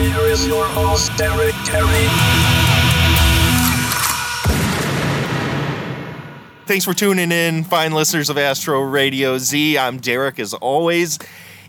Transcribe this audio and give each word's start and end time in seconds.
Here 0.00 0.20
is 0.22 0.46
your 0.46 0.64
host, 0.64 1.14
Derek 1.18 1.54
Kerry. 1.66 2.06
Thanks 6.64 6.86
for 6.86 6.94
tuning 6.94 7.30
in, 7.30 7.64
fine 7.64 7.92
listeners 7.92 8.30
of 8.30 8.38
Astro 8.38 8.80
Radio 8.80 9.36
Z. 9.36 9.76
I'm 9.76 9.98
Derek, 9.98 10.38
as 10.38 10.54
always. 10.54 11.18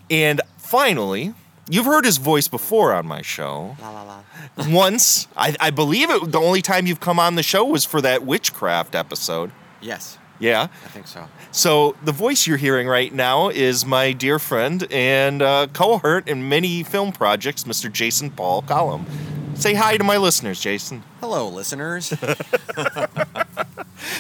And 0.10 0.40
finally, 0.58 1.34
you've 1.70 1.86
heard 1.86 2.06
his 2.06 2.16
voice 2.18 2.48
before 2.48 2.94
on 2.94 3.06
my 3.06 3.22
show. 3.22 3.76
La 3.82 3.90
la 3.90 4.04
la. 4.04 4.24
Once, 4.70 5.28
I, 5.36 5.54
I 5.60 5.70
believe 5.72 6.10
it. 6.10 6.32
The 6.32 6.40
only 6.40 6.62
time 6.62 6.88
you've 6.88 7.02
come 7.02 7.20
on 7.20 7.36
the 7.36 7.44
show 7.44 7.66
was 7.66 7.84
for 7.84 8.00
that 8.00 8.24
witchcraft 8.24 8.96
episode. 8.96 9.52
Yes, 9.82 10.18
Yeah. 10.42 10.64
I 10.64 10.88
think 10.90 11.08
so. 11.08 11.28
So 11.52 11.96
the 12.04 12.12
voice 12.12 12.46
you're 12.48 12.58
hearing 12.58 12.88
right 12.88 13.14
now 13.14 13.48
is 13.50 13.86
my 13.86 14.12
dear 14.12 14.40
friend 14.40 14.86
and 14.92 15.42
uh, 15.42 15.68
cohort 15.72 16.28
in 16.28 16.50
many 16.50 16.84
film 16.84 17.14
projects, 17.14 17.64
Mr. 17.64 17.92
Jason 17.92 18.32
Paul 18.32 18.64
Collum. 18.64 19.06
Say 19.56 19.76
hi 19.76 19.96
to 19.96 20.04
my 20.04 20.18
listeners, 20.18 20.60
Jason. 20.60 21.04
Hello, 21.20 21.48
listeners. 21.48 22.14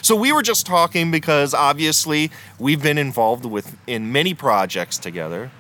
So 0.02 0.16
we 0.16 0.32
were 0.32 0.42
just 0.42 0.66
talking 0.66 1.12
because 1.12 1.54
obviously 1.54 2.32
we've 2.60 2.82
been 2.82 2.98
involved 2.98 3.46
with 3.46 3.78
in 3.88 4.12
many 4.12 4.34
projects 4.34 4.98
together, 4.98 5.52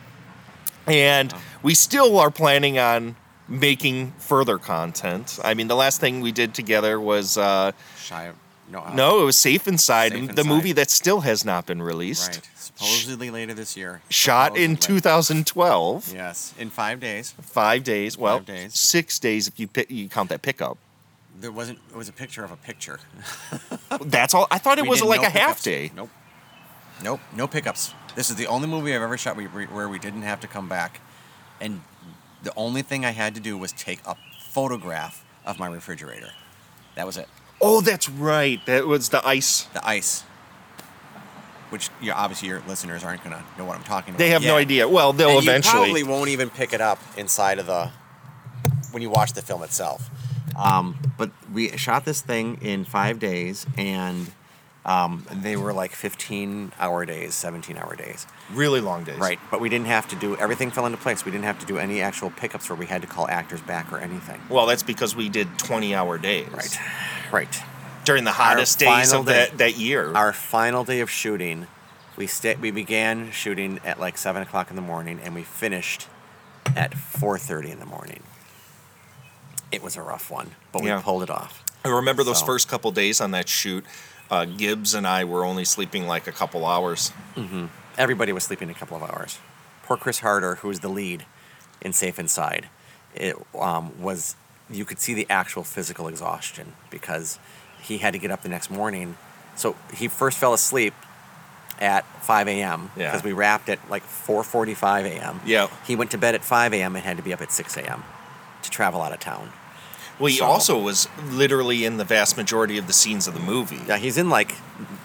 and 0.88 1.34
we 1.64 1.73
still 1.73 2.18
are 2.20 2.31
planning 2.31 2.78
on 2.80 3.16
making 3.48 4.12
further 4.20 4.58
content. 4.58 5.40
I 5.44 5.53
mean, 5.53 5.68
the 5.68 5.75
last 5.75 6.00
thing 6.00 6.22
we 6.22 6.31
did 6.31 6.53
together 6.53 7.00
was 7.00 7.38
uh, 7.38 7.72
Shy. 7.98 8.31
No. 8.72 8.80
uh, 8.80 8.94
no, 8.94 9.22
it 9.22 9.26
was 9.26 9.38
Safe 9.38 9.68
Inside, 9.68 10.14
Safe 10.14 10.22
the 10.28 10.30
Inside. 10.30 10.46
movie 10.48 10.72
that 10.74 10.90
still 10.90 11.22
has 11.22 11.44
not 11.44 11.66
been 11.66 11.82
released. 11.82 12.30
Right. 12.36 12.50
Supposedly 12.56 13.30
later 13.30 13.54
this 13.54 13.76
year. 13.76 14.02
Shot 14.10 14.56
in 14.58 14.78
2012, 14.78 16.14
Yes, 16.14 16.54
in 16.58 16.70
five 16.70 17.00
days. 17.00 17.32
five 17.42 17.84
days. 17.84 18.18
Well, 18.18 18.38
Five 18.38 18.46
days. 18.46 18.80
six 18.80 19.20
days 19.20 19.48
if 19.48 19.60
you 19.60 19.68
pick, 19.68 19.92
you 19.92 20.08
count 20.08 20.30
that 20.30 20.42
pickup. 20.42 20.78
There 21.40 21.52
wasn't. 21.52 21.80
It 21.90 21.98
was 21.98 22.08
a 22.08 22.14
picture 22.14 22.44
of 22.44 22.52
a 22.52 22.56
picture. 22.56 23.00
That's 24.02 24.34
all. 24.34 24.48
I 24.52 24.58
thought 24.58 24.78
it 24.78 24.84
We 24.84 24.90
was 24.90 25.02
like 25.04 25.22
no 25.22 25.28
a 25.28 25.32
half 25.32 25.64
pickups. 25.64 25.64
day. 25.64 25.92
Nope. 25.96 26.10
Nope. 27.04 27.20
No 27.36 27.48
pickups. 27.48 27.94
This 28.16 28.30
is 28.30 28.36
the 28.36 28.48
only 28.48 28.68
movie 28.68 28.96
I've 28.96 29.02
ever 29.02 29.18
shot 29.18 29.36
where 29.38 29.90
we 29.90 30.00
didn't 30.00 30.22
have 30.24 30.40
to 30.42 30.48
come 30.48 30.70
back, 30.70 31.02
and 31.60 31.82
the 32.44 32.54
only 32.56 32.82
thing 32.84 33.06
I 33.06 33.12
had 33.12 33.34
to 33.36 33.42
do 33.42 33.58
was 33.58 33.72
take 33.72 34.00
a 34.06 34.16
photograph 34.42 35.24
of 35.46 35.60
my 35.60 35.68
refrigerator. 35.68 36.30
That 36.96 37.06
was 37.06 37.18
it. 37.18 37.28
Oh, 37.62 37.81
that's 37.81 38.09
right. 38.09 38.64
That 38.66 38.88
was 38.88 39.09
the 39.09 39.26
ice. 39.26 39.64
The 39.73 39.88
ice. 39.88 40.23
Which 41.70 41.90
you 42.02 42.12
obviously 42.12 42.50
your 42.50 42.62
listeners 42.68 43.03
aren't 43.03 43.23
gonna 43.23 43.44
know 43.58 43.66
what 43.66 43.78
I'm 43.78 43.84
talking 43.84 44.14
about. 44.14 44.18
They 44.20 44.30
have 44.30 44.44
no 44.44 44.58
idea. 44.58 44.90
Well, 44.90 45.14
they'll 45.14 45.38
And 45.38 45.44
eventually. 45.44 45.73
You 45.73 45.86
probably 45.86 46.03
won't 46.03 46.30
even 46.30 46.50
pick 46.50 46.73
it 46.73 46.81
up 46.81 47.00
inside 47.16 47.59
of 47.59 47.66
the 47.66 47.92
when 48.92 49.02
you 49.02 49.09
watch 49.09 49.34
the 49.34 49.42
film 49.42 49.64
itself. 49.64 50.09
Um, 50.58 50.98
but 51.18 51.31
we 51.53 51.76
shot 51.78 52.03
this 52.03 52.22
thing 52.22 52.58
in 52.62 52.84
five 52.84 53.20
days, 53.20 53.66
and 53.78 54.31
um, 54.86 55.25
they 55.31 55.56
were 55.56 55.73
like 55.73 55.92
15 55.92 56.73
hour 56.80 57.06
days, 57.06 57.36
17 57.36 57.78
hour 57.78 57.96
days. 57.96 58.25
Really 58.52 58.81
long 58.81 59.03
days. 59.03 59.18
Right. 59.18 59.40
But 59.50 59.62
we 59.62 59.69
didn't 59.69 59.88
have 59.88 60.07
to 60.09 60.16
do 60.16 60.36
everything 60.38 60.72
fell 60.72 60.86
into 60.86 60.97
place. 60.97 61.24
We 61.24 61.31
didn't 61.31 61.46
have 61.46 61.59
to 61.59 61.66
do 61.66 61.78
any 61.78 62.02
actual 62.02 62.31
pickups 62.31 62.69
where 62.69 62.78
we 62.78 62.88
had 62.88 63.02
to 63.02 63.07
call 63.07 63.28
actors 63.28 63.62
back 63.62 63.91
or 63.94 64.00
anything. 64.00 64.41
Well, 64.50 64.66
that's 64.66 64.84
because 64.84 65.16
we 65.16 65.30
did 65.30 65.47
20 65.59 65.94
hour 65.94 66.18
days. 66.18 66.50
Right. 66.50 66.78
Right. 67.31 67.56
During 68.03 68.24
the 68.24 68.31
hottest 68.31 68.80
days 68.80 68.88
final 69.12 69.22
of 69.22 69.25
day. 69.28 69.34
that, 69.50 69.58
that 69.59 69.78
year. 69.78 70.12
Our 70.14 70.34
final 70.34 70.84
day 70.84 71.02
of 71.02 71.09
shooting, 71.09 71.68
we 72.18 72.28
sta- 72.28 72.56
we 72.59 72.72
began 72.72 73.31
shooting 73.31 73.80
at 73.86 74.00
like 74.00 74.18
seven 74.18 74.42
o'clock 74.42 74.69
in 74.69 74.75
the 74.75 74.81
morning, 74.81 75.19
and 75.24 75.36
we 75.36 75.44
finished 75.44 76.08
at 76.75 76.96
four 76.96 77.38
thirty 77.38 77.69
in 77.72 77.80
the 77.80 77.86
morning. 77.86 78.22
It 79.72 79.81
was 79.81 79.96
a 79.96 80.02
rough 80.02 80.30
one, 80.30 80.52
but 80.72 80.84
Yeah. 80.84 80.97
we 80.97 81.03
pulled 81.03 81.24
it 81.24 81.30
off. 81.30 81.64
I 81.86 81.90
remember 81.90 82.24
those 82.24 82.40
So- 82.40 82.46
first 82.46 82.68
couple 82.68 82.92
days 82.92 83.22
on 83.22 83.31
that 83.31 83.48
shoot. 83.48 83.86
Uh, 84.30 84.46
Gibbs 84.46 84.94
and 84.94 85.06
I 85.06 85.24
were 85.25 85.44
only 85.46 85.66
sleeping 85.66 86.08
like 86.08 86.25
a 86.28 86.31
couple 86.31 86.66
hours. 86.66 87.12
Everybody 87.98 88.31
was 88.31 88.44
sleeping 88.46 88.69
a 88.69 88.74
couple 88.74 88.96
of 88.98 89.03
hours. 89.03 89.40
Poor 89.84 89.98
Chris 89.98 90.19
Harder, 90.19 90.56
who 90.56 90.69
was 90.69 90.80
the 90.80 90.88
lead 90.90 91.25
in 91.81 91.92
Safe 91.92 92.18
Inside, 92.18 92.69
it 93.13 93.36
um, 93.59 93.92
was 94.02 94.36
you 94.72 94.86
could 94.86 95.00
see 95.00 95.14
the 95.14 95.28
actual 95.30 95.64
physical 95.64 96.08
exhaustion 96.08 96.74
because 96.90 97.40
he 97.82 97.98
had 98.00 98.14
to 98.14 98.20
get 98.20 98.32
up 98.32 98.42
the 98.44 98.50
next 98.50 98.70
morning. 98.70 99.18
So 99.56 99.76
he 99.94 100.08
first 100.08 100.38
fell 100.38 100.54
asleep 100.54 100.94
at 101.80 102.06
5 102.24 102.48
a.m. 102.48 102.92
Yeah. 102.96 103.10
because 103.12 103.24
we 103.24 103.34
wrapped 103.34 103.68
at 103.70 103.80
like 103.90 104.04
4:45 104.04 105.06
a.m. 105.06 105.42
Yeah. 105.46 105.68
He 105.86 105.96
went 105.96 106.12
to 106.12 106.18
bed 106.18 106.36
at 106.36 106.44
5 106.44 106.74
a.m. 106.74 106.96
and 106.96 107.04
had 107.04 107.18
to 107.18 107.24
be 107.24 107.34
up 107.34 107.42
at 107.42 107.52
6 107.52 107.76
a.m. 107.78 108.04
to 108.64 108.70
travel 108.70 109.02
out 109.02 109.12
of 109.12 109.20
town. 109.20 109.52
Well, 110.20 110.28
he 110.31 110.38
So- 110.38 110.46
also 110.46 110.80
was 110.80 111.08
literally 111.31 111.84
in 111.84 111.98
the 111.98 112.04
vast 112.04 112.38
majority 112.38 112.78
of 112.78 112.86
the 112.86 112.94
scenes 112.94 113.28
of 113.28 113.34
the 113.34 113.40
movie. 113.40 113.80
Yeah, 113.88 113.98
he's 113.98 114.18
in 114.18 114.30
like 114.30 114.54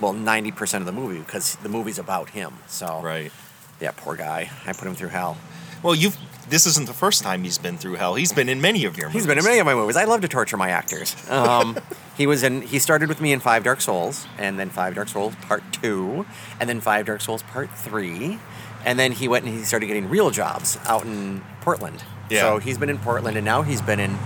well 0.01 0.13
90% 0.13 0.81
of 0.81 0.85
the 0.87 0.93
movie 0.93 1.21
because 1.21 1.57
the 1.57 1.69
movie's 1.71 1.99
about 1.99 2.31
him. 2.31 2.59
So 2.67 3.01
Right. 3.03 3.33
yeah, 3.81 3.93
poor 3.97 4.15
guy. 4.15 4.51
I 4.67 4.73
put 4.75 4.87
him 4.87 4.95
through 4.95 5.09
hell. 5.11 5.39
Well, 5.83 5.95
you've. 5.95 6.17
This 6.49 6.67
isn't 6.67 6.87
the 6.87 6.93
first 6.95 7.23
time 7.23 7.43
he's 7.43 7.59
been 7.59 7.77
through 7.77 7.95
hell. 7.95 8.15
He's 8.15 8.33
been 8.33 8.49
in 8.49 8.61
many 8.61 8.85
of 8.85 8.97
your 8.97 9.09
movies. 9.09 9.23
He's 9.23 9.27
been 9.27 9.39
in 9.39 9.45
many 9.45 9.59
of 9.59 9.67
my 9.67 9.75
movies. 9.75 9.97
I 9.97 10.05
love 10.05 10.21
to 10.21 10.29
torture 10.29 10.57
my 10.57 10.71
actors. 10.71 11.17
Um, 11.29 11.77
he 12.17 12.27
was 12.27 12.43
in. 12.43 12.63
He 12.63 12.79
started 12.79 13.09
with 13.09 13.21
me 13.21 13.33
in 13.33 13.41
Five 13.41 13.65
Dark 13.65 13.81
Souls, 13.81 14.27
and 14.39 14.59
then 14.59 14.71
Five 14.71 14.95
Dark 14.95 15.09
Souls 15.09 15.35
Part 15.43 15.63
Two, 15.73 16.25
and 16.61 16.69
then 16.69 16.81
Five 16.81 17.07
Dark 17.07 17.21
Souls 17.21 17.43
Part 17.43 17.71
Three, 17.77 18.39
and 18.85 18.99
then 18.99 19.13
he 19.13 19.27
went 19.29 19.45
and 19.45 19.55
he 19.55 19.65
started 19.65 19.87
getting 19.87 20.09
real 20.09 20.31
jobs 20.31 20.79
out 20.87 21.05
in 21.05 21.43
Portland. 21.63 22.05
Yeah. 22.31 22.41
So 22.43 22.59
he's 22.59 22.79
been 22.79 22.91
in 22.91 22.99
Portland, 22.99 23.37
and 23.37 23.45
now 23.45 23.63
he's 23.63 23.83
been 23.83 23.99
in 24.01 24.17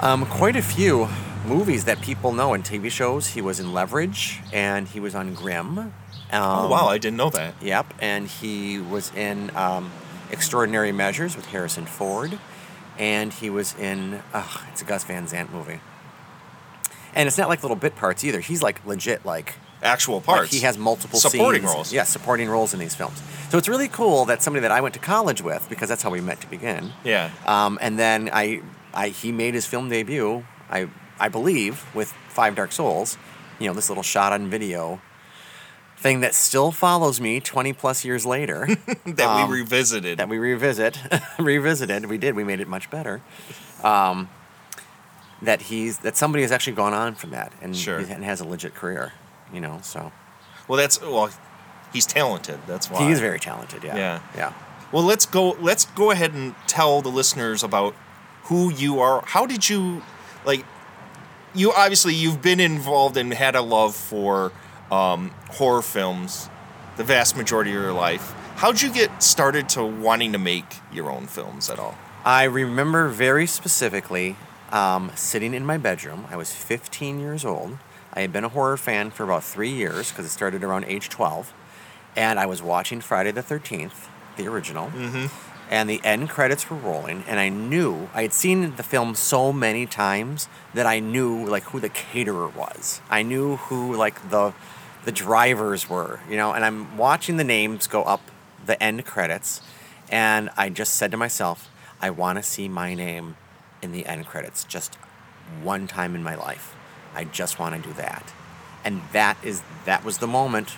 um, 0.00 0.24
quite 0.26 0.56
a 0.56 0.62
few 0.62 1.08
movies 1.46 1.84
that 1.84 2.00
people 2.00 2.32
know 2.32 2.54
and 2.54 2.64
TV 2.64 2.90
shows. 2.90 3.28
He 3.28 3.40
was 3.40 3.60
in 3.60 3.72
Leverage, 3.72 4.40
and 4.52 4.88
he 4.88 5.00
was 5.00 5.14
on 5.14 5.34
Grimm. 5.34 5.78
Um, 5.78 5.92
Oh, 6.32 6.68
wow. 6.68 6.88
I 6.88 6.98
didn't 6.98 7.16
know 7.18 7.30
that. 7.30 7.54
Yep, 7.62 7.94
and 8.00 8.26
he 8.26 8.80
was 8.80 9.14
in 9.14 9.54
um, 9.56 9.92
Extraordinary 10.30 10.92
Measures 10.92 11.36
with 11.36 11.46
Harrison 11.46 11.86
Ford, 11.86 12.38
and 12.98 13.32
he 13.32 13.50
was 13.50 13.74
in 13.76 14.22
ugh, 14.32 14.60
it's 14.72 14.82
a 14.82 14.84
Gus 14.84 15.04
Van 15.04 15.26
Sant 15.28 15.52
movie, 15.52 15.80
and 17.14 17.26
it's 17.26 17.38
not 17.38 17.48
like 17.48 17.62
little 17.62 17.76
bit 17.76 17.96
parts 17.96 18.24
either. 18.24 18.40
He's 18.40 18.62
like 18.62 18.84
legit 18.86 19.24
like 19.24 19.54
Actual 19.82 20.16
like 20.16 20.24
parts. 20.24 20.52
he 20.52 20.60
has 20.60 20.78
multiple 20.78 21.18
Supporting 21.18 21.62
scenes. 21.62 21.74
roles. 21.74 21.92
Yeah, 21.92 22.04
supporting 22.04 22.48
roles 22.48 22.72
in 22.74 22.80
these 22.80 22.94
films. 22.94 23.22
So 23.50 23.58
it's 23.58 23.68
really 23.68 23.88
cool 23.88 24.24
that 24.24 24.42
somebody 24.42 24.62
that 24.62 24.70
I 24.72 24.80
went 24.80 24.94
to 24.94 25.00
college 25.00 25.42
with 25.42 25.68
because 25.68 25.88
that's 25.88 26.02
how 26.02 26.10
we 26.10 26.20
met 26.20 26.40
to 26.40 26.46
begin. 26.48 26.92
Yeah. 27.04 27.30
Um, 27.46 27.78
and 27.80 27.98
then 27.98 28.30
I, 28.32 28.62
I, 28.94 29.08
he 29.10 29.32
made 29.32 29.54
his 29.54 29.66
film 29.66 29.88
debut. 29.88 30.44
I, 30.70 30.88
I 31.20 31.28
believe 31.28 31.84
with 31.94 32.10
Five 32.28 32.56
Dark 32.56 32.72
Souls. 32.72 33.18
You 33.60 33.68
know, 33.68 33.74
this 33.74 33.88
little 33.88 34.02
shot 34.02 34.32
on 34.32 34.48
video 34.48 35.00
thing 35.96 36.20
that 36.20 36.34
still 36.34 36.70
follows 36.72 37.20
me 37.20 37.40
20 37.40 37.72
plus 37.72 38.04
years 38.04 38.26
later. 38.26 38.66
that 39.06 39.20
um, 39.26 39.50
we 39.50 39.60
revisited. 39.60 40.18
that 40.18 40.28
we 40.28 40.38
revisit, 40.38 40.98
revisited. 41.38 42.06
We 42.06 42.18
did. 42.18 42.34
We 42.34 42.44
made 42.44 42.60
it 42.60 42.68
much 42.68 42.90
better. 42.90 43.22
Um, 43.82 44.28
that 45.42 45.62
he's 45.62 45.98
that 45.98 46.16
somebody 46.16 46.42
has 46.42 46.52
actually 46.52 46.74
gone 46.74 46.94
on 46.94 47.14
from 47.14 47.30
that 47.30 47.52
and, 47.60 47.76
Sure. 47.76 47.98
and 47.98 48.24
has 48.24 48.40
a 48.40 48.44
legit 48.46 48.74
career. 48.74 49.12
You 49.52 49.60
know, 49.60 49.78
so 49.82 50.12
well, 50.68 50.78
that's. 50.78 51.00
Well, 51.00 51.30
he's 51.92 52.06
talented. 52.06 52.58
That's 52.66 52.90
why. 52.90 53.04
he 53.04 53.12
is 53.12 53.20
very 53.20 53.38
talented. 53.38 53.84
Yeah. 53.84 53.96
Yeah. 53.96 54.20
Yeah. 54.34 54.52
Well, 54.92 55.02
let's 55.04 55.26
go. 55.26 55.52
Let's 55.60 55.84
go 55.86 56.10
ahead 56.10 56.32
and 56.32 56.54
tell 56.66 57.02
the 57.02 57.10
listeners 57.10 57.62
about 57.62 57.94
who 58.44 58.72
you 58.72 59.00
are. 59.00 59.22
How 59.26 59.44
did 59.46 59.68
you, 59.68 60.02
like, 60.44 60.64
you 61.54 61.72
obviously 61.72 62.14
you've 62.14 62.40
been 62.42 62.60
involved 62.60 63.16
and 63.16 63.32
had 63.34 63.54
a 63.56 63.62
love 63.62 63.94
for 63.94 64.52
um, 64.90 65.30
horror 65.50 65.82
films, 65.82 66.48
the 66.96 67.04
vast 67.04 67.36
majority 67.36 67.70
of 67.70 67.82
your 67.82 67.92
life. 67.92 68.32
How'd 68.56 68.80
you 68.80 68.90
get 68.92 69.22
started 69.22 69.68
to 69.70 69.84
wanting 69.84 70.32
to 70.32 70.38
make 70.38 70.76
your 70.92 71.10
own 71.10 71.26
films 71.26 71.68
at 71.70 71.78
all? 71.78 71.96
I 72.24 72.44
remember 72.44 73.08
very 73.08 73.46
specifically 73.46 74.36
um, 74.72 75.12
sitting 75.14 75.54
in 75.54 75.64
my 75.66 75.76
bedroom. 75.76 76.26
I 76.30 76.36
was 76.36 76.52
15 76.52 77.20
years 77.20 77.44
old. 77.44 77.78
I 78.12 78.20
had 78.22 78.32
been 78.32 78.44
a 78.44 78.48
horror 78.48 78.76
fan 78.78 79.10
for 79.10 79.24
about 79.24 79.44
three 79.44 79.70
years 79.70 80.10
because 80.10 80.24
it 80.26 80.30
started 80.30 80.64
around 80.64 80.84
age 80.86 81.08
12. 81.10 81.52
And 82.16 82.38
I 82.38 82.46
was 82.46 82.62
watching 82.62 83.00
Friday 83.02 83.30
the 83.30 83.42
13th, 83.42 84.08
the 84.36 84.48
original. 84.48 84.90
and 85.70 85.90
the 85.90 86.00
end 86.04 86.30
credits 86.30 86.70
were 86.70 86.76
rolling, 86.76 87.24
and 87.26 87.38
I 87.40 87.48
knew 87.48 88.08
I 88.14 88.22
had 88.22 88.32
seen 88.32 88.76
the 88.76 88.82
film 88.84 89.14
so 89.16 89.52
many 89.52 89.84
times 89.84 90.48
that 90.74 90.86
I 90.86 91.00
knew 91.00 91.44
like 91.44 91.64
who 91.64 91.80
the 91.80 91.88
caterer 91.88 92.48
was. 92.48 93.00
I 93.10 93.22
knew 93.22 93.56
who 93.56 93.94
like 93.96 94.30
the 94.30 94.54
the 95.06 95.12
drivers 95.12 95.88
were, 95.88 96.18
you 96.28 96.36
know, 96.36 96.52
and 96.52 96.64
I'm 96.64 96.96
watching 96.96 97.36
the 97.36 97.44
names 97.44 97.86
go 97.86 98.02
up 98.02 98.20
the 98.66 98.80
end 98.82 99.06
credits, 99.06 99.62
and 100.10 100.50
I 100.56 100.68
just 100.68 100.96
said 100.96 101.12
to 101.12 101.16
myself, 101.16 101.70
I 102.02 102.10
want 102.10 102.38
to 102.38 102.42
see 102.42 102.68
my 102.68 102.92
name 102.92 103.36
in 103.80 103.92
the 103.92 104.04
end 104.04 104.26
credits 104.26 104.64
just 104.64 104.96
one 105.62 105.86
time 105.86 106.16
in 106.16 106.24
my 106.24 106.34
life. 106.34 106.74
I 107.14 107.22
just 107.22 107.60
want 107.60 107.80
to 107.80 107.88
do 107.88 107.94
that. 107.94 108.32
And 108.84 109.00
that 109.12 109.38
is 109.44 109.62
that 109.84 110.04
was 110.04 110.18
the 110.18 110.26
moment 110.26 110.72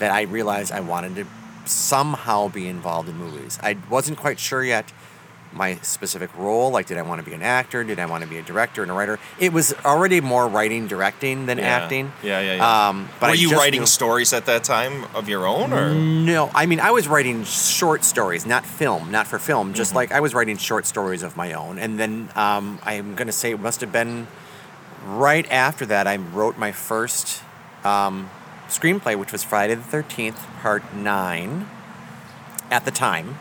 that 0.00 0.10
I 0.10 0.22
realized 0.22 0.72
I 0.72 0.80
wanted 0.80 1.14
to 1.14 1.26
somehow 1.64 2.48
be 2.48 2.66
involved 2.66 3.08
in 3.08 3.16
movies. 3.16 3.60
I 3.62 3.76
wasn't 3.88 4.18
quite 4.18 4.40
sure 4.40 4.64
yet 4.64 4.92
my 5.52 5.76
specific 5.82 6.30
role. 6.36 6.70
Like, 6.70 6.86
did 6.86 6.98
I 6.98 7.02
want 7.02 7.20
to 7.20 7.24
be 7.24 7.34
an 7.34 7.42
actor? 7.42 7.82
Did 7.82 7.98
I 7.98 8.06
want 8.06 8.22
to 8.22 8.28
be 8.28 8.38
a 8.38 8.42
director 8.42 8.82
and 8.82 8.90
a 8.90 8.94
writer? 8.94 9.18
It 9.40 9.52
was 9.52 9.74
already 9.84 10.20
more 10.20 10.46
writing, 10.46 10.86
directing 10.86 11.46
than 11.46 11.58
Yeah. 11.58 11.64
acting. 11.64 12.12
Yeah, 12.22 12.40
yeah, 12.40 12.54
yeah. 12.56 12.88
Um, 12.88 13.08
but 13.18 13.28
Were 13.28 13.32
I 13.32 13.34
you 13.34 13.50
writing 13.52 13.80
knew- 13.80 13.86
stories 13.86 14.32
at 14.32 14.46
that 14.46 14.62
time 14.64 15.06
of 15.14 15.28
your 15.28 15.46
own, 15.46 15.72
or 15.72 15.94
No, 15.94 16.50
I 16.54 16.66
mean 16.66 16.80
I 16.80 16.90
was 16.90 17.08
writing 17.08 17.44
short 17.44 18.04
stories, 18.04 18.44
not 18.46 18.64
film, 18.66 19.10
not 19.10 19.26
for 19.26 19.38
film. 19.38 19.72
Just 19.74 19.90
Mm-hmm. 19.90 19.96
like 19.96 20.12
I 20.12 20.20
was 20.20 20.34
writing 20.34 20.56
short 20.58 20.86
stories 20.86 21.22
of 21.22 21.36
my 21.36 21.52
own, 21.54 21.78
and 21.78 21.98
then 21.98 22.28
um, 22.36 22.78
I'm 22.84 23.14
gonna 23.14 23.32
say 23.32 23.50
it 23.52 23.60
must 23.60 23.80
have 23.80 23.90
been 23.92 24.26
right 25.06 25.50
after 25.50 25.86
that 25.86 26.06
I 26.06 26.16
wrote 26.16 26.58
my 26.58 26.72
first 26.72 27.42
um, 27.84 28.28
screenplay, 28.68 29.16
which 29.16 29.32
was 29.32 29.42
Friday 29.44 29.74
the 29.74 29.82
Thirteenth 29.82 30.46
Part 30.60 30.94
Nine. 30.94 31.68
At 32.70 32.84
the 32.84 32.90
time, 32.90 33.38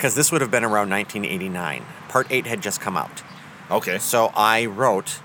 because 0.00 0.14
this 0.14 0.32
would 0.32 0.40
have 0.40 0.50
been 0.50 0.64
around 0.64 0.88
1989. 0.88 1.84
Part 2.08 2.26
Eight 2.30 2.46
had 2.46 2.62
just 2.62 2.80
come 2.80 2.96
out, 2.96 3.22
okay? 3.70 3.98
so 3.98 4.32
I 4.34 4.64
wrote 4.64 5.20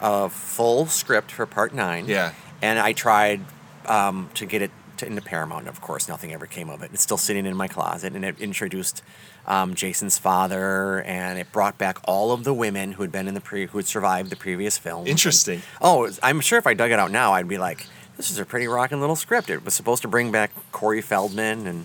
a 0.00 0.28
full 0.28 0.86
script 0.86 1.32
for 1.32 1.46
Part 1.46 1.74
Nine. 1.74 2.06
Yeah. 2.06 2.32
And 2.62 2.78
I 2.78 2.92
tried 2.92 3.40
um, 3.86 4.30
to 4.34 4.46
get 4.46 4.62
it 4.62 4.70
to, 4.98 5.06
into 5.06 5.20
Paramount. 5.20 5.66
Of 5.66 5.80
course, 5.80 6.08
nothing 6.08 6.32
ever 6.32 6.46
came 6.46 6.70
of 6.70 6.84
it. 6.84 6.90
It's 6.92 7.02
still 7.02 7.16
sitting 7.16 7.44
in 7.44 7.56
my 7.56 7.66
closet, 7.66 8.12
and 8.14 8.24
it 8.24 8.38
introduced 8.38 9.02
um, 9.48 9.74
Jason's 9.74 10.16
father, 10.16 11.02
and 11.02 11.36
it 11.36 11.50
brought 11.50 11.76
back 11.76 11.98
all 12.04 12.30
of 12.30 12.44
the 12.44 12.54
women 12.54 12.92
who 12.92 13.02
had 13.02 13.10
been 13.10 13.26
in 13.26 13.34
the 13.34 13.40
pre, 13.40 13.66
who 13.66 13.78
had 13.78 13.86
survived 13.88 14.30
the 14.30 14.36
previous 14.36 14.78
film. 14.78 15.08
Interesting. 15.08 15.62
Oh, 15.82 16.08
I'm 16.22 16.40
sure 16.40 16.56
if 16.56 16.68
I 16.68 16.74
dug 16.74 16.92
it 16.92 17.00
out 17.00 17.10
now, 17.10 17.32
I'd 17.32 17.48
be 17.48 17.58
like, 17.58 17.88
"This 18.16 18.30
is 18.30 18.38
a 18.38 18.44
pretty 18.44 18.68
rocking 18.68 19.00
little 19.00 19.16
script." 19.16 19.50
It 19.50 19.64
was 19.64 19.74
supposed 19.74 20.02
to 20.02 20.08
bring 20.08 20.30
back 20.30 20.52
Corey 20.70 21.02
Feldman 21.02 21.66
and 21.66 21.84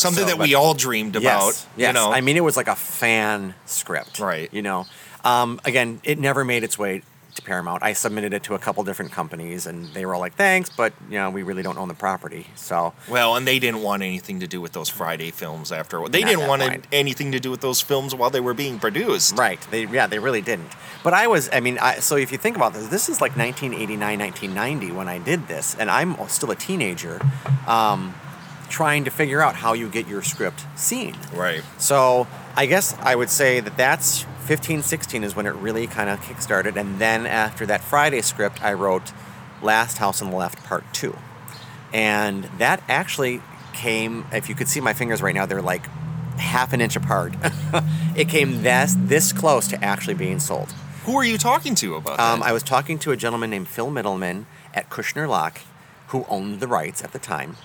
Something 0.00 0.24
So, 0.26 0.36
that 0.36 0.38
we 0.38 0.54
all 0.54 0.74
dreamed 0.74 1.16
about. 1.16 1.46
Yes, 1.46 1.66
yes. 1.76 1.88
You 1.88 1.92
know, 1.92 2.10
I 2.12 2.20
mean, 2.20 2.36
it 2.36 2.44
was 2.44 2.56
like 2.56 2.68
a 2.68 2.76
fan 2.76 3.54
script. 3.66 4.18
Right. 4.18 4.52
You 4.52 4.62
know, 4.62 4.86
um, 5.24 5.60
again, 5.64 6.00
it 6.04 6.18
never 6.18 6.44
made 6.44 6.64
its 6.64 6.78
way 6.78 7.02
to 7.36 7.42
Paramount. 7.42 7.82
I 7.82 7.92
submitted 7.92 8.32
it 8.34 8.42
to 8.44 8.54
a 8.54 8.58
couple 8.58 8.82
different 8.82 9.12
companies, 9.12 9.66
and 9.66 9.86
they 9.94 10.04
were 10.04 10.14
all 10.14 10.20
like, 10.20 10.34
"Thanks, 10.34 10.68
but 10.68 10.92
you 11.08 11.16
know, 11.18 11.30
we 11.30 11.42
really 11.44 11.62
don't 11.62 11.78
own 11.78 11.86
the 11.88 11.94
property." 11.94 12.46
So 12.56 12.92
well, 13.08 13.36
and 13.36 13.46
they 13.46 13.58
didn't 13.58 13.82
want 13.82 14.02
anything 14.02 14.40
to 14.40 14.46
do 14.48 14.60
with 14.60 14.72
those 14.72 14.88
Friday 14.88 15.30
films 15.30 15.70
after. 15.70 16.08
They 16.08 16.22
didn't 16.22 16.48
want 16.48 16.62
point. 16.62 16.86
anything 16.90 17.30
to 17.32 17.38
do 17.40 17.50
with 17.50 17.60
those 17.60 17.80
films 17.80 18.14
while 18.14 18.30
they 18.30 18.40
were 18.40 18.54
being 18.54 18.78
produced. 18.80 19.38
Right. 19.38 19.60
They 19.70 19.86
yeah, 19.86 20.06
they 20.08 20.18
really 20.18 20.40
didn't. 20.42 20.70
But 21.04 21.14
I 21.14 21.28
was 21.28 21.48
I 21.52 21.60
mean, 21.60 21.78
I, 21.78 22.00
so 22.00 22.16
if 22.16 22.32
you 22.32 22.38
think 22.38 22.56
about 22.56 22.72
this, 22.74 22.88
this 22.88 23.08
is 23.08 23.20
like 23.20 23.36
1989, 23.36 24.18
1990 24.18 24.92
when 24.96 25.08
I 25.08 25.18
did 25.18 25.46
this, 25.46 25.76
and 25.78 25.88
I'm 25.90 26.16
still 26.28 26.50
a 26.50 26.56
teenager, 26.56 27.20
um, 27.68 28.14
trying 28.70 29.04
to 29.04 29.10
figure 29.10 29.42
out 29.42 29.56
how 29.56 29.74
you 29.74 29.88
get 29.90 30.08
your 30.08 30.22
script 30.22 30.64
seen. 30.76 31.14
Right. 31.34 31.62
So 31.78 32.26
I 32.56 32.64
guess 32.66 32.96
I 33.00 33.14
would 33.16 33.28
say 33.28 33.60
that 33.60 33.76
that's 33.76 34.24
15, 34.46 34.82
16 34.82 35.22
is 35.24 35.36
when 35.36 35.46
it 35.46 35.54
really 35.56 35.86
kind 35.86 36.08
of 36.08 36.20
kickstarted, 36.20 36.76
and 36.76 36.98
then 36.98 37.26
after 37.26 37.66
that 37.66 37.82
Friday 37.82 38.22
script, 38.22 38.62
I 38.62 38.72
wrote 38.72 39.12
Last 39.62 39.98
House 39.98 40.22
on 40.22 40.30
the 40.30 40.36
Left 40.36 40.64
Part 40.64 40.84
Two, 40.94 41.16
and 41.92 42.44
that 42.58 42.82
actually 42.88 43.42
came. 43.74 44.24
If 44.32 44.48
you 44.48 44.54
could 44.54 44.68
see 44.68 44.80
my 44.80 44.92
fingers 44.94 45.20
right 45.22 45.34
now, 45.34 45.46
they're 45.46 45.62
like 45.62 45.86
half 46.38 46.72
an 46.72 46.80
inch 46.80 46.96
apart. 46.96 47.34
it 48.16 48.28
came 48.28 48.62
this 48.62 48.96
this 48.98 49.32
close 49.32 49.68
to 49.68 49.84
actually 49.84 50.14
being 50.14 50.40
sold. 50.40 50.72
Who 51.04 51.16
are 51.16 51.24
you 51.24 51.38
talking 51.38 51.74
to 51.76 51.94
about 51.96 52.18
Um, 52.20 52.40
that? 52.40 52.46
I 52.48 52.52
was 52.52 52.62
talking 52.62 52.98
to 53.00 53.10
a 53.12 53.16
gentleman 53.16 53.50
named 53.50 53.68
Phil 53.68 53.90
Middleman 53.90 54.46
at 54.74 54.90
Kushner-Locke, 54.90 55.60
who 56.08 56.24
owned 56.28 56.60
the 56.60 56.66
rights 56.68 57.02
at 57.02 57.12
the 57.12 57.18
time, 57.18 57.56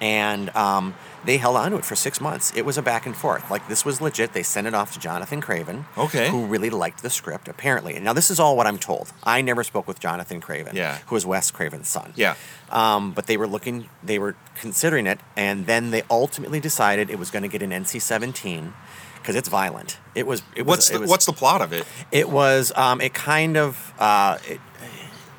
and 0.00 0.48
um, 0.56 0.94
they 1.24 1.36
held 1.36 1.56
on 1.56 1.72
to 1.72 1.76
it 1.78 1.84
for 1.84 1.94
six 1.94 2.20
months. 2.20 2.52
It 2.56 2.64
was 2.64 2.78
a 2.78 2.82
back 2.82 3.04
and 3.06 3.14
forth. 3.16 3.50
Like 3.50 3.68
this 3.68 3.84
was 3.84 4.00
legit. 4.00 4.32
They 4.32 4.42
sent 4.42 4.66
it 4.66 4.74
off 4.74 4.92
to 4.92 4.98
Jonathan 4.98 5.40
Craven, 5.40 5.84
Okay. 5.98 6.28
who 6.30 6.46
really 6.46 6.70
liked 6.70 7.02
the 7.02 7.10
script 7.10 7.48
apparently. 7.48 7.98
Now 8.00 8.12
this 8.14 8.30
is 8.30 8.40
all 8.40 8.56
what 8.56 8.66
I'm 8.66 8.78
told. 8.78 9.12
I 9.22 9.42
never 9.42 9.62
spoke 9.62 9.86
with 9.86 10.00
Jonathan 10.00 10.40
Craven, 10.40 10.74
Yeah. 10.76 10.98
who 11.06 11.14
was 11.14 11.26
Wes 11.26 11.50
Craven's 11.50 11.88
son. 11.88 12.12
Yeah. 12.16 12.34
Um, 12.70 13.12
but 13.12 13.26
they 13.26 13.36
were 13.36 13.46
looking, 13.48 13.88
they 14.02 14.18
were 14.18 14.36
considering 14.54 15.06
it, 15.06 15.20
and 15.36 15.66
then 15.66 15.90
they 15.90 16.02
ultimately 16.10 16.60
decided 16.60 17.10
it 17.10 17.18
was 17.18 17.30
going 17.30 17.42
to 17.42 17.48
get 17.48 17.62
an 17.62 17.70
NC-17 17.70 18.72
because 19.16 19.34
it's 19.36 19.48
violent. 19.48 19.98
It 20.14 20.26
was. 20.26 20.42
It 20.56 20.62
was. 20.62 20.66
what's 20.68 20.90
it 20.90 20.92
the 20.94 21.00
was, 21.00 21.10
What's 21.10 21.26
the 21.26 21.32
plot 21.34 21.60
of 21.60 21.72
it? 21.74 21.84
it 22.10 22.30
was 22.30 22.72
um, 22.76 23.00
it 23.02 23.12
kind 23.12 23.56
of 23.58 23.92
uh, 23.98 24.38
it, 24.48 24.60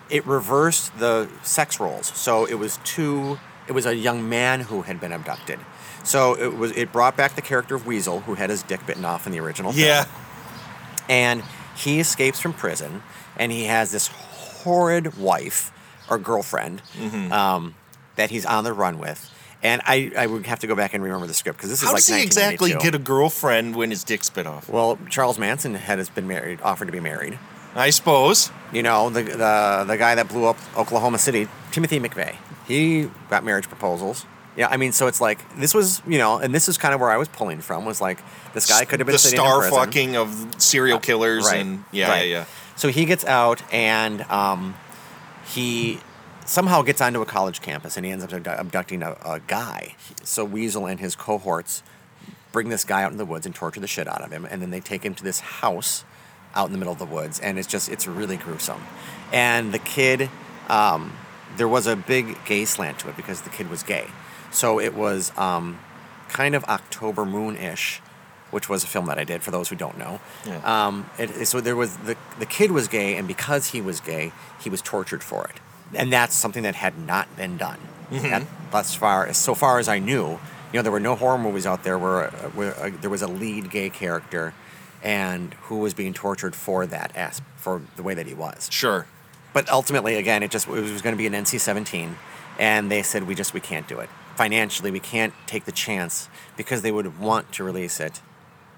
it 0.09 0.27
reversed 0.27 0.97
the 0.99 1.29
sex 1.41 1.79
roles. 1.79 2.07
So 2.15 2.45
it 2.45 2.55
was 2.55 2.77
two. 2.83 3.39
It 3.67 3.73
was 3.73 3.85
a 3.85 3.95
young 3.95 4.27
man 4.27 4.61
who 4.61 4.81
had 4.83 4.99
been 4.99 5.11
abducted. 5.11 5.59
So 6.03 6.33
it 6.37 6.55
was 6.57 6.71
it 6.71 6.91
brought 6.91 7.15
back 7.15 7.35
the 7.35 7.41
character 7.41 7.75
of 7.75 7.85
Weasel, 7.85 8.21
who 8.21 8.33
had 8.35 8.49
his 8.49 8.63
dick 8.63 8.85
bitten 8.85 9.05
off 9.05 9.25
in 9.27 9.31
the 9.31 9.39
original. 9.39 9.71
film. 9.71 9.85
Yeah. 9.85 10.05
And 11.09 11.43
he 11.75 11.99
escapes 11.99 12.39
from 12.39 12.53
prison, 12.53 13.03
and 13.37 13.51
he 13.51 13.65
has 13.65 13.91
this 13.91 14.07
horrid 14.07 15.17
wife 15.17 15.71
or 16.09 16.17
girlfriend 16.17 16.81
Mm-hmm. 16.97 17.31
um, 17.31 17.75
that 18.15 18.29
he's 18.29 18.45
on 18.45 18.63
the 18.63 18.73
run 18.73 18.97
with. 18.99 19.29
And 19.63 19.81
I, 19.85 20.11
I 20.17 20.25
would 20.25 20.47
have 20.47 20.59
to 20.59 20.67
go 20.67 20.75
back 20.75 20.93
and 20.95 21.03
remember 21.03 21.27
the 21.27 21.33
script 21.35 21.57
because 21.59 21.69
this 21.69 21.81
is 21.81 21.87
How 21.87 21.93
like 21.93 22.03
does 22.03 22.15
he 22.15 22.23
exactly 22.23 22.73
get 22.73 22.95
a 22.95 22.99
girlfriend 22.99 23.75
when 23.75 23.91
his 23.91 24.03
dick's 24.03 24.29
bit 24.29 24.47
off? 24.47 24.67
Well, 24.67 24.97
Charles 25.09 25.37
Manson 25.37 25.75
had 25.75 25.99
has 25.99 26.09
been 26.09 26.27
married, 26.27 26.59
offered 26.61 26.85
to 26.87 26.91
be 26.91 26.99
married. 26.99 27.37
I 27.75 27.91
suppose. 27.91 28.51
You 28.73 28.81
know, 28.83 29.09
the, 29.11 29.21
the 29.23 29.83
the 29.87 29.97
guy 29.97 30.15
that 30.15 30.27
blew 30.27 30.45
up 30.45 30.57
Oklahoma 30.75 31.19
City, 31.19 31.47
Timothy 31.71 31.99
McVeigh. 31.99 32.35
He 32.67 33.09
got 33.29 33.43
marriage 33.43 33.67
proposals. 33.67 34.25
Yeah, 34.55 34.67
I 34.67 34.77
mean, 34.77 34.91
so 34.91 35.07
it's 35.07 35.21
like 35.21 35.57
this 35.57 35.73
was, 35.73 36.01
you 36.05 36.17
know, 36.17 36.37
and 36.37 36.53
this 36.53 36.67
is 36.67 36.77
kind 36.77 36.93
of 36.93 36.99
where 36.99 37.09
I 37.09 37.17
was 37.17 37.29
pulling 37.29 37.61
from 37.61 37.85
was 37.85 38.01
like 38.01 38.19
this 38.53 38.67
guy 38.67 38.83
could 38.83 38.99
have 38.99 39.07
been 39.07 39.13
the 39.13 39.19
sitting 39.19 39.39
in 39.39 39.45
star 39.45 39.59
prison. 39.59 39.77
fucking 39.77 40.15
of 40.17 40.61
serial 40.61 40.99
killers 40.99 41.45
right, 41.45 41.61
and 41.61 41.85
yeah, 41.91 42.09
right. 42.09 42.27
yeah, 42.27 42.39
yeah. 42.39 42.45
So 42.75 42.89
he 42.89 43.05
gets 43.05 43.23
out 43.23 43.61
and 43.73 44.21
um, 44.23 44.75
he 45.45 45.99
somehow 46.45 46.81
gets 46.81 46.99
onto 46.99 47.21
a 47.21 47.25
college 47.25 47.61
campus 47.61 47.95
and 47.95 48.05
he 48.05 48.11
ends 48.11 48.25
up 48.25 48.33
abducting 48.33 49.03
a, 49.03 49.15
a 49.23 49.39
guy. 49.47 49.95
So 50.23 50.43
Weasel 50.43 50.85
and 50.85 50.99
his 50.99 51.15
cohorts 51.15 51.81
bring 52.51 52.67
this 52.67 52.83
guy 52.83 53.03
out 53.03 53.11
in 53.11 53.17
the 53.17 53.25
woods 53.25 53.45
and 53.45 53.55
torture 53.55 53.79
the 53.79 53.87
shit 53.87 54.07
out 54.07 54.21
of 54.21 54.31
him, 54.31 54.45
and 54.45 54.61
then 54.61 54.71
they 54.71 54.81
take 54.81 55.03
him 55.03 55.15
to 55.15 55.23
this 55.23 55.39
house 55.39 56.03
out 56.55 56.65
in 56.65 56.73
the 56.73 56.77
middle 56.77 56.93
of 56.93 56.99
the 56.99 57.05
woods, 57.05 57.39
and 57.39 57.57
it's 57.57 57.67
just 57.67 57.89
it's 57.89 58.07
really 58.07 58.37
gruesome. 58.37 58.81
And 59.31 59.73
the 59.73 59.79
kid, 59.79 60.29
um, 60.67 61.13
there 61.57 61.67
was 61.67 61.87
a 61.87 61.95
big 61.95 62.43
gay 62.45 62.65
slant 62.65 62.99
to 62.99 63.09
it 63.09 63.15
because 63.15 63.41
the 63.41 63.49
kid 63.49 63.69
was 63.69 63.83
gay, 63.83 64.07
so 64.51 64.79
it 64.79 64.93
was 64.93 65.31
um, 65.37 65.79
kind 66.29 66.55
of 66.55 66.63
October 66.65 67.25
Moon 67.25 67.55
ish. 67.55 68.01
Which 68.49 68.67
was 68.67 68.83
a 68.83 68.87
film 68.87 69.05
that 69.05 69.17
I 69.17 69.23
did 69.23 69.43
for 69.43 69.51
those 69.51 69.69
who 69.69 69.77
don't 69.77 69.97
know. 69.97 70.19
Yeah. 70.45 70.57
Um, 70.65 71.09
it, 71.17 71.47
so 71.47 71.61
there 71.61 71.77
was 71.77 71.95
the 71.95 72.17
the 72.37 72.45
kid 72.45 72.71
was 72.71 72.89
gay, 72.89 73.15
and 73.15 73.25
because 73.25 73.67
he 73.67 73.79
was 73.79 74.01
gay, 74.01 74.33
he 74.61 74.69
was 74.69 74.81
tortured 74.81 75.23
for 75.23 75.45
it, 75.45 75.61
and 75.93 76.11
that's 76.11 76.35
something 76.35 76.63
that 76.63 76.75
had 76.75 76.97
not 76.99 77.33
been 77.37 77.55
done. 77.55 77.79
That, 78.11 78.43
thus 78.69 78.93
far, 78.93 79.25
as 79.25 79.37
so 79.37 79.55
far 79.55 79.79
as 79.79 79.87
I 79.87 79.99
knew, 79.99 80.31
you 80.31 80.39
know, 80.73 80.81
there 80.81 80.91
were 80.91 80.99
no 80.99 81.15
horror 81.15 81.37
movies 81.37 81.65
out 81.65 81.85
there 81.85 81.97
where, 81.97 82.27
where 82.53 82.77
uh, 82.77 82.91
there 82.99 83.09
was 83.09 83.21
a 83.21 83.27
lead 83.27 83.71
gay 83.71 83.89
character, 83.89 84.53
and 85.01 85.53
who 85.53 85.77
was 85.77 85.93
being 85.93 86.13
tortured 86.13 86.53
for 86.53 86.85
that 86.85 87.15
as 87.15 87.41
for 87.55 87.81
the 87.95 88.03
way 88.03 88.13
that 88.13 88.27
he 88.27 88.33
was. 88.33 88.67
Sure. 88.69 89.07
But 89.53 89.69
ultimately, 89.69 90.15
again, 90.15 90.43
it 90.43 90.51
just 90.51 90.67
it 90.67 90.71
was 90.71 91.01
going 91.01 91.13
to 91.13 91.17
be 91.17 91.27
an 91.27 91.33
NC-17, 91.33 92.15
and 92.57 92.91
they 92.91 93.03
said 93.03 93.27
we 93.27 93.35
just 93.35 93.53
we 93.53 93.59
can't 93.59 93.87
do 93.87 93.99
it 93.99 94.09
financially. 94.35 94.91
We 94.91 94.99
can't 94.99 95.33
take 95.45 95.65
the 95.65 95.71
chance 95.71 96.29
because 96.57 96.81
they 96.81 96.91
would 96.91 97.19
want 97.19 97.51
to 97.53 97.63
release 97.63 97.99
it 97.99 98.21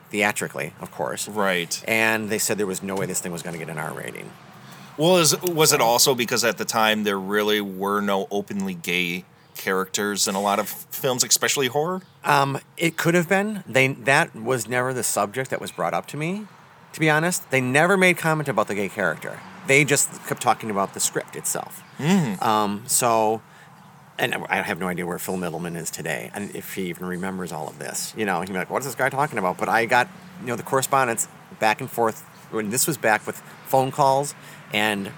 theatrically, 0.09 0.73
of 0.79 0.91
course. 0.91 1.27
Right. 1.27 1.83
And 1.87 2.29
they 2.29 2.37
said 2.37 2.57
there 2.57 2.67
was 2.67 2.83
no 2.83 2.95
way 2.95 3.05
this 3.05 3.19
thing 3.19 3.31
was 3.31 3.41
going 3.41 3.53
to 3.53 3.59
get 3.59 3.69
an 3.69 3.77
R 3.77 3.93
rating. 3.93 4.31
Well, 4.97 5.17
is, 5.17 5.39
was 5.41 5.73
it 5.73 5.81
also 5.81 6.13
because 6.13 6.43
at 6.43 6.57
the 6.57 6.65
time 6.65 7.03
there 7.03 7.19
really 7.19 7.61
were 7.61 7.99
no 7.99 8.27
openly 8.29 8.75
gay 8.75 9.25
characters 9.55 10.27
in 10.27 10.35
a 10.35 10.41
lot 10.41 10.59
of 10.59 10.69
films, 10.69 11.23
especially 11.23 11.67
horror? 11.67 12.01
Um, 12.23 12.59
it 12.77 12.95
could 12.97 13.15
have 13.15 13.27
been. 13.27 13.63
They 13.67 13.87
that 13.87 14.35
was 14.35 14.67
never 14.67 14.93
the 14.93 15.03
subject 15.03 15.49
that 15.49 15.59
was 15.59 15.71
brought 15.71 15.93
up 15.93 16.05
to 16.07 16.17
me. 16.17 16.45
To 16.93 16.99
be 16.99 17.09
honest, 17.09 17.49
they 17.49 17.61
never 17.61 17.97
made 17.97 18.17
comment 18.17 18.47
about 18.47 18.67
the 18.67 18.75
gay 18.75 18.89
character. 18.89 19.39
They 19.67 19.85
just 19.85 20.11
kept 20.27 20.41
talking 20.41 20.69
about 20.69 20.93
the 20.93 20.99
script 20.99 21.35
itself. 21.35 21.83
Um, 22.41 22.83
so 22.87 23.41
and 24.19 24.35
I 24.49 24.61
have 24.61 24.79
no 24.79 24.87
idea 24.87 25.05
where 25.05 25.17
Phil 25.17 25.37
Middleman 25.37 25.75
is 25.75 25.89
today, 25.89 26.29
and 26.35 26.55
if 26.55 26.75
he 26.75 26.83
even 26.89 27.05
remembers 27.07 27.51
all 27.51 27.67
of 27.67 27.79
this. 27.79 28.13
You 28.15 28.25
know, 28.25 28.41
he'd 28.41 28.47
be 28.51 28.53
like, 28.53 28.69
"What 28.69 28.79
is 28.79 28.85
this 28.85 28.95
guy 28.95 29.09
talking 29.09 29.39
about?" 29.39 29.57
But 29.57 29.69
I 29.69 29.85
got, 29.85 30.07
you 30.41 30.47
know, 30.47 30.55
the 30.55 30.63
correspondence 30.63 31.27
back 31.59 31.81
and 31.81 31.89
forth. 31.89 32.21
When 32.51 32.69
this 32.69 32.85
was 32.85 32.97
back 32.97 33.25
with 33.25 33.37
phone 33.65 33.89
calls 33.91 34.35
and 34.71 35.11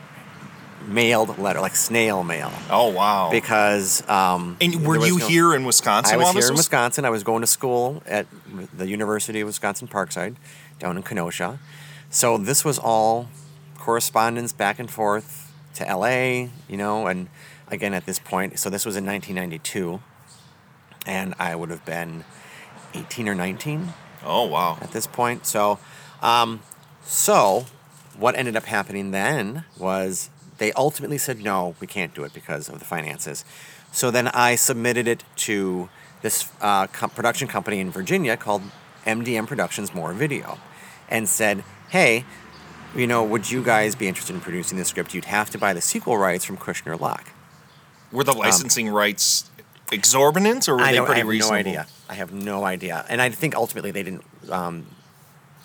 mailed 0.88 1.38
letter, 1.38 1.60
like 1.60 1.76
snail 1.76 2.24
mail, 2.24 2.52
Oh 2.70 2.90
wow. 2.90 3.30
because 3.32 4.08
um, 4.08 4.56
and 4.62 4.88
were 4.88 5.06
you 5.06 5.20
no- 5.20 5.28
here 5.28 5.54
in 5.54 5.66
Wisconsin? 5.66 6.14
I 6.14 6.18
was 6.18 6.28
here 6.32 6.42
this 6.42 6.50
in 6.50 6.56
Wisconsin. 6.56 7.04
I 7.04 7.10
was 7.10 7.24
going 7.24 7.42
to 7.42 7.48
school 7.48 8.02
at 8.06 8.28
the 8.78 8.88
University 8.88 9.42
of 9.42 9.48
Wisconsin 9.48 9.88
Parkside, 9.90 10.36
down 10.80 10.96
in 10.96 11.04
Kenosha. 11.04 11.60
So 12.10 12.38
this 12.38 12.64
was 12.64 12.80
all 12.80 13.28
correspondence 13.86 14.52
back 14.52 14.80
and 14.80 14.90
forth 14.90 15.54
to 15.76 15.84
LA, 15.84 16.50
you 16.68 16.76
know, 16.76 17.06
and 17.06 17.30
again 17.68 17.94
at 17.94 18.08
this 18.08 18.18
point. 18.18 18.58
So 18.58 18.68
this 18.68 18.84
was 18.84 18.96
in 18.96 19.06
1992, 19.06 20.02
and 21.06 21.36
I 21.38 21.56
would 21.56 21.70
have 21.70 21.86
been 21.86 22.26
18 22.96 23.30
or 23.30 23.36
19 23.36 23.94
Oh 24.26 24.48
wow. 24.48 24.80
at 24.82 24.92
this 24.92 25.06
point. 25.06 25.46
So, 25.46 25.78
um, 26.24 26.62
so 27.04 27.68
what 28.18 28.36
ended 28.36 28.56
up 28.56 28.66
happening 28.66 29.12
then 29.12 29.66
was 29.78 30.32
they 30.58 30.72
ultimately 30.72 31.20
said 31.20 31.44
no, 31.44 31.76
we 31.80 31.86
can't 31.86 32.16
do 32.16 32.24
it 32.24 32.34
because 32.34 32.68
of 32.70 32.80
the 32.80 32.86
finances. 32.86 33.46
So 33.92 34.10
then 34.10 34.30
I 34.30 34.56
submitted 34.56 35.08
it 35.08 35.24
to 35.48 35.90
this 36.24 36.52
uh, 36.60 36.88
com- 36.88 37.12
production 37.12 37.48
company 37.48 37.80
in 37.80 37.92
Virginia 37.92 38.36
called 38.36 38.64
MDM 39.06 39.46
Productions 39.46 39.94
Moore 39.94 40.14
Video, 40.14 40.58
and 41.08 41.30
said, 41.30 41.64
hey. 41.90 42.26
You 42.96 43.08
know, 43.08 43.24
would 43.24 43.52
you 43.52 43.62
guys 43.64 43.94
be 43.96 44.08
interested 44.08 44.34
in 44.36 44.42
producing 44.42 44.78
this 44.78 44.88
script? 44.88 45.14
You'd 45.14 45.26
have 45.26 45.50
to 45.52 45.58
buy 45.58 45.74
the 45.74 45.82
sequel 45.82 46.18
rights 46.18 46.46
from 46.46 46.58
Kushner-Locke. 46.58 47.30
Were 48.12 48.24
the 48.24 48.32
licensing 48.34 48.88
rights 48.90 49.50
exorbitant, 49.92 50.70
or 50.70 50.76
were 50.76 50.82
Um, 50.82 50.86
I, 50.88 50.92
they 50.92 50.98
don't, 50.98 51.04
I 51.04 51.08
pretty 51.08 51.20
have 51.20 51.28
reasonable? 51.28 51.54
no 51.56 51.60
idea. 51.60 51.88
I 52.10 52.14
have 52.14 52.32
no 52.34 52.64
idea, 52.64 53.06
and 53.10 53.22
I 53.22 53.30
think 53.30 53.56
ultimately 53.56 53.92
they 53.92 54.04
didn't. 54.04 54.24
Um, 54.50 54.86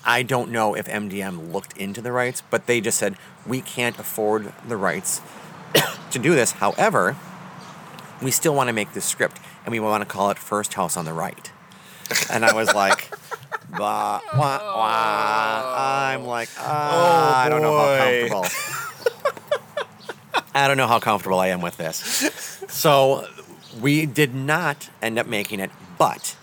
I 0.04 0.22
don't 0.22 0.50
know 0.50 0.74
if 0.74 0.86
MDM 0.86 1.52
looked 1.52 1.76
into 1.76 2.00
the 2.00 2.10
rights, 2.10 2.42
but 2.50 2.66
they 2.66 2.80
just 2.80 2.98
said 2.98 3.16
we 3.46 3.60
can't 3.60 3.98
afford 3.98 4.52
the 4.66 4.76
rights 4.76 5.20
to 6.10 6.18
do 6.18 6.34
this. 6.34 6.52
However, 6.52 7.16
we 8.22 8.30
still 8.30 8.54
want 8.54 8.68
to 8.68 8.72
make 8.72 8.92
this 8.94 9.04
script, 9.04 9.38
and 9.64 9.70
we 9.70 9.78
want 9.78 10.00
to 10.00 10.06
call 10.06 10.30
it 10.30 10.38
First 10.38 10.74
House 10.74 10.96
on 10.96 11.04
the 11.04 11.12
Right. 11.12 11.52
And 12.32 12.44
I 12.44 12.52
was 12.54 12.74
like, 12.74 13.12
blah, 13.70 14.20
wah, 14.36 14.58
wah. 14.76 16.12
I'm 16.12 16.24
like, 16.24 16.48
ah, 16.58 17.44
I 17.44 17.48
don't 17.48 17.62
know 17.62 17.76
how 17.76 17.86
boy. 17.86 18.28
comfortable. 18.30 18.46
I 20.54 20.68
don't 20.68 20.76
know 20.76 20.86
how 20.86 20.98
comfortable 20.98 21.38
I 21.38 21.48
am 21.48 21.60
with 21.62 21.76
this. 21.76 22.28
So 22.68 23.26
we 23.80 24.06
did 24.06 24.34
not 24.34 24.90
end 25.00 25.18
up 25.18 25.26
making 25.26 25.60
it, 25.60 25.70
but 25.98 26.36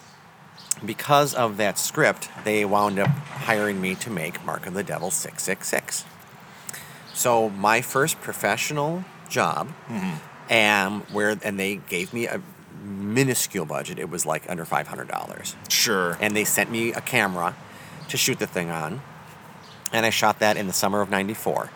because 0.86 1.34
of 1.34 1.58
that 1.58 1.78
script, 1.80 2.30
they 2.44 2.64
wound 2.66 3.00
up 3.00 3.10
hiring 3.10 3.82
me 3.82 3.96
to 3.96 4.10
make 4.10 4.44
Mark 4.46 4.66
of 4.66 4.74
the 4.74 4.84
Devil 4.84 5.12
666. 5.12 6.06
So 7.14 7.50
my 7.50 7.82
first 7.82 8.22
professional 8.22 9.04
job, 9.28 9.74
and 10.50 11.02
where 11.12 11.38
and 11.44 11.60
they 11.60 11.76
gave 11.76 12.14
me 12.14 12.28
a 12.28 12.42
minuscule 12.88 13.66
budget. 13.66 14.00
It 14.00 14.10
was 14.10 14.26
like 14.26 14.50
under 14.50 14.66
five 14.66 14.88
hundred 14.88 15.08
dollars, 15.10 15.56
Sure. 15.70 16.18
and 16.22 16.36
they 16.36 16.44
sent 16.44 16.72
me 16.72 16.94
a 16.94 17.02
camera 17.02 17.56
to 18.10 18.18
shoot 18.18 18.40
the 18.40 18.48
thing 18.48 18.70
on, 18.70 19.02
and 19.92 20.06
I 20.06 20.10
shot 20.10 20.40
that 20.40 20.58
in 20.58 20.68
the 20.68 20.74
summer 20.74 21.02
of 21.02 21.10
'94. 21.10 21.70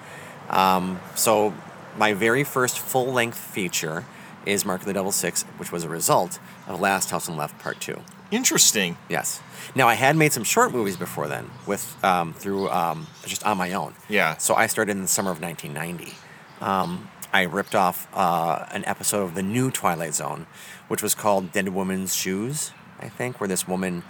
Um, 0.49 0.99
so 1.15 1.53
my 1.97 2.13
very 2.13 2.43
first 2.43 2.79
full 2.79 3.07
length 3.11 3.37
feature 3.37 4.05
is 4.45 4.65
Mark 4.65 4.81
of 4.81 4.87
the 4.87 4.93
Devil 4.93 5.11
Six, 5.11 5.43
which 5.57 5.71
was 5.71 5.83
a 5.83 5.89
result 5.89 6.39
of 6.67 6.79
Last 6.79 7.11
House 7.11 7.29
on 7.29 7.37
Left 7.37 7.57
Part 7.59 7.79
Two. 7.79 7.99
Interesting. 8.31 8.97
Yes. 9.09 9.41
Now 9.75 9.87
I 9.89 9.93
had 9.95 10.15
made 10.15 10.31
some 10.33 10.43
short 10.45 10.71
movies 10.71 10.95
before 10.97 11.27
then, 11.27 11.49
with 11.67 12.01
um, 12.03 12.33
through 12.33 12.69
um, 12.69 13.07
just 13.25 13.45
on 13.45 13.57
my 13.57 13.73
own. 13.73 13.93
Yeah. 14.09 14.37
So 14.37 14.55
I 14.55 14.67
started 14.67 14.93
in 14.93 15.01
the 15.01 15.07
summer 15.07 15.31
of 15.31 15.41
1990. 15.41 16.13
Um, 16.61 17.09
I 17.33 17.43
ripped 17.43 17.75
off 17.75 18.07
uh, 18.13 18.65
an 18.71 18.83
episode 18.85 19.23
of 19.23 19.35
the 19.35 19.43
new 19.43 19.71
Twilight 19.71 20.13
Zone, 20.13 20.47
which 20.87 21.01
was 21.01 21.15
called 21.15 21.51
Dead 21.51 21.69
Woman's 21.69 22.15
Shoes. 22.15 22.71
I 22.99 23.09
think 23.09 23.39
where 23.39 23.47
this 23.47 23.67
woman, 23.67 24.03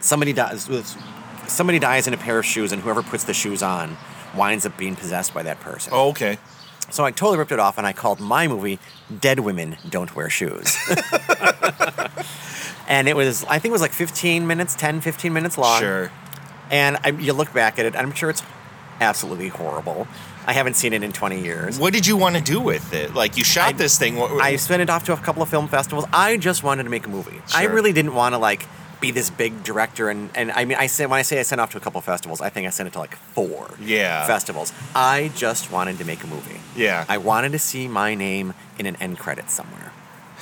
somebody 0.00 0.32
dies, 0.32 0.68
somebody 1.46 1.78
dies 1.78 2.06
in 2.06 2.14
a 2.14 2.16
pair 2.16 2.38
of 2.38 2.44
shoes, 2.44 2.72
and 2.72 2.82
whoever 2.82 3.02
puts 3.02 3.24
the 3.24 3.34
shoes 3.34 3.62
on 3.62 3.96
winds 4.36 4.66
up 4.66 4.76
being 4.76 4.96
possessed 4.96 5.32
by 5.32 5.42
that 5.42 5.60
person. 5.60 5.92
Oh, 5.94 6.10
okay. 6.10 6.38
So 6.90 7.04
I 7.04 7.10
totally 7.10 7.38
ripped 7.38 7.52
it 7.52 7.58
off, 7.58 7.78
and 7.78 7.86
I 7.86 7.92
called 7.92 8.20
my 8.20 8.46
movie 8.46 8.78
"Dead 9.20 9.40
Women 9.40 9.76
Don't 9.88 10.14
Wear 10.14 10.28
Shoes." 10.28 10.76
and 12.88 13.08
it 13.08 13.16
was, 13.16 13.44
I 13.44 13.58
think 13.58 13.70
it 13.70 13.72
was 13.72 13.82
like 13.82 13.92
15 13.92 14.46
minutes, 14.46 14.74
10, 14.74 15.00
15 15.00 15.32
minutes 15.32 15.56
long. 15.56 15.80
Sure. 15.80 16.10
And 16.70 16.98
I, 17.02 17.10
you 17.10 17.32
look 17.32 17.52
back 17.54 17.78
at 17.78 17.86
it, 17.86 17.94
and 17.94 18.06
I'm 18.06 18.14
sure 18.14 18.28
it's 18.28 18.42
absolutely 19.00 19.48
horrible. 19.48 20.06
I 20.46 20.52
haven't 20.52 20.74
seen 20.74 20.92
it 20.92 21.02
in 21.02 21.12
20 21.12 21.40
years. 21.42 21.78
What 21.78 21.92
did 21.92 22.06
you 22.06 22.16
want 22.16 22.36
to 22.36 22.42
do 22.42 22.60
with 22.60 22.92
it? 22.92 23.14
Like 23.14 23.36
you 23.36 23.44
shot 23.44 23.68
I- 23.70 23.72
this 23.72 23.98
thing. 23.98 24.16
What, 24.16 24.32
I 24.42 24.56
sent 24.56 24.82
it 24.82 24.90
off 24.90 25.04
to 25.04 25.12
a 25.12 25.16
couple 25.16 25.42
of 25.42 25.48
film 25.48 25.68
festivals. 25.68 26.04
I 26.12 26.36
just 26.36 26.62
wanted 26.62 26.84
to 26.84 26.90
make 26.90 27.06
a 27.06 27.10
movie. 27.10 27.40
I 27.54 27.64
really 27.64 27.92
didn't 27.92 28.14
want 28.14 28.34
to 28.34 28.38
like 28.38 28.66
be 29.00 29.10
this 29.10 29.28
big 29.28 29.64
director 29.64 30.08
and 30.08 30.30
and 30.34 30.50
I 30.52 30.64
mean 30.64 30.78
I 30.78 30.86
say 30.86 31.04
when 31.04 31.18
I 31.18 31.22
say 31.22 31.38
I 31.38 31.42
sent 31.42 31.60
it 31.60 31.62
off 31.62 31.70
to 31.72 31.76
a 31.78 31.80
couple 31.80 31.98
of 31.98 32.04
festivals, 32.04 32.40
I 32.40 32.48
think 32.48 32.66
I 32.66 32.70
sent 32.70 32.86
it 32.86 32.92
to 32.94 32.98
like 33.00 33.16
four 33.16 33.70
Yeah. 33.80 34.26
festivals. 34.26 34.72
I 34.94 35.30
just 35.34 35.70
wanted 35.70 35.98
to 35.98 36.04
make 36.04 36.22
a 36.24 36.26
movie. 36.26 36.60
Yeah. 36.76 37.04
I 37.08 37.18
wanted 37.18 37.52
to 37.52 37.58
see 37.58 37.88
my 37.88 38.14
name 38.14 38.54
in 38.78 38.86
an 38.86 38.96
end 38.96 39.18
credit 39.18 39.50
somewhere. 39.50 39.92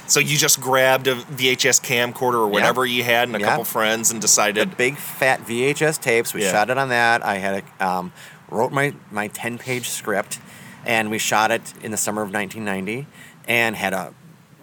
so 0.06 0.20
you 0.20 0.36
just 0.36 0.60
grabbed 0.60 1.06
a 1.06 1.14
VHS 1.14 1.80
camcorder 1.80 2.34
or 2.34 2.48
whatever 2.48 2.84
you 2.84 3.02
had 3.02 3.28
and 3.28 3.36
a 3.36 3.40
Yeah. 3.40 3.46
couple 3.46 3.64
friends 3.64 4.10
and 4.10 4.20
decided 4.20 4.70
The 4.72 4.76
big 4.76 4.96
fat 4.98 5.40
VHS 5.46 5.96
tapes. 5.98 6.34
We 6.34 6.42
Yeah. 6.42 6.52
shot 6.52 6.70
it 6.70 6.76
on 6.76 6.88
that. 6.90 7.24
I 7.24 7.38
had 7.38 7.62
a, 7.80 7.86
um, 7.88 8.12
wrote 8.52 8.72
my 8.72 8.94
my 9.10 9.28
ten 9.28 9.58
page 9.58 9.88
script, 9.88 10.40
and 10.86 11.10
we 11.10 11.18
shot 11.18 11.50
it 11.50 11.74
in 11.82 11.90
the 11.90 11.96
summer 11.96 12.22
of 12.22 12.32
1990, 12.32 13.06
and 13.48 13.76
had 13.76 13.92
a 13.92 14.12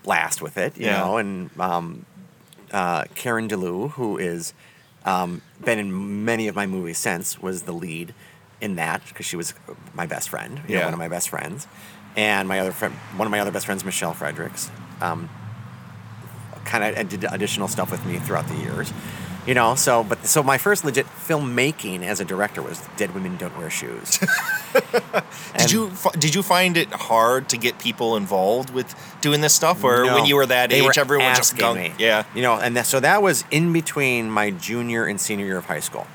blast 0.03 0.41
with 0.41 0.57
it. 0.57 0.77
You 0.77 0.85
Yeah. 0.87 0.99
know, 0.99 1.17
and 1.17 1.49
um, 1.59 2.05
uh, 2.71 3.05
Karen 3.15 3.47
Dilloo, 3.47 3.91
who 3.91 4.17
is 4.17 4.53
um, 5.05 5.41
been 5.63 5.79
in 5.79 6.23
many 6.25 6.47
of 6.47 6.55
my 6.55 6.65
movies 6.67 6.97
since, 6.97 7.41
was 7.41 7.63
the 7.63 7.73
lead 7.73 8.13
in 8.61 8.75
that 8.75 9.01
because 9.07 9.25
she 9.25 9.35
was 9.35 9.53
my 9.93 10.05
best 10.05 10.29
friend. 10.29 10.61
You 10.67 10.75
know, 10.75 10.85
one 10.85 10.93
of 10.93 10.99
my 10.99 11.07
best 11.07 11.29
friends, 11.29 11.67
and 12.15 12.47
my 12.47 12.59
other 12.59 12.71
friend, 12.71 12.93
one 13.15 13.25
of 13.27 13.31
my 13.31 13.39
other 13.39 13.51
best 13.51 13.65
friends, 13.65 13.83
Michelle 13.83 14.13
Fredericks. 14.13 14.69
Um, 15.01 15.29
kind 16.65 16.83
of 16.97 17.09
did 17.09 17.23
additional 17.23 17.67
stuff 17.67 17.89
with 17.89 18.05
me 18.05 18.19
throughout 18.19 18.47
the 18.47 18.55
years. 18.55 18.93
You 19.49 19.55
know, 19.55 19.73
so 19.73 20.03
but 20.03 20.27
so 20.27 20.43
my 20.43 20.59
first 20.59 20.85
legit 20.85 21.07
filmmaking 21.07 22.03
as 22.03 22.19
a 22.19 22.25
director 22.25 22.61
was 22.61 22.87
Dead 22.97 23.15
Women 23.15 23.35
Don't 23.35 23.57
Wear 23.57 23.71
Shoes. 23.71 24.19
Did 25.57 25.71
you 25.71 25.91
did 26.19 26.35
you 26.35 26.43
find 26.43 26.77
it 26.77 26.87
hard 26.89 27.49
to 27.49 27.57
get 27.57 27.79
people 27.79 28.15
involved 28.15 28.69
with 28.69 28.93
doing 29.21 29.41
this 29.41 29.55
stuff, 29.55 29.83
or 29.83 30.05
No, 30.05 30.13
when 30.13 30.25
you 30.27 30.35
were 30.35 30.45
that 30.45 30.71
age, 30.71 30.83
were 30.83 30.93
everyone 30.95 31.33
just 31.33 31.57
gunk? 31.57 31.79
me. 31.79 31.93
Yeah. 31.97 32.25
You 32.35 32.43
know, 32.43 32.59
and 32.59 32.77
that, 32.77 32.85
so 32.85 32.99
that 32.99 33.23
was 33.23 33.43
in 33.49 33.73
between 33.73 34.29
my 34.29 34.51
junior 34.51 35.05
and 35.05 35.19
senior 35.19 35.47
year 35.47 35.57
of 35.57 35.65
high 35.65 35.79
school. 35.79 36.05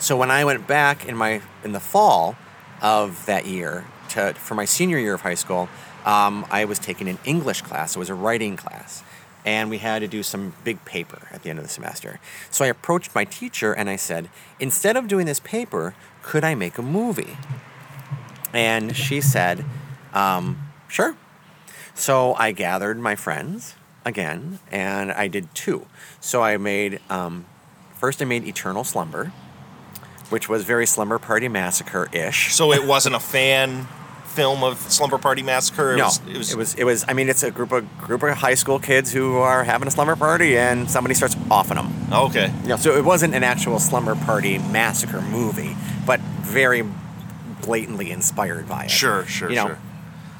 So 0.00 0.16
when 0.16 0.32
I 0.32 0.44
went 0.44 0.66
back 0.66 1.06
in 1.06 1.16
my 1.16 1.42
in 1.62 1.70
the 1.70 1.80
fall 1.80 2.34
of 2.82 3.24
that 3.26 3.46
year 3.46 3.84
to 4.10 4.34
for 4.34 4.56
my 4.56 4.64
senior 4.64 4.98
year 4.98 5.14
of 5.14 5.20
high 5.20 5.34
school, 5.36 5.68
um, 6.04 6.44
I 6.50 6.64
was 6.64 6.80
taking 6.80 7.08
an 7.08 7.18
English 7.24 7.62
class. 7.62 7.94
It 7.94 8.00
was 8.00 8.10
a 8.10 8.14
writing 8.14 8.56
class, 8.56 9.04
and 9.44 9.70
we 9.70 9.78
had 9.78 10.00
to 10.00 10.08
do 10.08 10.22
some 10.22 10.54
big 10.64 10.84
paper 10.84 11.28
at 11.30 11.42
the 11.42 11.50
end 11.50 11.58
of 11.58 11.64
the 11.64 11.70
semester. 11.70 12.18
So 12.50 12.64
I 12.64 12.68
approached 12.68 13.14
my 13.14 13.24
teacher 13.24 13.72
and 13.72 13.90
I 13.90 13.96
said, 13.96 14.30
instead 14.58 14.96
of 14.96 15.06
doing 15.08 15.26
this 15.26 15.40
paper, 15.40 15.94
could 16.22 16.44
I 16.44 16.54
make 16.54 16.78
a 16.78 16.82
movie? 16.82 17.36
And 18.52 18.96
she 18.96 19.20
said, 19.20 19.64
um, 20.12 20.58
sure. 20.88 21.16
So 21.94 22.34
I 22.34 22.52
gathered 22.52 22.98
my 22.98 23.16
friends 23.16 23.74
again, 24.04 24.58
and 24.70 25.12
I 25.12 25.28
did 25.28 25.54
two. 25.54 25.86
So 26.20 26.42
I 26.42 26.56
made 26.56 27.00
um, 27.08 27.46
first 27.94 28.20
I 28.20 28.24
made 28.24 28.44
Eternal 28.44 28.84
Slumber, 28.84 29.32
which 30.28 30.48
was 30.48 30.64
very 30.64 30.86
Slumber 30.86 31.18
Party 31.18 31.48
Massacre 31.48 32.08
ish. 32.12 32.52
So 32.54 32.72
it 32.72 32.84
wasn't 32.84 33.14
a 33.14 33.20
fan 33.20 33.86
film 34.34 34.62
of 34.64 34.78
Slumber 34.78 35.18
Party 35.18 35.42
Massacre. 35.42 35.94
It 35.94 35.98
no, 35.98 36.04
was, 36.06 36.20
it 36.28 36.36
was. 36.36 36.52
it 36.52 36.56
was 36.56 36.74
it 36.74 36.84
was. 36.84 37.04
I 37.08 37.12
mean, 37.12 37.28
it's 37.28 37.42
a 37.42 37.50
group 37.50 37.72
of 37.72 37.86
group 37.98 38.22
of 38.22 38.36
high 38.36 38.54
school 38.54 38.78
kids 38.78 39.12
who 39.12 39.36
are 39.36 39.64
having 39.64 39.88
a 39.88 39.90
slumber 39.90 40.16
party, 40.16 40.58
and 40.58 40.90
somebody 40.90 41.14
starts 41.14 41.36
offing 41.50 41.76
them. 41.76 41.92
okay. 42.12 42.52
Know, 42.64 42.76
so 42.76 42.96
it 42.96 43.04
wasn't 43.04 43.34
an 43.34 43.44
actual 43.44 43.78
slumber 43.78 44.14
party 44.14 44.58
massacre 44.58 45.20
movie, 45.20 45.76
but 46.06 46.20
very 46.20 46.82
blatantly 47.62 48.10
inspired 48.10 48.68
by 48.68 48.84
it. 48.84 48.90
Sure, 48.90 49.24
sure, 49.26 49.48
You 49.48 49.56
know, 49.56 49.66
sure. 49.68 49.78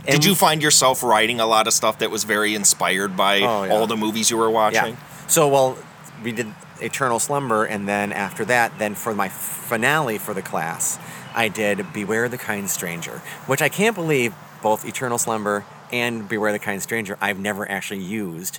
Did 0.06 0.24
you 0.24 0.34
find 0.34 0.62
yourself 0.62 1.02
writing 1.02 1.40
a 1.40 1.46
lot 1.46 1.66
of 1.66 1.72
stuff 1.72 2.00
that 2.00 2.10
was 2.10 2.24
very 2.24 2.54
inspired 2.54 3.16
by 3.16 3.36
Oh, 3.40 3.64
yeah. 3.64 3.72
all 3.72 3.86
the 3.86 3.96
movies 3.96 4.30
you 4.30 4.36
were 4.36 4.50
watching? 4.50 4.94
Yeah. 4.94 5.26
So 5.28 5.48
well, 5.48 5.78
we 6.22 6.32
did 6.32 6.48
Eternal 6.82 7.18
Slumber, 7.18 7.64
and 7.64 7.88
then 7.88 8.12
after 8.12 8.44
that, 8.46 8.78
then 8.78 8.94
for 8.94 9.14
my 9.14 9.28
finale 9.30 10.18
for 10.18 10.34
the 10.34 10.42
class, 10.42 10.98
I 11.34 11.48
did 11.48 11.92
Beware 11.92 12.28
the 12.28 12.38
Kind 12.38 12.70
Stranger, 12.70 13.22
which 13.46 13.60
I 13.60 13.68
can't 13.68 13.94
believe 13.94 14.34
both 14.62 14.84
Eternal 14.84 15.18
Slumber 15.18 15.64
and 15.92 16.28
Beware 16.28 16.52
the 16.52 16.58
Kind 16.58 16.82
Stranger, 16.82 17.18
I've 17.20 17.38
never 17.38 17.70
actually 17.70 18.00
used 18.00 18.58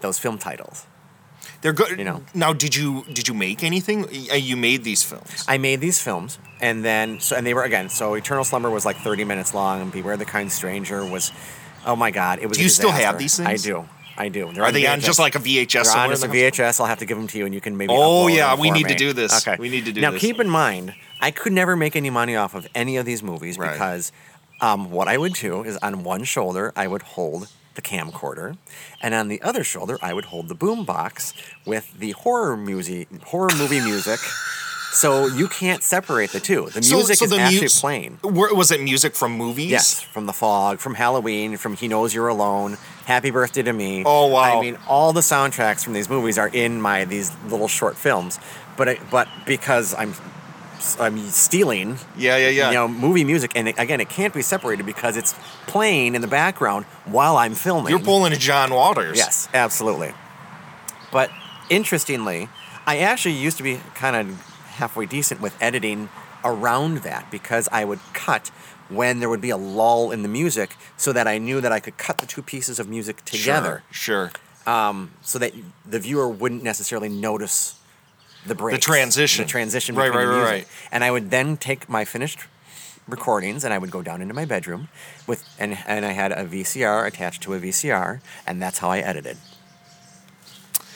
those 0.00 0.18
film 0.18 0.38
titles. 0.38 0.86
They're 1.60 1.72
good. 1.72 1.98
You 1.98 2.04
know. 2.04 2.22
Now, 2.34 2.52
did 2.52 2.74
you 2.74 3.04
did 3.12 3.28
you 3.28 3.34
make 3.34 3.62
anything? 3.62 4.04
Uh, 4.04 4.34
You 4.34 4.56
made 4.56 4.82
these 4.84 5.02
films. 5.02 5.44
I 5.46 5.58
made 5.58 5.80
these 5.80 6.00
films, 6.00 6.38
and 6.60 6.84
then 6.84 7.20
so 7.20 7.36
and 7.36 7.46
they 7.46 7.54
were 7.54 7.62
again. 7.62 7.88
So 7.88 8.14
Eternal 8.14 8.44
Slumber 8.44 8.70
was 8.70 8.84
like 8.84 8.96
30 8.96 9.24
minutes 9.24 9.54
long, 9.54 9.80
and 9.80 9.92
Beware 9.92 10.16
the 10.16 10.24
Kind 10.24 10.50
Stranger 10.50 11.04
was, 11.04 11.30
oh 11.86 11.96
my 11.96 12.10
god, 12.10 12.40
it 12.40 12.48
was. 12.48 12.58
Do 12.58 12.64
you 12.64 12.70
still 12.70 12.90
have 12.90 13.18
these 13.18 13.38
I 13.40 13.56
do. 13.56 13.88
I 14.16 14.28
do. 14.28 14.52
They're 14.52 14.64
Are 14.64 14.72
they 14.72 14.86
on 14.86 15.00
just 15.00 15.18
like 15.18 15.34
a 15.34 15.38
VHS? 15.38 15.92
They're 15.92 16.02
on 16.02 16.10
the? 16.10 16.28
VHS. 16.28 16.80
I'll 16.80 16.86
have 16.86 16.98
to 16.98 17.06
give 17.06 17.16
them 17.16 17.26
to 17.28 17.38
you, 17.38 17.46
and 17.46 17.54
you 17.54 17.60
can 17.60 17.76
maybe. 17.76 17.94
Oh, 17.96 18.28
yeah, 18.28 18.58
we 18.58 18.70
need 18.70 18.88
to 18.88 18.94
do 18.94 19.12
this. 19.12 19.46
Okay, 19.46 19.56
We 19.58 19.68
need 19.68 19.86
to 19.86 19.92
do 19.92 20.00
this. 20.00 20.02
now, 20.02 20.10
this. 20.10 20.20
keep 20.20 20.38
in 20.38 20.48
mind, 20.48 20.94
I 21.22 21.30
could 21.30 21.52
never 21.52 21.76
make 21.76 21.96
any 21.96 22.10
money 22.10 22.36
off 22.36 22.54
of 22.54 22.66
any 22.74 22.96
of 22.98 23.06
these 23.06 23.22
movies 23.22 23.56
Right. 23.56 23.72
because 23.72 24.12
um, 24.60 24.90
what 24.90 25.08
I 25.08 25.16
would 25.16 25.32
do 25.34 25.62
is 25.64 25.76
on 25.78 26.04
one 26.04 26.24
shoulder 26.24 26.72
I 26.76 26.86
would 26.86 27.02
hold 27.02 27.48
the 27.74 27.80
camcorder, 27.82 28.58
and 29.00 29.14
on 29.14 29.28
the 29.28 29.40
other 29.40 29.64
shoulder 29.64 29.96
I 30.02 30.12
would 30.12 30.26
hold 30.26 30.48
the 30.48 30.54
boom 30.54 30.84
box 30.84 31.32
with 31.64 31.94
the 31.98 32.10
horror 32.10 32.54
music, 32.56 33.08
horror 33.24 33.50
movie 33.56 33.80
music. 33.80 34.20
So 34.94 35.26
you 35.26 35.48
can't 35.48 35.82
separate 35.82 36.32
the 36.32 36.38
two. 36.40 36.68
The 36.68 36.82
music 36.82 37.22
is 37.22 37.32
actually 37.32 37.62
mus- 37.62 37.80
playing. 37.80 38.18
Were- 38.22 38.52
Was 38.54 38.70
it 38.70 38.82
music 38.82 39.14
from 39.14 39.32
movies? 39.32 39.70
Yes, 39.70 40.02
from 40.02 40.26
The 40.26 40.34
Fog, 40.34 40.80
from 40.80 40.94
Halloween, 40.96 41.56
from 41.56 41.76
He 41.76 41.88
Knows 41.88 42.12
You're 42.14 42.28
Alone, 42.28 42.76
Happy 43.06 43.30
Birthday 43.30 43.62
to 43.62 43.72
Me. 43.72 44.02
Oh, 44.04 44.26
wow. 44.26 44.58
I 44.58 44.60
mean, 44.60 44.76
all 44.86 45.14
the 45.14 45.22
soundtracks 45.22 45.82
from 45.82 45.94
these 45.94 46.10
movies 46.10 46.36
are 46.36 46.48
in 46.48 46.78
my 46.78 47.06
these 47.06 47.32
little 47.48 47.68
short 47.68 47.96
films, 47.96 48.38
but 48.76 48.86
it, 48.86 49.00
but 49.10 49.28
because 49.46 49.94
I'm 49.94 50.12
I'm 50.98 51.18
stealing, 51.30 51.96
Yeah, 52.16 52.36
yeah, 52.36 52.48
yeah. 52.48 52.68
you 52.68 52.74
know, 52.74 52.88
movie 52.88 53.24
music, 53.24 53.52
and 53.54 53.68
it, 53.68 53.78
again, 53.78 54.00
it 54.00 54.08
can't 54.08 54.34
be 54.34 54.42
separated 54.42 54.84
because 54.86 55.16
it's 55.16 55.34
playing 55.66 56.14
in 56.14 56.20
the 56.22 56.28
background 56.28 56.84
while 57.04 57.36
I'm 57.36 57.54
filming. 57.54 57.90
You're 57.90 57.98
pulling 58.00 58.32
a 58.32 58.36
John 58.36 58.72
Waters. 58.72 59.16
Yes, 59.16 59.48
absolutely. 59.54 60.12
But 61.12 61.30
interestingly, 61.70 62.48
I 62.86 62.98
actually 62.98 63.34
used 63.34 63.56
to 63.58 63.62
be 63.62 63.80
kind 63.94 64.16
of 64.16 64.40
halfway 64.74 65.06
decent 65.06 65.40
with 65.40 65.54
editing 65.62 66.08
around 66.44 66.98
that 66.98 67.30
because 67.30 67.68
I 67.70 67.84
would 67.84 68.00
cut 68.12 68.48
when 68.88 69.20
there 69.20 69.28
would 69.28 69.40
be 69.40 69.50
a 69.50 69.56
lull 69.56 70.10
in 70.10 70.22
the 70.22 70.28
music 70.28 70.76
so 70.96 71.12
that 71.12 71.26
I 71.26 71.38
knew 71.38 71.60
that 71.60 71.72
I 71.72 71.80
could 71.80 71.96
cut 71.96 72.18
the 72.18 72.26
two 72.26 72.42
pieces 72.42 72.78
of 72.78 72.88
music 72.88 73.24
together 73.24 73.82
Sure. 73.90 74.30
Um, 74.66 75.12
so 75.22 75.38
that 75.38 75.52
the 75.86 75.98
viewer 75.98 76.28
wouldn't 76.28 76.62
necessarily 76.62 77.08
notice 77.08 77.78
the 78.46 78.54
break. 78.54 78.80
transition. 78.80 79.44
The 79.44 79.50
transition 79.50 79.94
Right, 79.94 80.10
right, 80.12 80.24
right, 80.26 80.42
right. 80.42 80.68
And 80.90 81.04
I 81.04 81.10
would 81.10 81.30
then 81.30 81.56
take 81.56 81.88
my 81.88 82.04
finished 82.04 82.40
recordings 83.08 83.64
and 83.64 83.74
I 83.74 83.78
would 83.78 83.90
go 83.90 84.00
down 84.02 84.22
into 84.22 84.32
my 84.34 84.44
bedroom 84.44 84.88
with 85.26 85.44
and 85.58 85.76
and 85.86 86.04
I 86.04 86.12
had 86.12 86.30
a 86.32 86.44
VCR 86.44 87.06
attached 87.06 87.42
to 87.42 87.54
a 87.54 87.58
VCR 87.60 88.20
and 88.46 88.62
that's 88.62 88.78
how 88.78 88.90
I 88.90 88.98
edited. 89.00 89.36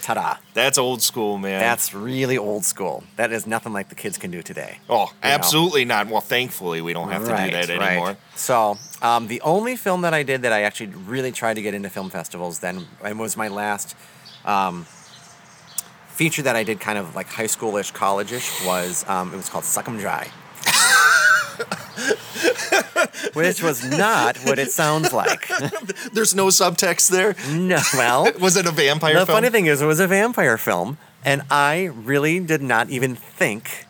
Ta-da. 0.02 0.36
That's 0.54 0.78
old 0.78 1.02
school, 1.02 1.36
man. 1.36 1.58
That's 1.60 1.92
really 1.92 2.38
old 2.38 2.64
school. 2.64 3.02
That 3.16 3.32
is 3.32 3.44
nothing 3.44 3.72
like 3.72 3.88
the 3.88 3.96
kids 3.96 4.18
can 4.18 4.30
do 4.30 4.40
today. 4.40 4.78
oh, 4.88 5.06
you 5.06 5.06
know. 5.06 5.34
absolutely 5.34 5.84
not. 5.84 6.06
Well, 6.06 6.20
thankfully, 6.20 6.80
we 6.80 6.92
don't 6.92 7.10
have 7.10 7.24
to 7.24 7.30
Right, 7.32 7.50
do 7.50 7.56
that 7.66 7.76
right. 7.76 7.88
anymore. 7.92 8.16
So, 8.36 8.78
um, 9.02 9.26
the 9.26 9.40
only 9.40 9.74
film 9.74 10.02
that 10.02 10.14
I 10.14 10.22
did 10.22 10.42
that 10.42 10.52
I 10.52 10.62
actually 10.62 10.90
really 10.94 11.32
tried 11.32 11.54
to 11.54 11.62
get 11.62 11.74
into 11.74 11.90
film 11.90 12.08
festivals 12.10 12.60
then 12.60 12.86
and 13.02 13.18
was 13.18 13.36
my 13.36 13.48
last 13.48 13.96
um, 14.44 14.86
feature 16.16 16.42
that 16.42 16.56
I 16.56 16.64
did 16.64 16.80
kind 16.80 16.98
of 16.98 17.14
like 17.14 17.28
high 17.28 17.46
schoolish, 17.46 17.92
college-ish 17.92 18.64
was 18.64 19.04
um, 19.08 19.32
it 19.32 19.36
was 19.36 19.48
called 19.48 19.64
Suck 19.64 19.88
'Em 19.88 19.98
Dry. 19.98 20.28
Which 23.34 23.62
was 23.62 23.84
not 23.98 24.36
what 24.38 24.58
it 24.58 24.70
sounds 24.70 25.12
like. 25.12 25.48
There's 26.12 26.34
no 26.34 26.46
subtext 26.48 27.10
there. 27.10 27.34
No, 27.54 27.78
well, 27.94 28.28
Was 28.40 28.56
it 28.56 28.66
a 28.66 28.70
vampire 28.70 29.12
film? 29.14 29.20
the 29.22 29.26
film? 29.26 29.36
funny 29.36 29.50
thing 29.50 29.66
is, 29.66 29.80
it 29.82 29.86
was 29.86 30.00
a 30.00 30.06
vampire 30.06 30.58
film, 30.58 30.98
and 31.24 31.42
I 31.50 31.84
really 31.94 32.40
did 32.40 32.62
not 32.62 32.90
even 32.90 33.14
think 33.14 33.86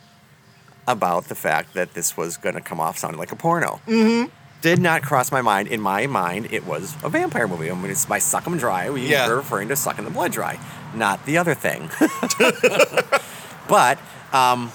about 0.87 1.25
the 1.25 1.35
fact 1.35 1.75
that 1.75 1.95
this 1.95 2.17
was 2.17 2.37
going 2.37 2.55
to 2.55 2.61
come 2.61 2.81
off 2.81 2.99
sounding 2.99 3.19
like 3.19 3.33
a 3.33 3.37
porno. 3.37 3.81
Mm-hmm. 3.87 4.31
Did 4.63 4.81
not 4.81 5.03
cross 5.03 5.31
my 5.33 5.43
mind. 5.43 5.69
In 5.69 5.81
my 5.81 6.07
mind, 6.07 6.49
it 6.51 6.65
was 6.67 6.95
a 7.05 7.09
vampire 7.09 7.47
movie. 7.47 7.71
I 7.71 7.75
mean, 7.75 7.91
it's 7.91 8.07
by 8.07 8.19
Suck 8.19 8.47
'Em 8.47 8.59
Dry. 8.59 8.91
We 8.91 9.07
Yeah. 9.09 9.29
were 9.29 9.37
referring 9.37 9.69
to 9.69 9.77
sucking 9.77 10.05
the 10.05 10.11
blood 10.11 10.33
dry, 10.33 10.59
not 10.95 11.25
the 11.27 11.39
other 11.39 11.55
thing. 11.55 11.91
but 13.69 13.99
um, 14.33 14.71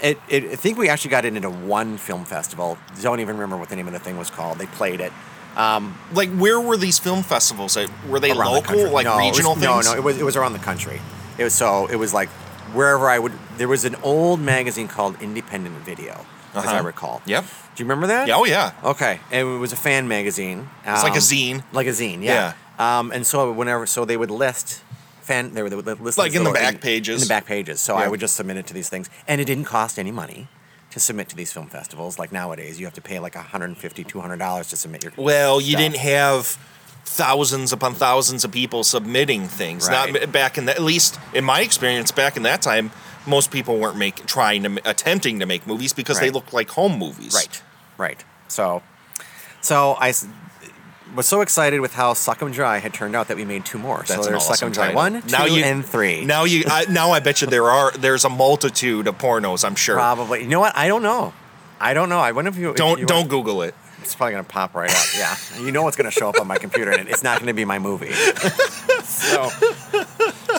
it, 0.00 0.18
it, 0.28 0.44
I 0.44 0.56
think 0.56 0.78
we 0.78 0.88
actually 0.88 1.10
got 1.10 1.24
it 1.24 1.36
into 1.36 1.50
one 1.50 1.96
film 1.98 2.24
festival. 2.24 2.78
Don't 3.02 3.20
even 3.20 3.36
remember 3.36 3.56
what 3.56 3.68
the 3.68 3.76
name 3.76 3.86
of 3.86 3.92
the 3.92 3.98
thing 3.98 4.18
was 4.18 4.30
called. 4.30 4.58
They 4.58 4.66
played 4.66 5.00
it. 5.00 5.12
like, 5.56 6.30
where 6.36 6.60
were 6.60 6.76
these 6.76 6.98
film 6.98 7.22
festivals? 7.22 7.76
At? 7.76 7.88
Were 8.08 8.20
they 8.20 8.30
around 8.30 8.64
the 8.64 8.72
local, 8.76 8.90
like 8.90 9.04
No, 9.04 9.18
it 9.18 9.28
was- 9.28 9.38
regional 9.38 9.56
No, 9.56 9.74
things? 9.74 9.86
no, 9.86 9.94
it 9.94 10.02
was 10.02 10.18
it 10.18 10.24
was 10.24 10.36
around 10.36 10.52
the 10.52 10.58
country. 10.58 11.00
It 11.38 11.44
was 11.44 11.54
so 11.54 11.86
it 11.86 11.96
was 11.96 12.12
like 12.14 12.28
wherever 12.72 13.08
I 13.08 13.18
would. 13.18 13.32
There 13.56 13.68
was 13.68 13.84
an 13.84 13.96
old 14.02 14.40
magazine 14.40 14.88
called 14.88 15.20
Independent 15.22 15.76
Video, 15.84 16.24
as 16.54 16.64
I 16.66 16.78
Uh-huh. 16.78 16.86
recall. 16.86 17.22
Yep. 17.26 17.44
Do 17.44 17.82
you 17.82 17.88
remember 17.88 18.06
that? 18.08 18.28
Yeah, 18.28 18.36
oh, 18.36 18.44
yeah. 18.44 18.70
Okay, 18.84 19.18
and 19.32 19.48
it 19.48 19.58
was 19.58 19.72
a 19.72 19.76
fan 19.76 20.06
magazine. 20.06 20.68
It's 20.86 21.02
like 21.02 21.12
a 21.14 21.16
um, 21.16 21.20
zine. 21.20 21.62
Like 21.72 21.88
a 21.88 21.90
zine, 21.90 22.22
yeah. 22.22 22.52
Um, 22.78 23.10
and 23.12 23.26
so 23.26 23.50
whenever, 23.52 23.86
so 23.86 24.04
they 24.04 24.16
would 24.16 24.30
list 24.30 24.82
fan, 25.24 25.54
they 25.54 25.62
they 25.68 25.76
would 25.76 26.00
list 26.00 26.18
Like 26.18 26.34
in 26.34 26.44
the 26.44 26.52
back 26.52 26.80
pages. 26.80 27.22
In 27.22 27.28
the 27.28 27.32
back 27.32 27.46
pages. 27.46 27.80
So 27.80 27.96
I 27.96 28.08
would 28.08 28.20
just 28.20 28.36
submit 28.36 28.56
it 28.56 28.66
to 28.68 28.74
these 28.74 28.88
things, 28.88 29.10
and 29.26 29.40
it 29.40 29.44
didn't 29.44 29.64
cost 29.64 29.98
any 29.98 30.10
money 30.10 30.48
to 30.90 31.00
submit 31.00 31.28
to 31.30 31.36
these 31.36 31.52
film 31.52 31.66
festivals. 31.66 32.18
Like 32.18 32.30
nowadays, 32.32 32.78
you 32.78 32.86
have 32.86 32.94
to 32.94 33.02
pay 33.02 33.18
like 33.18 33.34
150 33.34 34.04
200 34.04 34.36
dollars 34.36 34.68
to 34.68 34.76
submit 34.76 35.04
your. 35.04 35.12
Well, 35.16 35.60
you 35.60 35.76
didn't 35.76 35.96
have 35.96 36.58
thousands 37.04 37.72
upon 37.72 37.94
thousands 37.94 38.44
of 38.44 38.52
people 38.52 38.84
submitting 38.84 39.46
things. 39.46 39.88
Right. 39.88 40.12
Not 40.12 40.32
back 40.32 40.58
in 40.58 40.66
the, 40.66 40.72
at 40.72 40.82
least 40.82 41.18
in 41.34 41.44
my 41.44 41.60
experience 41.60 42.10
back 42.12 42.36
in 42.36 42.44
that 42.44 42.62
time, 42.62 42.90
most 43.26 43.50
people 43.50 43.78
weren't 43.78 43.96
make 43.96 44.26
trying 44.26 44.62
to 44.62 44.88
attempting 44.88 45.40
to 45.40 45.46
make 45.46 45.66
movies 45.66 45.92
because 45.92 46.20
they 46.20 46.30
looked 46.30 46.52
like 46.52 46.70
home 46.70 46.98
movies. 46.98 47.34
Right, 47.34 47.62
right. 47.98 48.24
So, 48.48 48.82
so 49.60 49.96
I 49.98 50.12
was 51.14 51.26
so 51.26 51.40
excited 51.40 51.80
with 51.80 51.94
how 51.94 52.12
Suck 52.14 52.42
'Em 52.42 52.50
Dry 52.52 52.78
had 52.78 52.92
turned 52.94 53.14
out 53.16 53.28
that 53.28 53.36
we 53.36 53.44
made 53.44 53.64
two 53.64 53.78
more. 53.78 53.98
That's 54.06 54.14
so 54.14 54.22
there's 54.22 54.42
Suck 54.42 54.52
awesome 54.52 54.66
'Em 54.68 54.72
Dry 54.72 54.84
title. 54.86 54.96
one, 54.96 55.22
two, 55.22 55.28
Now 55.36 55.44
you- 55.46 55.64
and 55.64 55.84
three. 55.84 56.24
Now 56.24 56.44
you 56.44 56.64
I, 56.66 56.84
now 56.88 57.12
I 57.12 57.20
bet 57.20 57.40
you 57.40 57.46
there 57.46 57.70
are 57.70 57.90
there's 57.92 58.24
a 58.24 58.28
multitude 58.30 59.06
of 59.06 59.18
pornos. 59.18 59.64
I'm 59.64 59.74
sure. 59.76 59.96
probably. 59.96 60.42
You 60.42 60.48
know 60.48 60.60
what? 60.60 60.76
I 60.76 60.88
don't 60.88 61.02
know. 61.02 61.32
I 61.80 61.94
don't 61.94 62.08
know. 62.08 62.20
I 62.20 62.32
wonder 62.32 62.50
if 62.50 62.56
you 62.56 62.72
Don't 62.74 62.98
you 63.00 63.06
don't 63.06 63.18
want- 63.18 63.28
Google 63.30 63.62
it. 63.62 63.74
It's 64.02 64.14
probably 64.14 64.32
gonna 64.32 64.44
pop 64.44 64.74
right 64.74 64.90
up. 64.90 65.06
Yeah, 65.16 65.34
you 65.60 65.72
know 65.72 65.82
what's 65.82 65.96
gonna 65.96 66.10
show 66.10 66.28
up 66.28 66.38
on 66.38 66.46
my 66.46 66.58
computer, 66.58 66.90
and 66.90 67.08
it's 67.08 67.22
not 67.22 67.38
gonna 67.40 67.54
be 67.54 67.64
my 67.64 67.78
movie. 67.78 68.12
so 69.02 69.50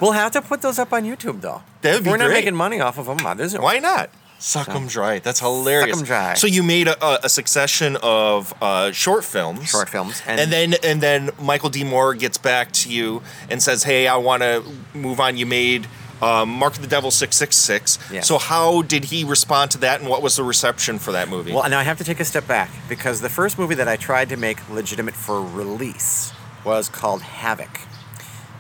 we'll 0.02 0.14
have 0.14 0.32
to 0.32 0.42
put 0.42 0.62
those 0.64 0.80
up 0.80 0.92
on 0.94 1.04
YouTube, 1.04 1.42
though. 1.42 1.62
That 1.82 1.90
would 1.92 1.98
If 2.00 2.04
be 2.06 2.10
We're 2.10 2.18
not 2.18 2.32
making 2.32 2.56
money 2.56 2.80
off 2.82 2.98
of 2.98 3.06
them. 3.06 3.20
There's 3.38 3.56
Why 3.56 3.78
not? 3.78 4.10
Suck 4.38 4.70
'em 4.70 4.88
dry. 4.88 5.20
That's 5.20 5.40
hilarious. 5.40 5.98
'em 5.98 6.06
dry. 6.06 6.34
So 6.36 6.48
you 6.48 6.62
made 6.62 6.88
a, 6.88 7.26
a, 7.26 7.30
succession 7.30 7.98
of 8.04 8.54
uh, 8.62 8.92
short 8.92 9.24
films. 9.24 9.70
Short 9.70 9.90
films, 9.90 10.22
And, 10.28 10.40
and- 10.40 10.52
then 10.52 10.76
and 10.84 11.02
then 11.02 11.30
Michael 11.40 11.70
D. 11.70 11.84
Moore 11.84 12.14
gets 12.14 12.38
back 12.38 12.72
to 12.74 12.90
you 12.90 13.22
and 13.50 13.64
says, 13.64 13.84
"Hey, 13.84 14.08
I 14.08 14.18
want 14.18 14.44
to 14.44 14.64
move 14.94 15.20
on. 15.20 15.38
You 15.38 15.46
made 15.46 15.88
um, 16.22 16.50
Mark 16.50 16.76
of 16.76 16.82
the 16.82 16.88
Devil 16.88 17.12
six 17.12 17.36
six 17.36 17.56
six. 17.56 18.00
Yeah. 18.12 18.22
So 18.22 18.38
how 18.38 18.82
did 18.82 19.06
he 19.06 19.24
respond 19.24 19.72
to 19.72 19.78
that, 19.80 20.00
and 20.02 20.10
what 20.10 20.22
was 20.22 20.36
the 20.36 20.44
reception 20.44 21.00
for 21.00 21.12
that 21.12 21.30
movie? 21.30 21.54
Well, 21.54 21.70
now 21.70 21.80
I 21.80 21.84
have 21.84 21.98
to 21.98 22.04
take 22.04 22.20
a 22.20 22.26
step 22.26 22.48
back 22.48 22.70
because 22.88 23.22
the 23.22 23.30
first 23.30 23.58
movie 23.60 23.76
that 23.76 23.88
I 23.88 23.96
tried 23.96 24.30
to 24.30 24.38
make 24.38 24.68
legitimate 24.70 25.14
for 25.16 25.42
release 25.42 26.34
was 26.64 26.90
called 26.90 27.22
Havoc, 27.22 27.80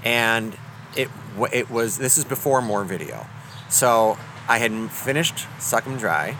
and 0.03 0.57
it 0.95 1.09
it 1.51 1.69
was 1.69 1.97
this 1.97 2.17
is 2.17 2.25
before 2.25 2.61
Moore 2.61 2.83
video, 2.83 3.27
so 3.69 4.17
I 4.47 4.57
had 4.59 4.71
finished 4.91 5.47
Suck 5.59 5.85
'Em 5.87 5.97
Dry, 5.97 6.35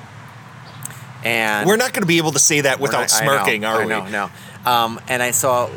and 1.24 1.68
We're 1.68 1.78
not 1.78 1.94
going 1.94 2.04
to 2.04 2.08
be 2.08 2.18
able 2.18 2.32
to 2.34 2.40
say 2.40 2.62
that 2.62 2.80
without 2.80 3.12
not- 3.12 3.14
I 3.22 3.26
know, 3.26 3.32
smirking, 3.38 3.66
are 3.66 3.82
I 3.82 3.86
we? 3.86 3.90
know, 3.90 4.08
no. 4.08 4.30
Um, 4.72 5.00
and 5.08 5.24
I 5.24 5.32
saw 5.32 5.70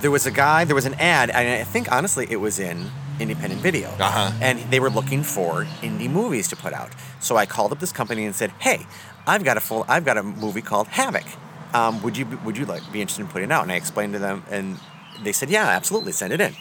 there 0.00 0.10
was 0.10 0.26
a 0.26 0.30
guy, 0.30 0.64
there 0.64 0.74
was 0.74 0.84
an 0.84 0.94
ad, 0.94 1.30
and 1.30 1.48
I 1.48 1.64
think 1.64 1.90
honestly 1.90 2.26
it 2.30 2.36
was 2.36 2.58
in 2.58 2.90
independent 3.18 3.62
video. 3.62 3.88
Uh-huh. 3.98 4.30
And 4.42 4.58
they 4.70 4.78
were 4.78 4.90
looking 4.90 5.22
for 5.22 5.64
indie 5.80 6.10
movies 6.10 6.48
to 6.48 6.56
put 6.56 6.74
out. 6.74 6.90
So 7.18 7.36
I 7.38 7.46
called 7.46 7.72
up 7.72 7.80
this 7.80 7.92
company 7.92 8.26
and 8.26 8.34
said, 8.34 8.52
"Hey, 8.58 8.86
I've 9.26 9.42
got 9.42 9.56
a 9.56 9.60
full, 9.60 9.86
I've 9.88 10.04
got 10.04 10.18
a 10.18 10.22
movie 10.22 10.60
called 10.60 10.88
Havoc. 10.88 11.24
Um, 11.72 12.02
would 12.02 12.16
you 12.18 12.26
be- 12.26 12.36
would 12.36 12.58
you 12.58 12.66
like 12.66 12.82
be 12.92 13.00
interested 13.00 13.22
in 13.22 13.28
putting 13.28 13.50
it 13.50 13.52
out?" 13.52 13.62
And 13.62 13.72
I 13.72 13.76
explained 13.76 14.12
to 14.12 14.18
them, 14.18 14.42
and 14.50 14.78
they 15.22 15.32
said, 15.32 15.48
"Yeah, 15.48 15.66
absolutely, 15.66 16.12
send 16.12 16.34
it 16.34 16.40
in." 16.42 16.54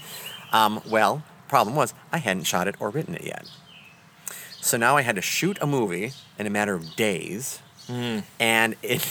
Um, 0.54 0.82
well, 0.86 1.24
problem 1.50 1.76
was 1.76 1.94
I 2.14 2.20
hadn't 2.20 2.46
shot 2.46 2.70
it 2.70 2.76
or 2.80 2.90
written 2.90 3.16
it 3.16 3.26
yet. 3.26 3.46
So 4.66 4.78
now 4.78 4.98
I 4.98 5.04
had 5.04 5.16
to 5.16 5.22
shoot 5.22 5.60
a 5.62 5.68
movie 5.68 6.14
in 6.40 6.48
a 6.48 6.50
matter 6.50 6.74
of 6.74 6.96
days. 6.96 7.60
And 7.88 8.76
it, 8.84 9.06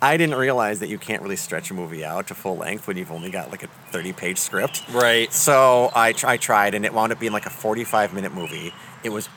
I 0.00 0.16
didn't 0.16 0.36
realize 0.36 0.78
that 0.78 0.88
you 0.88 0.96
can't 0.96 1.22
really 1.22 1.34
stretch 1.34 1.72
a 1.72 1.74
movie 1.74 2.04
out 2.04 2.28
to 2.28 2.34
full 2.34 2.56
length 2.56 2.86
when 2.86 2.96
you've 2.96 3.10
only 3.10 3.32
got 3.32 3.50
like 3.50 3.64
a 3.64 3.66
30 3.90 4.12
page 4.12 4.38
script. 4.38 4.84
Right. 4.92 5.32
So 5.32 5.90
I, 5.92 6.12
tr- 6.12 6.28
I 6.28 6.36
tried, 6.36 6.74
and 6.74 6.86
it 6.86 6.94
wound 6.94 7.10
up 7.10 7.18
being 7.18 7.32
like 7.32 7.46
a 7.46 7.50
45 7.50 8.14
minute 8.14 8.32
movie. 8.32 8.72
It 9.02 9.08
was 9.08 9.28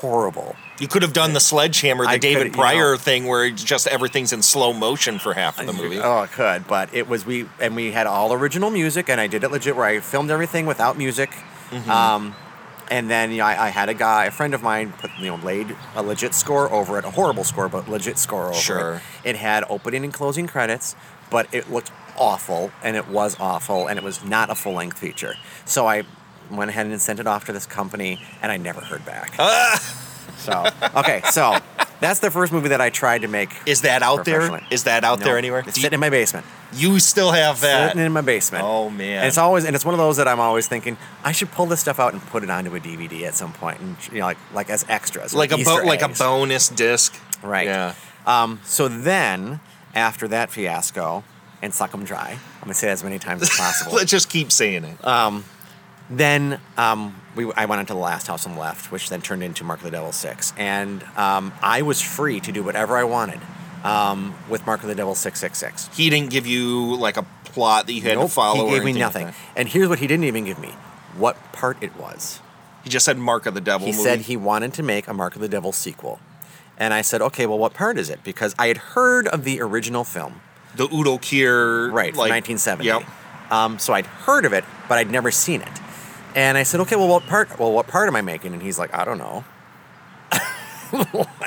horrible. 0.00 0.56
You 0.80 0.88
could 0.88 1.02
have 1.02 1.12
done 1.12 1.34
the 1.34 1.40
sledgehammer, 1.40 2.04
the 2.04 2.12
I 2.12 2.16
David 2.16 2.54
Prior 2.54 2.92
know. 2.92 2.96
thing, 2.96 3.26
where 3.26 3.44
it's 3.44 3.62
just 3.62 3.86
everything's 3.86 4.32
in 4.32 4.40
slow 4.40 4.72
motion 4.72 5.18
for 5.18 5.34
half 5.34 5.60
of 5.60 5.66
the 5.66 5.74
movie. 5.74 6.00
Oh, 6.00 6.22
it 6.22 6.32
could, 6.32 6.66
but 6.66 6.92
it 6.94 7.06
was 7.06 7.26
we 7.26 7.46
and 7.60 7.76
we 7.76 7.92
had 7.92 8.06
all 8.06 8.32
original 8.32 8.70
music, 8.70 9.10
and 9.10 9.20
I 9.20 9.26
did 9.26 9.44
it 9.44 9.50
legit 9.50 9.76
where 9.76 9.84
I 9.84 10.00
filmed 10.00 10.30
everything 10.30 10.64
without 10.64 10.96
music. 10.96 11.30
Mm-hmm. 11.70 11.90
Um, 11.90 12.34
and 12.92 13.10
then 13.10 13.30
you 13.32 13.38
know, 13.38 13.46
I, 13.46 13.66
I 13.66 13.68
had 13.70 13.88
a 13.88 13.94
guy, 13.94 14.26
a 14.26 14.30
friend 14.30 14.54
of 14.54 14.62
mine, 14.62 14.92
put 14.92 15.10
you 15.18 15.26
know 15.26 15.36
laid 15.36 15.74
a 15.96 16.02
legit 16.02 16.34
score 16.34 16.70
over 16.70 16.98
it, 16.98 17.04
a 17.04 17.10
horrible 17.10 17.44
score, 17.44 17.68
but 17.68 17.88
legit 17.88 18.18
score 18.18 18.44
over 18.48 18.54
Sure. 18.54 18.94
it. 19.24 19.30
It 19.30 19.36
had 19.36 19.64
opening 19.68 20.04
and 20.04 20.12
closing 20.12 20.46
credits, 20.46 20.94
but 21.30 21.46
it 21.52 21.70
looked 21.70 21.90
awful, 22.18 22.70
and 22.82 22.96
it 22.96 23.08
was 23.08 23.36
awful, 23.40 23.86
and 23.88 23.98
it 23.98 24.04
was 24.04 24.22
not 24.24 24.50
a 24.50 24.54
full 24.54 24.74
length 24.74 24.98
feature. 24.98 25.34
So 25.64 25.86
I 25.86 26.02
went 26.50 26.70
ahead 26.70 26.86
and 26.86 27.00
sent 27.00 27.18
it 27.18 27.26
off 27.26 27.46
to 27.46 27.52
this 27.52 27.66
company, 27.66 28.20
and 28.42 28.52
I 28.52 28.58
never 28.58 28.80
heard 28.82 29.04
back. 29.06 29.34
Ah! 29.38 29.78
So 30.36 30.66
okay, 30.96 31.22
so 31.30 31.56
that's 32.02 32.20
the 32.20 32.30
first 32.30 32.52
movie 32.52 32.68
that 32.68 32.80
I 32.80 32.90
tried 32.90 33.22
to 33.22 33.28
make. 33.28 33.50
Is 33.66 33.80
that 33.82 34.02
out 34.02 34.24
there? 34.24 34.60
Is 34.70 34.84
that 34.84 35.04
out 35.04 35.20
No, 35.20 35.24
there 35.24 35.38
anywhere? 35.38 35.60
It's 35.60 35.74
Do 35.74 35.80
you, 35.80 35.84
sitting 35.84 35.96
in 35.96 36.00
my 36.00 36.10
basement. 36.10 36.44
you 36.74 36.98
still 37.00 37.30
have 37.32 37.60
that? 37.62 37.92
Sitting 37.92 38.04
in 38.04 38.12
my 38.12 38.20
basement. 38.20 38.64
Oh, 38.66 38.90
man. 38.90 39.18
And 39.18 39.26
it's 39.28 39.38
always 39.38 39.64
and 39.64 39.74
it's 39.74 39.84
one 39.84 39.94
of 39.94 39.98
those 39.98 40.16
that 40.18 40.28
I'm 40.28 40.40
always 40.40 40.66
thinking 40.68 40.96
I 41.24 41.32
should 41.32 41.50
pull 41.52 41.66
this 41.66 41.80
stuff 41.80 41.98
out 41.98 42.12
and 42.12 42.20
put 42.26 42.42
it 42.42 42.50
onto 42.50 42.74
a 42.76 42.80
DVD 42.80 43.22
at 43.22 43.34
some 43.34 43.52
point, 43.52 43.80
and 43.80 43.96
you 44.12 44.18
know, 44.20 44.26
like 44.26 44.38
like 44.52 44.68
as 44.70 44.84
extras, 44.88 45.32
like 45.34 45.52
a 45.52 45.58
bo- 45.64 45.82
like 45.84 46.02
a 46.02 46.08
bonus 46.08 46.68
disc. 46.68 47.18
Right. 47.42 47.66
Yeah. 47.66 47.94
Um. 48.26 48.60
So 48.64 48.88
then, 48.88 49.60
after 49.94 50.28
that 50.28 50.50
fiasco, 50.50 51.24
and 51.62 51.72
suck 51.74 51.94
'em 51.94 52.04
dry. 52.04 52.30
I'm 52.32 52.66
gonna 52.66 52.74
say 52.74 52.86
that 52.88 52.92
as 52.94 53.04
many 53.04 53.18
times 53.18 53.42
as 53.42 53.50
possible. 53.56 53.92
Let's 53.94 54.10
just 54.10 54.28
keep 54.28 54.50
saying 54.52 54.84
it. 54.84 54.96
Then 56.18 56.60
um, 56.76 57.14
we, 57.34 57.50
I 57.54 57.64
went 57.64 57.80
into 57.80 57.94
the 57.94 57.98
last 58.00 58.26
house 58.26 58.46
on 58.46 58.54
the 58.54 58.60
left, 58.60 58.92
which 58.92 59.08
then 59.08 59.22
turned 59.22 59.42
into 59.42 59.64
Mark 59.64 59.80
of 59.80 59.84
the 59.84 59.90
Devil 59.90 60.12
Six, 60.12 60.52
and 60.56 61.02
um, 61.16 61.52
I 61.62 61.82
was 61.82 62.00
free 62.00 62.40
to 62.40 62.52
do 62.52 62.62
whatever 62.62 62.96
I 62.96 63.04
wanted 63.04 63.40
um, 63.84 64.34
with 64.48 64.66
Mark 64.66 64.82
of 64.82 64.88
the 64.88 64.94
Devil 64.94 65.14
Six 65.14 65.40
Six 65.40 65.58
Six. 65.58 65.88
he 65.96 66.10
didn't 66.10 66.30
give 66.30 66.46
you 66.46 66.96
like 66.96 67.16
a 67.16 67.22
plot 67.44 67.86
that 67.86 67.92
you 67.92 68.02
had 68.02 68.14
Nope, 68.18 68.28
to 68.28 68.32
follow. 68.32 68.66
He 68.66 68.72
gave 68.72 68.84
me 68.84 68.92
like 68.92 69.00
nothing. 69.00 69.26
that. 69.26 69.34
and 69.56 69.68
here's 69.68 69.88
what 69.88 69.98
he 70.00 70.06
didn't 70.06 70.24
even 70.24 70.44
give 70.44 70.58
me: 70.58 70.74
what 71.16 71.36
part 71.52 71.82
it 71.82 71.96
was. 71.96 72.40
He 72.84 72.90
just 72.90 73.04
said 73.04 73.16
Mark 73.16 73.46
of 73.46 73.54
the 73.54 73.60
Devil. 73.60 73.86
He 73.86 73.92
movie. 73.92 74.02
said 74.04 74.20
he 74.22 74.36
wanted 74.36 74.74
to 74.74 74.82
make 74.82 75.06
a 75.08 75.14
Mark 75.14 75.34
of 75.36 75.40
the 75.40 75.48
Devil 75.48 75.72
sequel, 75.72 76.18
and 76.78 76.92
I 76.92 77.02
said, 77.02 77.22
okay, 77.22 77.46
well, 77.46 77.58
what 77.58 77.74
part 77.74 77.96
is 77.96 78.10
it? 78.10 78.24
Because 78.24 78.54
I 78.58 78.66
had 78.66 78.76
heard 78.76 79.28
of 79.28 79.44
the 79.44 79.60
original 79.60 80.02
film, 80.04 80.40
the 80.74 80.84
Udo 80.92 81.18
Kier, 81.18 81.92
right, 81.92 82.10
from 82.10 82.18
like 82.18 82.30
1970. 82.30 82.86
Yep. 82.86 83.02
Um, 83.52 83.78
so 83.78 83.92
I'd 83.92 84.06
heard 84.06 84.44
of 84.46 84.52
it, 84.52 84.64
but 84.88 84.98
I'd 84.98 85.10
never 85.10 85.30
seen 85.30 85.60
it. 85.60 85.68
And 86.34 86.56
I 86.56 86.62
said, 86.62 86.80
okay, 86.80 86.96
well, 86.96 87.08
what 87.08 87.26
part? 87.26 87.58
Well, 87.58 87.72
what 87.72 87.86
part 87.88 88.08
am 88.08 88.16
I 88.16 88.22
making? 88.22 88.52
And 88.54 88.62
he's 88.62 88.78
like, 88.78 88.94
I 88.94 89.04
don't 89.04 89.18
know. 89.18 89.44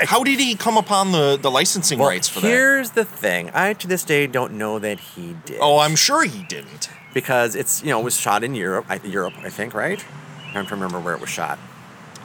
How 0.05 0.23
did 0.23 0.39
he 0.39 0.55
come 0.55 0.75
upon 0.77 1.11
the 1.11 1.37
the 1.39 1.51
licensing 1.51 1.99
Well, 1.99 2.09
rights 2.09 2.27
for 2.27 2.39
that? 2.41 2.47
here's 2.47 2.91
the 2.91 3.05
thing. 3.05 3.51
I 3.53 3.73
to 3.73 3.87
this 3.87 4.03
day 4.03 4.25
don't 4.27 4.53
know 4.53 4.79
that 4.79 4.99
he 4.99 5.35
did. 5.45 5.59
Oh, 5.61 5.77
I'm 5.79 5.95
sure 5.95 6.23
he 6.23 6.43
didn't. 6.43 6.89
because 7.13 7.55
it's 7.55 7.83
you 7.83 7.89
know 7.91 7.99
it 7.99 8.03
was 8.03 8.19
shot 8.19 8.43
in 8.43 8.55
Europe. 8.55 8.85
I, 8.89 8.99
Europe, 9.03 9.33
I 9.43 9.49
think, 9.49 9.73
right? 9.75 10.03
I 10.49 10.53
don't 10.53 10.69
remember 10.71 10.99
where 10.99 11.13
it 11.13 11.21
was 11.21 11.29
shot. 11.29 11.59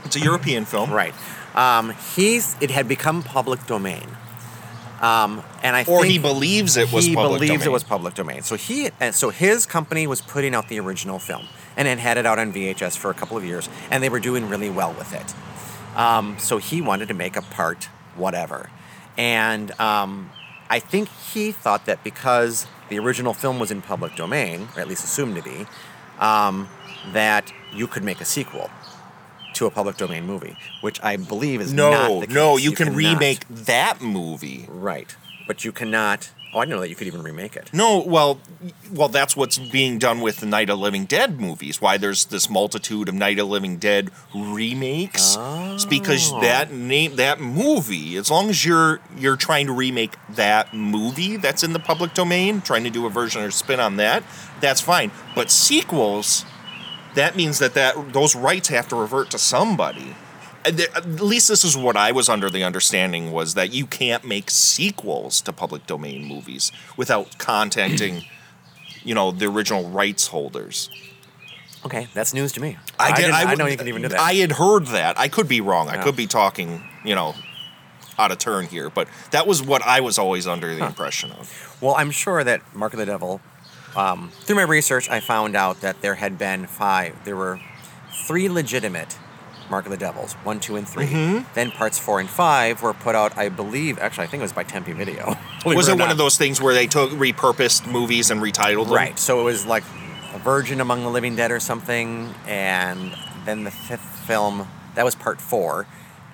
It's 0.04 0.16
a 0.16 0.20
European 0.20 0.64
film, 0.64 0.90
Right. 0.90 1.14
Um, 1.54 1.94
he's 2.16 2.56
it 2.60 2.70
had 2.70 2.88
become 2.88 3.22
public 3.22 3.66
domain. 3.66 4.06
Um, 5.00 5.42
and 5.62 5.74
I 5.74 5.80
Or 5.84 6.02
think 6.02 6.06
he 6.12 6.18
believes 6.18 6.76
it 6.76 6.92
was 6.92 7.06
he 7.06 7.14
public 7.14 7.40
believes 7.40 7.62
it 7.62 7.64
domain. 7.64 7.72
was 7.72 7.84
public 7.84 8.14
domain. 8.14 8.42
So 8.42 8.56
he 8.56 8.90
and 9.00 9.14
so 9.14 9.30
his 9.30 9.64
company 9.66 10.06
was 10.06 10.20
putting 10.20 10.54
out 10.54 10.68
the 10.68 10.78
original 10.78 11.18
film 11.18 11.46
and 11.76 11.88
had 11.88 11.98
had 11.98 12.18
it 12.18 12.26
out 12.26 12.38
on 12.38 12.52
VHS 12.52 12.96
for 12.98 13.10
a 13.10 13.14
couple 13.14 13.36
of 13.36 13.44
years, 13.44 13.68
and 13.90 14.02
they 14.02 14.08
were 14.10 14.20
doing 14.20 14.48
really 14.48 14.68
well 14.68 14.92
with 14.92 15.12
it. 15.14 15.34
Um, 15.98 16.36
so 16.38 16.58
he 16.58 16.80
wanted 16.82 17.08
to 17.08 17.14
make 17.14 17.36
a 17.36 17.42
part 17.42 17.84
whatever, 18.14 18.68
and 19.16 19.70
um, 19.80 20.30
I 20.68 20.78
think 20.80 21.08
he 21.32 21.50
thought 21.50 21.86
that 21.86 22.04
because 22.04 22.66
the 22.90 22.98
original 22.98 23.32
film 23.32 23.58
was 23.58 23.70
in 23.70 23.80
public 23.82 24.16
domain, 24.16 24.68
or 24.76 24.80
at 24.82 24.88
least 24.88 25.02
assumed 25.04 25.36
to 25.36 25.42
be, 25.42 25.66
um, 26.18 26.68
that 27.12 27.52
you 27.72 27.86
could 27.86 28.04
make 28.04 28.20
a 28.20 28.24
sequel 28.24 28.68
to 29.54 29.66
a 29.66 29.70
public 29.70 29.96
domain 29.96 30.24
movie, 30.26 30.56
which 30.80 31.02
I 31.02 31.16
believe 31.16 31.60
is 31.60 31.72
not 31.72 31.90
No, 32.08 32.20
no, 32.28 32.56
you, 32.56 32.72
can 32.72 32.86
cannot. 32.88 32.96
remake 32.96 33.46
that 33.48 34.00
movie. 34.00 34.66
Right, 34.68 35.14
but 35.46 35.64
you 35.64 35.72
cannot. 35.72 36.30
Oh, 36.52 36.58
I 36.58 36.62
didn't 36.64 36.74
know 36.74 36.80
that 36.80 36.88
you 36.88 36.96
could 36.96 37.06
even 37.06 37.22
remake 37.22 37.54
it. 37.54 37.70
No, 37.72 38.00
well, 38.04 38.40
well, 38.92 39.08
that's 39.08 39.36
what's 39.36 39.56
being 39.56 39.98
done 40.00 40.20
with 40.20 40.38
the 40.38 40.46
Night 40.46 40.68
of 40.68 40.80
Living 40.80 41.04
Dead 41.04 41.40
movies. 41.40 41.80
Why 41.80 41.96
there's 41.96 42.24
this 42.24 42.50
multitude 42.50 43.08
of 43.08 43.14
Night 43.14 43.38
of 43.38 43.46
Living 43.46 43.76
Dead 43.76 44.10
remakes? 44.34 45.36
It's 45.38 45.84
because 45.84 46.32
Oh. 46.32 46.40
that 46.40 46.72
name, 46.72 47.14
that 47.16 47.40
movie. 47.40 48.16
As 48.16 48.32
long 48.32 48.50
as 48.50 48.64
you're 48.64 48.98
you're 49.16 49.36
trying 49.36 49.66
to 49.68 49.72
remake 49.72 50.16
that 50.28 50.74
movie 50.74 51.36
that's 51.36 51.62
in 51.62 51.72
the 51.72 51.78
public 51.78 52.14
domain, 52.14 52.60
trying 52.62 52.82
to 52.82 52.90
do 52.90 53.06
a 53.06 53.10
version 53.10 53.42
or 53.42 53.52
spin 53.52 53.78
on 53.78 53.94
that, 53.98 54.24
that's 54.60 54.80
fine. 54.80 55.12
But 55.36 55.52
sequels, 55.52 56.44
that 57.14 57.36
means 57.36 57.58
that 57.58 57.74
that 57.74 58.12
those 58.12 58.34
rights 58.36 58.68
have 58.68 58.88
to 58.88 58.96
revert 58.96 59.30
to 59.30 59.38
somebody. 59.38 60.14
At 60.64 61.06
least 61.06 61.48
this 61.48 61.64
is 61.64 61.74
what 61.76 61.96
I 61.96 62.12
was 62.12 62.28
under 62.28 62.50
the 62.50 62.62
understanding 62.64 63.32
was 63.32 63.54
that 63.54 63.72
you 63.72 63.86
can't 63.86 64.24
make 64.24 64.50
sequels 64.50 65.40
to 65.42 65.52
public 65.54 65.86
domain 65.86 66.24
movies 66.24 66.70
without 66.98 67.38
contacting, 67.38 68.24
you 69.02 69.14
know, 69.14 69.30
the 69.30 69.46
original 69.46 69.88
rights 69.88 70.26
holders. 70.26 70.90
Okay, 71.86 72.08
that's 72.12 72.34
news 72.34 72.52
to 72.52 72.60
me. 72.60 72.76
I, 72.98 73.12
did, 73.16 73.22
didn't- 73.22 73.34
I, 73.36 73.54
know 73.54 73.64
you 73.66 73.78
can 73.78 73.88
even 73.88 74.02
do 74.02 74.08
that. 74.08 74.20
I 74.20 74.34
had 74.34 74.52
heard 74.52 74.88
that. 74.88 75.18
I 75.18 75.28
could 75.28 75.48
be 75.48 75.62
wrong. 75.62 75.88
I 75.88 75.96
could 76.02 76.14
be 76.16 76.26
talking, 76.26 76.82
you 77.06 77.14
know, 77.14 77.34
out 78.18 78.30
of 78.30 78.36
turn 78.36 78.66
here, 78.66 78.90
but 78.90 79.08
that 79.30 79.46
was 79.46 79.62
what 79.62 79.80
I 79.82 80.00
was 80.00 80.18
always 80.18 80.46
under 80.46 80.74
the 80.74 80.84
impression 80.84 81.32
of. 81.32 81.78
well, 81.80 81.94
I'm 81.96 82.10
sure 82.10 82.44
that 82.44 82.60
Mark 82.76 82.92
of 82.92 82.98
the 82.98 83.06
Devil. 83.06 83.40
Um, 83.96 84.30
through 84.32 84.56
my 84.56 84.62
research, 84.62 85.08
I 85.10 85.20
found 85.20 85.56
out 85.56 85.80
that 85.80 86.00
there 86.00 86.14
had 86.14 86.38
been 86.38 86.66
five. 86.66 87.24
There 87.24 87.36
were 87.36 87.60
three 88.26 88.48
legitimate 88.48 89.18
Mark 89.70 89.84
of 89.86 89.92
the 89.92 89.96
Devils, 89.96 90.32
one, 90.42 90.60
two, 90.60 90.76
and 90.76 90.86
3 90.86 91.06
Mm-hmm. 91.06 91.54
Then 91.54 91.70
parts 91.70 91.98
four 91.98 92.20
and 92.20 92.28
five 92.28 92.82
were 92.82 92.92
put 92.92 93.14
out. 93.14 93.38
I 93.38 93.48
believe, 93.48 93.98
actually, 93.98 94.24
I 94.24 94.26
think 94.26 94.40
it 94.40 94.44
was 94.44 94.52
by 94.52 94.64
Tempe 94.64 94.92
Video. 94.92 95.36
Was 95.64 95.88
or 95.88 95.92
it 95.92 95.98
one 95.98 96.10
of 96.10 96.18
those 96.18 96.36
things 96.36 96.60
where 96.60 96.74
they 96.74 96.86
took 96.86 97.10
repurposed 97.10 97.90
movies 97.90 98.30
and 98.30 98.40
retitled 98.40 98.86
them? 98.86 98.94
Right. 98.94 99.18
So 99.18 99.40
it 99.40 99.44
was 99.44 99.66
like 99.66 99.84
a 100.34 100.38
Virgin 100.38 100.80
Among 100.80 101.02
the 101.02 101.10
Living 101.10 101.36
Dead 101.36 101.52
or 101.52 101.60
something, 101.60 102.34
and 102.46 103.14
then 103.44 103.64
the 103.64 103.70
fifth 103.70 104.00
film 104.00 104.66
that 104.94 105.04
was 105.04 105.14
part 105.14 105.40
four, 105.40 105.86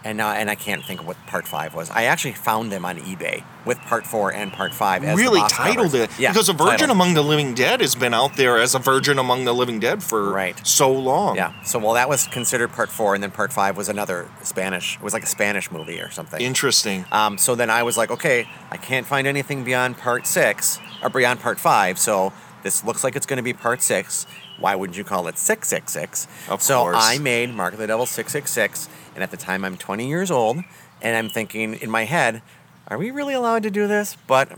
and 0.07 0.17
now 0.19 0.31
and 0.31 0.49
I 0.49 0.55
can't 0.55 0.85
think 0.85 1.01
of 1.01 1.07
what 1.07 1.17
part 1.27 1.47
five 1.49 1.75
was. 1.75 1.91
I 1.91 2.05
actually 2.05 2.33
found 2.33 2.71
them 2.71 2.85
on 2.85 2.99
eBay 2.99 3.43
with 3.65 3.79
part 3.81 4.07
four 4.07 4.33
and 4.33 4.53
part 4.53 4.73
five. 4.73 5.03
As 5.05 5.19
really 5.19 5.41
titled 5.49 5.93
covers. 5.93 5.95
it 6.17 6.19
Yeah, 6.19 6.33
because 6.33 6.49
a 6.49 6.53
virgin 6.53 6.71
titled. 6.79 6.91
among 6.93 7.15
the 7.15 7.23
living 7.23 7.55
dead 7.55 7.81
has 7.81 7.95
been 7.95 8.15
out 8.15 8.37
there 8.37 8.59
as 8.59 8.75
a 8.75 8.79
virgin 8.79 9.19
among 9.19 9.45
the 9.45 9.53
living 9.53 9.81
dead 9.81 10.03
for 10.03 10.31
Right. 10.33 10.65
so 10.67 10.93
long 10.93 11.37
Yeah. 11.37 11.53
So 11.65 11.79
well, 11.79 11.95
that 11.95 12.09
was 12.09 12.27
considered 12.29 12.73
part 12.73 12.91
four, 12.91 13.15
and 13.15 13.23
then 13.23 13.31
part 13.33 13.53
five 13.53 13.77
was 13.77 13.89
another 13.89 14.29
Spanish. 14.43 14.97
It 14.97 15.03
was 15.03 15.13
like 15.13 15.25
a 15.25 15.27
Spanish 15.39 15.71
movie 15.71 16.01
or 16.01 16.11
something. 16.11 16.41
interesting 16.41 17.05
Um, 17.13 17.37
so 17.39 17.55
then 17.55 17.69
I 17.71 17.83
was 17.83 17.97
like, 17.97 18.11
okay, 18.11 18.49
I 18.71 18.77
can't 18.77 19.07
find 19.07 19.27
anything 19.27 19.65
beyond 19.65 19.99
part 19.99 20.27
six 20.27 20.79
or 21.03 21.11
beyond 21.11 21.41
part 21.41 21.59
five. 21.59 21.99
So 21.99 22.33
this 22.63 22.85
looks 22.85 23.03
like 23.05 23.17
it's 23.17 23.27
going 23.27 23.37
to 23.39 23.43
be 23.43 23.53
part 23.53 23.83
six. 23.83 24.27
Why 24.59 24.75
wouldn't 24.75 24.97
you 24.97 25.05
call 25.05 25.29
it 25.29 25.37
six 25.39 25.69
six 25.69 25.93
six? 25.93 26.27
Of 26.49 26.63
so 26.63 26.81
course. 26.83 26.97
I 26.99 27.19
made 27.19 27.53
Mark 27.55 27.75
of 27.75 27.79
the 27.79 27.87
Devil 27.87 28.07
six 28.07 28.33
six 28.33 28.51
six, 28.51 28.89
and 29.17 29.25
at 29.25 29.33
the 29.33 29.37
time 29.37 29.65
I'm 29.65 29.77
20 29.77 30.07
years 30.07 30.31
old, 30.31 30.59
and 31.03 31.17
I'm 31.17 31.29
thinking 31.29 31.75
in 31.75 31.91
my 31.91 32.05
head, 32.05 32.43
are 32.87 32.99
we 32.99 33.11
really 33.11 33.35
allowed 33.35 33.65
to 33.65 33.71
do 33.71 33.89
this? 33.89 34.17
But 34.29 34.53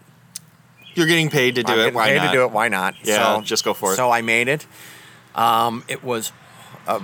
you're 0.94 1.06
getting 1.06 1.30
paid 1.30 1.54
to 1.54 1.62
do 1.62 1.72
I'm 1.72 1.78
it 1.78 1.82
getting 1.84 1.94
why 1.94 2.08
paid 2.08 2.16
not 2.18 2.26
to 2.26 2.32
do 2.36 2.42
it. 2.44 2.50
Why 2.50 2.68
not? 2.68 2.94
Yeah, 3.02 3.36
So- 3.36 3.40
just 3.42 3.64
go 3.64 3.72
for 3.72 3.94
it. 3.94 3.96
So 3.96 4.10
I 4.10 4.20
made 4.20 4.48
it. 4.48 4.66
Um, 5.34 5.84
it 5.88 6.02
was 6.04 6.32
uh, 6.86 7.00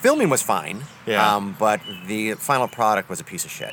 filming 0.00 0.30
was 0.30 0.42
fine. 0.42 0.82
Yeah. 1.06 1.36
Um, 1.36 1.54
but 1.58 1.80
the 2.06 2.32
final 2.34 2.66
product 2.66 3.08
was 3.10 3.20
a 3.20 3.24
piece 3.24 3.44
of 3.44 3.50
shit. 3.52 3.72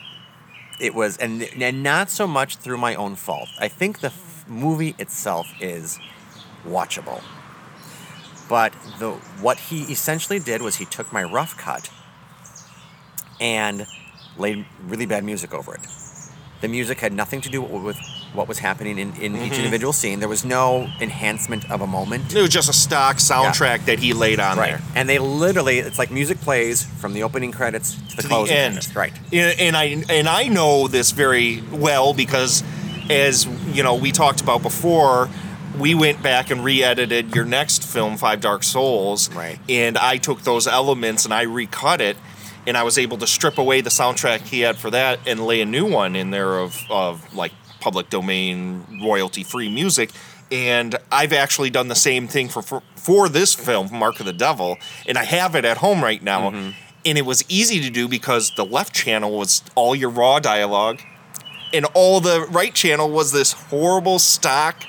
It 0.80 0.94
was, 0.94 1.16
and 1.18 1.44
and 1.62 1.82
not 1.84 2.10
so 2.10 2.28
much 2.28 2.58
through 2.58 2.78
my 2.78 2.94
own 2.96 3.16
fault. 3.16 3.48
I 3.60 3.70
think 3.70 4.02
the 4.02 4.08
f- 4.08 4.44
movie 4.50 4.96
itself 5.00 5.48
is 5.62 5.98
watchable. 6.68 7.22
But 8.50 8.74
the 9.00 9.12
what 9.42 9.58
he 9.58 9.84
essentially 9.84 10.40
did 10.40 10.62
was 10.62 10.76
he 10.78 10.86
took 10.86 11.14
my 11.14 11.24
rough 11.24 11.56
cut 11.58 11.90
and 13.40 13.86
laid 14.38 14.66
really 14.88 15.06
bad 15.06 15.24
music 15.24 15.54
over 15.54 15.74
it. 15.76 15.82
The 16.62 16.68
music 16.70 17.02
had 17.02 17.12
nothing 17.12 17.42
to 17.42 17.50
do 17.50 17.62
with 17.62 17.98
what 18.34 18.48
was 18.48 18.60
happening 18.60 18.98
in, 18.98 19.14
in 19.18 19.34
Mm-hmm. 19.34 19.44
each 19.44 19.58
individual 19.58 19.92
scene. 19.92 20.20
There 20.22 20.30
was 20.30 20.46
no 20.46 20.88
enhancement 21.02 21.70
of 21.70 21.82
a 21.82 21.88
moment. 21.88 22.34
it 22.34 22.42
was 22.42 22.50
just 22.50 22.70
a 22.70 22.74
stock 22.74 23.18
soundtrack 23.18 23.86
that 23.86 24.00
he 24.00 24.14
laid 24.14 24.40
on 24.40 24.56
there 24.58 24.82
And 24.96 25.08
they 25.10 25.20
literally, 25.20 25.80
it's 25.80 26.00
like 26.00 26.10
music 26.10 26.40
plays 26.40 26.84
from 26.84 27.14
the 27.14 27.24
opening 27.24 27.52
credits 27.52 27.96
to 28.12 28.16
the 28.16 28.22
to 28.24 28.28
closing 28.30 28.56
the 28.56 28.60
end 28.62 28.74
credits. 28.76 28.96
Right. 28.96 29.14
and, 29.34 29.60
and 29.60 29.78
i 29.78 30.04
and 30.10 30.28
i 30.30 30.48
know 30.48 30.88
this 30.88 31.12
very 31.12 31.62
well 31.72 32.14
because 32.14 32.64
as 33.10 33.46
you 33.76 33.84
know 33.84 33.96
we 33.96 34.12
talked 34.12 34.40
about 34.42 34.62
before 34.64 35.30
we 35.78 35.94
went 35.96 36.24
back 36.24 36.50
and 36.50 36.64
re-edited 36.64 37.36
your 37.36 37.46
next 37.46 37.84
film 37.84 38.16
five 38.18 38.40
dark 38.40 38.64
souls 38.64 39.30
Right. 39.34 39.60
and 39.68 39.98
i 39.98 40.18
took 40.18 40.42
those 40.44 40.66
elements 40.68 41.26
and 41.26 41.34
i 41.34 41.42
recut 41.44 42.00
it 42.02 42.16
and 42.68 42.78
I 42.78 42.84
was 42.84 42.98
able 42.98 43.18
to 43.18 43.28
strip 43.28 43.58
away 43.58 43.82
the 43.82 43.90
soundtrack 43.90 44.42
he 44.42 44.62
had 44.62 44.78
for 44.78 44.90
that 44.92 45.20
and 45.28 45.46
lay 45.46 45.62
a 45.62 45.66
new 45.66 45.86
one 45.90 46.16
in 46.16 46.32
there 46.32 46.58
of 46.60 46.80
of 46.90 47.34
like 47.36 47.52
public 47.80 48.10
domain 48.10 48.86
royalty 49.04 49.44
free 49.44 49.70
music. 49.70 50.10
And 50.52 50.96
I've 51.12 51.34
actually 51.34 51.70
done 51.72 51.88
the 51.88 51.96
same 51.96 52.28
thing 52.28 52.48
for, 52.48 52.62
for 52.62 52.84
for 52.96 53.28
this 53.28 53.54
film, 53.56 53.90
Mark 53.92 54.20
of 54.20 54.26
the 54.26 54.34
Devil, 54.34 54.78
and 55.08 55.18
I 55.18 55.24
have 55.26 55.56
it 55.56 55.66
at 55.66 55.78
home 55.78 56.04
right 56.04 56.22
now. 56.22 56.52
Mm-hmm. 56.52 56.70
And 57.06 57.18
it 57.18 57.26
was 57.26 57.44
easy 57.50 57.82
to 57.82 57.90
do 57.90 58.08
because 58.08 58.52
the 58.56 58.64
left 58.64 58.94
channel 58.94 59.38
was 59.38 59.62
all 59.76 59.94
your 59.96 60.10
raw 60.10 60.40
dialogue, 60.40 61.02
and 61.74 61.86
all 61.94 62.22
the 62.22 62.46
right 62.50 62.74
channel 62.74 63.10
was 63.10 63.32
this 63.34 63.52
horrible 63.54 64.20
stock 64.20 64.84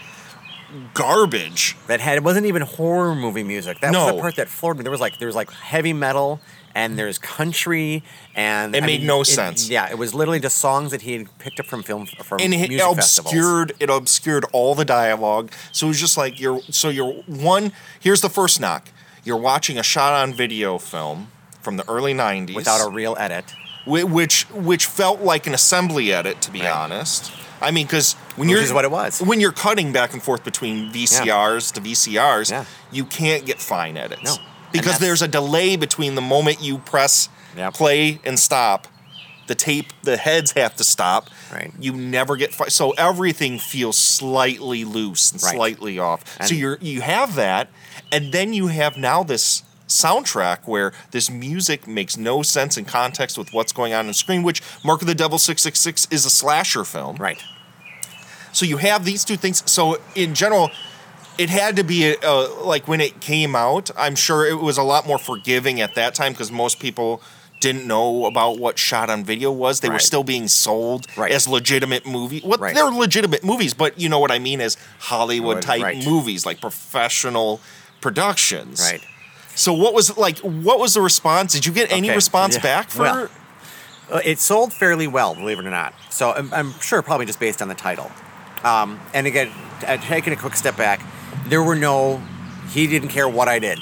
garbage. 0.93 1.77
that 1.87 2.01
had 2.01 2.17
it 2.17 2.23
wasn't 2.25 2.47
even 2.47 2.63
horror 2.63 3.15
movie 3.15 3.45
music. 3.45 3.81
That 3.81 3.89
was 3.93 4.07
No. 4.11 4.15
the 4.17 4.21
part 4.21 4.37
that 4.37 4.49
floored 4.49 4.77
me. 4.77 4.83
There 4.83 4.91
was 4.91 5.01
like 5.01 5.19
there 5.19 5.27
was 5.29 5.37
like 5.37 5.51
heavy 5.51 5.93
metal 5.93 6.41
and 6.75 6.99
there's 6.99 7.19
country 7.19 8.03
and 8.35 8.75
It 8.75 8.83
I 8.83 8.87
made 8.87 9.01
mean, 9.01 9.07
no 9.07 9.21
it- 9.21 9.27
sense. 9.27 9.69
Yeah, 9.69 9.89
it 9.91 9.97
was 9.99 10.13
literally 10.15 10.41
just 10.41 10.59
songs 10.59 10.91
that 10.91 11.03
he 11.03 11.13
had 11.13 11.39
picked 11.39 11.61
up 11.61 11.67
from 11.67 11.83
film 11.83 12.07
from 12.07 12.41
and 12.41 12.53
it 12.55 12.69
music 12.69 12.81
festivals. 12.97 13.33
obscured 13.33 13.73
it 13.81 13.91
obscured 13.91 14.45
all 14.53 14.75
the 14.75 14.85
dialogue 14.85 15.53
so 15.73 15.87
it 15.87 15.91
was 15.91 16.01
just 16.01 16.17
like 16.17 16.41
you're 16.41 16.61
so 16.71 16.89
you're 16.89 17.13
one 17.27 17.73
here's 18.01 18.21
the 18.21 18.29
first 18.31 18.61
knock 18.61 18.89
you're 19.25 19.37
watching 19.37 19.79
a 19.79 19.83
shot 19.83 20.13
on 20.13 20.33
video 20.35 20.79
film 20.79 21.29
from 21.61 21.77
the 21.77 21.89
early 21.89 22.13
90s 22.13 22.55
without 22.55 22.87
a 22.87 22.91
real 22.91 23.17
edit. 23.19 23.55
which 23.87 24.43
which 24.51 24.87
felt 24.87 25.21
like 25.21 25.47
an 25.47 25.55
assembly 25.55 26.13
edit 26.13 26.41
to 26.43 26.51
be 26.51 26.61
Right. 26.61 26.71
honest 26.75 27.33
i 27.63 27.71
mean 27.71 27.87
because 27.87 28.15
when 28.37 28.49
Which 28.49 28.55
you're 28.57 28.63
is 28.65 28.73
what 28.73 28.85
it 28.85 28.91
was. 28.91 29.21
when 29.23 29.41
you're 29.41 29.53
cutting 29.53 29.93
back 29.93 30.13
and 30.13 30.23
forth 30.23 30.43
between 30.45 30.93
vcrs 30.93 31.73
to 31.73 31.81
vcrs 31.81 32.51
Yeah. 32.51 32.65
you 32.91 33.05
can't 33.05 33.47
get 33.47 33.61
fine 33.61 33.97
edits 33.97 34.23
No. 34.25 34.37
Because 34.75 34.99
there's 34.99 35.23
a 35.23 35.29
delay 35.29 35.77
between 35.77 36.15
the 36.15 36.21
moment 36.21 36.61
you 36.63 36.79
press 36.79 37.29
Yep. 37.57 37.75
play 37.75 38.21
and 38.25 38.39
stop 38.39 38.89
the 39.47 39.55
tape 39.55 39.93
the 40.03 40.17
heads 40.17 40.53
have 40.53 40.75
to 40.75 40.83
stop 40.83 41.29
Right. 41.53 41.71
you 41.79 41.93
never 41.93 42.35
get 42.37 42.53
fi- 42.55 42.69
so 42.69 42.91
everything 42.93 43.59
feels 43.59 43.97
slightly 43.99 44.85
loose 44.85 45.31
and 45.33 45.41
Right. 45.43 45.55
slightly 45.55 45.99
off 45.99 46.25
so 46.27 46.37
And- 46.41 46.51
you're 46.53 46.79
you 46.81 47.03
have 47.03 47.35
that 47.37 47.69
and 48.11 48.33
then 48.33 48.53
you 48.55 48.69
have 48.69 48.97
now 48.97 49.23
this 49.23 49.63
soundtrack 49.87 50.61
where 50.65 50.93
this 51.13 51.29
music 51.31 51.87
makes 51.87 52.17
no 52.17 52.43
sense 52.43 52.77
in 52.79 52.87
context 52.87 53.37
with 53.39 53.53
what's 53.53 53.71
going 53.71 53.93
on 53.93 54.09
on 54.09 54.15
screen 54.15 54.43
which 54.43 54.63
mark 54.83 55.03
of 55.03 55.07
the 55.07 55.15
devil 55.15 55.39
666 55.39 56.09
is 56.11 56.25
a 56.25 56.31
slasher 56.31 56.83
film 56.85 57.17
Right. 57.17 57.39
so 58.51 58.65
you 58.65 58.79
have 58.79 59.05
these 59.05 59.25
two 59.25 59.37
things. 59.37 59.63
So 59.67 60.01
in 60.15 60.35
general, 60.35 60.71
it 61.39 61.51
had 61.51 61.77
to 61.77 61.85
be 61.85 62.17
uh, 62.17 62.63
like 62.65 62.87
when 62.89 63.01
it 63.01 63.21
came 63.21 63.55
out. 63.57 63.91
I'm 63.97 64.15
sure 64.17 64.47
it 64.47 64.59
was 64.61 64.79
a 64.79 64.83
lot 64.83 65.07
more 65.07 65.19
forgiving 65.19 65.81
at 65.81 65.95
that 65.95 66.15
time 66.15 66.33
because 66.33 66.51
most 66.53 66.79
people 66.81 67.21
didn't 67.61 67.87
know 67.87 68.27
about 68.27 68.59
what 68.59 68.79
shot 68.79 69.09
on 69.09 69.25
video 69.25 69.51
was. 69.51 69.81
They 69.81 69.89
were 69.89 69.99
still 69.99 70.23
being 70.25 70.49
sold 70.49 71.07
Right. 71.17 71.33
as 71.33 71.49
legitimate 71.49 72.05
movie. 72.07 72.41
What 72.41 72.61
Right. 72.61 72.75
they're 72.75 72.91
legitimate 72.91 73.43
movies, 73.43 73.73
but 73.73 73.99
you 73.99 74.09
know 74.09 74.19
what 74.19 74.31
I 74.31 74.39
mean 74.39 74.61
as 74.61 74.77
Hollywood 74.99 75.63
type 75.63 75.83
Right. 75.83 76.05
movies, 76.05 76.45
like 76.45 76.61
professional 76.61 77.61
productions. 78.03 78.81
Right. 78.81 79.01
So 79.55 79.73
what 79.73 79.95
was 79.95 80.17
like? 80.19 80.39
What 80.41 80.79
was 80.79 80.95
the 80.95 81.01
response? 81.01 81.53
Did 81.55 81.65
you 81.65 81.73
get 81.73 81.91
any 81.91 82.09
Okay, 82.09 82.17
response 82.17 82.57
yeah. 82.57 82.61
back 82.63 82.91
for? 82.91 83.03
Well, 83.03 83.29
Uh, 84.13 84.21
It 84.23 84.39
sold 84.39 84.75
fairly 84.75 85.07
well, 85.07 85.35
believe 85.35 85.59
it 85.59 85.65
or 85.65 85.71
not. 85.71 85.95
So 86.11 86.33
I'm, 86.33 86.53
I'm 86.53 86.79
sure 86.81 87.01
probably 87.01 87.25
just 87.25 87.41
based 87.41 87.63
on 87.63 87.69
the 87.69 87.75
title. 87.75 88.11
Um, 88.63 89.01
and 89.15 89.27
again, 89.27 89.51
taking 90.03 90.35
a 90.35 90.37
quick 90.37 90.55
step 90.57 90.77
back, 90.77 91.01
there 91.49 91.63
were 91.63 91.77
no. 91.77 92.23
He 92.71 92.87
didn't 92.87 93.09
care 93.11 93.29
what 93.29 93.49
I 93.49 93.59
did. 93.59 93.79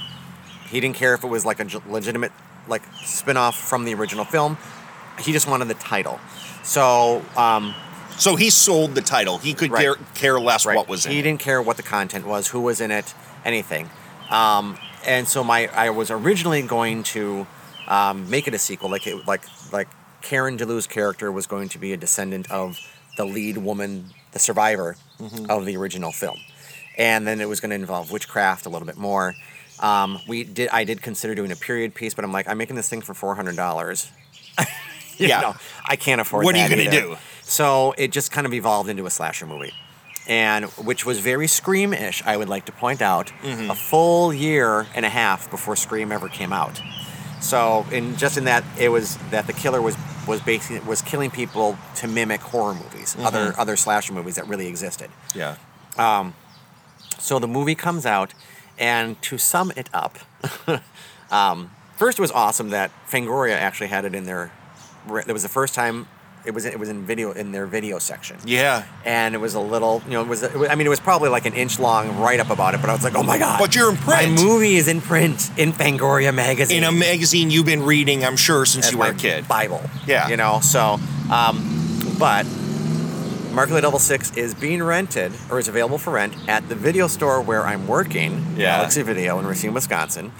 He 0.69 0.81
didn't 0.81 0.97
care 0.97 1.15
if 1.15 1.23
it 1.25 1.29
was 1.29 1.45
like 1.45 1.61
a 1.61 1.67
legitimate 1.88 2.33
like 2.69 2.83
spin-off 3.05 3.57
from 3.57 3.85
the 3.85 3.95
original 3.95 4.25
film. 4.25 4.57
He 5.21 5.33
just 5.33 5.47
wanted 5.49 5.69
the 5.69 5.75
title. 5.75 6.19
So 6.62 7.23
um, 7.37 7.75
so 8.19 8.37
he 8.37 8.51
sold 8.51 8.95
the 8.95 9.01
title. 9.01 9.38
He 9.38 9.55
could 9.55 9.71
Right. 9.71 9.83
care, 9.83 9.95
care 10.15 10.41
less 10.41 10.65
Right. 10.67 10.77
what 10.77 10.88
was 10.88 11.07
in 11.07 11.12
he 11.12 11.19
it. 11.19 11.23
didn't 11.23 11.41
care 11.41 11.61
what 11.62 11.77
the 11.77 11.83
content 11.83 12.27
was, 12.27 12.49
who 12.49 12.61
was 12.61 12.81
in 12.81 12.91
it, 12.91 13.15
anything. 13.45 13.91
Um, 14.31 14.79
and 15.07 15.27
so 15.29 15.43
my 15.45 15.69
I 15.69 15.91
was 15.91 16.11
originally 16.11 16.62
going 16.62 17.03
to 17.05 17.47
um, 17.88 18.31
make 18.31 18.47
it 18.49 18.55
a 18.55 18.59
sequel, 18.59 18.91
like 18.91 19.07
it, 19.07 19.27
like 19.27 19.43
like 19.73 19.88
Karen 20.23 20.57
Dilloo's 20.57 20.87
character 20.87 21.31
was 21.33 21.47
going 21.47 21.69
to 21.71 21.79
be 21.79 21.93
a 21.93 21.97
descendant 21.97 22.51
of 22.51 22.79
the 23.17 23.25
lead 23.27 23.59
woman, 23.59 24.11
the 24.33 24.38
survivor 24.38 24.97
Mm-hmm. 25.21 25.51
of 25.51 25.67
the 25.67 25.77
original 25.77 26.11
film, 26.11 26.37
and 26.98 27.26
then 27.26 27.40
it 27.40 27.48
was 27.48 27.61
going 27.61 27.70
to 27.70 27.76
involve 27.76 28.11
witchcraft 28.11 28.66
a 28.66 28.68
little 28.68 28.87
bit 28.87 28.96
more. 28.96 29.35
Um, 29.81 30.20
we 30.28 30.44
did 30.44 30.68
I 30.70 30.85
did 30.85 31.02
consider 31.02 31.35
doing 31.35 31.50
a 31.50 31.57
period 31.57 31.94
piece, 31.94 32.14
but 32.14 32.24
I'm 32.24 32.33
like 32.33 32.48
I'm 32.48 32.59
making 32.59 32.76
this 32.76 32.88
thing 32.88 33.00
for 33.00 33.14
four 33.14 33.35
hundred 33.35 33.57
dollars. 33.57 34.11
Yeah. 35.18 35.55
I 35.87 35.96
can't 35.96 36.20
afford. 36.20 36.44
What 36.44 36.55
are 36.57 36.62
you 36.62 36.68
gonna 36.68 36.90
do? 36.90 37.16
So 37.42 37.94
it 37.98 38.11
just 38.12 38.33
kind 38.33 38.46
of 38.46 38.55
evolved 38.55 38.88
into 38.88 39.07
a 39.07 39.11
slasher 39.11 39.46
movie, 39.46 39.72
and 40.26 40.64
which 40.85 41.05
was 41.07 41.20
very 41.20 41.46
Scream-ish. 41.46 42.22
I 42.24 42.37
would 42.37 42.48
like 42.48 42.64
to 42.66 42.72
point 42.72 43.02
out, 43.02 43.31
Mm-hmm. 43.42 43.70
a 43.70 43.74
full 43.74 44.33
year 44.33 44.87
and 44.94 45.05
a 45.05 45.09
half 45.11 45.50
before 45.50 45.76
Scream 45.76 46.11
ever 46.12 46.28
came 46.28 46.52
out. 46.52 46.81
So 47.40 47.87
in 47.92 48.16
just 48.16 48.37
in 48.37 48.44
that, 48.44 48.64
it 48.78 48.88
was 48.88 49.16
that 49.31 49.46
the 49.46 49.52
killer 49.52 49.83
was 49.83 49.96
was 50.26 50.40
basically 50.40 50.81
was 50.88 51.02
killing 51.02 51.31
people 51.31 51.76
to 51.96 52.09
mimic 52.09 52.40
horror 52.40 52.74
movies, 52.74 53.14
Mm-hmm. 53.14 53.26
other 53.26 53.55
other 53.59 53.76
slasher 53.76 54.14
movies 54.14 54.37
that 54.37 54.48
really 54.48 54.66
existed. 54.66 55.11
yeah. 55.35 55.57
So 57.23 57.39
the 57.39 57.49
movie 57.49 57.77
comes 57.77 58.05
out, 58.05 58.35
and 58.79 59.21
to 59.23 59.39
sum 59.39 59.73
it 59.77 59.89
up, 59.95 60.19
um, 61.31 61.71
first 61.97 62.19
it 62.19 62.23
was 62.23 62.33
awesome 62.33 62.71
that 62.71 62.91
Fangoria 63.09 63.55
actually 63.55 63.87
had 63.89 64.05
it 64.05 64.15
in 64.15 64.25
their. 64.25 64.51
It 65.09 65.33
was 65.33 65.43
the 65.43 65.49
first 65.49 65.75
time 65.75 66.09
it 66.45 66.53
was 66.53 66.65
it 66.65 66.79
was 66.79 66.89
in 66.89 67.05
video 67.05 67.31
in 67.31 67.53
their 67.53 67.67
video 67.67 67.99
section. 67.99 68.37
Yeah. 68.45 68.85
And 69.05 69.35
it 69.35 69.39
was 69.39 69.55
a 69.55 69.61
little, 69.61 70.03
you 70.07 70.13
know, 70.13 70.23
it 70.23 70.29
was, 70.29 70.43
it 70.43 70.55
was. 70.55 70.69
I 70.69 70.75
mean, 70.75 70.87
it 70.87 70.91
was 70.91 71.01
probably 71.01 71.29
like 71.29 71.47
an 71.47 71.55
inch 71.55 71.79
long 71.79 72.19
write 72.19 72.41
up 72.41 72.51
about 72.51 72.75
it, 72.75 72.81
but 72.81 72.91
I 72.91 72.95
was 72.95 73.05
like, 73.05 73.15
oh 73.15 73.23
my 73.23 73.39
god! 73.39 73.59
But 73.59 73.75
you're 73.75 73.91
in 73.91 73.97
print. 73.97 74.33
My 74.33 74.43
movie 74.43 74.75
is 74.75 74.89
in 74.89 75.01
print 75.01 75.51
in 75.57 75.73
Fangoria 75.73 76.35
magazine. 76.35 76.79
in 76.79 76.85
a 76.85 76.93
magazine 76.93 77.51
you've 77.51 77.67
been 77.67 77.83
reading, 77.83 78.25
I'm 78.25 78.37
sure, 78.37 78.67
since 78.67 78.87
as 78.87 78.93
you 78.93 78.99
were 78.99 79.07
a 79.07 79.15
kid. 79.15 79.47
Bible. 79.47 79.83
Yeah. 80.07 80.29
You 80.29 80.37
know, 80.37 80.61
so, 80.61 80.99
um, 81.31 82.17
but 82.19 82.47
Mark 83.53 83.69
of 83.69 83.75
the 83.75 83.83
Devil 83.83 83.99
6 83.99 84.35
is 84.37 84.55
being 84.55 84.83
rented 84.83 85.31
or 85.51 85.59
is 85.59 85.69
available 85.69 85.99
for 85.99 86.12
rent 86.15 86.35
at 86.49 86.67
the 86.71 86.75
video 86.75 87.07
store 87.07 87.43
where 87.43 87.67
I'm 87.67 87.87
working, 87.87 88.45
Yeah. 88.57 88.77
Galaxy 88.79 89.03
Video 89.03 89.38
in 89.38 89.47
Racine, 89.47 89.75
Wisconsin. 89.75 90.33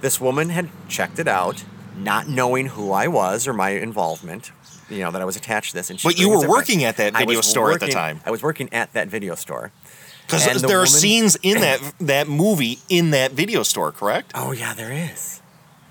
This 0.00 0.20
woman 0.20 0.48
had 0.48 0.70
checked 0.88 1.18
it 1.18 1.28
out, 1.28 1.64
not 1.98 2.28
knowing 2.28 2.68
who 2.68 2.92
I 2.92 3.08
was 3.08 3.46
or 3.46 3.52
my 3.52 3.70
involvement, 3.70 4.52
you 4.88 5.00
know, 5.00 5.10
that 5.10 5.20
I 5.20 5.26
was 5.26 5.36
attached 5.36 5.72
to 5.72 5.76
this. 5.76 5.90
And 5.90 6.00
she 6.00 6.08
But 6.08 6.18
you 6.18 6.30
were 6.30 6.48
working 6.48 6.82
at 6.82 6.96
that 6.96 7.14
video 7.16 7.42
store 7.42 7.72
at 7.72 7.80
the 7.80 7.88
time. 7.88 8.20
I 8.24 8.30
was 8.30 8.42
working 8.42 8.72
at 8.72 8.92
that 8.94 9.08
video 9.08 9.34
store. 9.34 9.70
Because 10.26 10.44
the 10.62 10.66
there 10.66 10.78
are 10.78 10.80
woman- 10.80 10.86
scenes 10.88 11.36
in 11.42 11.60
that 11.60 11.80
that 12.00 12.26
movie 12.26 12.78
in 12.88 13.10
that 13.10 13.32
video 13.32 13.62
store, 13.62 13.92
correct? 13.92 14.32
Oh, 14.34 14.52
yeah, 14.52 14.72
there 14.74 14.90
is. 14.92 15.40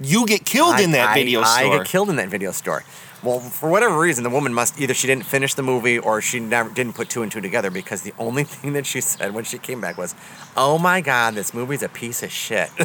You 0.02 0.26
get 0.26 0.44
killed 0.46 0.80
in 0.80 0.92
that 0.92 1.10
I- 1.10 1.14
video 1.14 1.42
I, 1.42 1.60
store. 1.62 1.74
I 1.76 1.78
get 1.78 1.88
killed 1.88 2.10
in 2.10 2.16
that 2.18 2.28
video 2.30 2.52
store. 2.52 2.84
Well, 3.26 3.40
for 3.40 3.70
whatever 3.70 3.98
reason, 4.00 4.24
the 4.24 4.30
woman 4.30 4.54
must 4.54 4.80
either 4.80 4.94
she 4.94 5.08
didn't 5.08 5.26
finish 5.26 5.56
the 5.56 5.64
movie 5.64 5.98
or 5.98 6.22
she 6.22 6.40
never 6.40 6.70
didn't 6.70 6.94
put 6.94 7.10
two 7.10 7.24
and 7.24 7.32
two 7.32 7.42
together 7.42 7.72
because 7.72 8.04
the 8.04 8.14
only 8.20 8.44
thing 8.56 8.74
that 8.74 8.86
she 8.86 9.02
said 9.02 9.34
when 9.34 9.44
she 9.44 9.58
came 9.58 9.82
back 9.82 9.98
was, 9.98 10.14
"Oh 10.56 10.78
my 10.78 11.02
god, 11.02 11.34
this 11.34 11.54
movie's 11.54 11.82
a 11.84 11.90
piece 11.90 12.22
of 12.24 12.32
shit." 12.32 12.70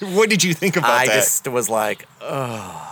what 0.00 0.30
did 0.30 0.42
you 0.44 0.54
think 0.54 0.76
about 0.76 0.90
I 0.90 1.06
that? 1.06 1.12
I 1.12 1.16
just 1.16 1.48
was 1.48 1.68
like, 1.68 2.06
"Oh." 2.20 2.90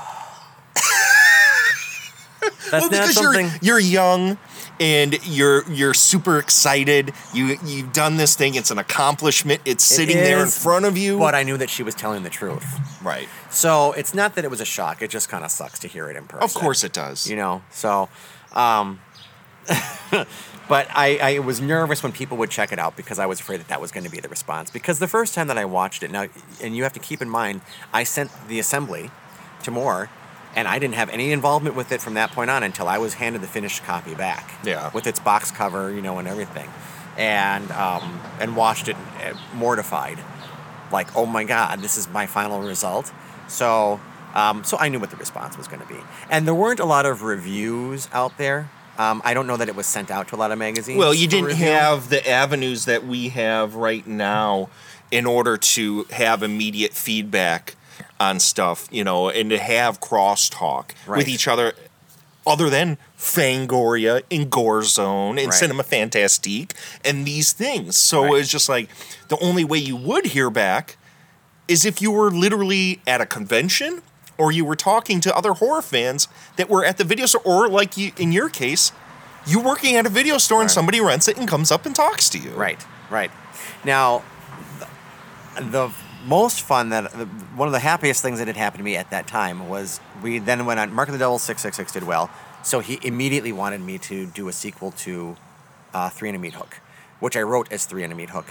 That's 2.70 2.82
well, 2.82 2.90
because 2.90 3.14
something. 3.14 3.50
you're 3.60 3.78
you're 3.78 3.78
young 3.78 4.38
and 4.80 5.18
you're 5.26 5.70
you're 5.70 5.94
super 5.94 6.38
excited. 6.38 7.12
You 7.32 7.58
you've 7.64 7.92
done 7.92 8.16
this 8.16 8.34
thing. 8.34 8.54
It's 8.54 8.70
an 8.70 8.78
accomplishment. 8.78 9.60
It's 9.64 9.88
It 9.90 9.94
sitting 9.94 10.16
there 10.16 10.42
in 10.42 10.48
front 10.48 10.86
of 10.86 10.96
you. 10.96 11.18
But 11.18 11.34
I 11.34 11.42
knew 11.42 11.56
that 11.58 11.70
she 11.70 11.82
was 11.82 11.94
telling 11.94 12.22
the 12.22 12.30
truth. 12.30 12.64
right. 13.02 13.28
So 13.52 13.92
it's 13.92 14.14
not 14.14 14.34
that 14.34 14.44
it 14.44 14.50
was 14.50 14.60
a 14.60 14.64
shock. 14.64 15.02
It 15.02 15.10
just 15.10 15.28
kind 15.28 15.44
of 15.44 15.50
sucks 15.50 15.78
to 15.80 15.88
hear 15.88 16.08
it 16.10 16.16
in 16.16 16.24
person. 16.26 16.42
Of 16.42 16.54
course 16.54 16.82
it 16.84 16.92
does. 16.92 17.28
you 17.30 17.36
know 17.36 17.62
so 17.70 18.08
um 18.52 19.00
but 20.68 20.86
I, 20.90 21.18
I 21.22 21.38
was 21.38 21.60
nervous 21.60 22.02
when 22.02 22.12
people 22.12 22.36
would 22.38 22.50
check 22.50 22.72
it 22.72 22.78
out 22.78 22.96
because 22.96 23.18
i 23.20 23.26
was 23.26 23.38
afraid 23.40 23.60
that 23.60 23.68
that 23.68 23.80
was 23.80 23.92
going 23.92 24.04
to 24.04 24.10
be 24.10 24.18
the 24.20 24.28
response 24.28 24.70
because 24.70 24.98
the 24.98 25.06
first 25.08 25.34
time 25.34 25.46
that 25.46 25.56
i 25.56 25.64
watched 25.64 26.02
it 26.02 26.10
now 26.10 26.26
and 26.60 26.76
you 26.76 26.82
have 26.82 26.92
to 26.94 26.98
keep 27.00 27.22
in 27.22 27.28
mind 27.28 27.60
i 27.92 28.02
sent 28.02 28.30
the 28.48 28.58
assembly 28.58 29.10
to 29.62 29.70
moore 29.70 30.10
and 30.56 30.66
i 30.66 30.78
didn't 30.80 30.94
have 30.96 31.08
any 31.10 31.30
involvement 31.32 31.76
with 31.76 31.92
it 31.92 32.00
from 32.02 32.14
that 32.14 32.32
point 32.32 32.50
on 32.50 32.62
until 32.64 32.88
i 32.88 32.98
was 32.98 33.14
handed 33.14 33.40
the 33.40 33.46
finished 33.46 33.84
copy 33.84 34.14
back 34.16 34.50
Yeah. 34.64 34.90
with 34.92 35.06
its 35.06 35.20
box 35.20 35.50
cover 35.52 35.92
you 35.92 36.02
know 36.02 36.18
and 36.18 36.26
everything 36.26 36.68
and 37.16 37.70
um, 37.70 38.20
and 38.40 38.56
watched 38.56 38.88
it 38.88 38.96
uh, 39.24 39.34
mortified 39.54 40.18
like, 40.90 41.14
oh 41.16 41.24
my 41.24 41.44
god, 41.44 41.80
this 41.80 41.96
is 41.96 42.06
my 42.10 42.26
final 42.26 42.60
result. 42.60 43.12
So, 43.48 44.00
um, 44.34 44.64
so 44.64 44.76
I 44.78 44.88
knew 44.88 44.98
what 44.98 45.10
the 45.10 45.16
response 45.16 45.56
was 45.58 45.68
going 45.68 45.82
to 45.82 45.88
be, 45.88 46.00
and 46.30 46.46
there 46.46 46.54
weren't 46.54 46.80
a 46.80 46.84
lot 46.84 47.06
of 47.06 47.22
reviews 47.22 48.08
out 48.12 48.36
there. 48.38 48.70
Um, 48.98 49.22
I 49.24 49.32
don't 49.34 49.46
know 49.46 49.56
that 49.56 49.68
it 49.68 49.74
was 49.76 49.86
sent 49.86 50.10
out 50.10 50.28
to 50.28 50.36
a 50.36 50.38
lot 50.38 50.52
of 50.52 50.58
magazines. 50.58 50.98
Well, 50.98 51.14
you 51.14 51.26
didn't 51.26 51.46
review. 51.46 51.66
have 51.66 52.08
the 52.10 52.28
avenues 52.28 52.84
that 52.84 53.06
we 53.06 53.30
have 53.30 53.74
right 53.74 54.06
now 54.06 54.68
in 55.10 55.26
order 55.26 55.56
to 55.56 56.04
have 56.10 56.42
immediate 56.42 56.92
feedback 56.92 57.74
on 58.20 58.38
stuff, 58.38 58.88
you 58.90 59.02
know, 59.04 59.28
and 59.30 59.50
to 59.50 59.58
have 59.58 60.00
crosstalk 60.00 60.90
Right. 61.06 61.18
with 61.18 61.28
each 61.28 61.48
other, 61.48 61.72
other 62.46 62.68
than 62.70 62.98
Fangoria 63.18 64.22
and 64.30 64.50
Gore 64.50 64.82
Zone 64.82 65.38
and 65.38 65.48
Right. 65.48 65.54
Cinema 65.58 65.82
Fantastique 65.82 66.74
and 67.04 67.26
these 67.26 67.52
things. 67.52 67.96
So 67.96 68.24
Right. 68.24 68.40
it's 68.40 68.50
just 68.50 68.68
like 68.68 68.88
the 69.28 69.38
only 69.38 69.64
way 69.64 69.78
you 69.78 69.96
would 69.96 70.26
hear 70.26 70.50
back 70.50 70.96
is 71.68 71.84
if 71.84 72.02
you 72.02 72.10
were 72.10 72.30
literally 72.30 73.00
at 73.06 73.20
a 73.20 73.26
convention 73.26 74.02
or 74.38 74.50
you 74.52 74.64
were 74.64 74.76
talking 74.76 75.20
to 75.20 75.36
other 75.36 75.52
horror 75.54 75.82
fans 75.82 76.28
that 76.56 76.68
were 76.68 76.84
at 76.84 76.96
the 76.98 77.04
video 77.04 77.26
store, 77.26 77.42
or 77.44 77.68
like 77.68 77.96
you, 77.96 78.12
in 78.18 78.32
your 78.32 78.48
case, 78.48 78.92
you 79.46 79.60
working 79.60 79.96
at 79.96 80.06
a 80.06 80.08
video 80.08 80.38
store 80.38 80.60
and 80.60 80.66
Right. 80.68 80.74
somebody 80.74 81.00
rents 81.00 81.28
it 81.28 81.36
and 81.36 81.48
comes 81.48 81.70
up 81.70 81.86
and 81.86 81.94
talks 81.94 82.28
to 82.30 82.38
you. 82.38 82.50
Right, 82.50 82.84
right. 83.10 83.30
Now, 83.84 84.22
the, 85.60 85.90
most 86.24 86.62
fun 86.62 86.90
that 86.90 87.10
the, 87.10 87.24
one 87.56 87.66
of 87.66 87.72
the 87.72 87.80
happiest 87.80 88.22
things 88.22 88.38
that 88.38 88.46
had 88.46 88.56
happened 88.56 88.78
to 88.78 88.84
me 88.84 88.94
at 88.96 89.10
that 89.10 89.26
time 89.26 89.68
was 89.68 89.98
we 90.22 90.38
then 90.38 90.64
went 90.66 90.78
on 90.78 90.92
Mark 90.92 91.08
of 91.08 91.12
the 91.14 91.18
Devil 91.18 91.36
six 91.40 91.62
six 91.62 91.76
six 91.76 91.90
did 91.90 92.04
well, 92.04 92.30
so 92.62 92.78
he 92.78 93.00
immediately 93.02 93.50
wanted 93.50 93.80
me 93.80 93.98
to 93.98 94.26
do 94.26 94.46
a 94.46 94.52
sequel 94.52 94.92
to 94.92 95.36
uh, 95.92 96.08
Three 96.10 96.28
on 96.28 96.36
a 96.36 96.38
Meat 96.38 96.54
Hook, 96.54 96.78
which 97.18 97.36
I 97.36 97.42
wrote 97.42 97.72
as 97.72 97.86
Three 97.86 98.04
on 98.04 98.12
a 98.12 98.14
Meat 98.14 98.30
Hook, 98.30 98.46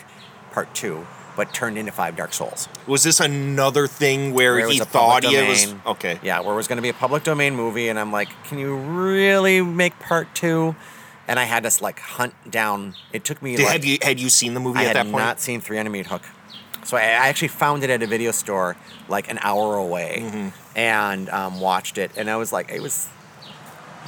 Part 0.52 0.76
Two, 0.76 1.08
but 1.36 1.54
turned 1.54 1.78
into 1.78 1.92
Five 1.92 2.16
Dark 2.16 2.34
Souls. 2.34 2.68
Was 2.88 3.04
this 3.04 3.20
another 3.20 3.88
thing 3.88 4.34
where, 4.34 4.54
where 4.54 4.60
it 4.60 4.66
was 4.68 4.76
he 4.76 4.82
a 4.82 4.86
thought 4.86 5.24
it 5.24 5.48
was 5.48 5.74
okay? 5.86 6.20
Yeah, 6.22 6.40
where 6.42 6.54
it 6.54 6.58
was 6.58 6.68
going 6.68 6.78
to 6.78 6.82
be 6.82 6.90
a 6.90 6.94
public 6.94 7.24
domain 7.24 7.56
movie, 7.56 7.88
and 7.90 7.98
I'm 8.00 8.12
like, 8.12 8.30
can 8.46 8.58
you 8.58 8.76
really 8.76 9.62
make 9.62 9.98
part 10.00 10.34
two? 10.36 10.76
And 11.28 11.40
I 11.40 11.46
had 11.46 11.64
to 11.64 11.84
like 11.84 12.00
hunt 12.00 12.34
down. 12.50 12.96
It 13.14 13.24
took 13.24 13.42
me. 13.42 13.56
Did, 13.56 13.64
like, 13.64 13.72
have 13.74 13.86
you 13.86 13.98
had 14.02 14.20
you 14.20 14.30
seen 14.30 14.54
the 14.54 14.60
movie 14.60 14.80
I 14.80 14.82
at 14.84 14.88
had 14.88 14.96
that 14.98 15.12
point? 15.12 15.24
not 15.24 15.40
seen 15.40 15.62
Three 15.62 15.78
on 15.80 15.86
Hook, 15.86 16.24
so 16.84 16.98
I, 16.98 17.02
I 17.02 17.30
actually 17.30 17.48
found 17.50 17.84
it 17.84 17.90
at 17.90 18.04
a 18.04 18.08
video 18.08 18.32
store 18.32 18.76
like 19.08 19.30
an 19.32 19.40
hour 19.42 19.78
away, 19.78 20.24
Mm-hmm. 20.26 20.50
and 20.78 21.30
um, 21.30 21.62
watched 21.62 21.98
it, 21.98 22.12
and 22.18 22.30
I 22.30 22.36
was 22.36 22.52
like, 22.52 22.72
it 22.72 22.82
was 22.82 23.08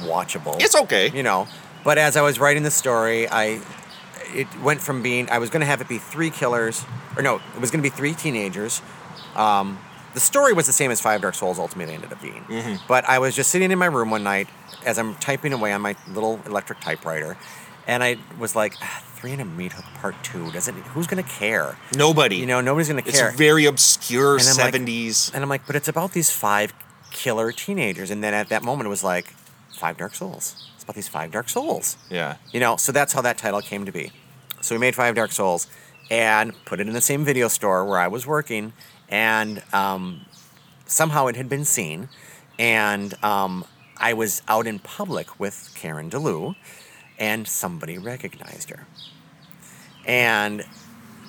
watchable. 0.00 0.60
It's 0.60 0.74
okay. 0.74 1.10
you 1.14 1.22
know. 1.22 1.46
But 1.84 1.98
as 1.98 2.16
I 2.16 2.22
was 2.22 2.38
writing 2.38 2.62
the 2.62 2.70
story, 2.70 3.28
I 3.28 3.60
it 4.34 4.46
went 4.60 4.80
from 4.80 5.02
being 5.02 5.28
I 5.30 5.38
was 5.38 5.50
going 5.50 5.60
to 5.60 5.66
have 5.66 5.80
it 5.80 5.88
be 5.88 5.98
three 5.98 6.30
killers, 6.30 6.84
or 7.16 7.22
no, 7.22 7.36
it 7.54 7.60
was 7.60 7.70
going 7.70 7.82
to 7.82 7.88
be 7.88 7.94
three 7.94 8.14
teenagers. 8.14 8.82
Um, 9.36 9.78
the 10.14 10.20
story 10.20 10.52
was 10.52 10.66
the 10.66 10.72
same 10.72 10.90
as 10.90 11.00
Five 11.00 11.22
Dark 11.22 11.34
Souls 11.34 11.58
ultimately 11.58 11.94
ended 11.94 12.12
up 12.12 12.22
being. 12.22 12.42
Mm-hmm. 12.44 12.76
But 12.86 13.04
I 13.08 13.18
was 13.18 13.34
just 13.34 13.50
sitting 13.50 13.70
in 13.72 13.78
my 13.78 13.86
room 13.86 14.10
one 14.10 14.22
night 14.22 14.48
as 14.86 14.98
I'm 14.98 15.16
typing 15.16 15.52
away 15.52 15.72
on 15.72 15.80
my 15.80 15.96
little 16.12 16.40
electric 16.46 16.80
typewriter, 16.80 17.36
and 17.86 18.02
I 18.02 18.16
was 18.38 18.54
like, 18.54 18.74
"Ah, 18.82 19.02
Three 19.16 19.32
on 19.32 19.40
a 19.40 19.44
Meat 19.46 19.72
Hook 19.72 19.86
Part 20.00 20.14
Two. 20.22 20.52
Doesn't 20.52 20.74
who's 20.74 21.06
going 21.06 21.22
to 21.22 21.28
care? 21.28 21.78
Nobody. 21.96 22.36
You 22.36 22.46
know, 22.46 22.60
nobody's 22.60 22.88
going 22.88 23.02
to 23.02 23.10
care. 23.10 23.28
it's 23.30 23.38
very 23.38 23.64
obscure 23.64 24.32
I'm 24.32 24.44
like- 24.44 24.44
seventies. 24.44 25.30
And 25.32 25.42
I'm 25.42 25.48
like, 25.48 25.66
but 25.66 25.76
it's 25.76 25.88
about 25.88 26.12
these 26.12 26.30
five 26.30 26.74
killer 27.10 27.50
teenagers. 27.50 28.10
And 28.10 28.22
then 28.22 28.34
at 28.34 28.50
that 28.50 28.62
moment, 28.62 28.86
it 28.86 28.90
was 28.90 29.02
like, 29.02 29.32
Five 29.72 29.96
Dark 29.96 30.14
Souls. 30.14 30.70
It's 30.74 30.84
about 30.84 30.94
these 30.94 31.08
five 31.08 31.30
Dark 31.30 31.48
Souls. 31.48 31.96
yeah. 32.10 32.36
You 32.52 32.60
know, 32.60 32.76
so 32.76 32.92
that's 32.92 33.12
how 33.14 33.22
that 33.22 33.38
title 33.38 33.60
came 33.62 33.86
to 33.86 33.92
be. 33.92 34.12
So 34.64 34.74
we 34.74 34.78
made 34.78 34.94
Five 34.94 35.14
Dark 35.14 35.30
Souls 35.30 35.66
and 36.10 36.54
put 36.64 36.80
it 36.80 36.86
in 36.86 36.94
the 36.94 37.02
same 37.02 37.22
video 37.22 37.48
store 37.48 37.84
where 37.84 37.98
I 37.98 38.08
was 38.08 38.26
working. 38.26 38.72
And 39.10 39.62
um, 39.74 40.24
somehow 40.86 41.26
it 41.26 41.36
had 41.36 41.50
been 41.50 41.66
seen. 41.66 42.08
And 42.58 43.12
um, 43.22 43.66
I 43.98 44.14
was 44.14 44.40
out 44.48 44.66
in 44.66 44.78
public 44.78 45.38
with 45.38 45.70
Karen 45.74 46.08
Dilloo, 46.08 46.56
and 47.18 47.46
somebody 47.46 47.98
recognized 47.98 48.70
her. 48.70 48.86
And 50.06 50.64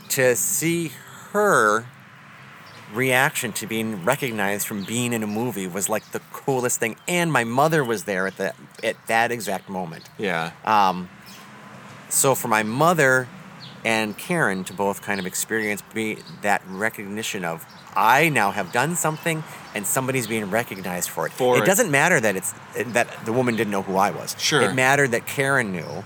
to 0.09 0.37
see 0.37 0.91
her 1.31 1.87
reaction 2.93 3.51
to 3.51 3.67
being 3.67 4.05
recognized 4.05 4.65
from 4.65 4.85
being 4.85 5.11
in 5.11 5.23
a 5.23 5.27
movie 5.27 5.67
was 5.67 5.89
like 5.89 6.09
the 6.13 6.21
coolest 6.31 6.79
thing. 6.79 6.95
And 7.05 7.33
my 7.33 7.43
mother 7.43 7.83
was 7.83 8.05
there 8.05 8.27
at 8.27 8.37
that 8.37 8.55
at 8.81 8.95
that 9.07 9.33
exact 9.33 9.67
moment. 9.67 10.09
Yeah. 10.17 10.51
So 12.09 12.35
for 12.35 12.47
my 12.47 12.63
mother 12.63 13.27
and 13.83 14.17
Karen 14.17 14.63
to 14.65 14.73
both 14.73 15.01
kind 15.01 15.19
of 15.19 15.25
experience 15.25 15.81
be 15.93 16.17
that 16.41 16.61
recognition 16.67 17.45
of 17.45 17.65
I 17.95 18.29
now 18.29 18.51
have 18.51 18.71
done 18.71 18.95
something 18.95 19.43
and 19.73 19.85
somebody's 19.85 20.27
being 20.27 20.49
recognized 20.49 21.09
for 21.09 21.25
it. 21.27 21.33
For 21.33 21.57
it, 21.57 21.63
it. 21.63 21.65
doesn't 21.65 21.91
matter 21.91 22.19
that 22.19 22.35
it's 22.35 22.53
that 22.87 23.25
the 23.25 23.31
woman 23.31 23.55
didn't 23.55 23.71
know 23.71 23.83
who 23.83 23.95
I 23.95 24.11
was. 24.11 24.35
Sure. 24.37 24.61
It 24.61 24.73
mattered 24.73 25.11
that 25.11 25.25
Karen 25.25 25.71
knew. 25.71 26.03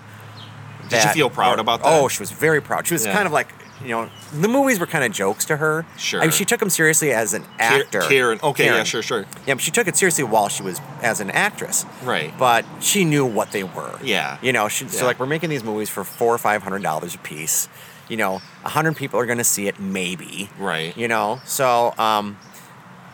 Did 0.90 1.04
you 1.04 1.10
feel 1.12 1.30
proud 1.30 1.60
about 1.60 1.82
oh, 1.82 1.84
that? 1.84 2.02
Oh, 2.02 2.08
she 2.08 2.20
was 2.20 2.32
very 2.32 2.62
proud. 2.62 2.88
She 2.88 2.94
was 2.96 3.06
Yeah. 3.06 3.14
kind 3.14 3.28
of 3.28 3.32
like, 3.32 3.54
you 3.82 3.90
know, 3.90 4.10
the 4.34 4.48
movies 4.48 4.80
were 4.80 4.86
kind 4.86 5.04
of 5.04 5.12
jokes 5.12 5.46
to 5.46 5.58
her. 5.58 5.86
Sure. 5.98 6.20
I 6.22 6.26
mean, 6.26 6.32
she 6.32 6.46
took 6.46 6.60
them 6.60 6.70
seriously 6.70 7.12
as 7.12 7.34
an 7.34 7.46
actor. 7.60 8.02
Karen. 8.02 8.40
Okay. 8.44 8.66
Yeah. 8.66 8.84
Sure. 8.84 9.02
Sure. 9.02 9.26
Yeah, 9.48 9.54
but 9.56 9.62
she 9.62 9.72
took 9.72 9.88
it 9.88 9.96
seriously 9.96 10.24
while 10.24 10.50
she 10.50 10.64
was 10.64 10.80
as 11.02 11.20
an 11.20 11.32
actress. 11.32 11.86
Right. 12.04 12.34
But 12.38 12.66
she 12.82 13.06
knew 13.06 13.26
what 13.26 13.52
they 13.52 13.64
were. 13.64 13.98
Yeah. 14.04 14.38
You 14.42 14.54
know, 14.54 14.68
she, 14.68 14.88
so 14.88 15.06
like 15.06 15.20
we're 15.20 15.26
making 15.26 15.50
these 15.50 15.64
movies 15.64 15.90
for 15.90 16.04
four 16.04 16.34
or 16.34 16.38
five 16.38 16.64
hundred 16.64 16.84
dollars 16.84 17.16
a 17.16 17.20
piece. 17.20 17.70
You 18.10 18.18
know, 18.18 18.42
a 18.66 18.70
hundred 18.70 18.96
people 18.98 19.20
are 19.20 19.26
going 19.26 19.38
to 19.38 19.44
see 19.44 19.68
it, 19.68 19.80
maybe. 19.80 20.50
Right. 20.58 20.98
You 20.98 21.08
know, 21.08 21.40
so 21.46 21.94
um, 21.98 22.38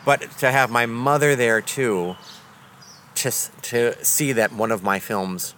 but 0.06 0.22
to 0.40 0.52
have 0.52 0.72
my 0.72 0.86
mother 0.86 1.36
there 1.36 1.62
too, 1.62 2.16
to 3.16 3.32
to 3.64 4.06
see 4.06 4.32
that 4.34 4.54
one 4.54 4.72
of 4.72 4.84
my 4.84 5.00
films 5.00 5.54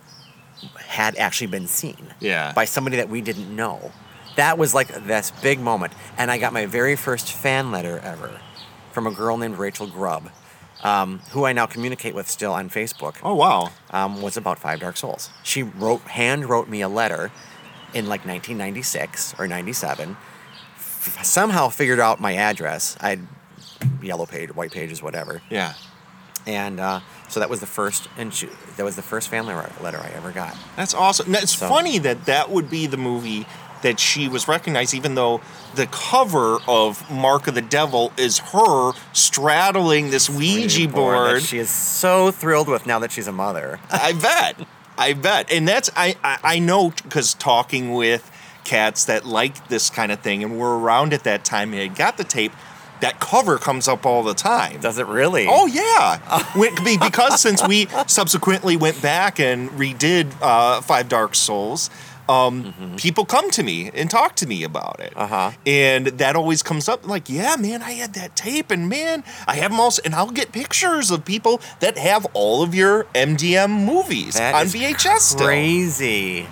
had 0.88 1.16
actually 1.18 1.48
been 1.48 1.68
seen 1.68 2.14
Yeah. 2.20 2.52
by 2.54 2.66
somebody 2.66 2.98
that 2.98 3.10
we 3.10 3.22
didn't 3.22 3.56
know. 3.56 3.92
That 4.38 4.58
was 4.58 4.74
like 4.74 4.88
this 5.06 5.32
big 5.44 5.60
moment. 5.60 5.94
And 6.18 6.32
I 6.32 6.38
got 6.38 6.54
my 6.54 6.66
very 6.66 6.96
first 6.96 7.32
fan 7.32 7.72
letter 7.72 8.00
ever 8.00 8.40
from 8.92 9.06
a 9.06 9.12
girl 9.12 9.38
named 9.38 9.58
Rachel 9.58 9.86
Grubb, 9.88 10.30
um, 10.84 11.20
who 11.32 11.46
I 11.46 11.54
now 11.54 11.66
communicate 11.66 12.16
with 12.16 12.28
still 12.30 12.54
on 12.54 12.70
Facebook, 12.70 13.16
Oh 13.24 13.36
wow. 13.36 13.70
um, 13.92 14.22
was 14.22 14.38
about 14.38 14.58
Five 14.60 14.80
Dark 14.80 14.96
Souls. 14.98 15.30
She 15.44 15.62
wrote, 15.64 16.02
hand 16.02 16.46
wrote 16.50 16.68
me 16.70 16.82
a 16.82 16.90
letter 16.90 17.32
in 17.94 18.06
like 18.08 18.22
1996 18.26 19.36
or 19.40 19.48
97. 19.48 20.18
F- 20.78 21.24
somehow 21.24 21.70
figured 21.70 22.00
out 22.00 22.20
my 22.20 22.36
address. 22.36 22.98
I 23.02 23.10
had 23.10 23.28
yellow 24.02 24.26
page, 24.26 24.54
white 24.56 24.72
pages, 24.72 25.02
whatever. 25.02 25.42
Yeah. 25.50 25.74
And 26.46 26.80
uh, 26.80 27.02
so 27.28 27.40
that 27.40 27.50
was 27.50 27.60
the 27.60 27.66
first, 27.68 28.08
and 28.18 28.34
she, 28.34 28.48
that 28.78 28.84
was 28.84 28.96
the 28.96 29.02
first 29.02 29.28
family 29.30 29.54
letter 29.82 30.00
I 30.00 30.10
ever 30.16 30.32
got. 30.32 30.56
That's 30.76 30.94
awesome. 30.94 31.32
Now, 31.32 31.40
it's 31.40 31.58
So- 31.58 31.68
funny 31.68 31.98
that 32.00 32.26
that 32.26 32.50
would 32.50 32.70
be 32.70 32.88
the 32.88 32.98
movie 32.98 33.46
that 33.82 34.00
she 34.00 34.28
was 34.28 34.48
recognized, 34.48 34.94
even 34.94 35.16
though 35.16 35.42
the 35.76 35.88
cover 35.88 36.58
of 36.68 37.10
Mark 37.12 37.48
of 37.48 37.56
the 37.56 37.62
Devil 37.62 38.12
is 38.18 38.40
her 38.40 38.94
straddling 39.14 40.10
this 40.10 40.30
Ouija 40.30 40.88
board. 40.88 41.42
she 41.42 41.58
is 41.60 41.70
so 41.70 42.32
thrilled 42.32 42.68
with 42.68 42.86
now 42.86 43.00
that 43.00 43.12
she's 43.12 43.28
a 43.28 43.32
mother. 43.32 43.80
I 43.92 44.14
bet. 44.14 44.68
I 44.98 45.14
bet. 45.14 45.52
And 45.52 45.68
that's 45.68 45.90
I 45.96 46.16
I, 46.24 46.40
I 46.44 46.60
know 46.60 46.92
because 47.04 47.34
talking 47.36 47.94
with 47.94 48.32
cats 48.64 49.06
that 49.06 49.26
like 49.26 49.70
this 49.70 49.90
kind 49.90 50.12
of 50.12 50.20
thing 50.20 50.44
and 50.44 50.60
were 50.60 50.78
around 50.78 51.14
at 51.14 51.24
that 51.24 51.46
time 51.46 51.72
and 51.74 51.82
had 51.82 51.96
got 51.96 52.18
the 52.18 52.24
tape. 52.24 52.52
That 53.00 53.20
cover 53.20 53.60
comes 53.60 53.88
up 53.88 54.08
all 54.08 54.24
the 54.24 54.34
time. 54.34 54.80
Does 54.80 54.98
it 54.98 55.06
really? 55.06 55.46
Oh 55.48 55.68
yeah, 55.68 56.18
because 57.00 57.40
since 57.40 57.66
we 57.68 57.86
subsequently 58.08 58.76
went 58.76 59.00
back 59.04 59.40
and 59.40 59.70
redid 59.70 60.34
uh, 60.42 60.82
Five 60.82 61.08
Dark 61.08 61.36
Souls, 61.36 61.92
um, 62.30 62.74
people 62.98 63.26
come 63.26 63.50
to 63.52 63.64
me 63.64 63.90
and 63.94 64.10
talk 64.10 64.36
to 64.38 64.48
me 64.48 64.64
about 64.64 65.00
it, 65.00 65.14
Uh-huh. 65.16 65.52
and 65.66 66.08
that 66.08 66.36
always 66.36 66.62
comes 66.64 66.90
up. 66.90 67.08
Like, 67.08 67.30
yeah, 67.30 67.56
man, 67.58 67.82
I 67.82 67.92
had 67.92 68.14
that 68.16 68.36
tape, 68.36 68.70
and 68.72 68.90
man, 68.90 69.24
I 69.48 69.56
have 69.56 69.72
them 69.72 69.80
all, 69.80 69.92
and 70.06 70.14
I'll 70.16 70.32
get 70.32 70.52
pictures 70.52 71.12
of 71.12 71.24
people 71.26 71.62
that 71.80 71.98
have 71.98 72.26
all 72.34 72.64
of 72.64 72.76
your 72.76 73.06
MDM 73.16 73.86
movies 73.86 74.36
That 74.36 74.56
on 74.56 74.66
VHS. 74.68 75.20
Still. 75.20 75.46
Crazy. 75.48 76.48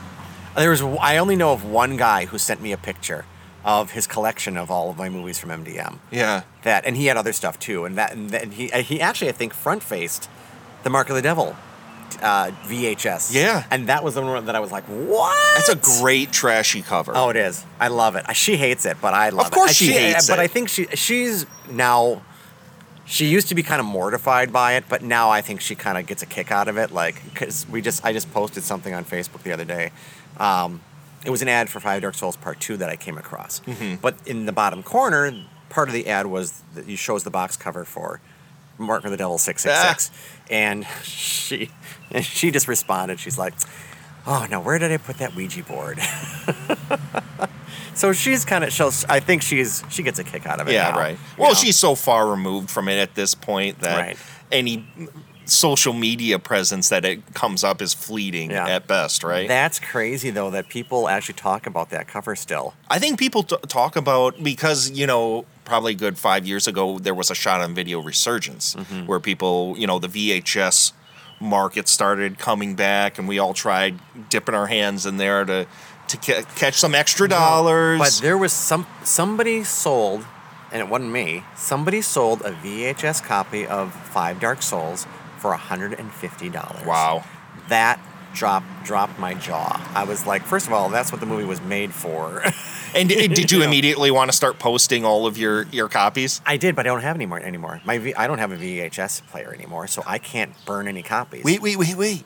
There 0.55 0.69
was. 0.69 0.81
I 0.81 1.17
only 1.17 1.35
know 1.35 1.51
of 1.51 1.65
one 1.65 1.97
guy 1.97 2.25
who 2.25 2.37
sent 2.37 2.61
me 2.61 2.71
a 2.71 2.77
picture 2.77 3.25
of 3.65 3.91
his 3.91 4.07
collection 4.07 4.55
of 4.57 4.69
all 4.71 4.89
of 4.91 4.97
my 4.97 5.09
movies 5.09 5.37
from 5.39 5.49
MDM. 5.49 5.97
Yeah, 6.11 6.43
That 6.63 6.85
and 6.85 6.95
he 6.95 7.07
had 7.07 7.17
other 7.17 7.33
stuff 7.33 7.59
too. 7.59 7.83
And 7.83 7.97
that 7.97 8.13
and, 8.13 8.29
then 8.29 8.51
he 8.51 8.71
uh, 8.71 8.81
he 8.83 9.01
actually 9.01 9.27
I 9.29 9.33
think 9.33 9.53
front 9.53 9.83
faced 9.83 10.29
the 10.83 10.89
Mark 10.89 11.09
of 11.09 11.15
the 11.15 11.21
Devil 11.21 11.57
uh, 12.21 12.51
VHS. 12.67 13.33
Yeah. 13.33 13.63
And 13.71 13.87
that 13.87 14.03
was 14.03 14.15
the 14.15 14.21
one 14.21 14.45
that 14.45 14.55
I 14.55 14.59
was 14.59 14.71
like, 14.71 14.83
what? 14.85 15.35
that's 15.55 15.69
a 15.69 15.99
great 16.01 16.31
trashy 16.31 16.81
cover. 16.81 17.13
Oh, 17.15 17.29
it 17.29 17.35
is. 17.35 17.65
I 17.79 17.87
love 17.89 18.15
it. 18.15 18.25
She 18.35 18.57
hates 18.57 18.85
it, 18.85 18.97
but 19.01 19.13
I 19.13 19.29
love 19.29 19.45
it. 19.45 19.49
Of 19.49 19.53
course 19.53 19.71
I- 19.71 19.73
she 19.73 19.91
hates 19.91 20.27
But 20.27 20.33
it. 20.33 20.37
But 20.37 20.39
I 20.43 20.47
think 20.47 20.69
she 20.69 20.85
she's 20.93 21.45
now. 21.69 22.21
She 23.07 23.27
used 23.27 23.49
to 23.49 23.55
be 23.55 23.61
kind 23.61 23.79
of 23.79 23.85
mortified 23.85 24.51
by 24.51 24.73
it, 24.73 24.85
but 24.89 25.03
now 25.03 25.29
I 25.29 25.41
think 25.41 25.61
she 25.61 25.75
kind 25.75 25.95
of 25.95 26.07
gets 26.07 26.23
a 26.23 26.25
kick 26.25 26.51
out 26.51 26.67
of 26.67 26.77
it. 26.77 26.91
Like, 26.91 27.23
because 27.25 27.67
we 27.69 27.79
just 27.81 28.03
I 28.03 28.13
just 28.13 28.33
posted 28.33 28.63
something 28.63 28.93
on 28.95 29.05
Facebook 29.05 29.43
the 29.43 29.51
other 29.51 29.65
day. 29.65 29.91
Um, 30.39 30.81
it 31.23 31.29
was 31.29 31.41
an 31.43 31.47
ad 31.47 31.69
for 31.69 31.79
Five 31.79 32.01
Dark 32.01 32.15
Souls 32.15 32.35
Part 32.35 32.59
Two 32.59 32.77
that 32.77 32.89
I 32.89 32.95
came 32.95 33.17
across. 33.17 33.59
Mm-hmm. 33.61 33.95
But 34.01 34.15
in 34.25 34.47
the 34.47 34.51
bottom 34.51 34.81
corner, 34.81 35.31
part 35.69 35.87
of 35.87 35.93
the 35.93 36.07
ad 36.07 36.25
was 36.25 36.63
that 36.73 36.87
you 36.87 36.97
shows 36.97 37.23
the 37.23 37.29
box 37.29 37.55
cover 37.57 37.85
for 37.85 38.21
Mark 38.79 39.05
of 39.05 39.11
the 39.11 39.17
Devil 39.17 39.37
Six 39.37 39.61
Six 39.61 39.79
Six, 39.79 40.11
Ah. 40.11 40.34
And 40.49 40.85
she 41.03 41.69
and 42.11 42.23
she 42.25 42.51
just 42.51 42.67
responded. 42.67 43.19
She's 43.19 43.37
like, 43.37 43.53
"Oh 44.27 44.45
no, 44.49 44.59
where 44.59 44.77
did 44.79 44.91
I 44.91 44.97
put 44.97 45.17
that 45.17 45.35
Ouija 45.35 45.63
board?" 45.63 45.99
So 47.93 48.11
she's 48.11 48.43
kind 48.43 48.65
of 48.65 48.73
she'll 48.73 48.91
I 49.07 49.21
think 49.21 49.41
she's 49.41 49.81
she 49.89 50.03
gets 50.03 50.19
a 50.19 50.23
kick 50.25 50.45
out 50.45 50.59
of 50.59 50.67
it. 50.67 50.73
Yeah, 50.73 50.91
now, 50.91 50.97
right. 50.97 51.17
Well, 51.37 51.51
know? 51.51 51.53
she's 51.55 51.77
so 51.77 51.95
far 51.95 52.27
removed 52.29 52.69
from 52.69 52.89
it 52.89 52.99
at 52.99 53.15
this 53.15 53.33
point 53.33 53.79
that 53.79 53.97
Right. 53.97 54.17
any 54.51 54.85
social 55.45 55.93
media 55.93 56.37
presence 56.37 56.89
that 56.89 57.05
it 57.05 57.33
comes 57.33 57.63
up 57.63 57.81
is 57.81 57.93
fleeting 57.93 58.51
Yeah. 58.51 58.67
at 58.67 58.85
best, 58.87 59.23
right? 59.23 59.47
That's 59.47 59.79
crazy 59.79 60.29
though 60.29 60.49
that 60.51 60.67
people 60.67 61.07
actually 61.07 61.35
talk 61.35 61.65
about 61.67 61.89
that 61.91 62.05
cover 62.07 62.35
still. 62.35 62.73
I 62.89 62.99
think 62.99 63.17
people 63.17 63.43
t- 63.43 63.55
talk 63.69 63.95
about 63.95 64.43
because 64.43 64.91
you 64.91 65.07
know 65.07 65.45
probably 65.65 65.93
a 65.93 65.95
good 65.95 66.17
five 66.17 66.45
years 66.45 66.67
ago 66.67 66.99
there 66.99 67.13
was 67.15 67.29
a 67.31 67.35
shot 67.35 67.59
on 67.61 67.73
video 67.75 67.99
resurgence 67.99 68.75
Mm-hmm. 68.75 69.05
where 69.07 69.19
people 69.19 69.75
you 69.77 69.87
know 69.87 69.99
the 69.99 70.07
VHS 70.07 70.93
market 71.41 71.87
started 71.87 72.37
coming 72.39 72.75
back 72.75 73.17
and 73.19 73.27
we 73.27 73.39
all 73.39 73.53
tried 73.53 73.99
dipping 74.29 74.55
our 74.55 74.67
hands 74.67 75.05
in 75.05 75.17
there 75.17 75.43
to 75.45 75.65
to 76.07 76.17
ca- 76.17 76.43
catch 76.55 76.75
some 76.75 76.93
extra 76.95 77.27
dollars. 77.27 77.99
But 77.99 78.19
there 78.21 78.37
was 78.37 78.53
some 78.53 78.85
somebody 79.03 79.63
sold, 79.63 80.23
and 80.71 80.79
it 80.81 80.87
wasn't 80.87 81.11
me. 81.11 81.43
Somebody 81.55 82.01
sold 82.01 82.41
a 82.41 82.51
VHS 82.51 83.23
copy 83.23 83.65
of 83.65 83.91
Five 83.93 84.39
Dark 84.39 84.61
Souls 84.61 85.07
for 85.39 85.53
hundred 85.53 85.93
and 85.99 86.11
fifty 86.13 86.47
dollars. 86.49 86.85
wow. 86.85 87.23
that 87.69 87.99
dropped 88.35 88.67
dropped 88.85 89.17
my 89.17 89.33
jaw. 89.33 89.81
I 89.95 90.03
was 90.03 90.27
like, 90.27 90.43
first 90.43 90.67
of 90.67 90.73
all, 90.73 90.89
that's 90.89 91.11
what 91.11 91.19
the 91.21 91.25
movie 91.27 91.45
was 91.45 91.61
made 91.61 91.93
for. 91.93 92.43
And 92.95 93.09
d- 93.09 93.27
did 93.27 93.51
you 93.51 93.57
You 93.57 93.63
know. 93.65 93.67
immediately 93.67 94.09
want 94.09 94.31
to 94.31 94.37
start 94.37 94.57
posting 94.57 95.03
all 95.03 95.25
of 95.27 95.37
your 95.37 95.63
your 95.63 95.89
copies? 95.89 96.39
I 96.45 96.55
did, 96.55 96.77
but 96.77 96.85
I 96.85 96.89
don't 96.91 97.01
have 97.01 97.17
any 97.17 97.25
more 97.25 97.39
anymore. 97.41 97.81
My 97.83 97.97
v- 97.97 98.15
I 98.15 98.25
don't 98.25 98.37
have 98.39 98.53
a 98.53 98.55
VHS 98.55 99.27
player 99.27 99.53
anymore, 99.53 99.87
so 99.87 100.01
I 100.07 100.17
can't 100.17 100.53
burn 100.65 100.87
any 100.87 101.03
copies. 101.03 101.43
Wait, 101.43 101.61
wait, 101.61 101.77
wait, 101.77 101.97
wait. 101.97 102.23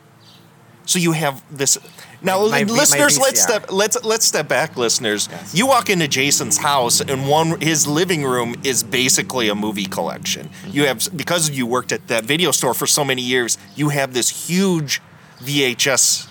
So 0.86 1.00
you 1.00 1.14
have 1.14 1.42
this 1.56 1.80
now, 2.22 2.46
My- 2.48 2.64
V- 2.64 2.72
my 2.72 2.78
listeners. 2.80 3.18
let's 3.18 3.42
step 3.42 3.72
let's 3.72 3.98
let's 4.04 4.26
step 4.28 4.48
back, 4.48 4.78
listeners. 4.78 5.28
Yes. 5.32 5.56
You 5.56 5.66
walk 5.66 5.90
into 5.90 6.08
Jason's 6.08 6.58
house, 6.60 7.02
and 7.02 7.28
one 7.28 7.60
his 7.62 7.88
living 7.88 8.24
room 8.24 8.54
is 8.64 8.84
basically 8.84 9.50
a 9.50 9.56
movie 9.56 9.86
collection. 9.86 10.50
Mm-hmm. 10.50 10.72
You 10.72 10.86
have 10.86 11.08
because 11.18 11.50
you 11.50 11.66
worked 11.66 11.92
at 11.92 12.08
that 12.10 12.26
video 12.26 12.52
store 12.52 12.76
for 12.76 12.86
so 12.86 13.04
many 13.04 13.24
years. 13.24 13.58
You 13.76 13.90
have 13.90 14.14
this 14.14 14.48
huge 14.48 15.02
VHS 15.42 16.28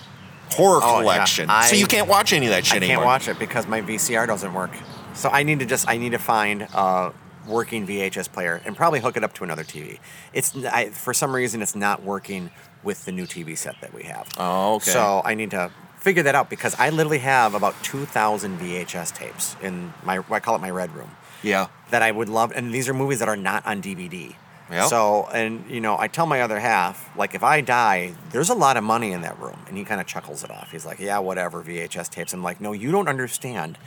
horror 0.51 0.79
Oh, 0.83 0.97
yeah. 0.99 1.01
collection, 1.01 1.47
so 1.47 1.53
I- 1.53 1.69
you 1.71 1.85
can't 1.87 2.07
watch 2.07 2.33
any 2.33 2.47
of 2.47 2.51
that 2.51 2.65
shit 2.65 2.77
anymore. 2.77 2.91
I 2.91 2.97
can't 2.97 3.05
watch 3.05 3.27
it 3.27 3.39
because 3.39 3.67
my 3.67 3.81
VCR 3.81 4.25
doesn't 4.27 4.53
work. 4.53 4.71
So 5.13 5.29
I 5.29 5.43
need 5.43 5.59
to 5.59 5.65
just 5.65 5.87
I 5.87 5.97
need 5.97 6.11
to 6.11 6.19
find 6.19 6.63
a 6.73 7.11
working 7.47 7.85
VHS 7.85 8.27
player 8.31 8.61
and 8.65 8.75
probably 8.75 8.99
hook 8.99 9.17
it 9.17 9.23
up 9.23 9.33
to 9.35 9.43
another 9.43 9.63
TV. 9.63 9.99
It's 10.33 10.55
I, 10.55 10.89
for 10.89 11.13
some 11.13 11.33
reason 11.35 11.61
it's 11.61 11.75
not 11.75 12.03
working 12.03 12.51
with 12.83 13.05
the 13.05 13.11
new 13.11 13.25
TV 13.25 13.57
set 13.57 13.75
that 13.81 13.93
we 13.93 14.03
have. 14.03 14.27
Oh, 14.37 14.75
okay. 14.75 14.91
So 14.91 15.21
I 15.25 15.33
need 15.33 15.51
to 15.51 15.71
figure 15.97 16.23
that 16.23 16.35
out 16.35 16.49
because 16.49 16.75
I 16.79 16.89
literally 16.91 17.17
have 17.19 17.53
about 17.55 17.75
two 17.83 18.05
thousand 18.05 18.59
VHS 18.59 19.13
tapes 19.13 19.55
in 19.61 19.93
my 20.03 20.23
I 20.29 20.39
call 20.39 20.55
it 20.55 20.61
my 20.61 20.69
red 20.69 20.95
room 20.95 21.11
Yeah. 21.43 21.67
that 21.89 22.01
I 22.01 22.11
would 22.11 22.29
love, 22.29 22.53
and 22.55 22.73
these 22.73 22.87
are 22.87 22.93
movies 22.93 23.19
that 23.19 23.27
are 23.27 23.35
not 23.35 23.65
on 23.65 23.81
DVD. 23.81 24.35
Yep. 24.71 24.87
So, 24.87 25.27
and 25.33 25.69
you 25.69 25.81
know, 25.81 25.97
I 25.97 26.07
tell 26.07 26.25
my 26.25 26.41
other 26.41 26.59
half, 26.59 27.15
like, 27.17 27.33
if 27.33 27.43
I 27.43 27.61
die, 27.61 28.13
there's 28.31 28.49
a 28.49 28.53
lot 28.53 28.77
of 28.77 28.83
money 28.83 29.11
in 29.11 29.21
that 29.21 29.39
room, 29.39 29.59
and 29.67 29.77
he 29.77 29.83
kind 29.83 29.99
of 29.99 30.07
chuckles 30.07 30.43
it 30.43 30.51
off. 30.51 30.71
He's 30.71 30.85
like, 30.85 30.99
"Yeah, 30.99 31.19
whatever, 31.19 31.63
VHS 31.63 32.09
tapes." 32.09 32.33
I'm 32.33 32.43
like, 32.43 32.61
"No, 32.61 32.71
you 32.71 32.91
don't 32.91 33.07
understand 33.07 33.77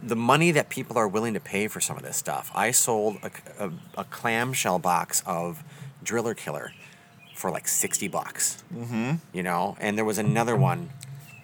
the 0.00 0.14
money 0.16 0.52
that 0.52 0.68
people 0.68 0.96
are 0.96 1.08
willing 1.08 1.34
to 1.34 1.40
pay 1.40 1.66
for 1.66 1.80
some 1.80 1.96
of 1.96 2.02
this 2.04 2.16
stuff." 2.16 2.50
I 2.54 2.70
sold 2.70 3.16
a, 3.22 3.30
a, 3.58 3.70
a 3.98 4.04
clamshell 4.04 4.78
box 4.78 5.22
of 5.26 5.64
Driller 6.02 6.34
Killer 6.34 6.72
for 7.34 7.50
like 7.50 7.66
sixty 7.66 8.06
bucks. 8.06 8.62
Mm-hmm. 8.72 9.16
You 9.32 9.42
know, 9.42 9.76
and 9.80 9.98
there 9.98 10.04
was 10.04 10.18
another 10.18 10.54
one. 10.54 10.90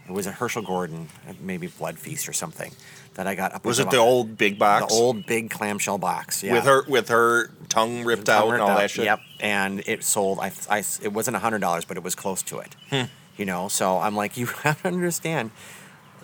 It 0.06 0.12
was 0.12 0.26
a 0.26 0.32
Herschell 0.32 0.62
Gordon, 0.62 1.08
maybe 1.40 1.66
Blood 1.66 1.98
Feast 1.98 2.28
or 2.28 2.34
something, 2.34 2.72
that 3.14 3.26
I 3.26 3.34
got. 3.34 3.54
Up 3.54 3.64
Was 3.64 3.78
it 3.78 3.90
the 3.90 3.98
old 3.98 4.36
big 4.36 4.58
box 4.58 4.92
the 4.92 5.00
old 5.00 5.26
big 5.26 5.50
clamshell 5.50 5.98
box? 5.98 6.42
Yeah. 6.42 6.54
with 6.54 6.64
her 6.64 6.82
with 6.88 7.08
her 7.08 7.50
tongue 7.68 8.04
ripped 8.04 8.28
out 8.28 8.52
and 8.52 8.60
all 8.60 8.68
Ripped 8.68 8.80
that 8.80 8.90
shit? 8.90 9.04
Yep, 9.06 9.20
and 9.40 9.82
it 9.86 10.04
sold. 10.04 10.38
I, 10.40 10.52
I 10.70 10.78
it 11.02 11.12
wasn't 11.12 11.36
hundred 11.38 11.60
dollars, 11.60 11.84
but 11.84 11.96
it 11.96 12.02
was 12.02 12.14
close 12.14 12.42
to 12.44 12.58
it. 12.58 12.76
Hmm. 12.90 13.04
You 13.36 13.46
know, 13.46 13.68
so 13.68 13.98
I'm 13.98 14.14
like, 14.14 14.36
you 14.36 14.46
have 14.46 14.82
to 14.82 14.88
understand. 14.88 15.50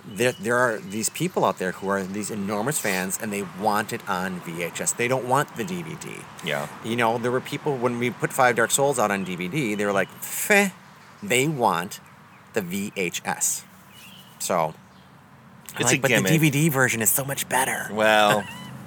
There, 0.06 0.32
there 0.32 0.56
are 0.56 0.78
these 0.78 1.10
people 1.10 1.44
out 1.44 1.58
there 1.58 1.72
who 1.72 1.88
are 1.88 2.02
these 2.02 2.30
enormous 2.30 2.78
fans, 2.78 3.18
and 3.20 3.30
they 3.30 3.42
want 3.60 3.92
it 3.92 4.00
on 4.08 4.40
VHS. 4.40 4.96
They 4.96 5.08
don't 5.08 5.26
want 5.26 5.54
the 5.56 5.62
DVD. 5.62 6.22
Yeah. 6.42 6.68
You 6.82 6.96
know, 6.96 7.18
there 7.18 7.30
were 7.30 7.40
people 7.40 7.76
when 7.76 7.98
we 7.98 8.08
put 8.10 8.32
Five 8.32 8.56
Dark 8.56 8.70
Souls 8.70 8.98
out 8.98 9.10
on 9.10 9.26
DVD. 9.26 9.76
They 9.76 9.84
were 9.84 9.92
like, 9.92 10.08
"Feh," 10.08 10.70
they 11.22 11.48
want 11.48 12.00
the 12.54 12.62
VHS. 12.62 13.64
So, 14.38 14.74
I'm 15.76 15.82
It's 15.82 15.90
like, 15.92 15.98
a 15.98 16.02
but 16.02 16.08
gimmick. 16.08 16.40
the 16.40 16.50
DVD 16.50 16.70
version 16.70 17.02
is 17.02 17.10
so 17.10 17.24
much 17.24 17.48
better. 17.48 17.88
Well, 17.92 18.44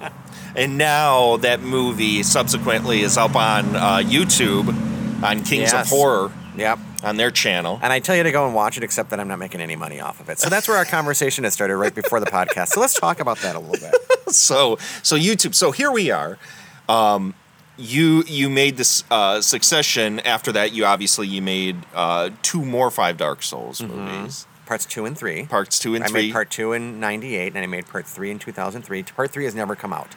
and 0.56 0.76
now 0.78 1.36
that 1.38 1.60
movie 1.60 2.22
subsequently 2.22 3.00
is 3.00 3.16
up 3.16 3.34
on 3.36 3.74
uh, 3.76 3.96
YouTube 4.04 4.68
on 5.22 5.38
Kings 5.42 5.72
Yes. 5.72 5.86
of 5.86 5.88
Horror 5.88 6.32
Yep. 6.56 6.78
on 7.02 7.16
their 7.16 7.30
channel. 7.32 7.80
And 7.82 7.92
I 7.92 7.98
tell 7.98 8.14
you 8.14 8.22
to 8.22 8.30
go 8.30 8.46
and 8.46 8.54
watch 8.54 8.76
it, 8.76 8.84
except 8.84 9.10
that 9.10 9.18
I'm 9.18 9.26
not 9.28 9.38
making 9.40 9.60
any 9.60 9.74
money 9.76 10.00
off 10.00 10.20
of 10.20 10.28
it. 10.28 10.38
So 10.38 10.48
that's 10.48 10.68
where 10.68 10.76
our 10.76 10.84
conversation 10.84 11.42
has 11.44 11.52
started 11.54 11.76
right 11.76 11.94
before 11.94 12.20
the 12.20 12.26
podcast. 12.26 12.68
So 12.68 12.80
let's 12.80 12.94
talk 12.94 13.18
about 13.20 13.38
that 13.38 13.56
a 13.56 13.58
little 13.58 13.90
bit. 13.90 13.94
So, 14.28 14.78
so 15.02 15.16
YouTube. 15.16 15.54
So 15.54 15.70
here 15.70 15.92
we 15.92 16.10
are. 16.10 16.38
Um, 16.88 17.34
you 17.76 18.24
you 18.26 18.48
made 18.48 18.76
this 18.78 19.04
uh, 19.10 19.40
succession. 19.42 20.18
After 20.20 20.50
that, 20.52 20.72
you 20.72 20.84
obviously 20.86 21.28
you 21.28 21.42
made 21.42 21.76
uh, 21.94 22.30
two 22.42 22.64
more 22.64 22.90
Five 22.90 23.16
Dark 23.18 23.42
Souls 23.42 23.82
movies, 23.82 24.46
Parts 24.66 24.86
two 24.86 25.04
and 25.04 25.16
three. 25.16 25.46
parts 25.46 25.78
two 25.78 25.94
and 25.94 26.04
I 26.04 26.08
three. 26.08 26.22
made 26.26 26.32
part 26.32 26.50
two 26.50 26.72
in 26.72 27.00
'98, 27.00 27.54
and 27.54 27.58
I 27.62 27.66
made 27.66 27.86
part 27.86 28.06
three 28.06 28.30
in 28.30 28.38
2003. 28.38 29.02
Part 29.04 29.30
three 29.30 29.44
has 29.44 29.54
never 29.54 29.76
come 29.76 29.92
out, 29.92 30.14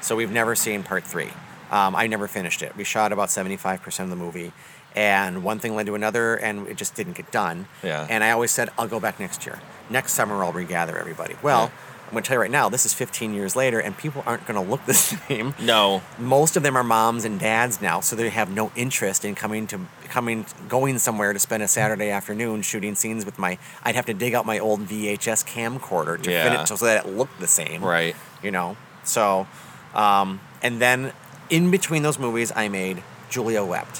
so 0.00 0.14
we've 0.16 0.30
never 0.30 0.54
seen 0.54 0.82
part 0.82 1.04
three. 1.04 1.30
Um, 1.70 1.96
I 1.96 2.06
never 2.06 2.28
finished 2.28 2.62
it. 2.62 2.76
We 2.76 2.84
shot 2.84 3.10
about 3.12 3.30
75% 3.30 4.00
of 4.04 4.10
the 4.10 4.16
movie, 4.16 4.52
and 4.94 5.42
one 5.42 5.58
thing 5.58 5.74
led 5.74 5.86
to 5.86 5.94
another, 5.94 6.36
and 6.36 6.68
it 6.68 6.76
just 6.76 6.94
didn't 6.94 7.14
get 7.16 7.32
done. 7.32 7.66
Yeah. 7.82 8.06
And 8.08 8.22
I 8.22 8.30
always 8.30 8.50
said, 8.52 8.68
I'll 8.78 8.86
go 8.86 9.00
back 9.00 9.18
next 9.18 9.44
year. 9.46 9.58
Next 9.90 10.12
summer, 10.12 10.44
I'll 10.44 10.52
regather 10.52 10.96
everybody. 10.98 11.34
Well, 11.42 11.72
Yeah. 11.72 11.83
I'm 12.14 12.22
to 12.22 12.28
tell 12.28 12.36
you 12.36 12.40
right 12.42 12.50
now, 12.50 12.68
this 12.68 12.86
is 12.86 12.94
15 12.94 13.34
years 13.34 13.56
later, 13.56 13.80
and 13.80 13.96
people 13.96 14.22
aren't 14.26 14.46
going 14.46 14.62
to 14.62 14.70
look 14.70 14.84
the 14.86 14.94
same. 15.28 15.54
no, 15.60 16.02
most 16.18 16.56
of 16.56 16.62
them 16.62 16.76
are 16.76 16.84
moms 16.84 17.24
and 17.24 17.40
dads 17.40 17.82
now, 17.82 18.00
so 18.00 18.14
they 18.16 18.28
have 18.30 18.50
no 18.50 18.70
interest 18.76 19.24
in 19.24 19.34
coming 19.34 19.66
to 19.68 19.80
coming 20.08 20.46
going 20.68 20.98
somewhere 20.98 21.32
to 21.32 21.38
spend 21.38 21.62
a 21.62 21.68
Saturday 21.68 22.10
afternoon 22.10 22.62
shooting 22.62 22.94
scenes 22.94 23.24
with 23.26 23.38
my. 23.38 23.58
I'd 23.82 23.96
have 23.96 24.06
to 24.06 24.14
dig 24.14 24.34
out 24.34 24.46
my 24.46 24.58
old 24.58 24.80
VHS 24.86 25.44
camcorder 25.44 26.22
to 26.22 26.30
Yeah. 26.30 26.50
finish 26.50 26.68
so 26.68 26.76
that 26.86 27.04
it 27.04 27.16
looked 27.16 27.40
the 27.40 27.48
same. 27.48 27.82
right. 27.84 28.14
You 28.42 28.50
know. 28.52 28.76
So, 29.02 29.46
um, 29.94 30.40
and 30.62 30.80
then 30.80 31.12
in 31.50 31.70
between 31.70 32.02
those 32.02 32.18
movies, 32.18 32.52
I 32.54 32.68
made 32.68 33.02
Julia 33.28 33.64
Wept, 33.64 33.98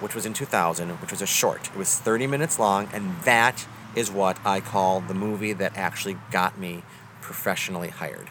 which 0.00 0.14
was 0.14 0.24
in 0.24 0.32
2000, 0.34 0.90
which 1.00 1.10
was 1.10 1.20
a 1.20 1.26
short. 1.26 1.66
It 1.68 1.76
was 1.76 1.96
30 1.98 2.26
minutes 2.26 2.58
long, 2.58 2.88
and 2.92 3.16
that 3.24 3.66
is 3.94 4.10
what 4.10 4.38
I 4.44 4.60
call 4.60 5.00
the 5.00 5.14
movie 5.14 5.52
that 5.52 5.76
actually 5.76 6.16
got 6.30 6.58
me 6.58 6.82
professionally 7.24 7.88
hired. 7.88 8.28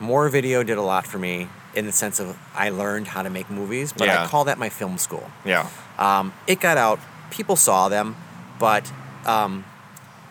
Moore 0.00 0.28
Video 0.28 0.62
did 0.62 0.76
a 0.78 0.82
lot 0.82 1.06
for 1.06 1.18
me 1.18 1.48
in 1.74 1.86
the 1.86 1.92
sense 1.92 2.20
of 2.20 2.38
I 2.54 2.68
learned 2.68 3.08
how 3.08 3.22
to 3.22 3.30
make 3.30 3.50
movies, 3.50 3.92
but 3.92 4.06
Yeah. 4.06 4.22
I 4.22 4.26
call 4.26 4.44
that 4.44 4.58
my 4.58 4.68
film 4.68 4.98
school. 4.98 5.30
Yeah. 5.44 5.68
Um, 5.98 6.32
it 6.46 6.60
got 6.60 6.76
out, 6.76 7.00
people 7.30 7.56
saw 7.56 7.88
them, 7.88 8.14
but 8.60 8.92
um, 9.24 9.64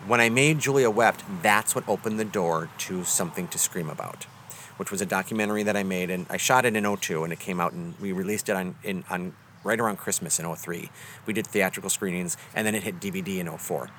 when 0.06 0.20
I 0.20 0.28
made 0.30 0.60
Julia 0.60 0.88
Wept, 0.90 1.22
that's 1.42 1.74
what 1.74 1.86
opened 1.88 2.18
the 2.18 2.24
door 2.24 2.70
to 2.86 3.04
something 3.04 3.48
to 3.48 3.58
scream 3.58 3.90
about, 3.90 4.24
which 4.78 4.90
was 4.90 5.00
a 5.02 5.06
documentary 5.06 5.64
that 5.64 5.76
I 5.76 5.82
made, 5.82 6.08
and 6.08 6.24
I 6.30 6.36
shot 6.38 6.64
it 6.64 6.74
in 6.76 6.96
02, 6.96 7.24
and 7.24 7.32
it 7.32 7.40
came 7.40 7.60
out, 7.60 7.72
and 7.72 7.94
we 8.00 8.12
released 8.12 8.48
it 8.48 8.54
on 8.56 8.76
in 8.84 9.04
on 9.10 9.34
right 9.64 9.80
around 9.80 9.98
Christmas 9.98 10.38
in 10.40 10.46
03. 10.54 10.88
We 11.26 11.32
did 11.34 11.46
theatrical 11.46 11.90
screenings, 11.90 12.36
and 12.54 12.64
then 12.66 12.74
it 12.74 12.84
hit 12.84 13.00
DVD 13.00 13.38
in 13.38 13.48
04, 13.58 13.90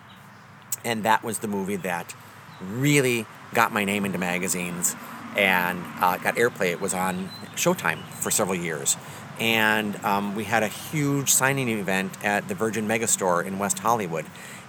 and 0.85 1.03
that 1.03 1.21
was 1.23 1.39
the 1.39 1.47
movie 1.47 1.75
that 1.77 2.15
really 2.61 3.25
got 3.53 3.71
my 3.71 3.85
name 3.85 4.05
into 4.05 4.17
magazines 4.17 4.95
and 5.35 5.83
uh, 5.99 6.17
got 6.17 6.35
airplay. 6.35 6.71
It 6.71 6.81
was 6.81 6.93
on 6.93 7.29
Showtime 7.55 8.03
for 8.05 8.31
several 8.31 8.55
years. 8.55 8.97
And 9.39 9.95
um, 10.03 10.35
we 10.35 10.43
had 10.43 10.63
a 10.63 10.67
huge 10.67 11.31
signing 11.31 11.69
event 11.69 12.13
at 12.23 12.47
the 12.47 12.55
Virgin 12.55 12.87
Megastore 12.87 13.45
in 13.45 13.57
West 13.57 13.79
Hollywood. 13.79 14.25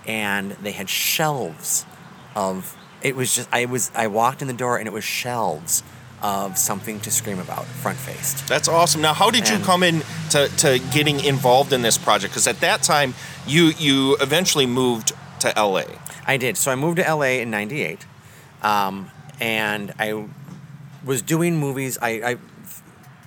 And 0.07 0.53
they 0.53 0.73
had 0.73 0.89
shelves 0.89 1.85
of, 2.37 2.77
it 3.03 3.17
was 3.17 3.35
just, 3.35 3.49
I 3.53 3.65
was, 3.65 3.91
I 3.95 4.07
walked 4.07 4.43
in 4.43 4.49
the 4.49 4.55
door 4.55 4.79
and 4.79 4.87
it 4.87 4.93
was 4.93 5.05
shelves 5.05 5.83
of 6.23 6.59
something 6.59 7.01
to 7.01 7.11
scream 7.11 7.39
about, 7.39 7.65
front 7.65 7.99
faced. 7.99 8.47
That's 8.47 8.69
awesome. 8.69 9.01
Now, 9.01 9.15
how 9.15 9.31
did 9.31 9.49
you 9.49 9.59
come 9.59 9.83
in 9.83 10.03
to, 10.31 10.49
to 10.59 10.79
getting 10.93 11.25
involved 11.25 11.73
in 11.73 11.83
this 11.83 11.97
project? 11.99 12.33
Because 12.33 12.47
at 12.47 12.61
that 12.61 12.83
time, 12.83 13.15
you 13.47 13.73
you 13.79 14.17
eventually 14.21 14.67
moved 14.67 15.13
to 15.41 15.53
LA. 15.57 15.85
I 16.27 16.37
did. 16.37 16.57
So 16.57 16.71
I 16.71 16.75
moved 16.75 16.99
to 16.99 17.15
LA 17.15 17.41
in 17.41 17.51
'98, 17.51 18.07
um, 18.63 19.11
and 19.41 19.93
I 19.99 20.27
was 21.05 21.23
doing 21.23 21.57
movies. 21.57 21.99
I, 22.01 22.09
I 22.33 22.37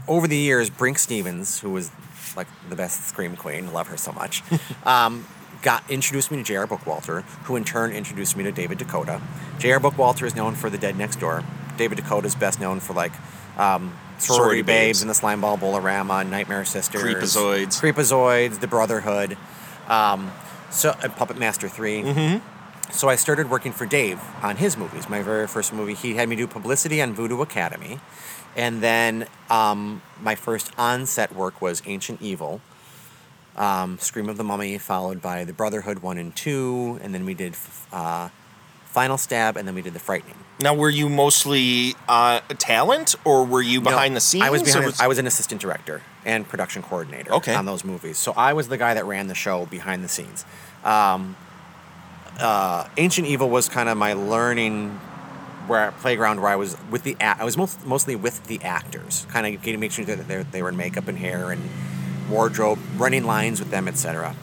over 0.08 0.28
the 0.28 0.38
years, 0.38 0.70
Brinke 0.70 0.98
Stevens, 0.98 1.60
who 1.60 1.72
was 1.72 1.92
like 2.36 2.48
the 2.70 2.76
best 2.76 3.08
scream 3.08 3.36
queen, 3.36 3.72
love 3.74 3.88
her 3.88 3.98
so 3.98 4.12
much, 4.12 4.44
um, 4.86 5.26
got 5.62 5.90
introduced 5.90 6.32
me 6.32 6.38
to 6.38 6.44
J.R. 6.44 6.68
Bookwalter, 6.68 7.22
who 7.46 7.56
in 7.56 7.64
turn 7.64 7.92
introduced 7.92 8.36
me 8.36 8.44
to 8.44 8.52
David 8.52 8.80
DeCoteau. 8.80 9.22
J.R. 9.60 9.80
Bookwalter 9.80 10.24
is 10.24 10.36
known 10.36 10.56
for 10.56 10.70
The 10.70 10.78
Dead 10.78 10.98
Next 10.98 11.20
Door. 11.20 11.44
David 11.78 11.98
DeCoteau 12.00 12.26
is 12.26 12.36
best 12.36 12.60
known 12.60 12.80
for 12.80 12.94
like 12.94 13.14
um, 13.58 13.94
Sorority, 14.18 14.20
Sorority 14.20 14.62
Babes 14.62 15.00
Babes. 15.00 15.02
and 15.02 15.10
the 15.10 15.14
Slimeball 15.16 15.60
Bowl-O-Rama, 15.60 16.24
Nightmare 16.26 16.66
Sisters, 16.66 17.02
Creepazoids. 17.02 17.80
Creepazoids, 17.82 18.60
The 18.60 18.68
Brotherhood, 18.68 19.38
um, 19.88 20.32
so 20.70 20.96
and 21.04 21.16
Puppet 21.16 21.38
Master 21.38 21.70
3 21.70 22.02
Mm-hmm. 22.04 22.53
So 22.94 23.10
I 23.10 23.16
started 23.16 23.50
working 23.50 23.72
for 23.72 23.86
Dave 23.86 24.22
on 24.44 24.56
his 24.58 24.78
movies. 24.78 25.10
My 25.10 25.22
very 25.24 25.48
first 25.48 25.74
movie, 25.74 25.96
he 25.96 26.14
had 26.16 26.30
me 26.30 26.36
do 26.36 26.46
publicity 26.48 27.02
on 27.02 27.14
Voodoo 27.14 27.42
Academy, 27.42 28.00
and 28.56 28.82
then 28.82 29.26
um, 29.50 30.02
my 30.22 30.36
first 30.36 30.72
on-set 30.78 31.34
work 31.36 31.60
was 31.60 31.82
Ancient 31.88 32.22
Evil, 32.22 32.62
um, 33.58 33.98
Scream 34.00 34.30
of 34.30 34.38
the 34.38 34.44
Mummy, 34.44 34.78
followed 34.78 35.22
by 35.24 35.44
The 35.44 35.54
Brotherhood 35.54 36.00
one 36.00 36.20
and 36.20 36.36
two, 36.36 37.00
and 37.02 37.14
then 37.16 37.26
we 37.26 37.34
did 37.34 37.56
uh, 37.92 38.30
Final 38.86 39.18
Stab, 39.18 39.58
and 39.58 39.68
then 39.68 39.74
we 39.74 39.82
did 39.82 39.94
The 39.94 40.00
Frightening. 40.00 40.36
Now, 40.60 40.76
were 40.76 40.90
you 40.92 41.10
mostly 41.10 41.96
uh, 42.08 42.42
talent, 42.60 43.16
or 43.26 43.44
were 43.44 43.62
you 43.64 43.82
behind 43.82 44.14
No, 44.14 44.18
the 44.18 44.22
scenes? 44.22 44.44
I 44.44 44.50
was 44.52 44.62
behind. 44.62 44.86
was- 44.86 45.00
I 45.02 45.08
was 45.08 45.18
an 45.18 45.26
assistant 45.26 45.60
director 45.60 46.04
and 46.26 46.48
production 46.48 46.84
coordinator 46.84 47.34
Okay. 47.34 47.56
on 47.56 47.66
those 47.66 47.84
movies. 47.84 48.20
So 48.20 48.34
I 48.38 48.54
was 48.54 48.68
the 48.68 48.78
guy 48.78 48.94
that 48.94 49.04
ran 49.06 49.28
the 49.28 49.36
show 49.36 49.66
behind 49.66 50.04
the 50.04 50.08
scenes. 50.10 50.46
Um, 50.84 51.36
uh, 52.40 52.88
Ancient 52.98 53.28
Evil 53.28 53.50
was 53.50 53.70
kind 53.70 53.90
of 53.90 53.98
my 53.98 54.14
learning 54.14 55.00
where 55.68 55.92
playground 55.94 56.42
where 56.42 56.52
I 56.52 56.56
was 56.56 56.78
with 56.90 57.04
the. 57.04 57.16
I 57.22 57.44
was 57.44 57.58
most, 57.58 57.86
mostly 57.86 58.16
with 58.16 58.46
the 58.48 58.62
actors, 58.62 59.26
kind 59.30 59.48
of 59.48 59.62
getting 59.62 59.80
make 59.80 59.92
sure 59.92 60.06
that 60.06 60.28
they 60.28 60.44
they 60.44 60.62
were 60.62 60.70
in 60.70 60.78
makeup 60.78 61.08
and 61.08 61.18
hair 61.18 61.52
and 61.52 61.70
wardrobe, 62.30 62.80
running 62.98 63.26
lines 63.26 63.60
with 63.60 63.72
them, 63.72 63.88
etc. 63.88 64.36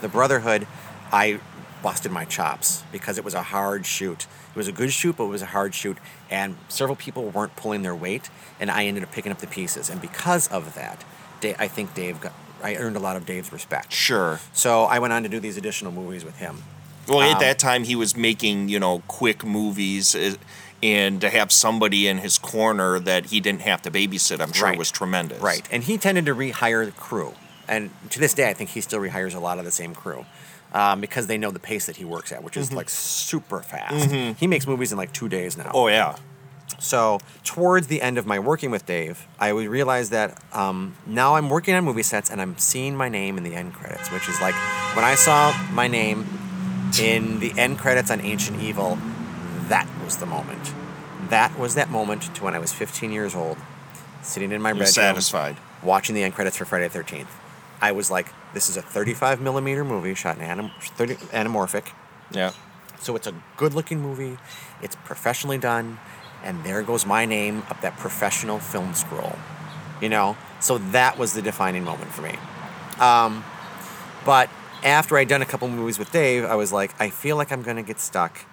The 0.00 0.08
Brotherhood, 0.08 0.66
I 1.12 1.40
busted 1.82 2.12
my 2.12 2.24
chops 2.24 2.82
because 2.92 3.18
it 3.18 3.24
was 3.24 3.34
a 3.34 3.42
hard 3.42 3.86
shoot. 3.86 4.26
It 4.50 4.56
was 4.56 4.68
a 4.68 4.72
good 4.72 4.92
shoot, 4.92 5.16
but 5.16 5.24
it 5.24 5.28
was 5.28 5.42
a 5.42 5.46
hard 5.46 5.74
shoot, 5.74 5.98
and 6.30 6.56
several 6.68 6.96
people 6.96 7.28
weren't 7.30 7.54
pulling 7.56 7.82
their 7.82 7.94
weight, 7.94 8.30
and 8.58 8.70
I 8.70 8.84
ended 8.86 9.02
up 9.04 9.12
picking 9.12 9.30
up 9.30 9.38
the 9.38 9.46
pieces. 9.46 9.90
And 9.90 10.00
because 10.00 10.48
of 10.48 10.74
that, 10.74 11.04
Da- 11.40 11.56
I 11.58 11.68
think 11.68 11.94
Dave 11.94 12.20
got. 12.20 12.32
I 12.62 12.76
earned 12.76 12.96
a 12.96 13.00
lot 13.00 13.16
of 13.16 13.26
Dave's 13.26 13.52
respect. 13.52 13.92
Sure. 13.92 14.40
So 14.52 14.84
I 14.84 14.98
went 14.98 15.12
on 15.12 15.22
to 15.22 15.28
do 15.28 15.38
these 15.38 15.58
additional 15.58 15.92
movies 15.92 16.24
with 16.24 16.38
him. 16.38 16.62
Well, 17.08 17.20
at 17.22 17.34
Um, 17.34 17.40
that 17.40 17.58
time, 17.58 17.84
he 17.84 17.94
was 17.96 18.16
making 18.16 18.68
you 18.68 18.78
know 18.80 19.02
quick 19.06 19.44
movies, 19.44 20.14
uh, 20.14 20.34
and 20.82 21.20
to 21.20 21.30
have 21.30 21.50
somebody 21.52 22.06
in 22.06 22.18
his 22.18 22.38
corner 22.38 22.98
that 23.00 23.26
he 23.26 23.40
didn't 23.40 23.62
have 23.62 23.82
to 23.82 23.90
babysit, 23.90 24.40
I'm 24.40 24.52
sure 24.52 24.68
Right. 24.68 24.78
was 24.78 24.90
tremendous. 24.90 25.40
Right. 25.40 25.66
And 25.70 25.82
he 25.84 25.96
tended 25.98 26.26
to 26.26 26.34
rehire 26.34 26.84
the 26.84 26.92
crew. 26.92 27.34
And 27.68 27.90
to 28.10 28.18
this 28.20 28.34
day, 28.34 28.48
I 28.48 28.54
think 28.54 28.70
he 28.70 28.80
still 28.80 29.00
rehires 29.00 29.34
a 29.34 29.40
lot 29.40 29.58
of 29.58 29.64
the 29.64 29.70
same 29.72 29.94
crew 29.94 30.24
um, 30.72 31.00
because 31.00 31.26
they 31.26 31.38
know 31.38 31.50
the 31.50 31.58
pace 31.58 31.86
that 31.86 31.96
he 31.96 32.04
works 32.04 32.30
at, 32.30 32.44
which 32.44 32.56
is 32.56 32.72
like 32.72 32.88
super 32.88 33.60
fast. 33.62 34.10
He 34.38 34.46
makes 34.46 34.66
movies 34.66 34.92
in 34.92 34.98
like 34.98 35.12
two 35.12 35.28
days 35.28 35.56
now. 35.56 35.64
Mm-hmm. 35.64 35.76
Oh 35.76 35.88
yeah. 35.88 36.16
So, 36.78 37.20
towards 37.44 37.86
the 37.86 38.02
end 38.02 38.18
of 38.18 38.26
my 38.26 38.38
working 38.38 38.70
with 38.70 38.84
Dave, 38.86 39.26
I 39.40 39.52
would 39.52 39.66
realize 39.68 40.10
that 40.10 40.36
um, 40.52 40.94
now 41.06 41.36
I'm 41.36 41.48
working 41.48 41.74
on 41.74 41.84
movie 41.84 42.02
sets 42.02 42.28
and 42.28 42.40
I'm 42.40 42.58
seeing 42.58 42.94
my 42.96 43.08
name 43.08 43.38
in 43.38 43.44
the 43.44 43.54
end 43.54 43.72
credits, 43.72 44.10
which 44.12 44.28
is 44.28 44.40
like 44.40 44.54
when 44.94 45.04
I 45.04 45.14
saw 45.14 45.54
my 45.72 45.88
name 45.88 46.26
in 47.00 47.40
the 47.40 47.52
end 47.58 47.78
credits 47.78 48.10
on 48.10 48.20
Ancient 48.20 48.60
Evil, 48.62 48.98
that 49.68 49.88
was 50.04 50.16
the 50.18 50.26
moment. 50.26 50.72
That 51.28 51.58
was 51.58 51.74
that 51.74 51.90
moment 51.90 52.22
to 52.34 52.44
when 52.44 52.54
I 52.54 52.58
was 52.58 52.72
15 52.72 53.10
years 53.12 53.34
old, 53.34 53.58
sitting 54.22 54.52
in 54.52 54.62
my 54.62 54.70
You're 54.70 54.76
bedroom, 54.78 54.92
satisfied. 54.92 55.56
watching 55.82 56.14
the 56.14 56.22
end 56.22 56.34
credits 56.34 56.56
for 56.56 56.64
Friday 56.64 56.88
the 56.88 56.98
13th. 56.98 57.26
I 57.80 57.92
was 57.92 58.10
like, 58.10 58.28
this 58.54 58.68
is 58.70 58.76
a 58.76 58.82
35 58.82 59.40
millimeter 59.40 59.84
movie 59.84 60.14
shot 60.14 60.36
in 60.36 60.42
anim- 60.42 60.70
30, 60.80 61.14
anamorphic. 61.16 61.88
Yeah. 62.30 62.52
So 63.00 63.14
it's 63.16 63.26
a 63.26 63.34
good 63.56 63.74
looking 63.74 64.00
movie, 64.00 64.38
it's 64.82 64.96
professionally 65.04 65.58
done, 65.58 65.98
and 66.42 66.64
there 66.64 66.82
goes 66.82 67.04
my 67.04 67.26
name 67.26 67.64
up 67.68 67.80
that 67.82 67.96
professional 67.98 68.58
film 68.58 68.94
scroll. 68.94 69.36
You 70.00 70.08
know? 70.08 70.36
So 70.60 70.78
that 70.78 71.18
was 71.18 71.34
the 71.34 71.42
defining 71.42 71.84
moment 71.84 72.10
for 72.12 72.22
me. 72.22 72.36
Um, 72.98 73.44
but 74.24 74.48
after 74.84 75.16
I'd 75.16 75.28
done 75.28 75.42
a 75.42 75.46
couple 75.46 75.68
movies 75.68 75.98
with 75.98 76.10
Dave, 76.12 76.44
I 76.44 76.54
was 76.54 76.72
like, 76.72 76.94
I 77.00 77.10
feel 77.10 77.36
like 77.36 77.52
I'm 77.52 77.62
going 77.62 77.76
to 77.76 77.82
get 77.82 78.00
stuck 78.00 78.44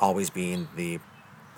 always 0.00 0.30
being 0.30 0.68
the 0.76 0.98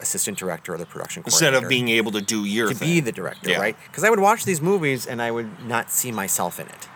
assistant 0.01 0.37
director 0.37 0.75
or 0.75 0.79
the 0.79 0.87
production 0.87 1.23
Instead 1.25 1.55
of 1.55 1.69
being 1.69 1.89
able 1.89 2.13
to 2.13 2.21
do 2.21 2.45
your 2.45 2.69
to 2.69 2.75
thing. 2.75 2.89
be 2.89 3.01
the 3.01 3.13
director, 3.13 3.51
Yeah. 3.51 3.59
right? 3.61 3.77
Because 3.87 4.05
I 4.05 4.11
would 4.11 4.19
watch 4.21 4.45
these 4.45 4.61
movies 4.61 5.07
and 5.07 5.23
I 5.23 5.31
would 5.31 5.65
not 5.67 5.91
see 5.91 6.11
myself 6.13 6.59
in 6.61 6.67
it. 6.67 6.89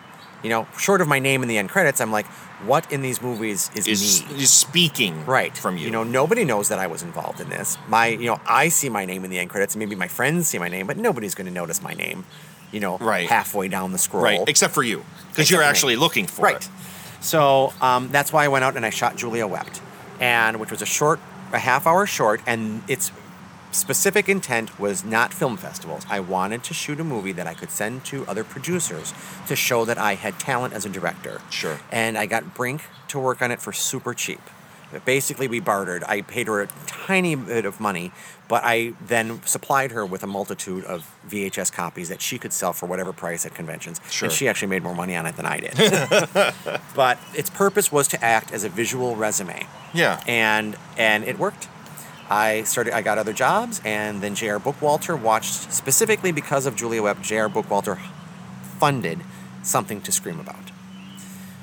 You 0.43 0.49
know, 0.49 0.67
short 0.77 1.01
of 1.01 1.07
my 1.07 1.19
name 1.19 1.41
in 1.41 1.49
the 1.49 1.57
end 1.57 1.69
credits, 1.69 1.99
I'm 1.99 2.11
like, 2.11 2.25
what 2.65 2.89
in 2.91 3.01
these 3.01 3.21
movies 3.21 3.69
is, 3.75 3.87
is, 3.87 4.25
me? 4.29 4.43
is 4.43 4.51
speaking 4.51 5.25
right 5.25 5.57
from 5.57 5.77
you. 5.77 5.85
You 5.85 5.91
know, 5.91 6.03
nobody 6.03 6.45
knows 6.45 6.69
that 6.69 6.79
I 6.79 6.87
was 6.87 7.01
involved 7.03 7.39
in 7.41 7.49
this. 7.49 7.77
My, 7.87 8.07
you 8.07 8.25
know, 8.27 8.39
I 8.45 8.69
see 8.69 8.89
my 8.89 9.05
name 9.05 9.23
in 9.25 9.31
the 9.31 9.39
end 9.39 9.49
credits, 9.49 9.73
and 9.75 9.79
maybe 9.79 9.95
my 9.95 10.07
friends 10.07 10.47
see 10.49 10.57
my 10.59 10.69
name, 10.69 10.87
but 10.87 10.97
nobody's 10.97 11.35
going 11.35 11.47
to 11.47 11.53
notice 11.53 11.81
my 11.81 11.93
name. 11.93 12.25
You 12.71 12.79
know, 12.79 12.97
Right. 12.97 13.27
halfway 13.27 13.67
down 13.67 13.91
the 13.91 13.97
scroll, 13.97 14.23
right, 14.23 14.39
except 14.47 14.73
for 14.73 14.83
you, 14.83 15.03
because 15.31 15.49
you're 15.49 15.59
for 15.59 15.63
me. 15.65 15.69
actually 15.69 15.95
looking 15.95 16.27
for 16.27 16.43
right. 16.43 16.55
it. 16.57 16.69
So 17.21 17.73
um, 17.81 18.09
that's 18.09 18.31
why 18.31 18.45
I 18.45 18.47
went 18.47 18.63
out 18.63 18.75
and 18.75 18.85
I 18.85 18.89
shot 18.91 19.15
Julia 19.17 19.47
Wept, 19.47 19.81
and 20.19 20.59
which 20.59 20.71
was 20.71 20.81
a 20.81 20.85
short, 20.85 21.19
a 21.51 21.59
half 21.59 21.85
hour 21.87 22.05
short, 22.05 22.41
and 22.45 22.83
its 22.87 23.11
specific 23.71 24.27
intent 24.29 24.79
was 24.79 25.03
not 25.03 25.33
film 25.33 25.55
festivals. 25.57 26.03
I 26.09 26.19
wanted 26.21 26.63
to 26.63 26.73
shoot 26.73 26.99
a 26.99 27.03
movie 27.03 27.31
that 27.33 27.45
I 27.47 27.53
could 27.53 27.69
send 27.71 28.03
to 28.05 28.25
other 28.27 28.43
producers 28.43 29.13
to 29.47 29.55
show 29.55 29.85
that 29.85 29.97
I 29.97 30.15
had 30.15 30.39
talent 30.39 30.73
as 30.73 30.85
a 30.85 30.89
director. 30.89 31.41
Sure. 31.49 31.79
And 31.91 32.17
I 32.17 32.25
got 32.25 32.55
Brinke 32.55 32.81
to 33.09 33.19
work 33.19 33.41
on 33.41 33.51
it 33.51 33.61
for 33.61 33.71
super 33.73 34.13
cheap. 34.13 34.41
Basically, 35.05 35.47
we 35.47 35.59
bartered. 35.59 36.03
I 36.05 36.21
paid 36.21 36.47
her 36.47 36.61
a 36.61 36.67
tiny 36.87 37.35
bit 37.35 37.65
of 37.65 37.79
money, 37.79 38.11
but 38.47 38.63
I 38.65 38.93
then 39.05 39.41
supplied 39.45 39.91
her 39.91 40.05
with 40.05 40.23
a 40.23 40.27
multitude 40.27 40.83
of 40.85 41.09
VHS 41.29 41.71
copies 41.71 42.09
that 42.09 42.21
she 42.21 42.39
could 42.39 42.51
sell 42.53 42.73
for 42.73 42.87
whatever 42.87 43.13
price 43.13 43.45
at 43.45 43.53
conventions. 43.53 44.01
Sure. 44.09 44.25
And 44.27 44.33
she 44.33 44.47
actually 44.47 44.69
made 44.69 44.81
more 44.83 44.95
money 44.95 45.15
on 45.15 45.25
it 45.27 45.35
than 45.35 45.45
I 45.45 45.59
did. 45.59 45.75
but 46.95 47.19
its 47.35 47.49
purpose 47.49 47.91
was 47.91 48.07
to 48.09 48.23
act 48.23 48.51
as 48.51 48.63
a 48.63 48.69
visual 48.69 49.15
resume 49.15 49.65
Yeah. 49.93 50.21
and 50.27 50.75
and 50.97 51.23
it 51.23 51.37
worked 51.39 51.67
i 52.29 52.61
started 52.63 52.93
i 52.93 53.01
got 53.01 53.17
other 53.17 53.33
jobs 53.33 53.81
and 53.83 54.21
then 54.21 54.35
jr 54.35 54.57
bookwalter 54.57 55.19
watched 55.19 55.71
specifically 55.73 56.31
because 56.31 56.65
of 56.67 56.75
julia 56.75 57.01
wept 57.01 57.21
jr 57.23 57.47
bookwalter 57.47 57.97
funded 58.79 59.19
something 59.63 59.99
to 60.01 60.11
scream 60.11 60.39
about 60.39 60.71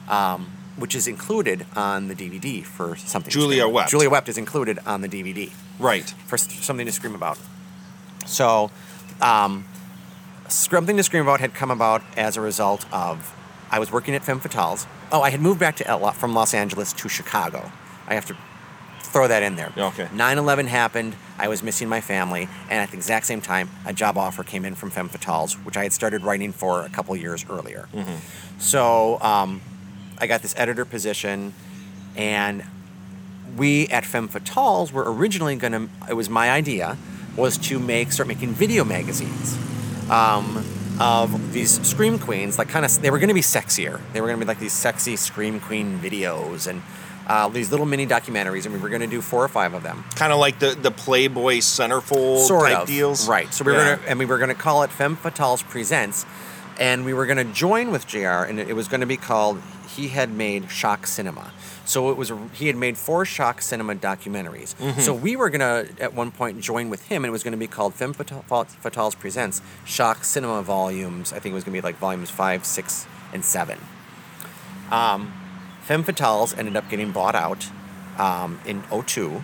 um, 0.08 0.50
which 0.76 0.94
is 0.94 1.06
included 1.06 1.66
on 1.74 2.08
the 2.08 2.14
dvd 2.14 2.64
for 2.64 2.96
something 2.96 3.30
Julia. 3.30 3.66
Wept. 3.68 3.90
julia 3.90 4.10
wept 4.10 4.28
is 4.28 4.38
included 4.38 4.78
on 4.86 5.00
the 5.00 5.08
dvd 5.08 5.52
right. 5.78 6.08
for 6.26 6.36
something 6.36 6.86
to 6.86 6.92
scream 6.92 7.14
about. 7.14 7.38
So, 8.26 8.70
um, 9.20 9.64
something 10.48 10.96
to 10.96 11.02
scream 11.02 11.22
about 11.22 11.40
had 11.40 11.54
come 11.54 11.70
about 11.70 12.02
as 12.16 12.36
a 12.36 12.40
result 12.40 12.84
of 12.92 13.32
I 13.70 13.78
was 13.78 13.90
working 13.90 14.14
at 14.14 14.24
Femme 14.24 14.40
Fatales. 14.40 14.86
Oh, 15.10 15.22
I 15.22 15.30
had 15.30 15.40
moved 15.40 15.58
back 15.60 15.76
to 15.76 15.86
L- 15.86 16.12
from 16.12 16.34
Los 16.34 16.54
Angeles 16.54 16.92
to 16.94 17.08
Chicago. 17.08 17.72
I 18.06 18.14
have 18.14 18.26
to 18.26 18.36
throw 19.00 19.26
that 19.28 19.42
in 19.42 19.56
there. 19.56 19.72
Okay. 19.76 20.08
9/11 20.12 20.66
happened. 20.66 21.16
I 21.38 21.48
was 21.48 21.62
missing 21.62 21.88
my 21.88 22.00
family, 22.00 22.48
and 22.70 22.80
at 22.80 22.90
the 22.90 22.96
exact 22.96 23.26
same 23.26 23.40
time, 23.40 23.70
a 23.84 23.92
job 23.92 24.16
offer 24.18 24.42
came 24.42 24.64
in 24.64 24.74
from 24.74 24.90
Femme 24.90 25.08
Fatales, 25.08 25.54
which 25.64 25.76
I 25.76 25.82
had 25.82 25.92
started 25.92 26.22
writing 26.22 26.52
for 26.52 26.82
a 26.82 26.88
couple 26.88 27.14
years 27.16 27.44
earlier. 27.48 27.88
So 28.58 29.20
um, 29.20 29.60
I 30.18 30.26
got 30.26 30.42
this 30.42 30.54
editor 30.56 30.84
position, 30.84 31.54
and 32.16 32.64
we 33.56 33.88
at 33.88 34.04
Femme 34.04 34.28
Fatales 34.28 34.92
were 34.92 35.10
originally 35.12 35.56
going 35.56 35.72
to, 35.72 35.88
it 36.08 36.14
was 36.14 36.28
my 36.28 36.50
idea, 36.50 36.96
was 37.36 37.58
to 37.58 37.78
make, 37.78 38.12
start 38.12 38.28
making 38.28 38.50
video 38.50 38.84
magazines 38.84 39.56
um, 40.10 40.64
of 40.98 41.52
these 41.52 41.80
Scream 41.86 42.18
Queens, 42.18 42.58
like 42.58 42.68
kind 42.68 42.84
of, 42.84 43.00
they 43.02 43.10
were 43.10 43.18
going 43.18 43.28
to 43.28 43.34
be 43.34 43.40
sexier. 43.42 44.00
They 44.12 44.20
were 44.20 44.26
going 44.26 44.38
to 44.40 44.44
be 44.44 44.48
like 44.48 44.58
these 44.58 44.72
sexy 44.72 45.16
Scream 45.16 45.60
Queen 45.60 45.98
videos 45.98 46.66
and 46.66 46.82
uh, 47.26 47.48
these 47.48 47.70
little 47.70 47.86
mini 47.86 48.06
documentaries, 48.06 48.64
and 48.66 48.74
we 48.74 48.80
were 48.80 48.88
going 48.88 49.00
to 49.00 49.06
do 49.06 49.20
four 49.20 49.42
or 49.42 49.48
five 49.48 49.74
of 49.74 49.82
them. 49.82 50.04
Kind 50.14 50.32
of 50.32 50.38
like 50.38 50.58
the, 50.60 50.76
the 50.80 50.90
Playboy 50.90 51.56
centerfold 51.56 52.46
Sort 52.46 52.70
type 52.70 52.82
of. 52.82 52.88
deals. 52.88 53.28
Right. 53.28 53.52
So 53.52 53.64
we 53.64 53.72
were 53.72 53.78
gonna, 53.78 54.00
and 54.06 54.18
we 54.18 54.26
were 54.26 54.38
going 54.38 54.48
to 54.48 54.54
call 54.54 54.82
it 54.84 54.90
Femme 54.90 55.16
Fatales 55.16 55.62
Presents, 55.64 56.24
and 56.78 57.04
we 57.04 57.12
were 57.14 57.26
going 57.26 57.38
to 57.38 57.52
join 57.52 57.90
with 57.90 58.06
JR, 58.06 58.44
and 58.44 58.60
it 58.60 58.76
was 58.76 58.86
going 58.86 59.00
to 59.00 59.06
be 59.06 59.16
called, 59.16 59.60
he 59.96 60.08
had 60.08 60.30
made 60.30 60.70
Shock 60.70 61.06
Cinema. 61.06 61.52
So 61.84 62.10
it 62.10 62.16
was, 62.16 62.32
he 62.52 62.66
had 62.66 62.76
made 62.76 62.96
four 62.96 63.24
Shock 63.24 63.62
Cinema 63.62 63.94
documentaries. 63.94 64.74
Mm-hmm. 64.76 65.00
So 65.00 65.14
we 65.14 65.36
were 65.36 65.50
going 65.50 65.60
to, 65.60 66.02
at 66.02 66.14
one 66.14 66.30
point, 66.30 66.60
join 66.60 66.90
with 66.90 67.06
him, 67.06 67.24
and 67.24 67.30
it 67.30 67.32
was 67.32 67.42
going 67.42 67.52
to 67.52 67.58
be 67.58 67.66
called 67.66 67.94
Femme 67.94 68.12
Fata- 68.12 68.42
Fatales 68.44 69.18
Presents 69.18 69.60
Shock 69.84 70.24
Cinema 70.24 70.62
Volumes. 70.62 71.32
I 71.32 71.38
think 71.38 71.52
it 71.52 71.54
was 71.54 71.64
going 71.64 71.74
to 71.74 71.82
be 71.82 71.84
like 71.86 71.96
volumes 71.96 72.30
five, 72.30 72.64
six, 72.64 73.06
and 73.32 73.44
seven. 73.44 73.78
Um, 74.90 75.32
Femme 75.82 76.04
Fatales 76.04 76.56
ended 76.56 76.76
up 76.76 76.88
getting 76.88 77.12
bought 77.12 77.34
out 77.34 77.68
um, 78.18 78.60
in 78.66 78.82
02 78.82 79.42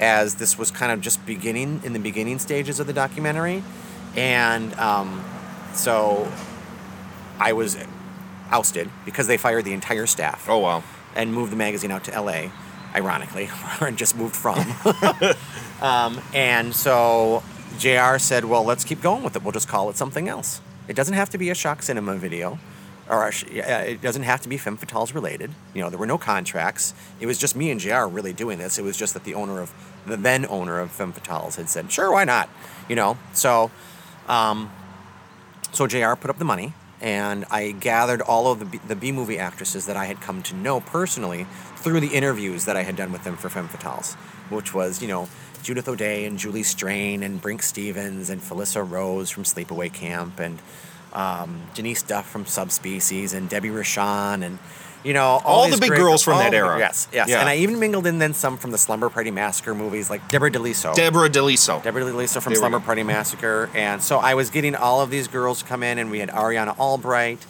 as 0.00 0.36
this 0.36 0.58
was 0.58 0.70
kind 0.70 0.90
of 0.90 1.00
just 1.00 1.24
beginning 1.24 1.80
in 1.84 1.92
the 1.92 1.98
beginning 1.98 2.38
stages 2.38 2.80
of 2.80 2.86
the 2.86 2.92
documentary. 2.92 3.62
And 4.16 4.74
um, 4.74 5.24
so 5.74 6.30
I 7.38 7.52
was 7.52 7.76
ousted 8.52 8.90
because 9.04 9.26
they 9.26 9.36
fired 9.36 9.64
the 9.64 9.72
entire 9.72 10.06
staff. 10.06 10.46
Oh, 10.48 10.58
wow. 10.58 10.84
and 11.14 11.34
moved 11.34 11.52
the 11.52 11.56
magazine 11.56 11.90
out 11.90 12.04
to 12.04 12.20
LA, 12.20 12.50
ironically, 12.94 13.50
and 13.80 13.98
just 13.98 14.16
moved 14.16 14.36
from. 14.36 14.58
um, 15.82 16.20
and 16.34 16.74
so 16.74 17.42
JR 17.78 18.18
said, 18.18 18.44
well, 18.44 18.64
let's 18.64 18.84
keep 18.84 19.02
going 19.02 19.22
with 19.22 19.36
it. 19.36 19.42
We'll 19.42 19.52
just 19.52 19.68
call 19.68 19.90
it 19.90 19.96
something 19.96 20.28
else. 20.28 20.60
It 20.88 20.96
doesn't 20.96 21.14
have 21.14 21.30
to 21.30 21.38
be 21.38 21.50
a 21.50 21.54
shock 21.54 21.82
cinema 21.82 22.16
video. 22.16 22.58
Or 23.08 23.28
a 23.28 23.32
it 23.90 24.00
doesn't 24.00 24.22
have 24.22 24.40
to 24.42 24.48
be 24.48 24.56
Femme 24.56 24.78
Fatales 24.78 25.12
related. 25.12 25.50
You 25.74 25.82
know, 25.82 25.90
there 25.90 25.98
were 25.98 26.06
no 26.06 26.18
contracts. 26.18 26.94
It 27.20 27.26
was 27.26 27.36
just 27.36 27.56
me 27.56 27.70
and 27.70 27.80
JR 27.80 28.04
really 28.06 28.32
doing 28.32 28.58
this. 28.58 28.78
It 28.78 28.82
was 28.82 28.96
just 28.96 29.12
that 29.14 29.24
the 29.24 29.34
owner 29.34 29.60
of, 29.60 29.72
the 30.06 30.16
then 30.16 30.46
owner 30.46 30.78
of 30.78 30.92
Femme 30.92 31.12
Fatales 31.12 31.56
had 31.56 31.68
said, 31.68 31.90
sure, 31.90 32.12
why 32.12 32.24
not? 32.24 32.48
You 32.88 32.94
know, 32.94 33.18
so 33.32 33.72
um, 34.28 34.70
so 35.72 35.86
JR 35.86 36.14
put 36.14 36.30
up 36.30 36.38
the 36.38 36.44
money, 36.44 36.74
and 37.02 37.44
I 37.50 37.72
gathered 37.72 38.22
all 38.22 38.50
of 38.50 38.60
the 38.60 38.64
B, 38.64 38.80
the 38.86 38.96
B 38.96 39.10
movie 39.10 39.38
actresses 39.38 39.86
that 39.86 39.96
I 39.96 40.06
had 40.06 40.20
come 40.20 40.42
to 40.44 40.54
know 40.54 40.80
personally 40.80 41.46
through 41.76 42.00
the 42.00 42.08
interviews 42.08 42.64
that 42.66 42.76
I 42.76 42.84
had 42.84 42.94
done 42.96 43.10
with 43.10 43.24
them 43.24 43.36
for 43.36 43.50
Femme 43.50 43.68
Fatales, 43.68 44.14
which 44.50 44.72
was, 44.72 45.02
you 45.02 45.08
know, 45.08 45.28
Judith 45.64 45.88
O'Dea 45.88 46.24
and 46.24 46.38
Julie 46.38 46.62
Strain 46.62 47.22
and 47.22 47.42
Brinke 47.42 47.62
Stevens 47.62 48.30
and 48.30 48.40
Felissa 48.40 48.88
Rose 48.88 49.30
from 49.30 49.42
Sleepaway 49.42 49.92
Camp 49.92 50.38
and 50.38 50.60
um, 51.12 51.60
Duff 51.74 52.28
from 52.28 52.46
Subspecies 52.46 53.32
and 53.32 53.48
Debbie 53.48 53.68
Rochon 53.68 54.44
and 54.44 54.58
you 55.04 55.12
know 55.12 55.22
all, 55.24 55.40
All 55.44 55.68
the 55.68 55.76
big 55.78 55.88
great- 55.90 55.98
girls 56.00 56.22
from 56.22 56.38
that 56.38 56.50
the- 56.50 56.56
era. 56.58 56.78
Yes, 56.78 57.08
yes, 57.12 57.28
Yeah. 57.28 57.40
and 57.40 57.48
I 57.48 57.56
even 57.56 57.78
mingled 57.78 58.06
in 58.06 58.18
then 58.18 58.34
some 58.34 58.56
from 58.56 58.70
the 58.70 58.78
Slumber 58.78 59.08
Party 59.08 59.30
Massacre 59.30 59.74
movies 59.74 60.08
like 60.10 60.26
Deborah 60.28 60.50
DeLiso. 60.50 60.94
Deborah 60.94 61.28
DeLiso. 61.30 61.82
Deborah 61.82 62.02
DeLiso 62.04 62.40
from 62.40 62.52
we 62.52 62.56
Slumber. 62.56 62.80
Party 62.80 63.02
Massacre. 63.02 63.68
And 63.74 64.02
so 64.02 64.18
I 64.18 64.34
was 64.34 64.50
getting 64.50 64.74
all 64.74 65.00
of 65.00 65.10
these 65.10 65.28
girls 65.28 65.60
to 65.60 65.64
come 65.64 65.82
in, 65.82 65.98
and 65.98 66.10
we 66.10 66.18
had 66.20 66.28
Ariauna 66.30 66.78
Albright, 66.78 67.44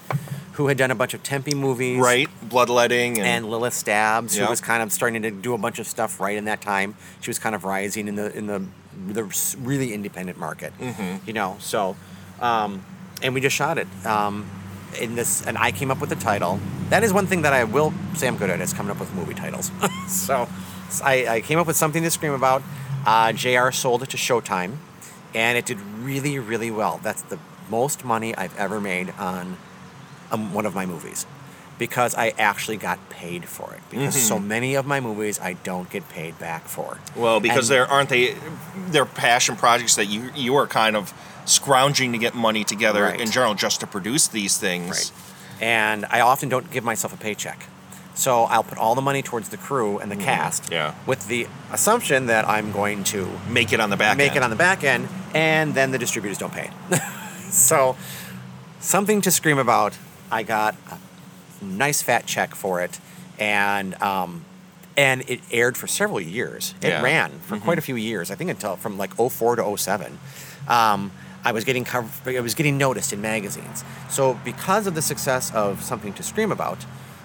who 0.53 0.67
had 0.69 0.77
done 0.77 0.91
a 0.91 0.95
bunch 0.95 1.15
of 1.15 1.23
Tempe 1.23 1.55
movies. 1.55 1.99
Right, 1.99 2.29
bloodletting 2.43 3.19
and, 3.19 3.27
And 3.27 3.51
Lilith 3.51 3.75
Stabs, 3.75 4.37
Yeah. 4.37 4.45
who 4.45 4.51
was 4.51 4.61
kind 4.61 4.83
of 4.83 4.93
starting 4.93 5.23
to 5.23 5.31
do 5.31 5.55
a 5.55 5.59
bunch 5.59 5.79
of 5.79 5.87
stuff 5.87 6.21
right 6.21 6.37
in 6.37 6.45
that 6.47 6.61
time. 6.61 6.95
She 7.21 7.31
was 7.31 7.39
kind 7.39 7.55
of 7.55 7.65
rising 7.65 8.09
in 8.09 8.17
the 8.17 8.37
in 8.37 8.47
the 8.47 8.63
the 9.09 9.25
really 9.63 9.93
independent 9.95 10.39
market, 10.39 10.73
Mm-hmm. 10.79 11.27
you 11.27 11.33
know. 11.33 11.57
So, 11.61 11.97
um, 12.41 12.85
and 13.23 13.33
we 13.35 13.41
just 13.41 13.57
shot 13.57 13.79
it. 13.79 13.89
Um, 14.05 14.45
in 15.01 15.15
this, 15.15 15.45
and 15.47 15.57
I 15.59 15.73
came 15.73 15.91
up 15.91 16.01
with 16.01 16.11
the 16.11 16.17
title. 16.17 16.61
That 16.91 17.03
is 17.05 17.13
one 17.13 17.27
thing 17.27 17.43
that 17.43 17.53
I 17.53 17.65
will 17.65 17.93
say 18.15 18.29
I'm 18.29 18.37
good 18.37 18.51
at 18.51 18.61
is 18.61 18.73
coming 18.73 18.91
up 18.91 19.01
with 19.01 19.13
movie 19.15 19.35
titles. 19.35 19.71
so, 20.09 20.49
I, 21.03 21.27
I 21.29 21.41
came 21.41 21.59
up 21.59 21.67
with 21.67 21.77
something 21.77 22.03
to 22.03 22.11
scream 22.11 22.33
about. 22.33 22.63
Uh, 23.07 23.33
Jr. 23.33 23.71
sold 23.71 24.03
it 24.03 24.11
to 24.11 24.17
Showtime, 24.17 24.77
and 25.35 25.59
it 25.59 25.67
did 25.67 25.81
really, 25.81 26.39
really 26.39 26.71
well. 26.71 27.01
That's 27.03 27.23
the 27.23 27.39
most 27.71 28.05
money 28.05 28.35
I've 28.37 28.57
ever 28.59 28.81
made 28.81 29.11
on 29.19 29.57
um, 30.31 30.53
one 30.53 30.67
of 30.67 30.75
my 30.75 30.87
movies 30.87 31.27
because 31.79 32.15
I 32.15 32.33
actually 32.39 32.77
got 32.77 33.09
paid 33.11 33.47
for 33.47 33.75
it. 33.75 33.81
Because 33.91 34.15
so 34.15 34.39
many 34.39 34.75
of 34.75 34.87
my 34.87 35.01
movies 35.01 35.41
I 35.41 35.55
don't 35.55 35.91
get 35.91 36.09
paid 36.09 36.39
back 36.39 36.69
for. 36.69 36.99
well, 37.17 37.41
because 37.41 37.69
And- 37.71 37.77
there 37.77 37.87
aren't 37.87 38.09
they 38.09 38.37
they're 38.89 39.07
passion 39.07 39.57
projects 39.57 39.97
that 39.97 40.07
you 40.07 40.31
you 40.37 40.55
are 40.55 40.67
kind 40.67 40.95
of 40.97 41.13
scrounging 41.45 42.13
to 42.13 42.19
get 42.19 42.35
money 42.35 42.65
together 42.65 43.03
Right. 43.05 43.21
in 43.21 43.31
general 43.31 43.55
just 43.55 43.81
to 43.81 43.87
produce 43.87 44.29
these 44.29 44.59
things. 44.59 44.91
Right. 44.91 45.63
And 45.63 46.07
I 46.11 46.21
often 46.21 46.49
don't 46.49 46.71
give 46.71 46.85
myself 46.85 47.13
a 47.13 47.17
paycheck. 47.17 47.67
So 48.15 48.45
I'll 48.45 48.63
put 48.65 48.77
all 48.79 48.95
the 48.95 49.01
money 49.03 49.23
towards 49.23 49.49
the 49.49 49.57
crew 49.57 49.99
and 49.99 50.11
the 50.11 50.17
cast 50.17 50.65
Mm-hmm. 50.65 50.73
Yeah. 50.75 50.95
with 51.07 51.29
the 51.29 51.47
assumption 51.73 52.27
that 52.27 52.47
I'm 52.49 52.71
going 52.73 53.05
to 53.05 53.29
Make 53.49 53.73
it 53.73 53.81
on 53.81 53.91
the 53.91 53.97
back 53.97 54.17
make 54.19 54.29
end. 54.33 54.37
it 54.39 54.43
on 54.43 54.51
the 54.51 54.57
back 54.57 54.85
end, 54.85 55.09
and 55.35 55.75
then 55.75 55.93
the 55.93 55.99
distributors 55.99 56.37
don't 56.39 56.53
pay. 56.53 56.71
so, 57.51 57.97
something 58.81 59.21
to 59.23 59.31
scream 59.31 59.59
about. 59.59 59.97
I 60.31 60.43
got 60.43 60.75
a 60.91 61.65
nice 61.65 62.03
fat 62.03 62.27
check 62.27 62.55
for 62.55 62.81
it, 62.83 62.99
and 63.39 63.95
um, 64.03 64.45
and 64.97 65.23
it 65.29 65.41
aired 65.51 65.77
for 65.79 65.87
several 65.87 66.21
years. 66.21 66.75
It 66.83 66.89
Yeah. 66.89 66.95
Mm-hmm. 66.97 67.05
ran 67.05 67.31
for 67.41 67.59
quite 67.59 67.79
a 67.79 67.83
few 67.83 67.97
years. 67.97 68.31
I 68.31 68.35
think 68.35 68.51
until 68.51 68.77
from 68.77 68.99
like 68.99 69.15
04 69.15 69.57
to 69.57 69.77
07. 69.77 70.19
Um, 70.69 71.13
I 71.45 71.53
was 71.53 71.65
getting 71.65 71.85
cover- 71.85 72.31
I 72.31 72.41
was 72.41 72.55
getting 72.55 72.79
noticed 72.79 73.13
in 73.13 73.21
magazines. 73.21 73.85
So 74.09 74.39
because 74.45 74.87
of 74.87 74.95
the 74.95 75.03
success 75.03 75.53
of 75.55 75.83
something 75.83 76.13
to 76.15 76.23
scream 76.23 76.53
about, 76.53 76.85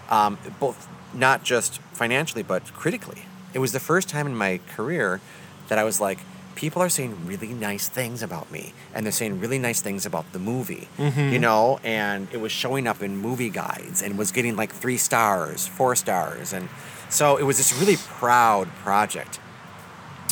um, 0.09 0.37
both 0.59 0.87
not 1.13 1.43
just 1.43 1.79
financially 1.93 2.43
but 2.43 2.73
critically, 2.73 3.23
it 3.53 3.59
was 3.59 3.71
the 3.71 3.79
first 3.79 4.09
time 4.09 4.25
in 4.27 4.35
my 4.35 4.59
career 4.75 5.21
that 5.69 5.77
I 5.77 5.83
was 5.83 5.99
like, 6.01 6.19
people 6.55 6.81
are 6.81 6.89
saying 6.89 7.15
really 7.27 7.49
nice 7.53 7.87
things 7.87 8.23
about 8.23 8.51
me, 8.51 8.73
and 8.93 9.05
they're 9.05 9.11
saying 9.11 9.39
really 9.39 9.59
nice 9.59 9.79
things 9.81 10.05
about 10.07 10.25
the 10.33 10.39
movie, 10.39 10.87
you 10.97 11.37
know. 11.39 11.79
And 11.83 12.27
it 12.31 12.37
was 12.41 12.51
showing 12.51 12.87
up 12.87 13.03
in 13.03 13.17
movie 13.17 13.49
guides 13.51 14.01
and 14.01 14.17
was 14.17 14.31
getting 14.31 14.55
like 14.55 14.73
three 14.73 14.97
stars, 14.97 15.67
four 15.67 15.95
stars, 15.95 16.53
and 16.53 16.69
so 17.09 17.37
it 17.37 17.43
was 17.43 17.57
this 17.57 17.71
really 17.79 17.97
proud 17.97 18.67
project. 18.83 19.39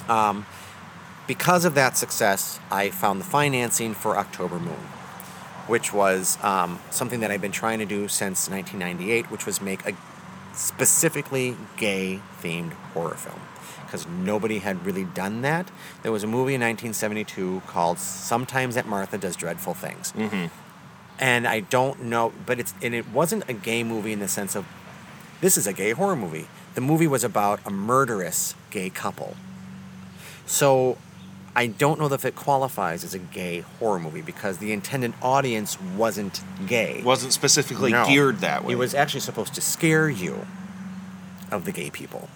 Um, 0.09 0.45
because 1.27 1.65
of 1.65 1.75
that 1.75 1.97
success, 1.97 2.59
I 2.71 2.89
found 2.89 3.19
the 3.19 3.25
financing 3.25 3.93
for 3.93 4.17
October 4.17 4.59
Moon, 4.59 4.87
which 5.67 5.93
was 5.93 6.37
um, 6.43 6.79
something 6.91 7.19
that 7.21 7.31
I've 7.31 7.41
been 7.41 7.51
trying 7.51 7.79
to 7.79 7.85
do 7.85 8.07
since 8.07 8.49
1998, 8.49 9.31
which 9.31 9.45
was 9.45 9.61
make 9.61 9.85
a 9.87 9.95
specifically 10.53 11.57
gay 11.77 12.21
themed 12.41 12.73
horror 12.93 13.15
film. 13.15 13.39
Because 13.85 14.07
nobody 14.07 14.59
had 14.59 14.85
really 14.85 15.03
done 15.03 15.41
that. 15.41 15.69
There 16.03 16.11
was 16.11 16.23
a 16.23 16.27
movie 16.27 16.55
in 16.55 16.61
1972 16.61 17.61
called 17.67 17.99
Sometimes 17.99 18.75
That 18.75 18.87
Martha 18.87 19.17
Does 19.17 19.35
Dreadful 19.35 19.73
Things. 19.73 20.11
Mm-hmm. 20.13 20.47
And 21.19 21.47
I 21.47 21.61
don't 21.61 22.03
know, 22.03 22.33
but 22.45 22.59
it's, 22.59 22.73
and 22.81 22.93
it 22.93 23.09
wasn't 23.09 23.47
a 23.49 23.53
gay 23.53 23.83
movie 23.83 24.11
in 24.11 24.19
the 24.19 24.27
sense 24.27 24.55
of 24.55 24.65
this 25.39 25.57
is 25.57 25.67
a 25.67 25.73
gay 25.73 25.91
horror 25.91 26.15
movie. 26.15 26.47
The 26.73 26.81
movie 26.81 27.07
was 27.07 27.23
about 27.23 27.59
a 27.65 27.69
murderous 27.69 28.55
gay 28.69 28.89
couple. 28.89 29.35
So 30.45 30.97
I 31.57 31.67
don't 31.67 31.99
know 31.99 32.07
if 32.11 32.25
it 32.25 32.35
qualifies 32.35 33.03
as 33.05 33.13
a 33.13 33.19
gay 33.19 33.61
horror 33.79 33.99
movie 33.99 34.21
because 34.21 34.57
the 34.57 34.73
intended 34.73 35.13
audience 35.21 35.79
wasn't 35.81 36.41
gay. 36.67 37.01
Wasn't 37.03 37.31
specifically 37.31 37.91
No. 37.91 38.05
geared 38.05 38.39
that 38.39 38.65
way. 38.65 38.73
It 38.73 38.77
was 38.77 38.93
actually 38.93 39.21
supposed 39.21 39.53
to 39.55 39.61
scare 39.61 40.09
you 40.09 40.45
of 41.51 41.63
the 41.65 41.71
gay 41.71 41.89
people. 41.89 42.27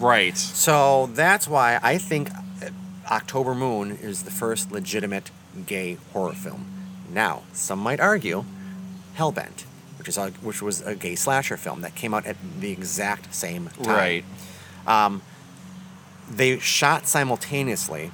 right. 0.00 0.36
So 0.36 1.10
that's 1.14 1.46
why 1.46 1.78
I 1.82 1.96
think 1.98 2.30
uh, 2.34 2.70
October 3.10 3.54
Moon 3.54 3.92
is 4.02 4.24
the 4.24 4.30
first 4.32 4.72
legitimate 4.72 5.30
gay 5.66 5.98
horror 6.12 6.32
film. 6.32 6.66
Now, 7.12 7.42
some 7.52 7.78
might 7.78 8.00
argue 8.00 8.44
Hellbent, 9.16 9.62
which 9.98 10.08
is 10.08 10.18
a, 10.18 10.30
which 10.42 10.60
was 10.60 10.80
a 10.82 10.94
gay 10.96 11.14
slasher 11.14 11.56
film 11.56 11.82
that 11.82 11.94
came 11.94 12.12
out 12.12 12.26
at 12.26 12.36
the 12.60 12.72
exact 12.72 13.32
same 13.32 13.68
time. 13.82 14.24
Right. 14.86 15.14
They 16.28 16.58
shot 16.58 17.06
simultaneously, 17.06 18.10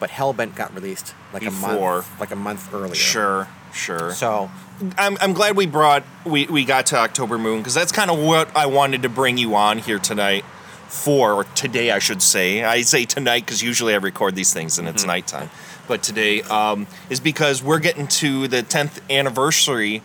but 0.00 0.10
Hellbent 0.10 0.56
got 0.56 0.74
released 0.74 1.14
like 1.32 1.44
a 1.44 1.50
month 1.50 2.20
like 2.20 2.30
a 2.32 2.36
month 2.36 2.72
earlier. 2.74 2.94
Sure. 2.94 3.46
Sure. 3.72 4.10
So 4.12 4.50
I'm, 4.98 5.16
I'm 5.20 5.32
glad 5.32 5.56
we 5.56 5.66
brought 5.66 6.02
we, 6.24 6.46
we 6.46 6.64
got 6.64 6.86
to 6.86 6.96
October 6.96 7.38
Moon 7.38 7.58
because 7.58 7.74
that's 7.74 7.92
kind 7.92 8.10
of 8.10 8.18
what 8.18 8.54
I 8.56 8.66
wanted 8.66 9.02
to 9.02 9.08
bring 9.08 9.38
you 9.38 9.54
on 9.54 9.78
here 9.78 10.00
tonight 10.00 10.44
for 10.88 11.34
or 11.34 11.44
today 11.44 11.92
I 11.92 12.00
should 12.00 12.20
say 12.20 12.64
I 12.64 12.80
say 12.82 13.04
tonight 13.04 13.44
because 13.46 13.62
usually 13.62 13.94
I 13.94 13.98
record 13.98 14.34
these 14.34 14.52
things 14.52 14.76
and 14.78 14.88
Mm-hmm. 14.88 14.94
it's 14.96 15.04
nighttime 15.06 15.50
but 15.86 16.02
today 16.02 16.42
um, 16.42 16.88
is 17.10 17.20
because 17.20 17.62
we're 17.62 17.78
getting 17.78 18.08
to 18.08 18.48
the 18.48 18.62
10th 18.64 18.98
anniversary 19.08 20.02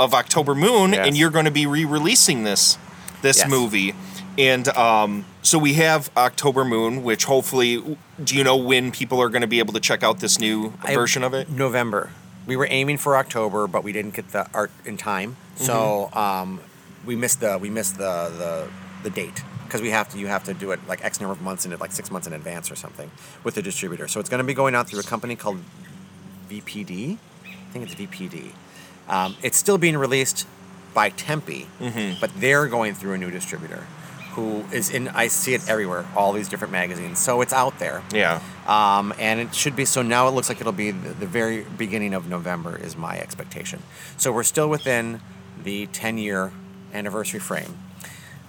of 0.00 0.14
October 0.14 0.54
Moon 0.56 0.92
Yes. 0.94 1.06
and 1.06 1.16
you're 1.16 1.30
going 1.30 1.44
to 1.44 1.50
be 1.52 1.66
re-releasing 1.66 2.42
this 2.42 2.78
this 3.22 3.38
Yes. 3.38 3.48
movie 3.48 3.94
and 4.38 4.68
um, 4.68 5.24
so 5.42 5.58
we 5.58 5.74
have 5.74 6.10
October 6.16 6.64
Moon 6.64 7.02
which 7.02 7.24
hopefully 7.24 7.98
do 8.22 8.36
you 8.36 8.44
know 8.44 8.56
when 8.56 8.92
people 8.92 9.20
are 9.20 9.28
going 9.28 9.42
to 9.42 9.48
be 9.48 9.58
able 9.58 9.74
to 9.74 9.80
check 9.80 10.02
out 10.02 10.20
this 10.20 10.38
new 10.38 10.72
I- 10.82 10.94
version 10.94 11.22
of 11.24 11.34
it 11.34 11.50
November. 11.50 12.10
We 12.46 12.56
were 12.56 12.68
aiming 12.70 12.96
for 12.96 13.14
October, 13.14 13.66
but 13.66 13.84
we 13.84 13.92
didn't 13.92 14.14
get 14.14 14.30
the 14.30 14.48
art 14.54 14.70
in 14.86 14.96
time, 14.96 15.36
so 15.56 16.08
um, 16.14 16.60
we 17.04 17.14
missed 17.14 17.40
the 17.40 17.58
we 17.58 17.68
missed 17.68 17.98
the 17.98 18.32
the, 18.38 18.68
the 19.02 19.10
date 19.10 19.42
because 19.66 19.82
we 19.82 19.90
have 19.90 20.08
to 20.10 20.18
you 20.18 20.28
have 20.28 20.44
to 20.44 20.54
do 20.54 20.70
it 20.70 20.80
like 20.88 21.04
X 21.04 21.20
number 21.20 21.32
of 21.32 21.42
months 21.42 21.66
in 21.66 21.74
it, 21.74 21.80
like 21.80 21.92
six 21.92 22.10
months 22.10 22.26
in 22.26 22.32
advance 22.32 22.70
or 22.70 22.76
something 22.76 23.10
with 23.44 23.54
the 23.54 23.60
distributor. 23.60 24.08
So 24.08 24.18
it's 24.18 24.30
going 24.30 24.38
to 24.38 24.46
be 24.46 24.54
going 24.54 24.74
out 24.74 24.88
through 24.88 25.00
a 25.00 25.02
company 25.02 25.36
called 25.36 25.58
VPD. 26.48 27.18
I 27.44 27.70
think 27.72 27.84
it's 27.84 27.94
VPD. 27.94 28.52
Um, 29.10 29.36
it's 29.42 29.58
still 29.58 29.76
being 29.76 29.98
released 29.98 30.46
by 30.94 31.10
Tempe, 31.10 31.66
but 32.18 32.30
they're 32.36 32.66
going 32.66 32.94
through 32.94 33.12
a 33.12 33.18
new 33.18 33.30
distributor 33.30 33.86
who 34.38 34.64
is 34.72 34.90
in. 34.90 35.08
I 35.08 35.26
see 35.28 35.54
it 35.54 35.68
everywhere, 35.68 36.06
all 36.16 36.32
these 36.32 36.48
different 36.48 36.72
magazines. 36.72 37.18
So 37.18 37.40
it's 37.40 37.52
out 37.52 37.78
there. 37.78 38.02
yeah 38.12 38.40
Um, 38.66 39.12
and 39.18 39.40
it 39.40 39.54
should 39.54 39.74
be 39.74 39.84
so 39.84 40.02
now 40.02 40.28
it 40.28 40.30
looks 40.30 40.48
like 40.48 40.60
it'll 40.60 40.72
be 40.72 40.92
the, 40.92 41.10
the 41.10 41.26
very 41.26 41.64
beginning 41.76 42.14
of 42.14 42.28
November 42.28 42.76
is 42.76 42.96
my 42.96 43.18
expectation. 43.18 43.82
So 44.16 44.30
we're 44.32 44.44
still 44.44 44.68
within 44.68 45.20
the 45.62 45.86
10 45.86 46.18
year 46.18 46.52
anniversary 46.94 47.40
frame. 47.40 47.76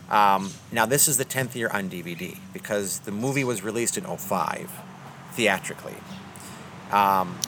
Um, 0.09 0.51
now 0.71 0.85
this 0.85 1.07
is 1.07 1.17
the 1.17 1.25
10th 1.25 1.55
year 1.55 1.69
on 1.73 1.89
DVD 1.89 2.37
because 2.53 2.99
the 2.99 3.11
movie 3.11 3.43
was 3.43 3.63
released 3.63 3.97
in 3.97 4.03
05 4.05 4.71
theatrically. 5.33 5.95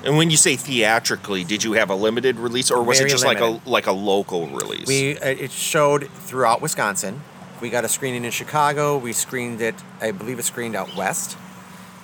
And 0.03 0.17
when 0.17 0.29
you 0.29 0.37
say 0.37 0.55
theatrically, 0.55 1.43
did 1.43 1.63
you 1.63 1.73
have 1.73 1.89
a 1.89 1.95
limited 1.95 2.37
release, 2.37 2.69
or 2.71 2.83
was 2.83 2.99
it 2.99 3.09
just 3.09 3.25
like 3.25 3.39
a 3.39 3.59
like 3.65 3.87
a 3.87 3.91
local 3.91 4.47
release? 4.47 4.87
We 4.87 5.17
uh, 5.17 5.27
it 5.45 5.51
showed 5.51 6.09
throughout 6.09 6.61
Wisconsin 6.61 7.21
We 7.61 7.69
got 7.69 7.85
a 7.85 7.87
screening 7.87 8.25
in 8.25 8.31
Chicago. 8.31 8.97
We 8.97 9.13
screened 9.13 9.61
it, 9.61 9.75
I 10.01 10.11
believe 10.11 10.39
it 10.39 10.43
screened 10.43 10.75
out 10.75 10.95
west. 10.95 11.37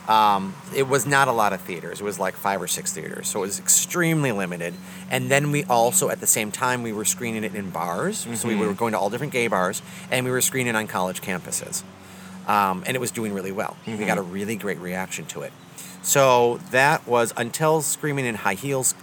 Um, 0.08 0.56
it 0.74 0.88
was 0.88 1.06
not 1.06 1.28
a 1.28 1.34
lot 1.34 1.52
of 1.52 1.60
theaters. 1.62 2.00
It 2.00 2.04
was 2.04 2.18
like 2.18 2.36
five 2.36 2.62
or 2.62 2.68
six 2.68 2.94
theaters, 2.94 3.28
so 3.28 3.40
it 3.40 3.48
was 3.48 3.60
extremely 3.60 4.32
limited. 4.32 4.74
And 5.12 5.30
then 5.30 5.52
we 5.52 5.66
also, 5.66 6.10
at 6.10 6.22
the 6.22 6.28
same 6.28 6.50
time, 6.50 6.82
we 6.82 6.94
were 6.94 7.04
screening 7.04 7.44
it 7.44 7.56
in 7.56 7.72
bars. 7.72 8.26
So 8.36 8.48
we 8.48 8.56
were 8.56 8.74
going 8.74 8.94
to 8.94 9.00
all 9.00 9.10
different 9.10 9.34
gay 9.34 9.48
bars, 9.48 9.82
and 10.10 10.26
we 10.26 10.32
were 10.32 10.40
screening 10.40 10.76
on 10.78 10.88
college 10.88 11.22
campuses. 11.22 11.84
Um, 12.48 12.84
and 12.88 12.96
it 12.96 13.00
was 13.02 13.12
doing 13.12 13.34
really 13.34 13.52
well. 13.52 13.76
We 13.86 14.06
got 14.06 14.18
a 14.18 14.22
really 14.22 14.56
great 14.56 14.80
reaction 14.80 15.26
to 15.26 15.42
it. 15.42 15.52
So 16.04 16.60
that 16.72 17.06
was 17.06 17.34
until 17.36 17.82
Screaming 17.82 18.26
in 18.26 18.36
High 18.36 18.54
Heels 18.54 18.96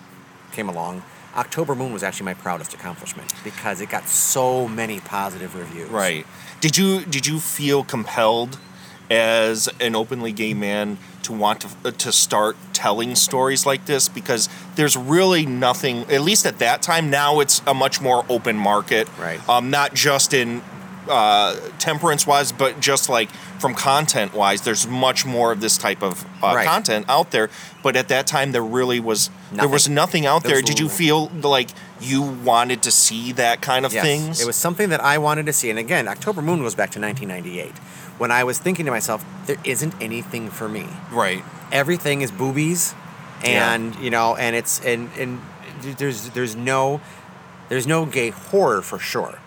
came 0.52 0.70
along. 0.70 1.02
October 1.36 1.74
Moon 1.74 1.92
was 1.92 2.02
actually 2.02 2.26
my 2.26 2.34
proudest 2.34 2.72
accomplishment 2.72 3.34
because 3.42 3.80
it 3.82 3.90
got 3.90 4.08
so 4.08 4.68
many 4.68 5.00
positive 5.00 5.54
reviews. 5.54 5.90
Right. 5.90 6.24
Did 6.64 6.78
you 6.78 7.04
did 7.04 7.26
you 7.26 7.40
feel 7.40 7.84
compelled 7.84 8.56
as 9.10 9.68
an 9.82 9.94
openly 9.94 10.32
gay 10.32 10.54
man 10.54 10.96
to 11.24 11.30
want 11.34 11.60
to 11.60 11.92
to 11.92 12.10
start 12.10 12.56
telling 12.72 13.14
stories 13.16 13.66
like 13.66 13.84
this 13.84 14.08
because 14.08 14.48
there's 14.74 14.96
really 14.96 15.44
nothing 15.44 16.10
at 16.10 16.22
least 16.22 16.46
at 16.46 16.60
that 16.60 16.80
time 16.80 17.10
now 17.10 17.40
it's 17.40 17.60
a 17.66 17.74
much 17.74 18.00
more 18.00 18.24
open 18.30 18.56
market 18.56 19.06
Right. 19.18 19.46
um, 19.46 19.68
not 19.68 19.92
just 19.92 20.32
in 20.32 20.62
uh, 21.06 21.54
temperance 21.78 22.26
wise 22.26 22.50
but 22.50 22.80
just 22.80 23.10
like 23.10 23.28
from 23.58 23.74
content 23.74 24.32
wise 24.32 24.62
there's 24.62 24.86
much 24.86 25.26
more 25.26 25.52
of 25.52 25.60
this 25.60 25.76
type 25.76 26.02
of 26.02 26.24
uh, 26.42 26.54
Right. 26.56 26.66
content 26.66 27.04
out 27.10 27.30
there 27.30 27.50
but 27.82 27.94
at 27.94 28.08
that 28.08 28.26
time 28.26 28.52
there 28.52 28.64
really 28.64 29.00
was 29.00 29.28
there 29.52 29.68
was 29.68 29.86
Nothing. 29.86 29.94
nothing 30.22 30.26
out 30.26 30.42
There 30.44 30.52
there 30.54 30.62
did 30.62 30.78
you 30.80 30.88
feel 30.88 31.26
like 31.42 31.68
you 32.04 32.22
wanted 32.22 32.82
to 32.82 32.90
see 32.90 33.32
that 33.32 33.60
kind 33.60 33.84
of 33.86 33.92
Yes, 33.92 34.04
things 34.04 34.40
It 34.40 34.46
was 34.46 34.56
something 34.56 34.90
that 34.90 35.00
I 35.02 35.18
wanted 35.18 35.46
to 35.46 35.52
see. 35.52 35.70
And 35.70 35.78
again, 35.78 36.06
October 36.08 36.42
Moon 36.42 36.60
goes 36.60 36.74
back 36.74 36.90
to 36.92 37.00
1998 37.00 37.72
when 38.18 38.30
I 38.30 38.44
was 38.44 38.58
thinking 38.58 38.84
to 38.86 38.92
myself, 38.92 39.24
there 39.46 39.56
isn't 39.64 39.94
anything 40.00 40.48
for 40.50 40.68
me. 40.68 40.86
right 41.10 41.42
Everything 41.72 42.20
is 42.22 42.30
boobies, 42.30 42.94
Yeah. 43.42 43.72
and 43.72 43.94
you 43.96 44.10
know, 44.10 44.36
and 44.36 44.54
it's 44.54 44.80
and 44.84 45.10
and 45.18 45.40
there's 45.98 46.30
there's 46.30 46.54
no 46.54 47.00
there's 47.68 47.86
no 47.86 48.06
gay 48.06 48.30
horror 48.30 48.82
for 48.82 48.98
sure. 48.98 49.38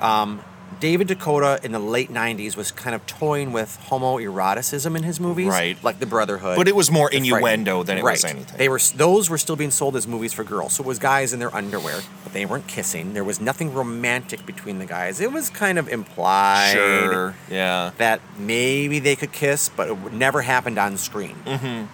Um, 0.00 0.40
David 0.78 1.08
DeCoteau 1.08 1.64
in 1.64 1.72
the 1.72 1.78
late 1.78 2.10
90s 2.12 2.56
was 2.56 2.70
kind 2.70 2.94
of 2.94 3.06
toying 3.06 3.52
with 3.52 3.78
homoeroticism 3.88 4.94
in 4.96 5.02
his 5.04 5.18
movies, 5.18 5.48
Right. 5.48 5.82
like 5.82 5.98
The 6.00 6.06
Brotherhood. 6.06 6.56
But 6.56 6.68
it 6.68 6.76
was 6.76 6.90
more 6.90 7.10
innuendo 7.10 7.82
than 7.82 7.98
it 7.98 8.04
was 8.04 8.24
anything. 8.24 8.56
They 8.58 8.68
were 8.68 8.78
those 8.94 9.30
were 9.30 9.38
still 9.38 9.56
being 9.56 9.70
sold 9.70 9.96
as 9.96 10.06
movies 10.06 10.32
for 10.32 10.44
girls. 10.44 10.74
So 10.74 10.84
it 10.84 10.86
was 10.86 10.98
guys 10.98 11.32
in 11.32 11.38
their 11.38 11.54
underwear, 11.54 12.00
but 12.24 12.32
they 12.32 12.44
weren't 12.44 12.66
kissing. 12.66 13.14
There 13.14 13.24
was 13.24 13.40
nothing 13.40 13.72
romantic 13.72 14.44
between 14.44 14.78
the 14.78 14.86
guys. 14.86 15.20
It 15.20 15.32
was 15.32 15.48
kind 15.50 15.78
of 15.78 15.88
implied 15.88 16.72
Sure. 16.72 17.34
Yeah. 17.50 17.92
that 17.98 18.20
maybe 18.38 18.98
they 18.98 19.16
could 19.16 19.32
kiss, 19.32 19.68
but 19.68 19.88
it 19.88 20.12
never 20.12 20.42
happened 20.42 20.78
on 20.78 20.96
screen. 20.98 21.36
Mm-hmm. 21.46 21.86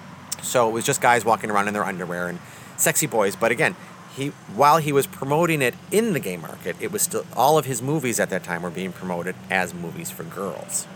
So 0.43 0.69
it 0.69 0.73
was 0.73 0.85
just 0.85 1.01
guys 1.01 1.25
walking 1.25 1.51
around 1.51 1.69
in 1.69 1.75
their 1.75 1.85
underwear 1.85 2.27
and 2.29 2.41
sexy 2.77 3.07
boys. 3.07 3.37
But 3.37 3.53
again, 3.53 3.77
he 4.15 4.29
while 4.55 4.79
he 4.79 4.93
was 4.93 5.07
promoting 5.07 5.63
it 5.63 5.75
in 5.91 6.13
the 6.13 6.21
gay 6.21 6.37
market, 6.37 6.77
it 6.81 6.93
was 6.93 7.03
still 7.03 7.25
all 7.35 7.59
of 7.59 7.65
his 7.65 7.83
movies 7.83 8.21
at 8.21 8.31
that 8.31 8.45
time 8.45 8.63
were 8.63 8.71
being 8.71 8.93
promoted 8.93 9.35
as 9.51 9.75
movies 9.75 10.11
for 10.11 10.25
girls. 10.25 10.87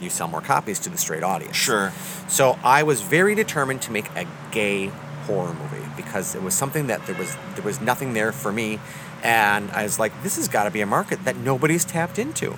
You 0.00 0.10
sell 0.10 0.26
more 0.26 0.40
copies 0.40 0.80
to 0.80 0.90
the 0.90 0.98
straight 0.98 1.22
audience. 1.22 1.56
Sure. 1.56 1.92
So 2.28 2.58
I 2.64 2.82
was 2.82 3.02
very 3.02 3.36
determined 3.36 3.82
to 3.82 3.92
make 3.92 4.10
a 4.16 4.26
gay 4.50 4.88
horror 5.26 5.54
movie 5.54 5.86
because 5.96 6.34
it 6.34 6.42
was 6.42 6.54
something 6.54 6.88
that 6.88 7.06
there 7.06 7.14
was 7.14 7.36
there 7.54 7.64
was 7.64 7.80
nothing 7.80 8.12
there 8.12 8.32
for 8.32 8.52
me, 8.52 8.80
and 9.22 9.70
I 9.70 9.84
was 9.84 9.98
like, 9.98 10.12
this 10.22 10.36
has 10.36 10.48
got 10.48 10.64
to 10.64 10.70
be 10.70 10.80
a 10.80 10.86
market 10.86 11.24
that 11.24 11.36
nobody's 11.36 11.84
tapped 11.84 12.18
into. 12.18 12.56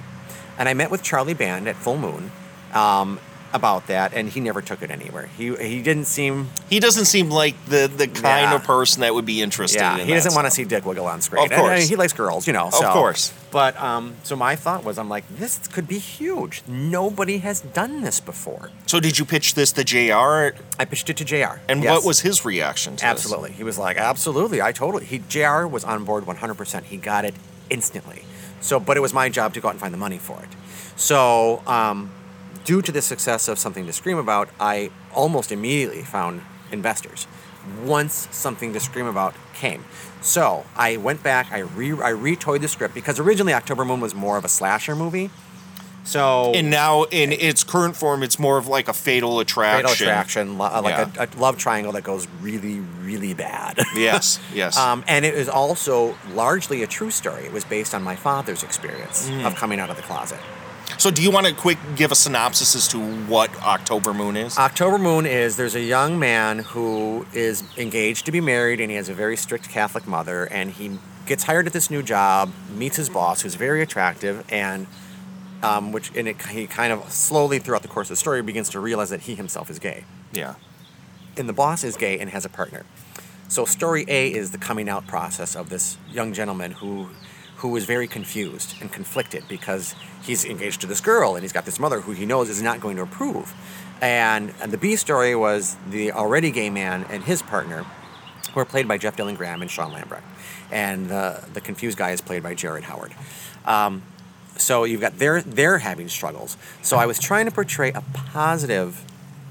And 0.56 0.68
I 0.68 0.74
met 0.74 0.90
with 0.90 1.02
Charlie 1.02 1.34
Band 1.34 1.68
at 1.68 1.76
Full 1.76 1.98
Moon 1.98 2.30
um, 2.72 3.18
about 3.54 3.86
that, 3.86 4.12
and 4.12 4.28
he 4.28 4.40
never 4.40 4.60
took 4.60 4.82
it 4.82 4.90
anywhere. 4.90 5.28
He 5.38 5.54
he 5.56 5.80
didn't 5.80 6.04
seem 6.06 6.50
He 6.68 6.80
doesn't 6.80 7.06
seem 7.06 7.30
like 7.30 7.54
the 7.66 7.90
the 7.96 8.06
kind 8.08 8.50
Yeah. 8.50 8.56
of 8.56 8.64
person 8.64 9.00
that 9.02 9.14
would 9.14 9.24
be 9.24 9.40
interested 9.40 9.78
yeah 9.80 9.96
in 9.96 10.06
he 10.06 10.12
doesn't 10.12 10.34
want 10.34 10.46
to 10.46 10.50
see 10.50 10.64
dick 10.64 10.84
wiggle 10.84 11.06
on 11.06 11.22
screen. 11.22 11.44
Of 11.46 11.52
And, 11.52 11.60
uh, 11.60 11.64
course. 11.64 11.88
he 11.88 11.96
likes 11.96 12.12
girls, 12.12 12.46
you 12.46 12.52
know. 12.52 12.66
Of 12.66 12.84
course. 12.92 13.32
But 13.52 13.80
um, 13.80 14.16
so 14.24 14.34
my 14.34 14.56
thought 14.56 14.82
was, 14.82 14.98
I'm 14.98 15.08
like, 15.08 15.24
this 15.38 15.58
could 15.68 15.86
be 15.86 15.98
huge. 16.00 16.62
Nobody 16.66 17.38
has 17.38 17.60
done 17.60 18.02
this 18.02 18.18
before. 18.18 18.70
So 18.86 18.98
did 18.98 19.16
you 19.18 19.24
pitch 19.24 19.54
this 19.54 19.70
to 19.72 19.84
JR 19.84 20.56
I 20.78 20.84
pitched 20.84 21.08
it 21.08 21.16
to 21.18 21.24
Jr. 21.24 21.60
and 21.68 21.82
Yes. 21.84 21.92
what 21.94 22.04
was 22.04 22.20
his 22.20 22.44
reaction 22.44 22.96
to 22.96 23.04
this? 23.04 23.04
Absolutely. 23.04 23.52
He 23.52 23.62
was 23.62 23.78
like, 23.78 23.96
absolutely. 23.96 24.60
I 24.60 24.72
totally. 24.72 25.04
He 25.06 25.18
JR 25.28 25.66
was 25.68 25.84
on 25.84 26.04
board 26.04 26.24
100%. 26.26 26.82
He 26.84 26.96
got 26.96 27.24
it 27.24 27.34
instantly. 27.70 28.24
So, 28.60 28.80
but 28.80 28.96
it 28.96 29.00
was 29.00 29.14
my 29.14 29.28
job 29.28 29.54
to 29.54 29.60
go 29.60 29.68
out 29.68 29.74
and 29.74 29.80
find 29.80 29.94
the 29.94 29.98
money 29.98 30.18
for 30.18 30.42
it. 30.42 30.48
So, 30.96 31.62
um, 31.66 32.10
due 32.64 32.82
to 32.82 32.90
the 32.92 33.02
success 33.02 33.48
of 33.48 33.58
Something 33.58 33.86
to 33.86 33.92
Scream 33.92 34.18
About, 34.18 34.48
I 34.58 34.90
almost 35.14 35.52
immediately 35.52 36.02
found 36.02 36.42
investors 36.72 37.26
once 37.84 38.28
Something 38.30 38.72
to 38.72 38.80
Scream 38.80 39.06
About 39.06 39.34
came. 39.54 39.84
So, 40.20 40.64
I 40.76 40.96
went 40.96 41.22
back, 41.22 41.52
I, 41.52 41.58
re- 41.60 41.92
I 41.92 42.12
retoyed 42.12 42.60
the 42.62 42.68
script 42.68 42.94
because 42.94 43.20
originally 43.20 43.52
October 43.52 43.84
Moon 43.84 44.00
was 44.00 44.14
more 44.14 44.36
of 44.38 44.44
a 44.44 44.48
slasher 44.48 44.96
movie. 44.96 45.30
So, 46.06 46.52
And 46.54 46.68
now 46.70 47.04
in 47.04 47.32
its 47.32 47.64
current 47.64 47.96
form 47.96 48.22
it's 48.22 48.38
more 48.38 48.58
of 48.58 48.66
like 48.68 48.88
a 48.88 48.92
fatal 48.92 49.40
attraction. 49.40 49.86
Fatal 49.88 49.92
Attraction, 49.92 50.58
lo- 50.58 50.66
uh, 50.70 50.82
like 50.82 50.96
Yeah. 51.16 51.24
a, 51.24 51.26
a 51.26 51.40
love 51.40 51.56
triangle 51.56 51.92
that 51.92 52.04
goes 52.04 52.26
really, 52.42 52.80
really 53.02 53.32
bad. 53.32 53.78
Yes, 53.96 54.38
yes. 54.52 54.76
Um, 54.76 55.02
and 55.08 55.24
it 55.24 55.32
is 55.34 55.48
also 55.48 56.14
largely 56.34 56.82
a 56.82 56.86
true 56.86 57.10
story. 57.10 57.44
It 57.46 57.52
was 57.52 57.64
based 57.64 57.94
on 57.94 58.02
my 58.02 58.16
father's 58.16 58.62
experience 58.62 59.28
Mm. 59.30 59.46
of 59.46 59.54
coming 59.54 59.80
out 59.80 59.88
of 59.88 59.96
the 59.96 60.02
closet. 60.02 60.40
So 60.98 61.10
do 61.10 61.22
you 61.22 61.30
want 61.30 61.46
to 61.46 61.54
quick 61.54 61.78
give 61.96 62.12
a 62.12 62.14
synopsis 62.14 62.74
as 62.74 62.88
to 62.88 62.98
what 63.26 63.54
October 63.62 64.14
Moon 64.14 64.36
is? 64.36 64.56
October 64.58 64.98
Moon 64.98 65.26
is 65.26 65.56
there's 65.56 65.74
a 65.74 65.80
young 65.80 66.18
man 66.18 66.60
who 66.60 67.26
is 67.32 67.62
engaged 67.76 68.26
to 68.26 68.32
be 68.32 68.40
married 68.40 68.80
and 68.80 68.90
he 68.90 68.96
has 68.96 69.08
a 69.08 69.14
very 69.14 69.36
strict 69.36 69.68
Catholic 69.68 70.06
mother 70.06 70.44
and 70.44 70.72
he 70.72 70.98
gets 71.26 71.44
hired 71.44 71.66
at 71.66 71.72
this 71.72 71.90
new 71.90 72.02
job, 72.02 72.52
meets 72.74 72.96
his 72.96 73.08
boss 73.08 73.42
who's 73.42 73.54
very 73.54 73.82
attractive 73.82 74.44
and 74.50 74.86
um, 75.62 75.92
which 75.92 76.14
and 76.14 76.28
it, 76.28 76.40
he 76.42 76.66
kind 76.66 76.92
of 76.92 77.10
slowly 77.10 77.58
throughout 77.58 77.82
the 77.82 77.88
course 77.88 78.08
of 78.08 78.10
the 78.10 78.16
story 78.16 78.42
begins 78.42 78.68
to 78.70 78.80
realize 78.80 79.10
that 79.10 79.22
he 79.22 79.34
himself 79.34 79.70
is 79.70 79.78
gay. 79.78 80.04
yeah. 80.32 80.54
and 81.36 81.48
the 81.48 81.52
boss 81.52 81.82
is 81.84 81.96
gay 81.96 82.18
and 82.18 82.30
has 82.30 82.44
a 82.44 82.48
partner. 82.50 82.84
So 83.48 83.64
story 83.64 84.04
A 84.08 84.32
is 84.32 84.50
the 84.50 84.58
coming 84.58 84.88
out 84.88 85.06
process 85.06 85.54
of 85.54 85.68
this 85.70 85.96
young 86.10 86.32
gentleman 86.32 86.72
who 86.72 87.08
who 87.64 87.74
is 87.76 87.86
very 87.86 88.06
confused 88.06 88.74
and 88.82 88.92
conflicted 88.92 89.42
because 89.48 89.94
he's 90.22 90.44
engaged 90.44 90.82
to 90.82 90.86
this 90.86 91.00
girl 91.00 91.34
and 91.34 91.42
he's 91.42 91.52
got 91.52 91.64
this 91.64 91.80
mother 91.80 92.02
who 92.02 92.12
he 92.12 92.26
knows 92.26 92.50
is 92.50 92.60
not 92.60 92.78
going 92.78 92.94
to 92.94 93.02
approve. 93.02 93.54
And, 94.02 94.52
and 94.60 94.70
the 94.70 94.76
B 94.76 94.96
story 94.96 95.34
was 95.34 95.74
the 95.88 96.12
already 96.12 96.50
gay 96.50 96.68
man 96.68 97.06
and 97.08 97.24
his 97.24 97.40
partner 97.40 97.86
who 98.52 98.60
are 98.60 98.66
played 98.66 98.86
by 98.86 98.98
Jeff 98.98 99.16
Dylan 99.16 99.34
Graham 99.34 99.62
and 99.62 99.70
Sean 99.70 99.92
Lambrecht. 99.94 100.20
And 100.70 101.08
the, 101.08 101.42
the 101.54 101.62
confused 101.62 101.96
guy 101.96 102.10
is 102.10 102.20
played 102.20 102.42
by 102.42 102.52
Jared 102.54 102.84
Howard. 102.84 103.14
Um, 103.64 104.02
so 104.58 104.84
you've 104.84 105.00
got 105.00 105.18
they're 105.18 105.40
they're 105.40 105.78
having 105.78 106.08
struggles. 106.08 106.58
So 106.82 106.98
I 106.98 107.06
was 107.06 107.18
trying 107.18 107.46
to 107.46 107.50
portray 107.50 107.92
a 107.92 108.02
positive 108.12 109.02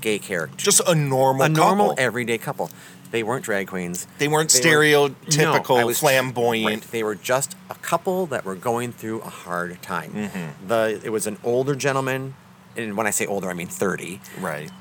gay 0.02 0.20
character 0.20 0.56
Just 0.56 0.82
a 0.88 0.94
normal 0.94 1.44
a 1.46 1.50
normal 1.50 1.90
couple. 1.90 2.04
everyday 2.04 2.38
couple. 2.38 2.70
They 3.14 3.22
weren't 3.22 3.46
drag 3.46 3.68
queens. 3.68 4.08
They 4.18 4.28
weren't 4.28 4.50
They 4.50 4.60
were- 4.60 4.66
stereotypical, 4.76 5.80
No, 5.80 5.86
was- 5.86 6.00
flamboyant. 6.00 6.66
right. 6.66 6.92
They 6.92 7.04
were 7.04 7.14
just 7.14 7.56
a 7.70 7.76
couple 7.76 8.26
that 8.26 8.44
were 8.44 8.56
going 8.56 8.92
through 8.92 9.22
a 9.22 9.30
hard 9.30 9.80
time. 9.84 10.12
Mm-hmm. 10.14 10.68
The 10.68 11.00
it 11.04 11.12
was 11.12 11.28
an 11.28 11.38
older 11.44 11.76
gentleman, 11.76 12.34
and 12.76 12.98
when 12.98 13.06
I 13.06 13.12
say 13.12 13.28
older, 13.28 13.52
I 13.52 13.54
mean 13.54 13.68
thirty, 13.68 14.20
Right. 14.42 14.72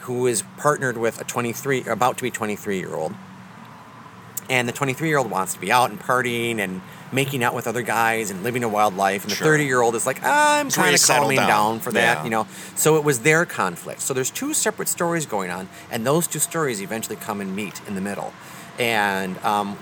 who 0.00 0.26
is 0.26 0.42
partnered 0.56 0.96
with 0.98 1.20
a 1.20 1.24
twenty-three, 1.24 1.84
about 1.84 2.16
to 2.16 2.22
be 2.24 2.32
twenty-three 2.32 2.78
year 2.80 2.94
old. 2.96 3.14
And 4.48 4.66
the 4.68 4.72
23 4.72 5.06
year 5.08 5.18
old 5.18 5.30
wants 5.30 5.54
to 5.54 5.60
be 5.60 5.70
out 5.70 5.90
and 5.90 6.00
partying 6.00 6.58
and 6.58 6.80
making 7.12 7.42
out 7.42 7.54
with 7.54 7.66
other 7.66 7.82
guys 7.82 8.30
and 8.30 8.42
living 8.44 8.62
a 8.64 8.68
wild 8.68 8.96
life. 8.96 9.22
And 9.24 9.32
the 9.32 9.36
Sure. 9.36 9.46
30 9.48 9.64
year 9.64 9.80
old 9.80 9.94
is 9.96 10.06
like, 10.06 10.20
I'm 10.22 10.66
He's 10.66 10.76
ready 10.78 10.90
kind 10.90 10.98
to 10.98 11.12
of 11.12 11.18
calming 11.18 11.36
down." 11.38 11.48
down. 11.48 11.80
for 11.80 11.92
that, 11.92 12.18
Yeah. 12.18 12.24
you 12.24 12.30
know. 12.30 12.46
So 12.76 12.96
it 12.96 13.04
was 13.04 13.20
their 13.20 13.44
conflict. 13.44 14.00
So 14.00 14.14
there's 14.14 14.30
two 14.30 14.54
separate 14.54 14.88
stories 14.88 15.26
going 15.26 15.50
on, 15.50 15.68
and 15.90 16.06
those 16.06 16.26
two 16.26 16.38
stories 16.38 16.80
eventually 16.80 17.16
come 17.16 17.40
and 17.40 17.54
meet 17.56 17.80
in 17.88 17.94
the 17.94 18.00
middle. 18.00 18.32
And 18.78 19.38
um, 19.44 19.76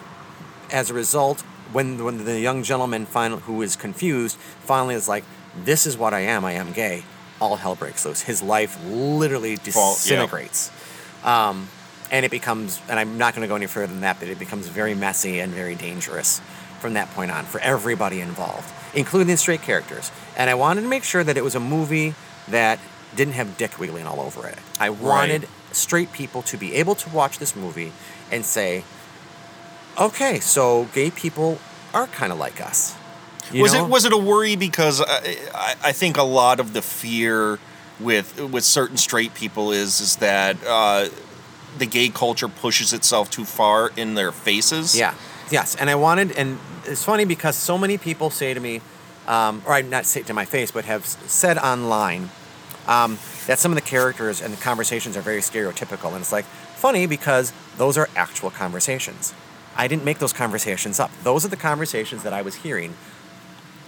as 0.72 0.90
a 0.90 0.94
result, 0.94 1.42
when 1.72 2.02
when 2.02 2.24
the 2.24 2.40
young 2.40 2.62
gentleman 2.62 3.04
finally, 3.06 3.42
who 3.42 3.60
is 3.62 3.76
confused, 3.76 4.36
finally 4.64 4.94
is 4.94 5.06
like, 5.08 5.24
"This 5.64 5.86
is 5.86 5.96
what 5.98 6.14
I 6.14 6.20
am. 6.20 6.44
I 6.44 6.52
am 6.52 6.72
gay." 6.72 7.04
All 7.40 7.56
hell 7.56 7.74
breaks 7.76 8.04
loose. 8.04 8.22
His 8.22 8.42
life 8.42 8.76
literally 8.86 9.52
yeah. 9.52 9.58
disintegrates, 9.64 10.70
um, 11.24 11.68
and 12.10 12.24
it 12.24 12.30
becomes. 12.30 12.80
And 12.88 12.98
I'm 12.98 13.18
not 13.18 13.34
going 13.34 13.42
to 13.42 13.48
go 13.48 13.54
any 13.54 13.66
further 13.66 13.86
than 13.92 14.00
that, 14.00 14.18
but 14.18 14.28
it 14.28 14.38
becomes 14.38 14.66
very 14.68 14.94
messy 14.94 15.40
and 15.40 15.52
very 15.52 15.74
dangerous 15.74 16.40
from 16.80 16.94
that 16.94 17.10
point 17.12 17.30
on 17.30 17.44
for 17.44 17.60
everybody 17.60 18.20
involved, 18.20 18.72
including 18.94 19.28
the 19.28 19.36
straight 19.36 19.62
characters. 19.62 20.10
And 20.36 20.48
I 20.48 20.54
wanted 20.54 20.82
to 20.82 20.88
make 20.88 21.04
sure 21.04 21.24
that 21.24 21.36
it 21.36 21.44
was 21.44 21.54
a 21.54 21.60
movie 21.60 22.14
that 22.48 22.78
didn't 23.14 23.34
have 23.34 23.56
dick 23.56 23.78
wiggling 23.78 24.06
all 24.06 24.20
over 24.20 24.46
it. 24.46 24.58
I 24.78 24.90
wanted 24.90 25.48
straight 25.72 26.12
people 26.12 26.42
to 26.42 26.56
be 26.56 26.74
able 26.74 26.94
to 26.96 27.10
watch 27.10 27.38
this 27.38 27.54
movie 27.56 27.92
and 28.30 28.44
say, 28.44 28.84
okay, 29.98 30.40
so 30.40 30.88
gay 30.94 31.10
people 31.10 31.58
are 31.94 32.06
kind 32.06 32.32
of 32.32 32.38
like 32.38 32.60
us. 32.60 32.96
You 33.52 33.62
was 33.62 33.72
know? 33.72 33.84
it 33.84 33.88
was 33.88 34.04
it 34.04 34.12
a 34.12 34.18
worry 34.18 34.56
because 34.56 35.00
I, 35.00 35.36
I, 35.54 35.74
I 35.84 35.92
think 35.92 36.18
a 36.18 36.22
lot 36.22 36.60
of 36.60 36.74
the 36.74 36.82
fear 36.82 37.58
with 37.98 38.40
with 38.40 38.64
certain 38.64 38.98
straight 38.98 39.34
people 39.34 39.72
is 39.72 40.00
is 40.00 40.16
that 40.16 40.56
uh, 40.66 41.08
the 41.78 41.86
gay 41.86 42.08
culture 42.10 42.48
pushes 42.48 42.92
itself 42.92 43.30
too 43.30 43.44
far 43.44 43.90
in 43.96 44.14
their 44.14 44.32
faces. 44.32 44.98
Yeah. 44.98 45.14
Yes. 45.50 45.74
And 45.76 45.88
I 45.88 45.94
wanted, 45.94 46.32
and 46.32 46.58
it's 46.84 47.04
funny 47.04 47.24
because 47.24 47.56
so 47.56 47.78
many 47.78 47.98
people 47.98 48.30
say 48.30 48.54
to 48.54 48.60
me, 48.60 48.80
um, 49.26 49.62
or 49.66 49.72
I 49.72 49.82
not 49.82 50.06
say 50.06 50.20
it 50.20 50.26
to 50.26 50.34
my 50.34 50.44
face, 50.44 50.70
but 50.70 50.84
have 50.86 51.04
said 51.04 51.58
online 51.58 52.30
um, 52.86 53.18
that 53.46 53.58
some 53.58 53.70
of 53.70 53.76
the 53.76 53.82
characters 53.82 54.40
and 54.40 54.52
the 54.52 54.60
conversations 54.60 55.16
are 55.16 55.20
very 55.20 55.40
stereotypical. 55.40 56.12
And 56.12 56.18
it's 56.18 56.32
like 56.32 56.44
funny 56.44 57.06
because 57.06 57.52
those 57.76 57.98
are 57.98 58.08
actual 58.16 58.50
conversations. 58.50 59.34
I 59.76 59.86
didn't 59.86 60.04
make 60.04 60.18
those 60.18 60.32
conversations 60.32 60.98
up. 60.98 61.10
Those 61.22 61.44
are 61.44 61.48
the 61.48 61.56
conversations 61.56 62.22
that 62.22 62.32
I 62.32 62.42
was 62.42 62.56
hearing 62.56 62.94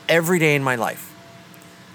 every 0.08 0.38
day 0.38 0.54
in 0.54 0.62
my 0.62 0.76
life. 0.76 1.14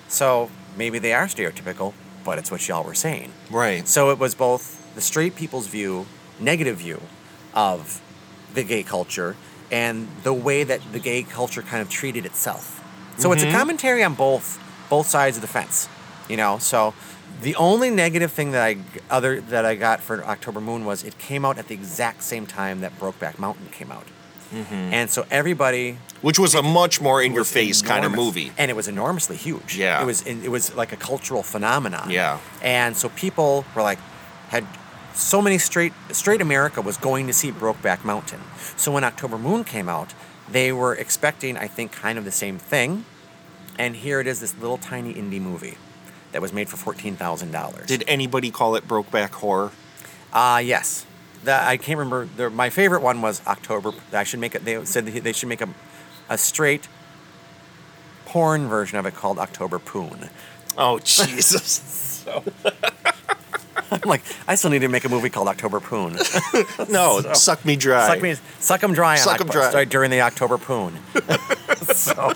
So 0.07 0.49
maybe 0.76 0.99
they 0.99 1.13
are 1.13 1.28
stereotypical, 1.28 1.93
but 2.24 2.38
it's 2.38 2.51
what 2.51 2.68
y'all 2.68 2.84
were 2.84 2.95
saying. 2.95 3.32
Right. 3.49 3.88
So 3.88 4.09
it 4.09 4.20
was 4.20 4.36
both 4.36 4.93
the 4.95 5.01
straight 5.01 5.36
people's 5.36 5.68
view, 5.68 6.07
negative 6.39 6.78
view 6.78 7.01
of 7.53 8.01
the 8.53 8.63
gay 8.63 8.84
culture, 8.84 9.36
and 9.72 10.07
the 10.24 10.34
way 10.34 10.63
that 10.63 10.82
the 10.91 10.99
gay 10.99 11.24
culture 11.24 11.61
kind 11.61 11.82
of 11.82 11.89
treated 11.89 12.26
itself. 12.26 12.82
So 13.18 13.32
it's 13.32 13.43
a 13.43 13.45
mm-hmm. 13.45 13.57
commentary 13.57 14.03
on 14.03 14.16
both 14.16 14.61
both 14.89 15.07
sides 15.07 15.38
of 15.38 15.41
the 15.41 15.47
fence, 15.47 15.88
you 16.30 16.38
know. 16.38 16.57
So 16.57 16.93
the 17.41 17.55
only 17.55 17.89
negative 17.89 18.32
thing 18.32 18.51
that 18.51 18.63
I 18.63 18.78
other 19.09 19.41
that 19.41 19.66
I 19.66 19.76
got 19.76 20.01
for 20.01 20.24
October 20.26 20.61
Moon 20.61 20.86
was 20.86 21.03
it 21.03 21.18
came 21.18 21.45
out 21.45 21.57
at 21.57 21.68
the 21.68 21.74
exact 21.74 22.24
same 22.24 22.45
time 22.45 22.82
that 22.82 22.97
Brokeback 22.99 23.39
Mountain 23.39 23.68
came 23.72 23.91
out, 23.91 24.05
mm-hmm. 24.53 24.74
and 24.74 25.09
so 25.09 25.26
everybody 25.32 25.97
Which 26.22 26.39
was 26.39 26.55
a 26.55 26.61
much 26.61 27.01
more 27.01 27.22
in 27.22 27.34
your 27.34 27.45
face 27.45 27.82
kind 27.82 28.05
of 28.05 28.13
movie. 28.13 28.51
and 28.57 28.70
it 28.70 28.74
was 28.76 28.88
enormously 28.88 29.38
huge. 29.38 29.78
Yeah. 29.78 30.01
it 30.01 30.05
was 30.05 30.22
it 30.26 30.49
was 30.49 30.76
like 30.76 30.91
a 30.91 30.97
cultural 30.97 31.43
phenomenon. 31.43 32.09
Yeah. 32.09 32.39
and 32.61 32.95
so 32.97 33.09
people 33.09 33.66
were 33.76 33.82
like, 33.82 33.99
had 34.49 34.66
so 35.16 35.41
many 35.41 35.57
straight 35.57 35.93
straight 36.11 36.41
America 36.41 36.82
was 36.82 36.97
going 36.97 37.28
to 37.28 37.34
see 37.34 37.51
Brokeback 37.51 38.03
Mountain. 38.03 38.41
So 38.78 38.91
when 38.91 39.03
October 39.03 39.38
Moon 39.38 39.63
came 39.63 39.89
out, 39.89 40.13
they 40.49 40.72
were 40.72 40.93
expecting, 40.93 41.57
I 41.57 41.68
think, 41.68 41.91
kind 41.91 42.18
of 42.18 42.26
the 42.26 42.32
same 42.32 42.57
thing, 42.57 43.05
and 43.78 43.95
here 43.95 44.20
it 44.20 44.28
is, 44.28 44.39
this 44.39 44.55
little 44.57 44.78
tiny 44.78 45.13
indie 45.13 45.41
movie 45.41 45.78
that 46.32 46.41
was 46.41 46.53
made 46.53 46.70
for 46.70 46.78
fourteen 46.78 47.16
thousand 47.16 47.51
dollars. 47.51 47.88
Did 47.88 48.03
anybody 48.07 48.51
call 48.51 48.76
it 48.76 48.88
Brokeback 48.88 49.32
Horror? 49.32 49.72
Ah, 50.34 50.59
yes. 50.59 51.05
That 51.43 51.68
I 51.68 51.78
can't 51.78 51.97
remember. 51.99 52.28
The, 52.36 52.49
my 52.49 52.70
favorite 52.70 53.01
one 53.01 53.22
was 53.22 53.41
October. 53.47 53.91
I 54.11 54.24
should 54.24 54.39
make 54.39 54.55
it. 54.55 54.66
They 54.66 54.84
said 54.86 55.05
they 55.05 55.32
should 55.32 55.49
make 55.49 55.61
a, 55.61 55.70
a 56.30 56.38
straight 56.38 56.88
porn 58.26 58.68
version 58.68 58.97
of 58.97 59.05
it 59.05 59.13
called 59.16 59.39
October 59.39 59.80
Poon. 59.80 60.30
Oh 60.78 60.99
Jesus! 61.03 62.26
I'm 63.91 64.01
like, 64.05 64.23
I 64.47 64.55
still 64.55 64.69
need 64.71 64.79
to 64.79 64.88
make 64.88 65.05
a 65.05 65.09
movie 65.09 65.29
called 65.29 65.47
October 65.47 65.79
Poon. 65.79 66.17
no, 66.89 67.21
suck 67.33 67.63
me 67.65 67.75
dry. 67.75 68.07
suck 68.07 68.21
me, 68.21 68.36
suck 68.59 68.83
'em 68.83 68.93
dry. 68.93 69.11
on 69.13 69.17
Suck 69.17 69.41
'em 69.41 69.47
Oc- 69.47 69.53
dry. 69.53 69.71
sorry, 69.71 69.86
during 69.86 70.11
the 70.11 70.21
October 70.21 70.57
Poon. 70.57 70.97
so, 71.93 72.33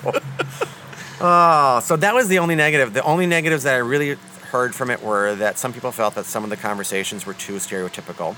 oh, 1.22 1.80
so 1.84 1.95
that 1.97 2.14
was 2.14 2.28
the 2.28 2.39
only 2.39 2.56
negative. 2.56 2.93
The 2.93 3.04
only 3.04 3.26
negatives 3.26 3.64
that 3.64 3.74
I 3.74 3.78
really 3.78 4.18
heard 4.52 4.74
from 4.74 4.89
it 4.89 5.04
were 5.04 5.36
that 5.36 5.58
some 5.60 5.74
people 5.74 5.91
felt 5.91 6.16
that 6.16 6.26
some 6.26 6.43
of 6.43 6.50
the 6.50 6.58
conversations 6.58 7.26
were 7.26 7.34
too 7.36 7.54
stereotypical, 7.56 8.36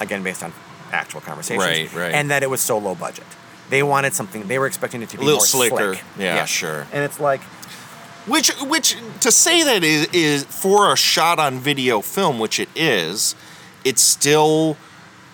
again 0.00 0.22
based 0.22 0.42
on 0.42 0.52
actual 0.92 1.20
conversations, 1.20 1.64
Right, 1.64 1.92
right. 1.94 2.12
and 2.14 2.30
that 2.30 2.42
it 2.42 2.50
was 2.50 2.60
so 2.60 2.78
low 2.78 2.94
budget. 2.94 3.24
They 3.68 3.82
wanted 3.84 4.14
something. 4.14 4.48
They 4.48 4.58
were 4.58 4.66
expecting 4.66 5.00
it 5.02 5.10
to 5.10 5.16
be 5.16 5.22
A 5.22 5.26
little 5.26 5.38
more 5.38 5.46
slicker. 5.46 5.94
slick. 5.94 6.04
Yeah, 6.18 6.44
sure. 6.44 6.86
And 6.92 7.04
it's 7.04 7.20
like, 7.20 7.40
Which, 8.26 8.50
which 8.60 8.96
to 9.20 9.32
say 9.32 9.62
that 9.64 9.82
is, 9.82 10.06
is 10.12 10.44
for 10.44 10.92
a 10.92 10.96
shot 10.96 11.38
on 11.38 11.58
video 11.58 12.00
film, 12.00 12.38
which 12.38 12.60
it 12.60 12.68
is, 12.76 13.34
it's 13.84 14.02
still 14.02 14.76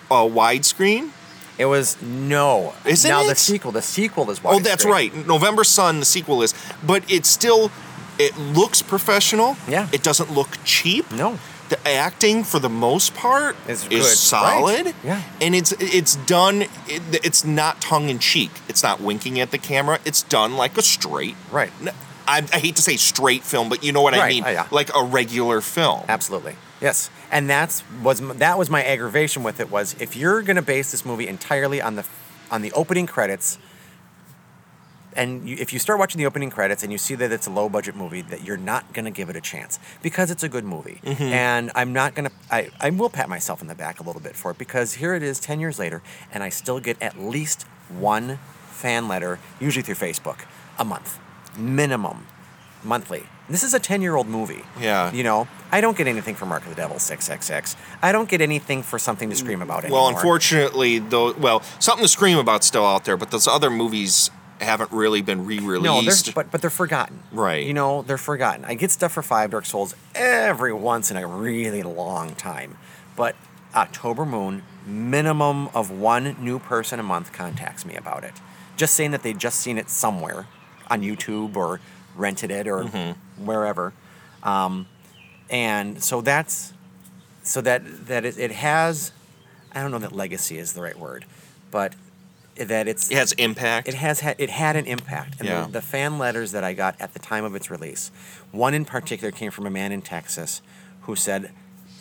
a 0.09 0.15
widescreen. 0.23 1.11
it 1.57 1.65
was 1.65 2.01
no. 2.01 2.73
Isn't 2.85 3.09
now 3.09 3.23
the 3.27 3.35
sequel. 3.35 3.71
The 3.71 3.81
sequel 3.81 4.29
is 4.31 4.39
widescreen. 4.39 4.53
Oh, 4.55 4.59
that's 4.59 4.85
widescreen. 4.85 4.91
right. 4.91 5.27
November 5.27 5.63
Sun, 5.63 5.99
the 5.99 6.05
sequel 6.05 6.41
is, 6.41 6.53
but 6.85 7.03
it's 7.11 7.27
still, 7.29 7.71
it 8.17 8.37
looks 8.37 8.81
professional. 8.81 9.57
Yeah. 9.67 9.89
It 9.91 10.01
doesn't 10.01 10.31
look 10.31 10.57
cheap. 10.63 11.11
No. 11.11 11.39
The 11.69 11.85
acting, 11.85 12.45
for 12.45 12.59
the 12.59 12.69
most 12.69 13.13
part, 13.13 13.57
Is 13.67 13.83
is 13.87 13.89
good. 13.89 14.03
solid. 14.05 14.85
Right. 14.85 14.95
Yeah. 15.03 15.21
And 15.41 15.53
it's 15.53 15.73
it's 15.79 16.15
done. 16.15 16.61
It, 16.61 17.25
it's 17.25 17.43
not 17.43 17.81
tongue 17.81 18.07
in 18.07 18.19
cheek. 18.19 18.51
It's 18.69 18.81
not 18.81 19.01
winking 19.01 19.37
at 19.41 19.51
the 19.51 19.57
camera. 19.57 19.99
It's 20.05 20.23
done 20.23 20.55
like 20.55 20.77
a 20.77 20.81
straight. 20.81 21.35
Right. 21.51 21.71
I, 22.27 22.39
I 22.53 22.59
hate 22.59 22.75
to 22.75 22.81
say 22.81 22.97
straight 22.97 23.43
film, 23.43 23.69
but 23.69 23.83
you 23.83 23.91
know 23.91 24.01
what 24.01 24.13
I 24.13 24.27
mean. 24.27 24.43
Oh, 24.45 24.49
yeah. 24.49 24.67
Like 24.69 24.93
a 24.95 25.03
regular 25.03 25.61
film. 25.61 26.03
Absolutely. 26.07 26.55
Yes. 26.81 27.09
And 27.31 27.49
that's 27.49 27.83
was 28.03 28.19
that 28.37 28.57
was 28.57 28.69
my 28.69 28.83
aggravation 28.83 29.43
with 29.43 29.59
it 29.59 29.71
was 29.71 29.95
if 29.99 30.15
you're 30.15 30.41
going 30.41 30.57
to 30.57 30.61
base 30.61 30.91
this 30.91 31.05
movie 31.05 31.27
entirely 31.27 31.81
on 31.81 31.95
the 31.95 32.05
on 32.51 32.61
the 32.61 32.71
opening 32.73 33.07
credits 33.07 33.57
and 35.17 35.49
you, 35.49 35.57
if 35.59 35.73
you 35.73 35.79
start 35.79 35.97
watching 35.99 36.19
the 36.19 36.27
opening 36.27 36.51
credits 36.51 36.83
and 36.83 36.91
you 36.91 36.97
see 36.97 37.15
that 37.15 37.31
it's 37.31 37.47
a 37.47 37.49
low 37.49 37.67
budget 37.67 37.95
movie 37.95 38.21
that 38.21 38.43
you're 38.43 38.55
not 38.55 38.93
going 38.93 39.05
to 39.05 39.11
give 39.11 39.29
it 39.29 39.35
a 39.35 39.41
chance 39.41 39.79
because 40.03 40.29
it's 40.29 40.43
a 40.43 40.49
good 40.49 40.63
movie. 40.63 40.99
Mm-hmm. 41.03 41.23
And 41.23 41.71
I'm 41.73 41.91
not 41.91 42.13
going 42.13 42.29
to 42.29 42.35
I 42.51 42.69
I 42.79 42.91
will 42.91 43.09
pat 43.09 43.27
myself 43.27 43.61
in 43.61 43.67
the 43.67 43.75
back 43.75 43.99
a 43.99 44.03
little 44.03 44.21
bit 44.21 44.35
for 44.35 44.51
it 44.51 44.57
because 44.57 44.93
here 44.93 45.15
it 45.15 45.23
is 45.23 45.39
10 45.39 45.59
years 45.59 45.79
later 45.79 46.01
and 46.31 46.43
I 46.43 46.49
still 46.49 46.79
get 46.79 47.01
at 47.01 47.19
least 47.19 47.63
one 47.89 48.39
fan 48.69 49.07
letter 49.07 49.39
usually 49.59 49.81
through 49.81 49.95
Facebook 49.95 50.45
a 50.77 50.85
month 50.85 51.19
minimum 51.57 52.25
monthly. 52.83 53.23
This 53.49 53.63
is 53.63 53.73
a 53.73 53.79
10 53.79 54.01
year 54.01 54.15
old 54.15 54.27
movie. 54.27 54.63
Yeah. 54.79 55.11
You 55.11 55.23
know, 55.23 55.47
I 55.71 55.81
don't 55.81 55.97
get 55.97 56.07
anything 56.07 56.35
for 56.35 56.45
Mark 56.45 56.63
of 56.63 56.69
the 56.69 56.75
Devil 56.75 56.99
666. 56.99 57.75
I 58.01 58.11
don't 58.11 58.29
get 58.29 58.41
anything 58.41 58.83
for 58.83 58.99
something 58.99 59.29
to 59.29 59.35
scream 59.35 59.61
about 59.61 59.83
anymore. 59.83 60.01
Well, 60.01 60.09
unfortunately, 60.09 60.99
though, 60.99 61.33
well, 61.33 61.61
something 61.79 62.03
to 62.03 62.09
scream 62.09 62.37
about 62.37 62.63
still 62.63 62.85
out 62.85 63.05
there, 63.05 63.17
but 63.17 63.31
those 63.31 63.47
other 63.47 63.69
movies 63.69 64.29
haven't 64.59 64.91
really 64.91 65.21
been 65.21 65.45
re-released. 65.45 65.83
No, 65.85 66.01
they're, 66.01 66.33
but 66.33 66.51
but 66.51 66.61
they're 66.61 66.69
forgotten. 66.69 67.19
Right. 67.31 67.65
You 67.65 67.73
know, 67.73 68.01
they're 68.01 68.17
forgotten. 68.17 68.65
I 68.65 68.73
get 68.73 68.91
stuff 68.91 69.13
for 69.13 69.21
Five 69.21 69.51
Dark 69.51 69.65
Souls 69.65 69.95
every 70.15 70.73
once 70.73 71.11
in 71.11 71.17
a 71.17 71.27
really 71.27 71.83
long 71.83 72.35
time, 72.35 72.77
but 73.15 73.35
October 73.75 74.25
Moon, 74.25 74.63
minimum 74.85 75.67
of 75.73 75.91
one 75.91 76.35
new 76.39 76.59
person 76.59 76.99
a 76.99 77.03
month 77.03 77.31
contacts 77.31 77.85
me 77.85 77.95
about 77.95 78.23
it, 78.23 78.33
just 78.75 78.93
saying 78.93 79.11
that 79.11 79.23
they 79.23 79.33
just 79.33 79.59
seen 79.59 79.77
it 79.77 79.89
somewhere 79.89 80.47
on 80.89 81.01
YouTube 81.01 81.55
or 81.55 81.79
rented 82.15 82.51
it 82.51 82.67
or 82.67 82.83
Mm-hmm. 82.83 83.45
wherever, 83.45 83.93
um, 84.43 84.87
and 85.49 86.01
so 86.03 86.21
that's 86.21 86.73
so 87.43 87.61
that 87.61 88.07
that 88.07 88.25
it, 88.25 88.37
it 88.37 88.51
has. 88.51 89.11
I 89.73 89.81
don't 89.81 89.91
know 89.91 89.99
that 89.99 90.11
legacy 90.13 90.57
is 90.57 90.73
the 90.73 90.81
right 90.81 90.97
word, 90.97 91.25
but 91.71 91.93
that 92.55 92.87
it's 92.87 93.11
it 93.11 93.15
has 93.15 93.33
impact. 93.33 93.87
it 93.87 93.93
has 93.93 94.21
had 94.21 94.35
it 94.39 94.49
had 94.49 94.75
an 94.75 94.85
impact 94.87 95.35
and 95.39 95.47
Yeah. 95.47 95.65
the, 95.67 95.73
the 95.73 95.81
fan 95.81 96.17
letters 96.17 96.53
that 96.53 96.63
i 96.63 96.73
got 96.73 96.99
at 96.99 97.13
the 97.13 97.19
time 97.19 97.43
of 97.45 97.53
its 97.53 97.69
release 97.69 98.09
one 98.51 98.73
in 98.73 98.83
particular 98.83 99.29
came 99.31 99.51
from 99.51 99.67
a 99.67 99.69
man 99.69 99.91
in 99.91 100.01
texas 100.01 100.63
who 101.01 101.15
said 101.15 101.51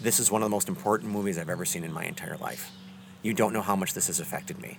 this 0.00 0.18
is 0.18 0.30
one 0.30 0.40
of 0.42 0.46
the 0.46 0.50
most 0.50 0.66
important 0.66 1.12
movies 1.12 1.36
i've 1.36 1.50
ever 1.50 1.66
seen 1.66 1.84
in 1.84 1.92
my 1.92 2.04
entire 2.06 2.38
life 2.38 2.70
you 3.22 3.34
don't 3.34 3.52
know 3.52 3.60
how 3.60 3.76
much 3.76 3.92
this 3.92 4.06
has 4.06 4.18
affected 4.18 4.58
me 4.62 4.78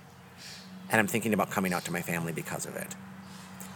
and 0.90 0.98
i'm 0.98 1.06
thinking 1.06 1.32
about 1.32 1.48
coming 1.48 1.72
out 1.72 1.84
to 1.84 1.92
my 1.92 2.02
family 2.02 2.32
because 2.32 2.66
of 2.66 2.74
it 2.74 2.96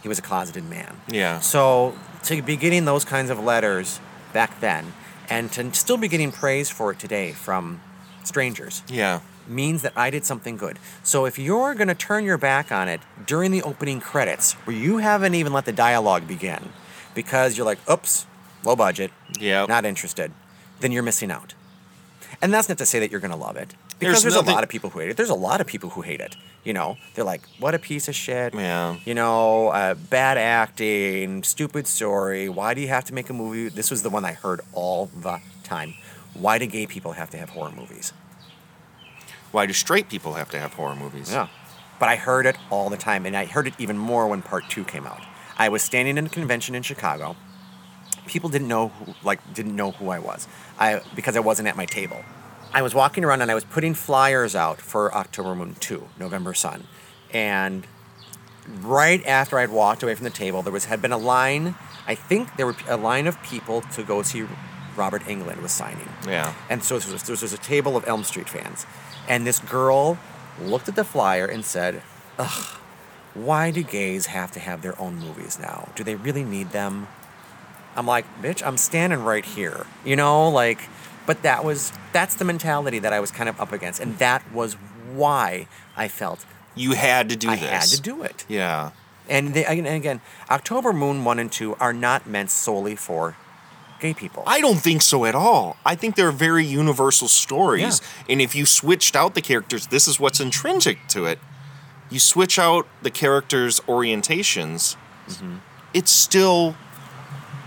he 0.03 0.07
was 0.07 0.19
a 0.19 0.21
closeted 0.21 0.63
man 0.69 0.95
Yeah. 1.09 1.39
so 1.39 1.97
to 2.23 2.41
be 2.43 2.55
getting 2.55 2.85
those 2.85 3.03
kinds 3.05 3.29
of 3.31 3.39
letters 3.39 3.99
back 4.33 4.59
then 4.59 4.93
and 5.29 5.51
to 5.53 5.73
still 5.73 5.97
be 5.97 6.07
getting 6.07 6.31
praise 6.31 6.69
for 6.69 6.91
it 6.91 6.99
today 6.99 7.31
from 7.31 7.81
strangers 8.23 8.83
yeah. 8.87 9.21
means 9.47 9.81
that 9.81 9.93
I 9.95 10.09
did 10.09 10.25
something 10.25 10.55
good. 10.57 10.77
So 11.03 11.25
if 11.25 11.37
you're 11.39 11.73
going 11.75 11.87
to 11.87 11.95
turn 11.95 12.23
your 12.25 12.37
back 12.37 12.71
on 12.71 12.87
it 12.87 13.01
during 13.25 13.51
the 13.51 13.61
opening 13.63 13.99
credits, 13.99 14.53
where 14.65 14.75
you 14.75 14.97
haven't 14.99 15.35
even 15.35 15.51
let 15.53 15.65
the 15.65 15.71
dialogue 15.73 16.27
begin, 16.27 16.69
because 17.15 17.57
you're 17.57 17.65
like, 17.65 17.79
oops, 17.89 18.25
low 18.63 18.75
budget, 18.75 19.11
yeah, 19.39 19.65
not 19.65 19.85
interested, 19.85 20.31
then 20.79 20.91
you're 20.91 21.03
missing 21.03 21.31
out. 21.31 21.53
And 22.41 22.53
that's 22.53 22.67
not 22.69 22.77
to 22.79 22.85
say 22.85 22.99
that 22.99 23.11
you're 23.11 23.19
going 23.21 23.31
to 23.31 23.37
love 23.37 23.55
it, 23.57 23.73
because 24.03 24.23
There's 24.23 24.33
there's, 24.33 24.35
nothing- 24.35 24.51
a 24.51 24.55
lot 24.55 24.63
of 24.63 24.69
people 24.69 24.89
who 24.89 24.99
hate 24.99 25.09
it. 25.09 25.17
There's 25.17 25.29
a 25.29 25.35
lot 25.35 25.61
of 25.61 25.67
people 25.67 25.89
who 25.91 26.01
hate 26.01 26.21
it. 26.21 26.35
You 26.63 26.73
know, 26.73 26.97
they're 27.13 27.25
like, 27.25 27.41
what 27.59 27.75
a 27.75 27.79
piece 27.79 28.07
of 28.07 28.15
shit. 28.15 28.53
Yeah. 28.53 28.97
You 29.05 29.13
know, 29.13 29.67
uh, 29.69 29.95
bad 29.95 30.37
acting, 30.37 31.43
stupid 31.43 31.87
story. 31.87 32.47
Why 32.47 32.73
do 32.73 32.81
you 32.81 32.87
have 32.87 33.03
to 33.05 33.13
make 33.13 33.29
a 33.29 33.33
movie? 33.33 33.67
This 33.69 33.91
was 33.91 34.01
the 34.03 34.09
one 34.09 34.23
I 34.23 34.31
heard 34.33 34.61
all 34.71 35.07
the 35.07 35.41
time. 35.63 35.95
Why 36.33 36.57
do 36.57 36.65
gay 36.65 36.85
people 36.87 37.13
have 37.13 37.29
to 37.31 37.37
have 37.37 37.49
horror 37.49 37.71
movies? 37.71 38.13
Why 39.51 39.65
do 39.65 39.73
straight 39.73 40.09
people 40.09 40.33
have 40.33 40.49
to 40.51 40.59
have 40.59 40.73
horror 40.73 40.95
movies? 40.95 41.31
Yeah. 41.31 41.47
But 41.99 42.09
I 42.09 42.15
heard 42.15 42.45
it 42.45 42.57
all 42.69 42.89
the 42.89 42.97
time, 42.97 43.25
and 43.25 43.35
I 43.37 43.45
heard 43.45 43.67
it 43.67 43.73
even 43.77 43.97
more 43.97 44.27
when 44.27 44.41
part 44.41 44.67
two 44.69 44.83
came 44.83 45.05
out. 45.05 45.21
I 45.57 45.69
was 45.69 45.83
standing 45.83 46.17
in 46.17 46.25
a 46.25 46.29
convention 46.29 46.75
in 46.75 46.81
Chicago. 46.81 47.35
People 48.25 48.49
didn't 48.49 48.67
know 48.67 48.87
who, 48.89 49.13
like 49.23 49.39
didn't 49.53 49.75
know 49.75 49.91
who 49.91 50.09
I 50.09 50.19
was. 50.19 50.47
I 50.79 51.01
because 51.15 51.35
I 51.37 51.39
wasn't 51.41 51.67
at 51.67 51.75
my 51.77 51.85
table. 51.85 52.23
I 52.73 52.81
was 52.81 52.95
walking 52.95 53.23
around 53.23 53.41
and 53.41 53.51
I 53.51 53.55
was 53.55 53.63
putting 53.63 53.93
flyers 53.93 54.55
out 54.55 54.81
for 54.81 55.13
October 55.13 55.53
Moon 55.53 55.75
2, 55.79 56.07
November 56.19 56.53
Sun. 56.53 56.87
And 57.31 57.85
right 58.81 59.25
after 59.25 59.59
I'd 59.59 59.69
walked 59.69 60.03
away 60.03 60.15
from 60.15 60.23
the 60.23 60.29
table, 60.29 60.61
there 60.61 60.73
was 60.73 60.85
had 60.85 61.01
been 61.01 61.11
a 61.11 61.17
line. 61.17 61.75
I 62.07 62.15
think 62.15 62.55
there 62.57 62.65
were 62.65 62.75
a 62.87 62.97
line 62.97 63.27
of 63.27 63.41
people 63.43 63.81
to 63.81 64.03
go 64.03 64.21
see 64.23 64.45
Robert 64.95 65.23
Englund 65.23 65.61
was 65.61 65.71
signing. 65.71 66.09
Yeah. 66.27 66.53
And 66.69 66.83
so 66.83 66.99
there 66.99 67.13
was, 67.13 67.23
there 67.23 67.37
was 67.39 67.53
a 67.53 67.57
table 67.57 67.95
of 67.95 68.07
Elm 68.07 68.23
Street 68.23 68.49
fans, 68.49 68.85
and 69.27 69.45
this 69.45 69.59
girl 69.59 70.17
looked 70.61 70.87
at 70.87 70.95
the 70.95 71.03
flyer 71.03 71.45
and 71.45 71.65
said, 71.65 72.01
"Ugh, 72.37 72.77
why 73.33 73.71
do 73.71 73.83
gays 73.83 74.27
have 74.27 74.51
to 74.51 74.59
have 74.59 74.81
their 74.81 74.99
own 74.99 75.15
movies 75.15 75.57
now? 75.59 75.89
Do 75.95 76.03
they 76.03 76.15
really 76.15 76.43
need 76.43 76.71
them?" 76.71 77.07
I'm 77.95 78.05
like, 78.05 78.25
"Bitch, 78.41 78.65
I'm 78.65 78.77
standing 78.77 79.23
right 79.23 79.45
here." 79.45 79.85
You 80.05 80.15
know, 80.15 80.49
like, 80.49 80.81
but 81.25 81.41
that 81.43 81.63
was 81.63 81.91
that's 82.11 82.35
the 82.35 82.45
mentality 82.45 82.99
that 82.99 83.13
I 83.13 83.19
was 83.19 83.31
kind 83.31 83.49
of 83.49 83.59
up 83.59 83.71
against, 83.71 83.99
and 84.01 84.17
that 84.19 84.49
was 84.51 84.73
why 85.13 85.67
I 85.95 86.07
felt 86.07 86.45
You 86.75 86.93
had 86.93 87.29
to 87.29 87.35
do 87.35 87.49
I 87.49 87.55
this. 87.55 87.65
I 87.65 87.73
had 87.73 87.83
to 87.89 88.01
do 88.01 88.23
it. 88.23 88.45
Yeah. 88.47 88.91
And, 89.29 89.53
they, 89.53 89.63
and 89.63 89.87
again, 89.87 90.19
October 90.49 90.91
Moon 90.91 91.23
1 91.23 91.39
and 91.39 91.49
2 91.51 91.75
are 91.75 91.93
not 91.93 92.27
meant 92.27 92.49
solely 92.51 92.95
for 92.95 93.37
gay 94.01 94.13
people. 94.13 94.43
I 94.45 94.59
don't 94.59 94.79
think 94.81 95.01
so 95.01 95.23
at 95.23 95.33
all. 95.33 95.77
I 95.85 95.95
think 95.95 96.15
they're 96.15 96.31
very 96.31 96.65
universal 96.65 97.29
stories. 97.29 98.01
And 98.27 98.41
if 98.41 98.53
you 98.53 98.65
switched 98.65 99.15
out 99.15 99.33
the 99.33 99.41
characters, 99.41 99.87
this 99.87 100.09
is 100.09 100.19
what's 100.19 100.41
intrinsic 100.41 101.07
to 101.09 101.25
it. 101.25 101.39
You 102.09 102.19
switch 102.19 102.59
out 102.59 102.85
the 103.01 103.11
characters' 103.11 103.79
orientations, 103.81 104.97
Mm-hmm. 105.29 105.55
it's 105.93 106.11
still 106.11 106.75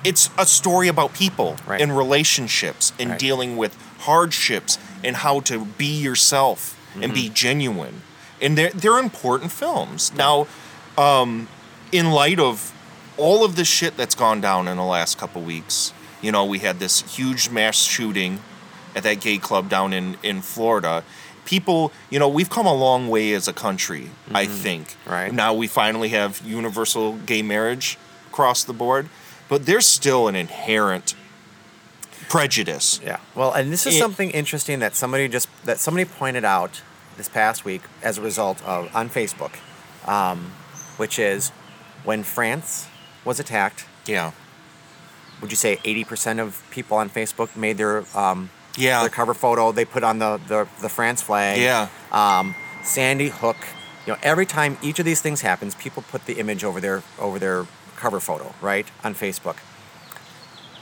it's 0.05 0.31
a 0.39 0.47
story 0.47 0.89
about 0.89 1.13
people 1.15 1.57
Right. 1.67 1.81
and 1.81 1.97
relationships 1.97 2.93
and 2.99 3.11
Right. 3.11 3.19
dealing 3.19 3.57
with 3.57 3.77
hardships 4.01 4.79
and 5.05 5.17
how 5.17 5.41
to 5.41 5.65
be 5.65 5.87
yourself 6.01 6.77
and 6.95 7.05
Mm-hmm. 7.05 7.15
be 7.15 7.29
genuine. 7.29 8.03
And 8.41 8.57
they're 8.57 8.71
they're 8.71 8.99
important 8.99 9.53
films. 9.53 10.13
Now, 10.15 10.47
um, 10.99 11.49
in 11.93 12.11
light 12.11 12.39
of 12.39 12.73
all 13.17 13.45
of 13.45 13.57
the 13.57 13.65
shit 13.65 13.97
that's 13.97 14.15
gone 14.15 14.41
down 14.41 14.69
in 14.69 14.77
the 14.77 14.85
last 14.85 15.17
couple 15.19 15.41
weeks, 15.43 15.93
you 16.21 16.31
know, 16.33 16.45
we 16.45 16.59
had 16.59 16.79
this 16.79 17.03
huge 17.17 17.49
mass 17.49 17.77
shooting 17.77 18.41
at 18.95 19.03
that 19.05 19.21
gay 19.21 19.39
club 19.39 19.69
down 19.69 19.93
in 19.93 20.17
in 20.23 20.43
Florida. 20.43 21.03
People, 21.45 21.93
you 22.11 22.19
know, 22.19 22.29
we've 22.29 22.51
come 22.51 22.67
a 22.67 22.75
long 22.75 23.09
way 23.09 23.33
as 23.33 23.47
a 23.49 23.53
country, 23.53 24.11
I 24.35 24.47
think. 24.47 24.89
Mm-hmm. 24.89 25.11
Right. 25.13 25.33
Now 25.33 25.55
we 25.55 25.67
finally 25.69 26.09
have 26.11 26.41
universal 26.45 27.13
gay 27.25 27.41
marriage 27.43 27.97
across 28.33 28.65
the 28.65 28.73
board, 28.73 29.09
but 29.49 29.67
there's 29.67 29.87
still 29.87 30.29
an 30.29 30.37
inherent 30.37 31.15
prejudice. 32.29 33.01
Yeah. 33.05 33.19
Well, 33.35 33.53
and 33.53 33.73
this 33.73 33.87
is 33.87 33.95
It- 33.95 33.99
something 33.99 34.31
interesting 34.31 34.79
that 34.81 34.97
somebody 34.97 35.29
just 35.29 35.49
that 35.65 35.79
somebody 35.79 36.05
pointed 36.05 36.45
out 36.45 36.83
this 37.17 37.29
past 37.29 37.65
week 37.65 37.83
as 38.03 38.19
a 38.19 38.23
result 38.23 38.63
of 38.65 38.95
on 38.95 39.09
Facebook, 39.11 39.53
um, 40.07 40.53
which 40.97 41.19
is 41.19 41.51
when 42.05 42.23
France 42.23 42.87
was 43.25 43.39
attacked. 43.41 43.85
Yeah. 44.07 44.33
Would 45.41 45.51
you 45.51 45.57
say 45.57 45.79
eighty 45.85 46.05
percent 46.05 46.41
of 46.41 46.63
people 46.71 46.97
on 46.97 47.11
Facebook 47.11 47.55
made 47.57 47.79
their 47.79 48.05
um, 48.15 48.51
Yeah. 48.77 49.01
their 49.01 49.11
cover 49.11 49.35
photo? 49.35 49.73
They 49.73 49.85
put 49.85 50.03
on 50.03 50.19
the 50.19 50.41
the, 50.49 50.67
the 50.81 50.89
France 50.89 51.23
flag. 51.23 51.61
Yeah. 51.61 51.89
Um, 52.13 52.55
Sandy 52.83 53.29
Hook. 53.29 53.57
You 54.07 54.13
know, 54.13 54.19
every 54.23 54.47
time 54.47 54.79
each 54.83 55.01
of 55.01 55.05
these 55.05 55.21
things 55.21 55.41
happens, 55.41 55.75
people 55.75 56.03
put 56.11 56.27
the 56.27 56.35
image 56.35 56.63
over 56.65 56.81
their 56.81 57.03
over 57.19 57.39
their 57.39 57.67
cover 57.97 58.21
photo, 58.21 58.55
right, 58.61 58.87
on 59.03 59.15
Facebook. 59.15 59.57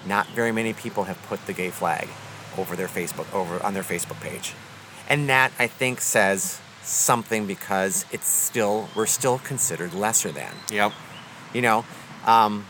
Not 0.07 0.29
very 0.29 0.53
many 0.53 0.73
people 0.73 1.05
have 1.05 1.21
put 1.25 1.47
the 1.47 1.53
gay 1.53 1.71
flag 1.71 2.09
over 2.59 2.77
their 2.77 2.89
Facebook 2.89 3.33
over 3.35 3.63
on 3.65 3.75
their 3.75 3.83
Facebook 3.83 4.21
page, 4.21 4.55
and 5.09 5.29
that 5.29 5.53
I 5.59 5.67
think 5.67 6.01
says 6.01 6.61
something 6.83 7.47
because 7.47 8.05
it's 8.13 8.29
still 8.29 8.89
we're 8.95 9.07
still 9.07 9.39
considered 9.39 9.95
lesser 9.95 10.31
than. 10.31 10.53
Yep. 10.71 10.93
You 11.55 11.63
know, 11.63 11.85
um, 12.27 12.67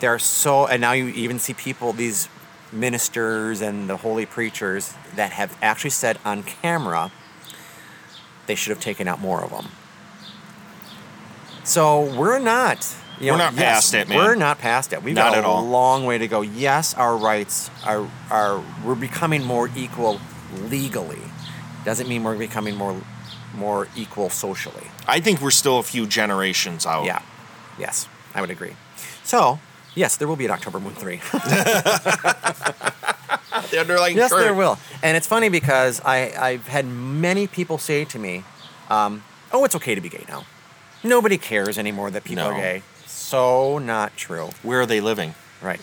there 0.00 0.14
are 0.14 0.18
so, 0.18 0.66
and 0.66 0.80
now 0.80 0.92
you 0.92 1.08
even 1.08 1.38
see 1.38 1.54
people, 1.54 1.92
these 1.92 2.28
ministers 2.72 3.60
and 3.60 3.88
the 3.88 3.96
holy 3.96 4.26
preachers 4.26 4.94
that 5.14 5.32
have 5.32 5.56
actually 5.62 5.90
said 5.90 6.18
on 6.24 6.42
camera 6.42 7.10
they 8.46 8.54
should 8.54 8.70
have 8.70 8.80
taken 8.80 9.08
out 9.08 9.20
more 9.20 9.42
of 9.42 9.50
them. 9.50 9.66
So 11.64 12.16
we're 12.16 12.38
not. 12.38 12.94
You 13.20 13.32
We're 13.32 13.38
know, 13.38 13.44
not 13.44 13.54
yes, 13.54 13.62
past 13.62 13.94
it, 13.94 14.08
man. 14.08 14.18
We're 14.18 14.34
not 14.34 14.58
past 14.58 14.92
it. 14.92 15.02
We've 15.02 15.14
Not 15.14 15.32
got 15.34 15.44
a 15.44 15.60
long 15.60 16.04
way 16.04 16.18
to 16.18 16.28
go. 16.28 16.42
Yes, 16.42 16.92
our 16.94 17.16
rights 17.16 17.70
are 17.84 18.06
are 18.30 18.62
we're 18.84 18.94
becoming 18.94 19.42
more 19.42 19.70
equal 19.74 20.20
legally. 20.68 21.22
Doesn't 21.84 22.08
mean 22.08 22.24
we're 22.24 22.36
becoming 22.36 22.76
more 22.76 23.00
more 23.54 23.88
equal 23.96 24.28
socially. 24.28 24.84
I 25.08 25.20
think 25.20 25.40
we're 25.40 25.50
still 25.50 25.78
a 25.78 25.82
few 25.82 26.06
generations 26.06 26.84
out. 26.84 27.04
Yeah. 27.06 27.22
Yes, 27.78 28.06
I 28.34 28.40
would 28.42 28.50
agree. 28.50 28.74
So, 29.24 29.60
yes, 29.94 30.16
there 30.16 30.28
will 30.28 30.36
be 30.36 30.44
an 30.44 30.50
October 30.50 30.78
Moon 30.80 30.94
3. 30.94 31.20
The 33.70 33.80
underlying 33.80 34.16
yes, 34.16 34.30
current. 34.30 34.44
there 34.44 34.54
will. 34.54 34.78
And 35.02 35.16
it's 35.16 35.26
funny 35.26 35.48
because 35.48 36.00
I, 36.04 36.30
I've 36.38 36.68
had 36.68 36.86
many 36.86 37.46
people 37.46 37.78
say 37.78 38.04
to 38.04 38.18
me, 38.18 38.44
um, 38.90 39.24
oh, 39.52 39.64
it's 39.64 39.74
okay 39.76 39.94
to 39.94 40.00
be 40.00 40.08
gay 40.08 40.24
now. 40.28 40.44
Nobody 41.02 41.36
cares 41.38 41.76
anymore 41.78 42.10
that 42.12 42.22
people 42.22 42.44
No. 42.44 42.50
are 42.50 42.60
gay. 42.60 42.82
So 43.26 43.78
not 43.78 44.16
true. 44.16 44.50
Where 44.62 44.80
are 44.80 44.86
they 44.86 45.00
living? 45.00 45.34
Right. 45.60 45.80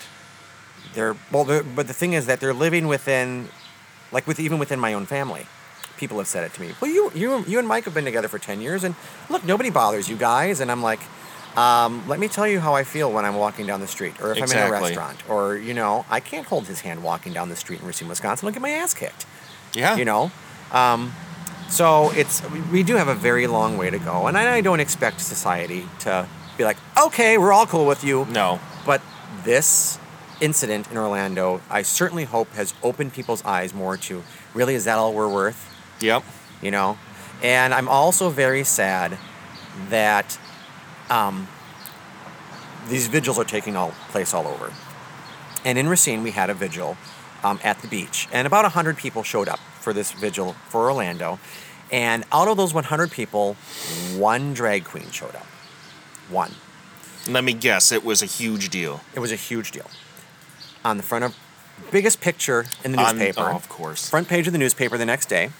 They're, 0.94 1.14
well, 1.30 1.44
they're, 1.44 1.62
but 1.62 1.86
the 1.88 1.92
thing 1.92 2.14
is 2.14 2.24
that 2.24 2.40
they're 2.40 2.54
living 2.54 2.86
within, 2.86 3.48
like 4.12 4.26
with 4.26 4.40
even 4.40 4.58
within 4.58 4.80
my 4.80 4.94
own 4.94 5.04
family. 5.04 5.46
People 5.98 6.16
have 6.18 6.26
said 6.26 6.44
it 6.44 6.54
to 6.54 6.60
me. 6.62 6.72
Well, 6.80 6.90
you, 6.90 7.12
you, 7.14 7.44
you 7.46 7.58
and 7.58 7.68
Mike 7.68 7.84
have 7.84 7.92
been 7.92 8.06
together 8.06 8.28
for 8.28 8.38
10 8.38 8.62
years, 8.62 8.82
and 8.82 8.94
look, 9.28 9.44
nobody 9.44 9.68
bothers 9.68 10.08
you 10.08 10.16
guys. 10.16 10.60
And 10.60 10.70
I'm 10.72 10.82
like, 10.82 11.00
um, 11.54 12.02
let 12.08 12.18
me 12.18 12.28
tell 12.28 12.48
you 12.48 12.60
how 12.60 12.74
I 12.74 12.82
feel 12.82 13.12
when 13.12 13.26
I'm 13.26 13.34
walking 13.36 13.66
down 13.66 13.80
the 13.80 13.86
street, 13.86 14.18
or 14.22 14.32
if 14.32 14.38
I'm 14.42 14.50
in 14.50 14.56
a 14.66 14.70
restaurant, 14.72 15.28
or 15.28 15.56
you 15.56 15.74
know, 15.74 16.06
I 16.08 16.20
can't 16.20 16.46
hold 16.46 16.66
his 16.66 16.80
hand 16.80 17.02
walking 17.02 17.34
down 17.34 17.50
the 17.50 17.56
street 17.56 17.80
in 17.80 17.86
Racine, 17.86 18.08
Wisconsin. 18.08 18.48
I'll 18.48 18.52
get 18.54 18.62
my 18.62 18.70
ass 18.70 18.94
kicked. 18.94 19.26
Yeah. 19.74 19.96
You 19.96 20.06
know, 20.06 20.32
um, 20.72 21.12
so 21.68 22.10
it's 22.12 22.42
we- 22.50 22.60
we 22.72 22.82
do 22.82 22.96
have 22.96 23.08
a 23.08 23.14
very 23.14 23.46
long 23.46 23.76
way 23.76 23.90
to 23.90 23.98
go, 23.98 24.26
and 24.28 24.36
I, 24.38 24.56
I 24.56 24.60
don't 24.62 24.80
expect 24.80 25.20
society 25.20 25.86
to 26.00 26.26
be 26.56 26.64
like, 26.64 26.76
okay, 27.00 27.38
we're 27.38 27.52
all 27.52 27.66
cool 27.66 27.86
with 27.86 28.04
you. 28.04 28.26
No. 28.26 28.60
But 28.86 29.02
this 29.44 29.98
incident 30.40 30.90
in 30.90 30.96
Orlando, 30.96 31.60
I 31.70 31.82
certainly 31.82 32.24
hope 32.24 32.50
has 32.52 32.74
opened 32.82 33.12
people's 33.12 33.44
eyes 33.44 33.72
more 33.74 33.96
to 33.98 34.22
really 34.52 34.74
is 34.74 34.84
that 34.84 34.98
all 34.98 35.12
we're 35.12 35.32
worth? 35.32 35.70
Yep. 36.00 36.24
You 36.62 36.70
know? 36.70 36.98
And 37.42 37.74
I'm 37.74 37.88
also 37.88 38.30
very 38.30 38.64
sad 38.64 39.18
that 39.90 40.38
um, 41.10 41.48
these 42.88 43.08
vigils 43.08 43.38
are 43.38 43.44
taking 43.44 43.76
all 43.76 43.92
place 44.08 44.34
all 44.34 44.46
over. 44.46 44.72
And 45.64 45.78
in 45.78 45.88
Racine, 45.88 46.22
we 46.22 46.30
had 46.30 46.50
a 46.50 46.54
vigil 46.54 46.96
um, 47.42 47.58
at 47.62 47.80
the 47.80 47.88
beach, 47.88 48.28
and 48.32 48.46
about 48.46 48.64
100 48.64 48.96
people 48.96 49.22
showed 49.22 49.48
up 49.48 49.58
for 49.80 49.92
this 49.92 50.12
vigil 50.12 50.54
for 50.68 50.90
Orlando. 50.90 51.38
And 51.92 52.24
out 52.32 52.48
of 52.48 52.56
those 52.56 52.72
100 52.72 53.10
people, 53.10 53.54
one 54.16 54.54
drag 54.54 54.84
queen 54.84 55.10
showed 55.10 55.34
up. 55.34 55.46
One. 56.28 56.52
Let 57.28 57.44
me 57.44 57.52
guess, 57.54 57.90
it 57.92 58.04
was 58.04 58.22
a 58.22 58.26
huge 58.26 58.68
deal. 58.68 59.00
It 59.14 59.20
was 59.20 59.32
a 59.32 59.36
huge 59.36 59.70
deal. 59.70 59.86
On 60.84 60.96
the 60.96 61.02
front 61.02 61.24
of 61.24 61.34
biggest 61.90 62.20
picture 62.20 62.66
in 62.84 62.92
the 62.92 62.98
On- 62.98 63.16
newspaper. 63.18 63.48
oh, 63.50 63.56
of 63.56 63.68
course. 63.68 64.08
Front 64.10 64.28
page 64.28 64.46
of 64.46 64.52
the 64.52 64.58
newspaper 64.58 64.96
the 64.98 65.06
next 65.06 65.26
day. 65.26 65.50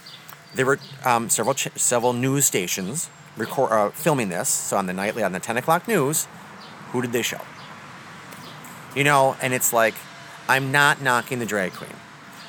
There 0.54 0.66
were 0.66 0.78
um, 1.04 1.28
several 1.28 1.54
ch- 1.54 1.68
several 1.76 2.12
news 2.12 2.44
stations 2.46 3.08
record, 3.36 3.72
uh, 3.72 3.90
filming 3.90 4.28
this. 4.28 4.48
So 4.48 4.76
on 4.76 4.86
the 4.86 4.92
nightly 4.92 5.22
on 5.22 5.32
the 5.32 5.40
ten 5.40 5.56
o'clock 5.56 5.88
news, 5.88 6.26
who 6.92 7.02
did 7.02 7.12
they 7.12 7.22
show? 7.22 7.40
You 8.94 9.02
know, 9.02 9.36
and 9.42 9.52
it's 9.52 9.72
like, 9.72 9.94
I'm 10.48 10.70
not 10.70 11.02
knocking 11.02 11.40
the 11.40 11.46
drag 11.46 11.72
queen. 11.72 11.96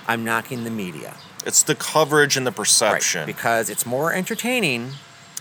I'm 0.07 0.23
knocking 0.23 0.63
the 0.65 0.69
media. 0.69 1.15
It's 1.45 1.63
the 1.63 1.73
coverage 1.75 2.37
and 2.37 2.45
the 2.45 2.51
perception. 2.51 2.91
Right, 2.91 2.99
perception. 3.01 3.25
because 3.25 3.69
it's 3.71 3.85
more 3.85 4.13
entertaining 4.13 4.91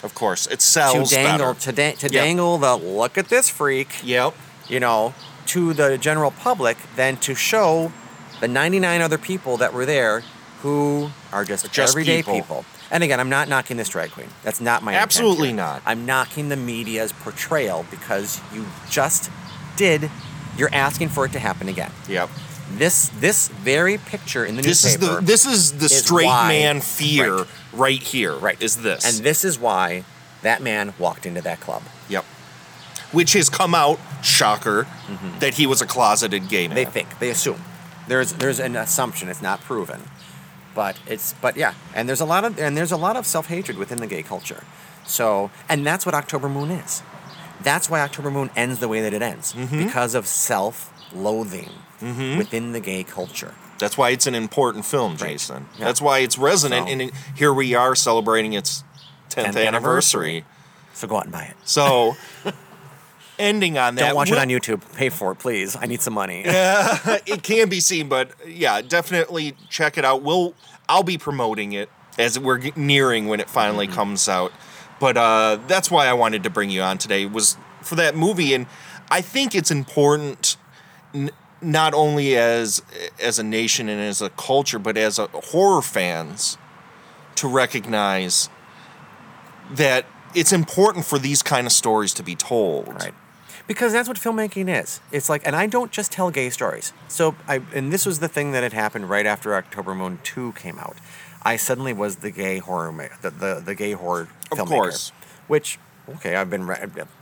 of 0.05 0.15
course, 0.15 0.47
it 0.47 0.61
to 0.61 0.65
sells 0.67 1.11
dangle 1.11 1.55
better. 1.55 1.61
to, 1.61 1.73
da- 1.73 1.93
to 1.95 2.07
Yep. 2.13 2.13
dangle 2.13 2.59
the 2.59 2.77
look 2.77 3.19
at 3.19 3.29
this 3.29 3.49
freak 3.49 3.89
Yep. 4.05 4.35
you 4.69 4.79
know, 4.79 5.15
to 5.47 5.73
the 5.75 5.99
general 5.99 6.31
public 6.31 6.77
than 6.97 7.17
to 7.19 7.35
show 7.35 7.91
the 8.41 8.49
99 8.49 9.01
other 9.01 9.19
people 9.19 9.57
that 9.57 9.73
were 9.73 9.87
there 9.87 10.23
who 10.63 11.11
are 11.33 11.45
just, 11.45 11.71
Just 11.73 11.93
everyday 11.93 12.19
people. 12.23 12.35
people. 12.35 12.65
And 12.91 13.03
again, 13.03 13.19
I'm 13.21 13.29
not 13.29 13.49
knocking 13.49 13.77
this 13.77 13.89
drag 13.89 14.13
queen. 14.13 14.29
That's 14.43 14.61
not 14.61 14.83
my 14.83 14.95
Absolutely 14.95 15.53
not. 15.53 15.83
I'm 15.85 16.07
knocking 16.07 16.49
the 16.49 16.57
media's 16.57 17.13
portrayal 17.13 17.85
because 17.91 18.41
you 18.53 18.67
just 18.91 19.31
did. 19.77 20.11
You're 20.57 20.73
asking 20.73 21.09
for 21.09 21.25
it 21.25 21.33
to 21.33 21.39
happen 21.39 21.69
again. 21.69 21.91
Yep. 22.09 22.31
This 22.73 23.09
this 23.21 23.49
very 23.49 23.99
picture 23.99 24.45
in 24.45 24.57
the 24.57 24.63
This 24.63 24.85
is 24.85 24.99
newspaper. 24.99 25.21
the 25.21 25.27
this 25.27 25.45
is 25.47 25.73
the 25.79 25.85
is 25.87 25.99
straight 26.05 26.27
why- 26.27 26.49
man 26.49 26.81
fear 26.81 27.35
Right. 27.37 27.47
right, 27.73 28.03
here. 28.03 28.35
right 28.35 28.61
Is 28.61 28.79
this. 28.79 29.05
And 29.05 29.25
this 29.25 29.45
is 29.45 29.59
why 29.59 30.05
that 30.43 30.63
man 30.63 30.95
walked 30.99 31.27
into 31.27 31.41
that 31.43 31.61
club. 31.61 31.83
Yep. 32.09 32.25
Which 33.13 33.35
has 33.35 33.49
come 33.49 33.75
out, 33.75 34.01
shocker, 34.23 34.87
that 35.41 35.55
he 35.55 35.67
was 35.67 35.81
a 35.81 35.87
closeted 35.87 36.49
gay 36.49 36.67
man. 36.69 36.75
They 36.75 36.85
think, 36.85 37.19
they 37.21 37.31
assume. 37.31 37.63
There's 38.09 38.33
there's 38.33 38.59
an 38.61 38.77
assumption. 38.77 39.29
It's 39.29 39.41
not 39.43 39.61
proven, 39.61 40.09
but 40.75 40.97
it's 41.07 41.35
but 41.41 41.57
yeah. 41.57 41.75
And 41.95 42.09
there's 42.09 42.21
a 42.21 42.25
lot 42.27 42.45
of 42.45 42.59
and 42.59 42.77
there's 42.77 42.93
a 42.93 42.97
lot 42.97 43.17
of 43.17 43.25
self 43.27 43.47
hatred 43.47 43.79
within 43.79 43.99
the 43.99 44.07
gay 44.07 44.23
culture. 44.23 44.65
So 45.07 45.51
and 45.69 45.87
that's 45.87 46.05
what 46.05 46.15
October 46.15 46.49
Moon 46.49 46.71
is. 46.71 47.03
That's 47.63 47.89
why 47.89 48.01
October 48.01 48.31
Moon 48.31 48.51
ends 48.57 48.81
the 48.81 48.89
way 48.89 49.01
that 49.01 49.15
it 49.15 49.23
ends 49.23 49.53
Mm-hmm. 49.53 49.85
because 49.85 50.15
of 50.15 50.27
self-loathing 52.01 52.39
within 52.39 52.73
the 52.73 52.81
gay 52.81 53.05
culture. 53.05 53.55
That's 53.79 53.99
why 53.99 54.11
it's 54.11 54.27
an 54.27 54.35
important 54.35 54.85
film, 54.85 55.17
Jason. 55.17 55.67
Yeah. 55.79 55.87
That's 55.87 56.01
why 56.01 56.19
it's 56.21 56.39
resonant. 56.39 56.87
So- 56.89 56.93
And 56.93 57.13
here 57.37 57.53
we 57.53 57.75
are 57.75 57.95
celebrating 57.95 58.53
its 58.53 58.85
10th, 59.31 59.55
10th 59.55 59.67
anniversary. 59.67 60.45
So 60.93 61.09
go 61.09 61.17
out 61.17 61.25
and 61.25 61.33
buy 61.33 61.43
it. 61.45 61.57
So, 61.65 62.17
ending 63.39 63.79
on 63.79 63.97
that. 63.97 64.07
Don't 64.09 64.15
watch 64.15 64.31
we'll- 64.31 64.39
it 64.39 64.43
on 64.43 64.49
YouTube. 64.49 64.81
Pay 64.97 65.09
for 65.09 65.33
it, 65.33 65.37
please. 65.37 65.77
I 65.77 65.87
need 65.87 66.01
some 66.01 66.15
money. 66.15 66.43
yeah, 66.45 67.19
it 67.27 67.43
can 67.43 67.69
be 67.69 67.81
seen, 67.81 68.09
but 68.09 68.31
yeah, 68.47 68.81
definitely 68.81 69.57
check 69.69 69.99
it 69.99 70.05
out. 70.05 70.23
We'll 70.23 70.55
I'll 70.89 71.03
be 71.03 71.19
promoting 71.19 71.73
it 71.73 71.91
as 72.19 72.39
we're 72.39 72.61
nearing 72.77 73.27
when 73.27 73.41
it 73.41 73.51
finally 73.51 73.87
Mm-hmm. 73.87 73.95
comes 73.97 74.29
out. 74.29 74.53
But 75.01 75.17
uh, 75.17 75.59
that's 75.67 75.91
why 75.91 76.07
I 76.07 76.13
wanted 76.13 76.45
to 76.45 76.51
bring 76.51 76.71
you 76.71 76.81
on 76.83 76.99
today 76.99 77.27
was 77.27 77.57
for 77.83 77.97
that 77.97 78.15
movie, 78.15 78.55
and 78.55 78.67
I 79.11 79.21
think 79.21 79.55
it's 79.55 79.71
important 79.73 80.57
n- 81.13 81.31
not 81.65 81.95
only 81.95 82.37
as 82.37 82.83
as 83.21 83.39
a 83.39 83.43
nation 83.43 83.89
and 83.89 84.01
as 84.01 84.21
a 84.21 84.31
culture, 84.31 84.79
but 84.79 84.97
as 84.97 85.19
a 85.19 85.27
horror 85.29 85.83
fans 85.83 86.59
to 87.37 87.49
recognize 87.49 88.49
that 89.73 90.07
it's 90.35 90.53
important 90.53 91.05
for 91.05 91.19
these 91.19 91.43
kind 91.43 91.67
of 91.67 91.73
stories 91.73 92.13
to 92.15 92.23
be 92.23 92.35
told. 92.35 92.89
Right. 92.89 93.15
Because 93.67 93.93
that's 93.95 94.09
what 94.09 94.19
filmmaking 94.19 94.69
is. 94.69 95.01
It's 95.11 95.31
like, 95.31 95.47
and 95.47 95.57
I 95.57 95.67
don't 95.67 95.91
just 95.91 96.13
tell 96.13 96.31
gay 96.31 96.51
stories. 96.51 96.93
So 97.09 97.35
I, 97.49 97.63
and 97.73 97.91
this 97.91 98.05
was 98.05 98.19
the 98.19 98.29
thing 98.29 98.53
that 98.53 98.63
had 98.63 98.75
happened 98.75 99.09
right 99.09 99.25
after 99.25 99.55
October 99.55 99.95
Moon 99.95 100.19
Two 100.23 100.53
came 100.53 100.79
out. 100.79 100.97
I 101.43 101.57
suddenly 101.57 101.93
was 101.93 102.17
the 102.17 102.31
gay 102.31 102.59
horror, 102.59 102.93
ma- 102.93 103.09
the 103.23 103.31
the, 103.31 103.63
the 103.65 103.75
gay 103.75 103.93
horror 103.93 104.29
filmmaker, 104.51 104.61
Of 104.61 104.69
course. 104.69 105.13
Which, 105.49 105.79
okay, 106.17 106.37
I've 106.37 106.51
been, 106.51 106.67
re- 106.67 106.77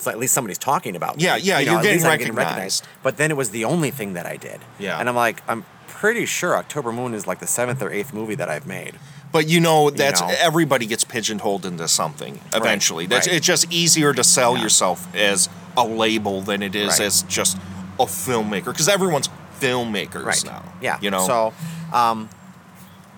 at 0.07 0.18
least 0.18 0.35
somebody's 0.35 0.59
talking 0.59 0.97
about. 0.97 1.16
me. 1.16 1.24
Yeah, 1.24 1.37
yeah, 1.37 1.59
You 1.59 1.66
know, 1.66 1.72
you're 1.72 1.83
getting 1.83 1.99
least 2.05 2.05
I'm 2.30 2.37
recognized. 2.37 2.87
But 3.03 3.16
then 3.16 3.30
it 3.30 3.37
was 3.37 3.51
the 3.51 3.64
only 3.64 3.91
thing 3.91 4.14
that 4.14 4.26
I 4.26 4.37
did. 4.37 4.61
Yeah. 4.78 4.99
And 4.99 5.09
I'm 5.09 5.14
like, 5.16 5.43
I'm 5.49 5.64
pretty 5.87 6.26
sure 6.26 6.57
October 6.57 6.93
Moon 6.93 7.14
is 7.14 7.26
like 7.26 7.39
the 7.39 7.47
seventh 7.47 7.80
or 7.83 7.91
eighth 7.91 8.12
movie 8.12 8.35
that 8.35 8.49
I've 8.49 8.66
made. 8.66 8.95
But 9.30 9.49
you 9.49 9.61
know 9.61 9.89
that's 9.89 10.20
know. 10.20 10.30
everybody 10.39 10.85
gets 10.87 11.05
pigeonholed 11.05 11.64
into 11.64 11.89
something 11.89 12.41
eventually. 12.53 13.05
Right, 13.05 13.11
That's 13.11 13.26
right. 13.28 13.37
it's 13.37 13.47
just 13.47 13.72
easier 13.72 14.12
to 14.12 14.22
sell 14.22 14.57
Yeah. 14.57 14.64
yourself 14.64 15.14
as 15.14 15.49
a 15.76 15.87
label 15.87 16.43
than 16.43 16.62
it 16.62 16.74
is 16.74 16.99
Right. 16.99 17.07
as 17.07 17.22
just 17.22 17.57
a 17.99 18.05
filmmaker 18.05 18.66
because 18.66 18.89
everyone's 18.89 19.30
filmmakers 19.59 20.24
right 20.26 20.45
now. 20.45 20.64
Yeah. 20.83 20.99
you 21.01 21.11
know. 21.11 21.26
So, 21.26 21.55
um, 21.97 22.28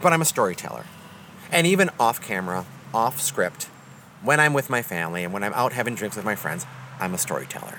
but 0.02 0.12
I'm 0.12 0.20
a 0.22 0.24
storyteller, 0.26 0.84
and 1.50 1.66
even 1.66 1.90
off 1.98 2.20
camera, 2.20 2.64
off 2.92 3.20
script, 3.20 3.66
when 4.24 4.40
I'm 4.40 4.52
with 4.52 4.68
my 4.70 4.82
family 4.82 5.22
and 5.24 5.32
when 5.32 5.44
I'm 5.44 5.54
out 5.54 5.72
having 5.72 5.94
drinks 5.94 6.16
with 6.16 6.24
my 6.24 6.34
friends, 6.34 6.66
I'm 6.98 7.14
a 7.14 7.18
storyteller. 7.18 7.78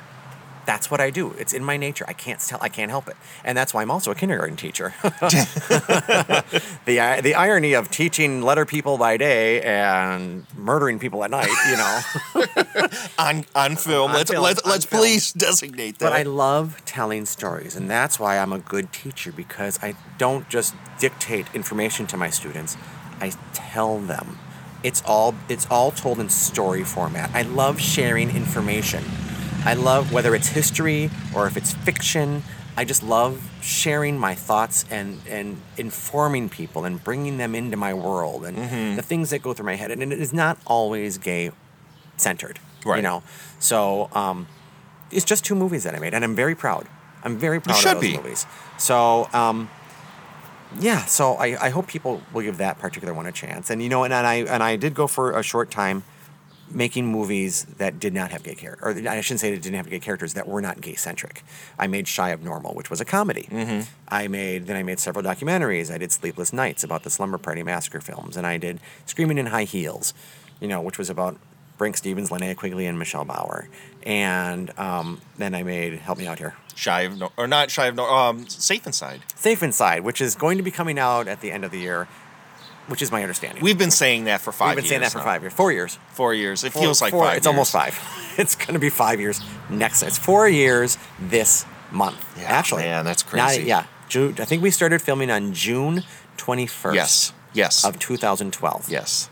That's 0.65 0.89
what 0.89 0.99
I 0.99 1.11
do. 1.11 1.33
It's 1.33 1.53
in 1.53 1.63
my 1.63 1.77
nature. 1.77 2.05
I 2.07 2.13
can't 2.13 2.39
tell. 2.39 2.57
I 2.59 2.69
can't 2.69 2.89
help 2.89 3.07
it, 3.07 3.15
and 3.43 3.55
that's 3.55 3.71
why 3.71 3.83
I'm 3.83 3.91
also 3.91 4.09
a 4.09 4.15
kindergarten 4.15 4.57
teacher. 4.57 4.95
the 5.03 6.43
the 7.21 7.35
irony 7.35 7.73
of 7.73 7.91
teaching 7.91 8.41
letter 8.41 8.65
people 8.65 8.97
by 8.97 9.17
day 9.17 9.61
and 9.61 10.47
murdering 10.57 10.97
people 10.97 11.23
at 11.23 11.29
night. 11.29 11.51
You 11.69 11.77
know. 11.77 12.01
on 13.19 13.45
on 13.55 13.75
film, 13.75 14.09
On 14.09 14.17
let's 14.17 14.31
film, 14.31 14.43
let's 14.43 14.65
let's 14.65 14.85
film. 14.85 15.01
please 15.01 15.31
designate 15.33 15.99
that. 15.99 16.09
But 16.09 16.13
I 16.13 16.23
love 16.23 16.81
telling 16.85 17.27
stories, 17.27 17.75
and 17.75 17.87
that's 17.87 18.19
why 18.19 18.39
I'm 18.39 18.51
a 18.51 18.57
good 18.59 18.91
teacher 18.91 19.31
because 19.31 19.77
I 19.83 19.93
don't 20.17 20.49
just 20.49 20.73
dictate 20.99 21.45
information 21.53 22.07
to 22.07 22.17
my 22.17 22.31
students. 22.31 22.75
I 23.21 23.33
tell 23.53 23.99
them. 23.99 24.39
It's 24.85 25.01
all 25.05 25.33
it's 25.49 25.65
all 25.71 25.89
told 25.91 26.19
in 26.19 26.29
story 26.29 26.83
format. 26.83 27.31
I 27.33 27.41
love 27.41 27.81
sharing 27.81 28.29
information. 28.29 29.03
I 29.65 29.73
love 29.73 30.13
whether 30.13 30.35
it's 30.35 30.47
history 30.47 31.09
or 31.35 31.47
if 31.47 31.57
it's 31.57 31.73
fiction. 31.73 32.43
I 32.77 32.85
just 32.85 33.01
love 33.01 33.41
sharing 33.61 34.19
my 34.19 34.35
thoughts 34.35 34.85
and 34.91 35.21
and 35.27 35.59
informing 35.77 36.49
people 36.49 36.85
and 36.85 37.03
bringing 37.03 37.37
them 37.37 37.55
into 37.55 37.77
my 37.77 37.93
world 37.95 38.45
and 38.45 38.97
the 38.97 39.01
things 39.01 39.31
that 39.31 39.41
go 39.41 39.53
through 39.53 39.65
my 39.65 39.75
head. 39.75 39.89
And 39.89 40.03
it 40.03 40.11
is 40.11 40.33
not 40.33 40.59
always 40.65 41.17
gay 41.17 41.51
centered. 42.17 42.59
right? 42.85 42.97
You 42.97 43.01
know. 43.01 43.23
So 43.59 44.09
um, 44.13 44.47
it's 45.11 45.25
just 45.25 45.43
two 45.43 45.55
movies 45.55 45.83
that 45.83 45.95
I 45.95 45.99
made, 45.99 46.13
and 46.13 46.23
I'm 46.23 46.35
very 46.35 46.55
proud. 46.55 46.87
I'm 47.23 47.37
very 47.37 47.59
proud 47.59 47.83
of 47.83 47.93
those 47.95 48.01
be. 48.01 48.17
movies. 48.17 48.45
So, 48.77 49.27
um, 49.33 49.69
yeah. 50.79 51.05
So 51.05 51.33
I, 51.33 51.65
I 51.65 51.69
hope 51.69 51.87
people 51.87 52.21
will 52.33 52.41
give 52.41 52.57
that 52.57 52.79
particular 52.79 53.13
one 53.13 53.25
a 53.25 53.31
chance. 53.31 53.69
And 53.69 53.81
you 53.81 53.89
know, 53.89 54.03
and, 54.03 54.13
and 54.13 54.27
I 54.27 54.35
and 54.35 54.63
I 54.63 54.75
did 54.75 54.93
go 54.93 55.07
for 55.07 55.37
a 55.37 55.43
short 55.43 55.71
time 55.71 56.03
making 56.71 57.05
movies 57.05 57.65
that 57.77 57.99
did 57.99 58.13
not 58.13 58.31
have 58.31 58.43
gay 58.43 58.55
characters, 58.55 58.97
or 58.97 59.09
I 59.09 59.21
shouldn't 59.21 59.39
say 59.39 59.51
that 59.51 59.61
didn't 59.61 59.77
have 59.77 59.89
gay 59.89 59.99
characters 59.99 60.33
that 60.33 60.47
were 60.47 60.61
not 60.61 60.81
gay 60.81 60.95
centric. 60.95 61.43
I 61.77 61.87
made 61.87 62.07
Shy 62.07 62.29
of 62.29 62.43
Normal, 62.43 62.73
which 62.73 62.89
was 62.89 62.99
a 62.99 63.05
comedy. 63.05 63.47
Mm-hmm. 63.51 63.89
I 64.09 64.27
made 64.27 64.67
then 64.67 64.75
I 64.75 64.83
made 64.83 64.99
several 64.99 65.23
documentaries. 65.23 65.93
I 65.93 65.97
did 65.97 66.11
Sleepless 66.11 66.51
Nights 66.51 66.83
about 66.83 67.03
the 67.03 67.09
Slumber 67.09 67.37
Party 67.37 67.63
Massacre 67.63 68.01
films, 68.01 68.35
and 68.35 68.47
I 68.47 68.57
did 68.57 68.79
Screaming 69.05 69.37
in 69.37 69.47
High 69.47 69.63
Heels, 69.63 70.13
you 70.59 70.67
know, 70.67 70.81
which 70.81 70.97
was 70.97 71.09
about 71.09 71.37
Brinke 71.77 71.95
Stevens, 71.97 72.29
Linnea 72.29 72.55
Quigley, 72.55 72.85
and 72.85 72.97
Michelle 72.97 73.25
Bauer. 73.25 73.67
And 74.03 74.77
um, 74.79 75.19
then 75.37 75.53
I 75.55 75.63
made 75.63 75.93
Help 75.99 76.17
Me 76.19 76.27
Out 76.27 76.37
Here. 76.39 76.55
shy 76.75 77.01
of 77.01 77.17
no 77.17 77.31
or 77.37 77.47
not 77.47 77.71
shy 77.71 77.87
of 77.87 77.95
no 77.95 78.05
um 78.05 78.47
safe 78.47 78.85
inside. 78.85 79.21
Safe 79.35 79.61
Inside, 79.63 80.03
which 80.03 80.21
is 80.21 80.35
going 80.35 80.57
to 80.57 80.63
be 80.63 80.71
coming 80.71 80.99
out 80.99 81.27
at 81.27 81.41
the 81.41 81.51
end 81.51 81.65
of 81.65 81.71
the 81.71 81.79
year, 81.79 82.07
which 82.87 83.01
is 83.01 83.11
my 83.11 83.21
understanding. 83.23 83.63
We've 83.63 83.77
been 83.77 83.91
saying 83.91 84.25
that 84.25 84.41
for 84.41 84.51
5 84.51 84.67
We've 84.67 84.75
been 84.75 84.83
years. 84.83 84.89
saying 84.89 85.01
that 85.01 85.11
for 85.11 85.17
now. 85.19 85.23
five 85.23 85.41
years, 85.41 85.53
four 85.53 85.71
years. 85.71 85.97
Four 86.11 86.33
years. 86.33 86.63
It 86.63 86.71
Four- 86.73 86.81
feels 86.83 87.01
like 87.01 87.11
four- 87.11 87.25
five. 87.25 87.37
It's 87.37 87.47
almost 87.47 87.71
five. 87.71 87.97
It's 88.37 88.53
going 88.55 88.73
to 88.73 88.79
be 88.79 88.89
five 88.89 89.21
years 89.21 89.39
next. 89.69 90.03
It's 90.03 90.17
four 90.17 90.49
years 90.49 90.97
this 91.21 91.65
month. 91.89 92.17
Yeah, 92.37 92.43
actually, 92.51 92.83
man, 92.83 93.05
that's 93.05 93.23
Not- 93.33 93.47
crazy. 93.47 93.63
yeah, 93.63 93.85
June. 94.09 94.35
I 94.39 94.45
think 94.45 94.61
we 94.61 94.71
started 94.71 95.01
filming 95.01 95.31
on 95.31 95.53
June 95.53 96.03
twenty 96.35 96.67
first. 96.67 96.95
Yes. 96.95 97.33
Yes. 97.53 97.85
Of 97.85 97.97
2012. 97.97 98.89
yes. 98.89 99.29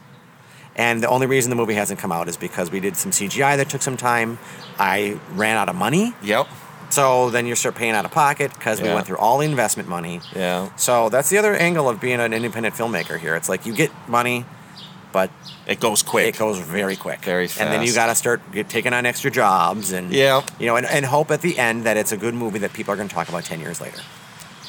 And 0.76 1.04
the 1.04 1.08
only 1.08 1.28
reason 1.28 1.50
the 1.50 1.56
movie 1.56 1.76
hasn't 1.76 2.00
come 2.00 2.12
out 2.12 2.28
is 2.28 2.36
because 2.38 2.72
we 2.72 2.80
did 2.80 2.96
some 2.98 3.12
CGI 3.12 3.58
that 3.58 3.70
took 3.70 3.82
some 3.82 3.98
time. 3.98 4.40
I 4.80 5.20
ran 5.36 5.56
out 5.58 5.70
of 5.70 5.76
money. 5.76 6.14
Yep. 6.24 6.48
So 6.90 7.30
then 7.32 7.46
you 7.48 7.56
start 7.56 7.76
paying 7.76 7.94
out 7.94 8.06
of 8.06 8.12
pocket 8.12 8.54
because 8.54 8.82
we 8.82 8.88
went 8.88 9.06
through 9.08 9.18
all 9.18 9.40
the 9.40 9.46
investment 9.46 9.90
money. 9.90 10.22
Yeah. 10.36 10.76
So 10.76 11.10
that's 11.10 11.30
the 11.30 11.38
other 11.40 11.56
angle 11.56 11.90
of 11.90 12.00
being 12.00 12.20
an 12.20 12.34
independent 12.34 12.76
filmmaker 12.76 13.20
here. 13.20 13.36
It's 13.36 13.50
like 13.50 13.66
you 13.66 13.74
get 13.74 13.92
money, 14.08 14.46
but 15.12 15.32
It 15.68 15.80
goes 15.80 16.04
quick. 16.04 16.28
it 16.36 16.38
goes 16.40 16.60
very 16.60 16.96
quick. 16.96 17.22
Very 17.22 17.48
fast. 17.48 17.62
And 17.62 17.72
then 17.72 17.82
you 17.86 17.94
got 17.94 18.08
to 18.08 18.16
start 18.16 18.42
get, 18.52 18.70
taking 18.70 18.94
on 18.94 19.06
extra 19.08 19.32
jobs 19.32 19.92
and 19.92 20.12
Yeah. 20.12 20.42
you 20.60 20.66
know, 20.68 20.76
and, 20.76 20.86
and 20.86 21.06
hope 21.06 21.32
at 21.32 21.42
the 21.42 21.58
end 21.58 21.84
that 21.86 21.98
it's 21.98 22.12
a 22.12 22.18
good 22.18 22.34
movie 22.36 22.60
that 22.60 22.74
people 22.74 22.94
are 22.94 22.98
going 22.98 23.10
to 23.10 23.14
talk 23.16 23.30
about 23.30 23.44
ten 23.44 23.60
years 23.60 23.80
later. 23.82 23.98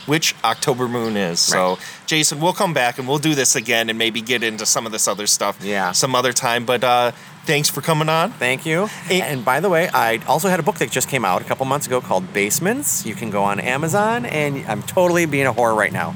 Which 0.07 0.35
October 0.45 0.89
Moon 0.89 1.17
is. 1.17 1.41
So, 1.41 1.79
Jason, 2.07 2.41
we'll 2.41 2.53
come 2.53 2.75
back 2.75 2.99
and 2.99 3.09
we'll 3.09 3.19
do 3.19 3.35
this 3.35 3.57
again 3.57 3.89
and 3.91 3.99
maybe 3.99 4.21
get 4.21 4.43
into 4.43 4.67
some 4.67 4.87
of 4.87 4.93
this 4.93 5.09
other 5.09 5.27
stuff 5.27 5.59
Yeah. 5.63 5.93
some 5.93 6.15
other 6.15 6.33
time. 6.33 6.65
But 6.67 6.85
uh, 6.85 7.13
thanks 7.45 7.69
for 7.71 7.81
coming 7.81 8.09
on. 8.09 8.33
Thank 8.33 8.67
you. 8.67 8.89
Eh. 9.11 9.21
and 9.23 9.45
by 9.45 9.61
the 9.61 9.69
way, 9.69 9.89
I 9.93 10.19
also 10.27 10.49
had 10.49 10.61
a 10.61 10.63
book 10.63 10.77
that 10.77 10.91
just 10.91 11.09
came 11.09 11.25
out 11.25 11.43
a 11.43 11.45
couple 11.45 11.65
months 11.67 11.87
ago 11.87 12.01
called 12.01 12.33
Basements. 12.33 13.05
You 13.07 13.15
can 13.15 13.31
go 13.31 13.43
on 13.45 13.61
Amazon, 13.61 14.27
and 14.27 14.65
I'm 14.67 14.83
totally 14.83 15.27
being 15.27 15.47
a 15.47 15.53
whore 15.53 15.77
right 15.77 15.93
now. 15.93 16.15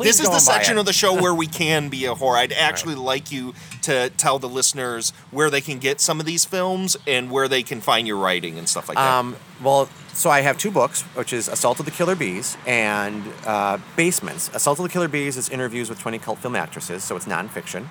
Please 0.00 0.18
this 0.18 0.26
is 0.26 0.30
the 0.32 0.38
section 0.38 0.76
it. 0.76 0.80
of 0.80 0.86
the 0.86 0.92
show 0.92 1.14
where 1.20 1.34
we 1.34 1.46
can 1.62 1.88
be 1.88 2.06
a 2.06 2.14
whore. 2.14 2.36
I'd 2.36 2.52
actually 2.52 2.94
like 2.94 3.30
you 3.30 3.54
to 3.82 4.10
tell 4.16 4.38
the 4.38 4.48
listeners 4.48 5.12
where 5.30 5.50
they 5.50 5.60
can 5.60 5.78
get 5.78 6.00
some 6.00 6.20
of 6.20 6.26
these 6.26 6.44
films 6.44 6.96
and 7.06 7.30
where 7.30 7.48
they 7.48 7.62
can 7.62 7.80
find 7.80 8.06
your 8.06 8.16
writing 8.16 8.58
and 8.58 8.68
stuff 8.68 8.88
like 8.88 8.96
that. 8.96 9.18
Um, 9.18 9.36
well, 9.62 9.88
so 10.12 10.30
I 10.30 10.40
have 10.40 10.58
two 10.58 10.70
books, 10.70 11.02
which 11.02 11.32
is 11.32 11.48
Assault 11.48 11.80
of 11.80 11.86
the 11.86 11.92
Killer 11.92 12.14
B's 12.14 12.56
and 12.66 13.22
uh, 13.46 13.78
Basements. 13.96 14.50
Assault 14.54 14.78
of 14.78 14.82
the 14.82 14.88
Killer 14.88 15.08
B's 15.08 15.36
is 15.36 15.48
interviews 15.48 15.88
with 15.88 16.00
20 16.00 16.18
cult 16.18 16.38
film 16.38 16.56
actresses, 16.56 17.04
so 17.04 17.16
it's 17.16 17.26
nonfiction. 17.26 17.86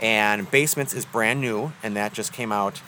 And 0.00 0.50
Basements 0.50 0.92
is 0.92 1.04
brand 1.04 1.40
new, 1.40 1.72
and 1.82 1.96
that 1.96 2.12
just 2.12 2.32
came 2.32 2.52
out 2.52 2.82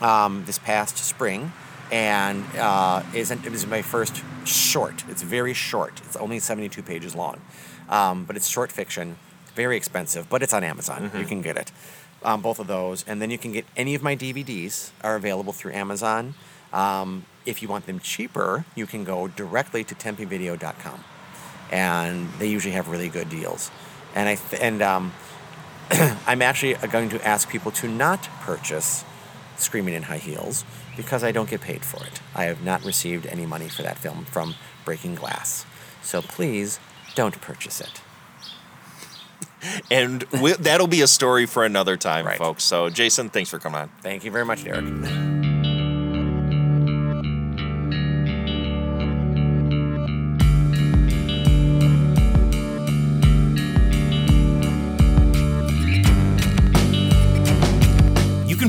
um, 0.00 0.44
this 0.46 0.58
past 0.58 0.96
spring. 0.98 1.52
And 1.90 2.44
uh, 2.56 3.02
is 3.14 3.30
it 3.30 3.46
is 3.46 3.66
my 3.66 3.80
first 3.80 4.22
short. 4.44 5.04
It's 5.08 5.22
very 5.22 5.54
short. 5.54 6.00
It's 6.04 6.16
only 6.16 6.38
72 6.38 6.82
pages 6.82 7.14
long, 7.14 7.40
um, 7.88 8.24
but 8.24 8.36
it's 8.36 8.48
short 8.48 8.72
fiction. 8.72 9.16
Very 9.54 9.76
expensive, 9.76 10.28
but 10.28 10.42
it's 10.42 10.52
on 10.54 10.62
Amazon. 10.64 11.10
You 11.16 11.24
can 11.26 11.42
get 11.42 11.56
it. 11.56 11.72
Um, 12.22 12.42
both 12.42 12.58
of 12.58 12.66
those, 12.66 13.04
and 13.06 13.20
then 13.22 13.30
you 13.30 13.38
can 13.38 13.52
get 13.52 13.64
any 13.76 13.94
of 13.94 14.02
my 14.02 14.16
DVDs 14.16 14.90
are 15.02 15.16
available 15.16 15.52
through 15.52 15.72
Amazon. 15.72 16.34
Um, 16.72 17.24
if 17.46 17.62
you 17.62 17.68
want 17.68 17.86
them 17.86 17.98
cheaper, 18.00 18.64
you 18.74 18.86
can 18.86 19.04
go 19.04 19.28
directly 19.28 19.84
to 19.84 19.94
tempevideo.com, 19.94 21.04
and 21.70 22.28
they 22.38 22.48
usually 22.48 22.74
have 22.74 22.88
really 22.88 23.08
good 23.08 23.28
deals. 23.30 23.70
And 24.14 24.28
I 24.28 24.34
th- 24.34 24.62
and 24.62 24.82
um, 24.82 25.12
I'm 26.26 26.42
actually 26.42 26.74
going 26.88 27.08
to 27.10 27.26
ask 27.26 27.48
people 27.48 27.70
to 27.72 27.88
not 27.88 28.28
purchase 28.40 29.04
Screaming 29.56 29.94
in 29.94 30.04
High 30.04 30.18
Heels 30.18 30.64
because 30.96 31.24
I 31.24 31.32
don't 31.32 31.50
get 31.50 31.60
paid 31.60 31.84
for 31.84 32.04
it. 32.04 32.20
I 32.34 32.44
have 32.44 32.62
not 32.62 32.84
received 32.84 33.26
any 33.26 33.46
money 33.46 33.68
for 33.68 33.82
that 33.82 33.98
film 33.98 34.24
from 34.24 34.54
Breaking 34.84 35.14
Glass. 35.14 35.66
So 36.02 36.22
please 36.22 36.78
don't 37.14 37.40
purchase 37.40 37.80
it. 37.80 38.00
and 39.90 40.24
we, 40.42 40.52
that'll 40.52 40.86
be 40.86 41.02
a 41.02 41.08
story 41.08 41.46
for 41.46 41.64
another 41.64 41.96
time, 41.96 42.26
right. 42.26 42.38
folks. 42.38 42.64
So, 42.64 42.90
Jason, 42.90 43.28
thanks 43.28 43.50
for 43.50 43.58
coming 43.58 43.80
on. 43.80 43.90
Thank 44.02 44.24
you 44.24 44.30
very 44.30 44.44
much, 44.44 44.64
Derek. 44.64 44.84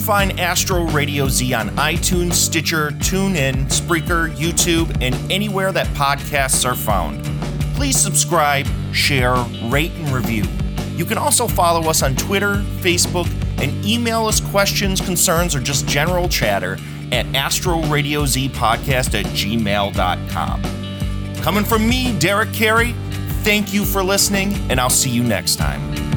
find 0.10 0.40
Astro 0.40 0.86
Radio 0.86 1.28
Z 1.28 1.53
on 1.53 1.70
iTunes, 1.76 2.34
Stitcher, 2.34 2.90
TuneIn, 2.90 3.66
Spreaker, 3.66 4.36
YouTube, 4.36 4.90
and 5.03 5.32
anywhere 5.32 5.72
that 5.72 5.86
podcasts 5.90 6.66
are 6.68 6.74
found. 6.74 7.28
Please 7.80 7.97
subscribe, 7.97 8.68
share, 8.91 9.35
rate, 9.69 9.93
and 9.93 10.10
review. 10.10 10.43
You 10.97 11.06
can 11.06 11.18
also 11.18 11.47
follow 11.47 11.89
us 11.89 12.03
on 12.03 12.14
Twitter, 12.18 12.56
Facebook, 12.81 13.26
and 13.64 13.85
email 13.85 14.26
us 14.26 14.41
questions, 14.41 14.99
concerns, 14.99 15.56
or 15.56 15.61
just 15.61 15.88
general 15.88 16.27
chatter 16.27 16.73
at 17.14 17.26
astroradiozpodcast 17.27 19.18
at 19.18 19.26
gmail.com. 19.27 20.61
Coming 21.41 21.64
from 21.64 21.88
me, 21.88 22.19
Derek 22.19 22.51
Carey, 22.51 22.91
thank 23.43 23.73
you 23.73 23.85
for 23.85 24.03
listening, 24.03 24.53
and 24.69 24.77
I'll 24.77 24.89
see 24.89 25.10
you 25.10 25.23
next 25.23 25.56
time. 25.56 26.09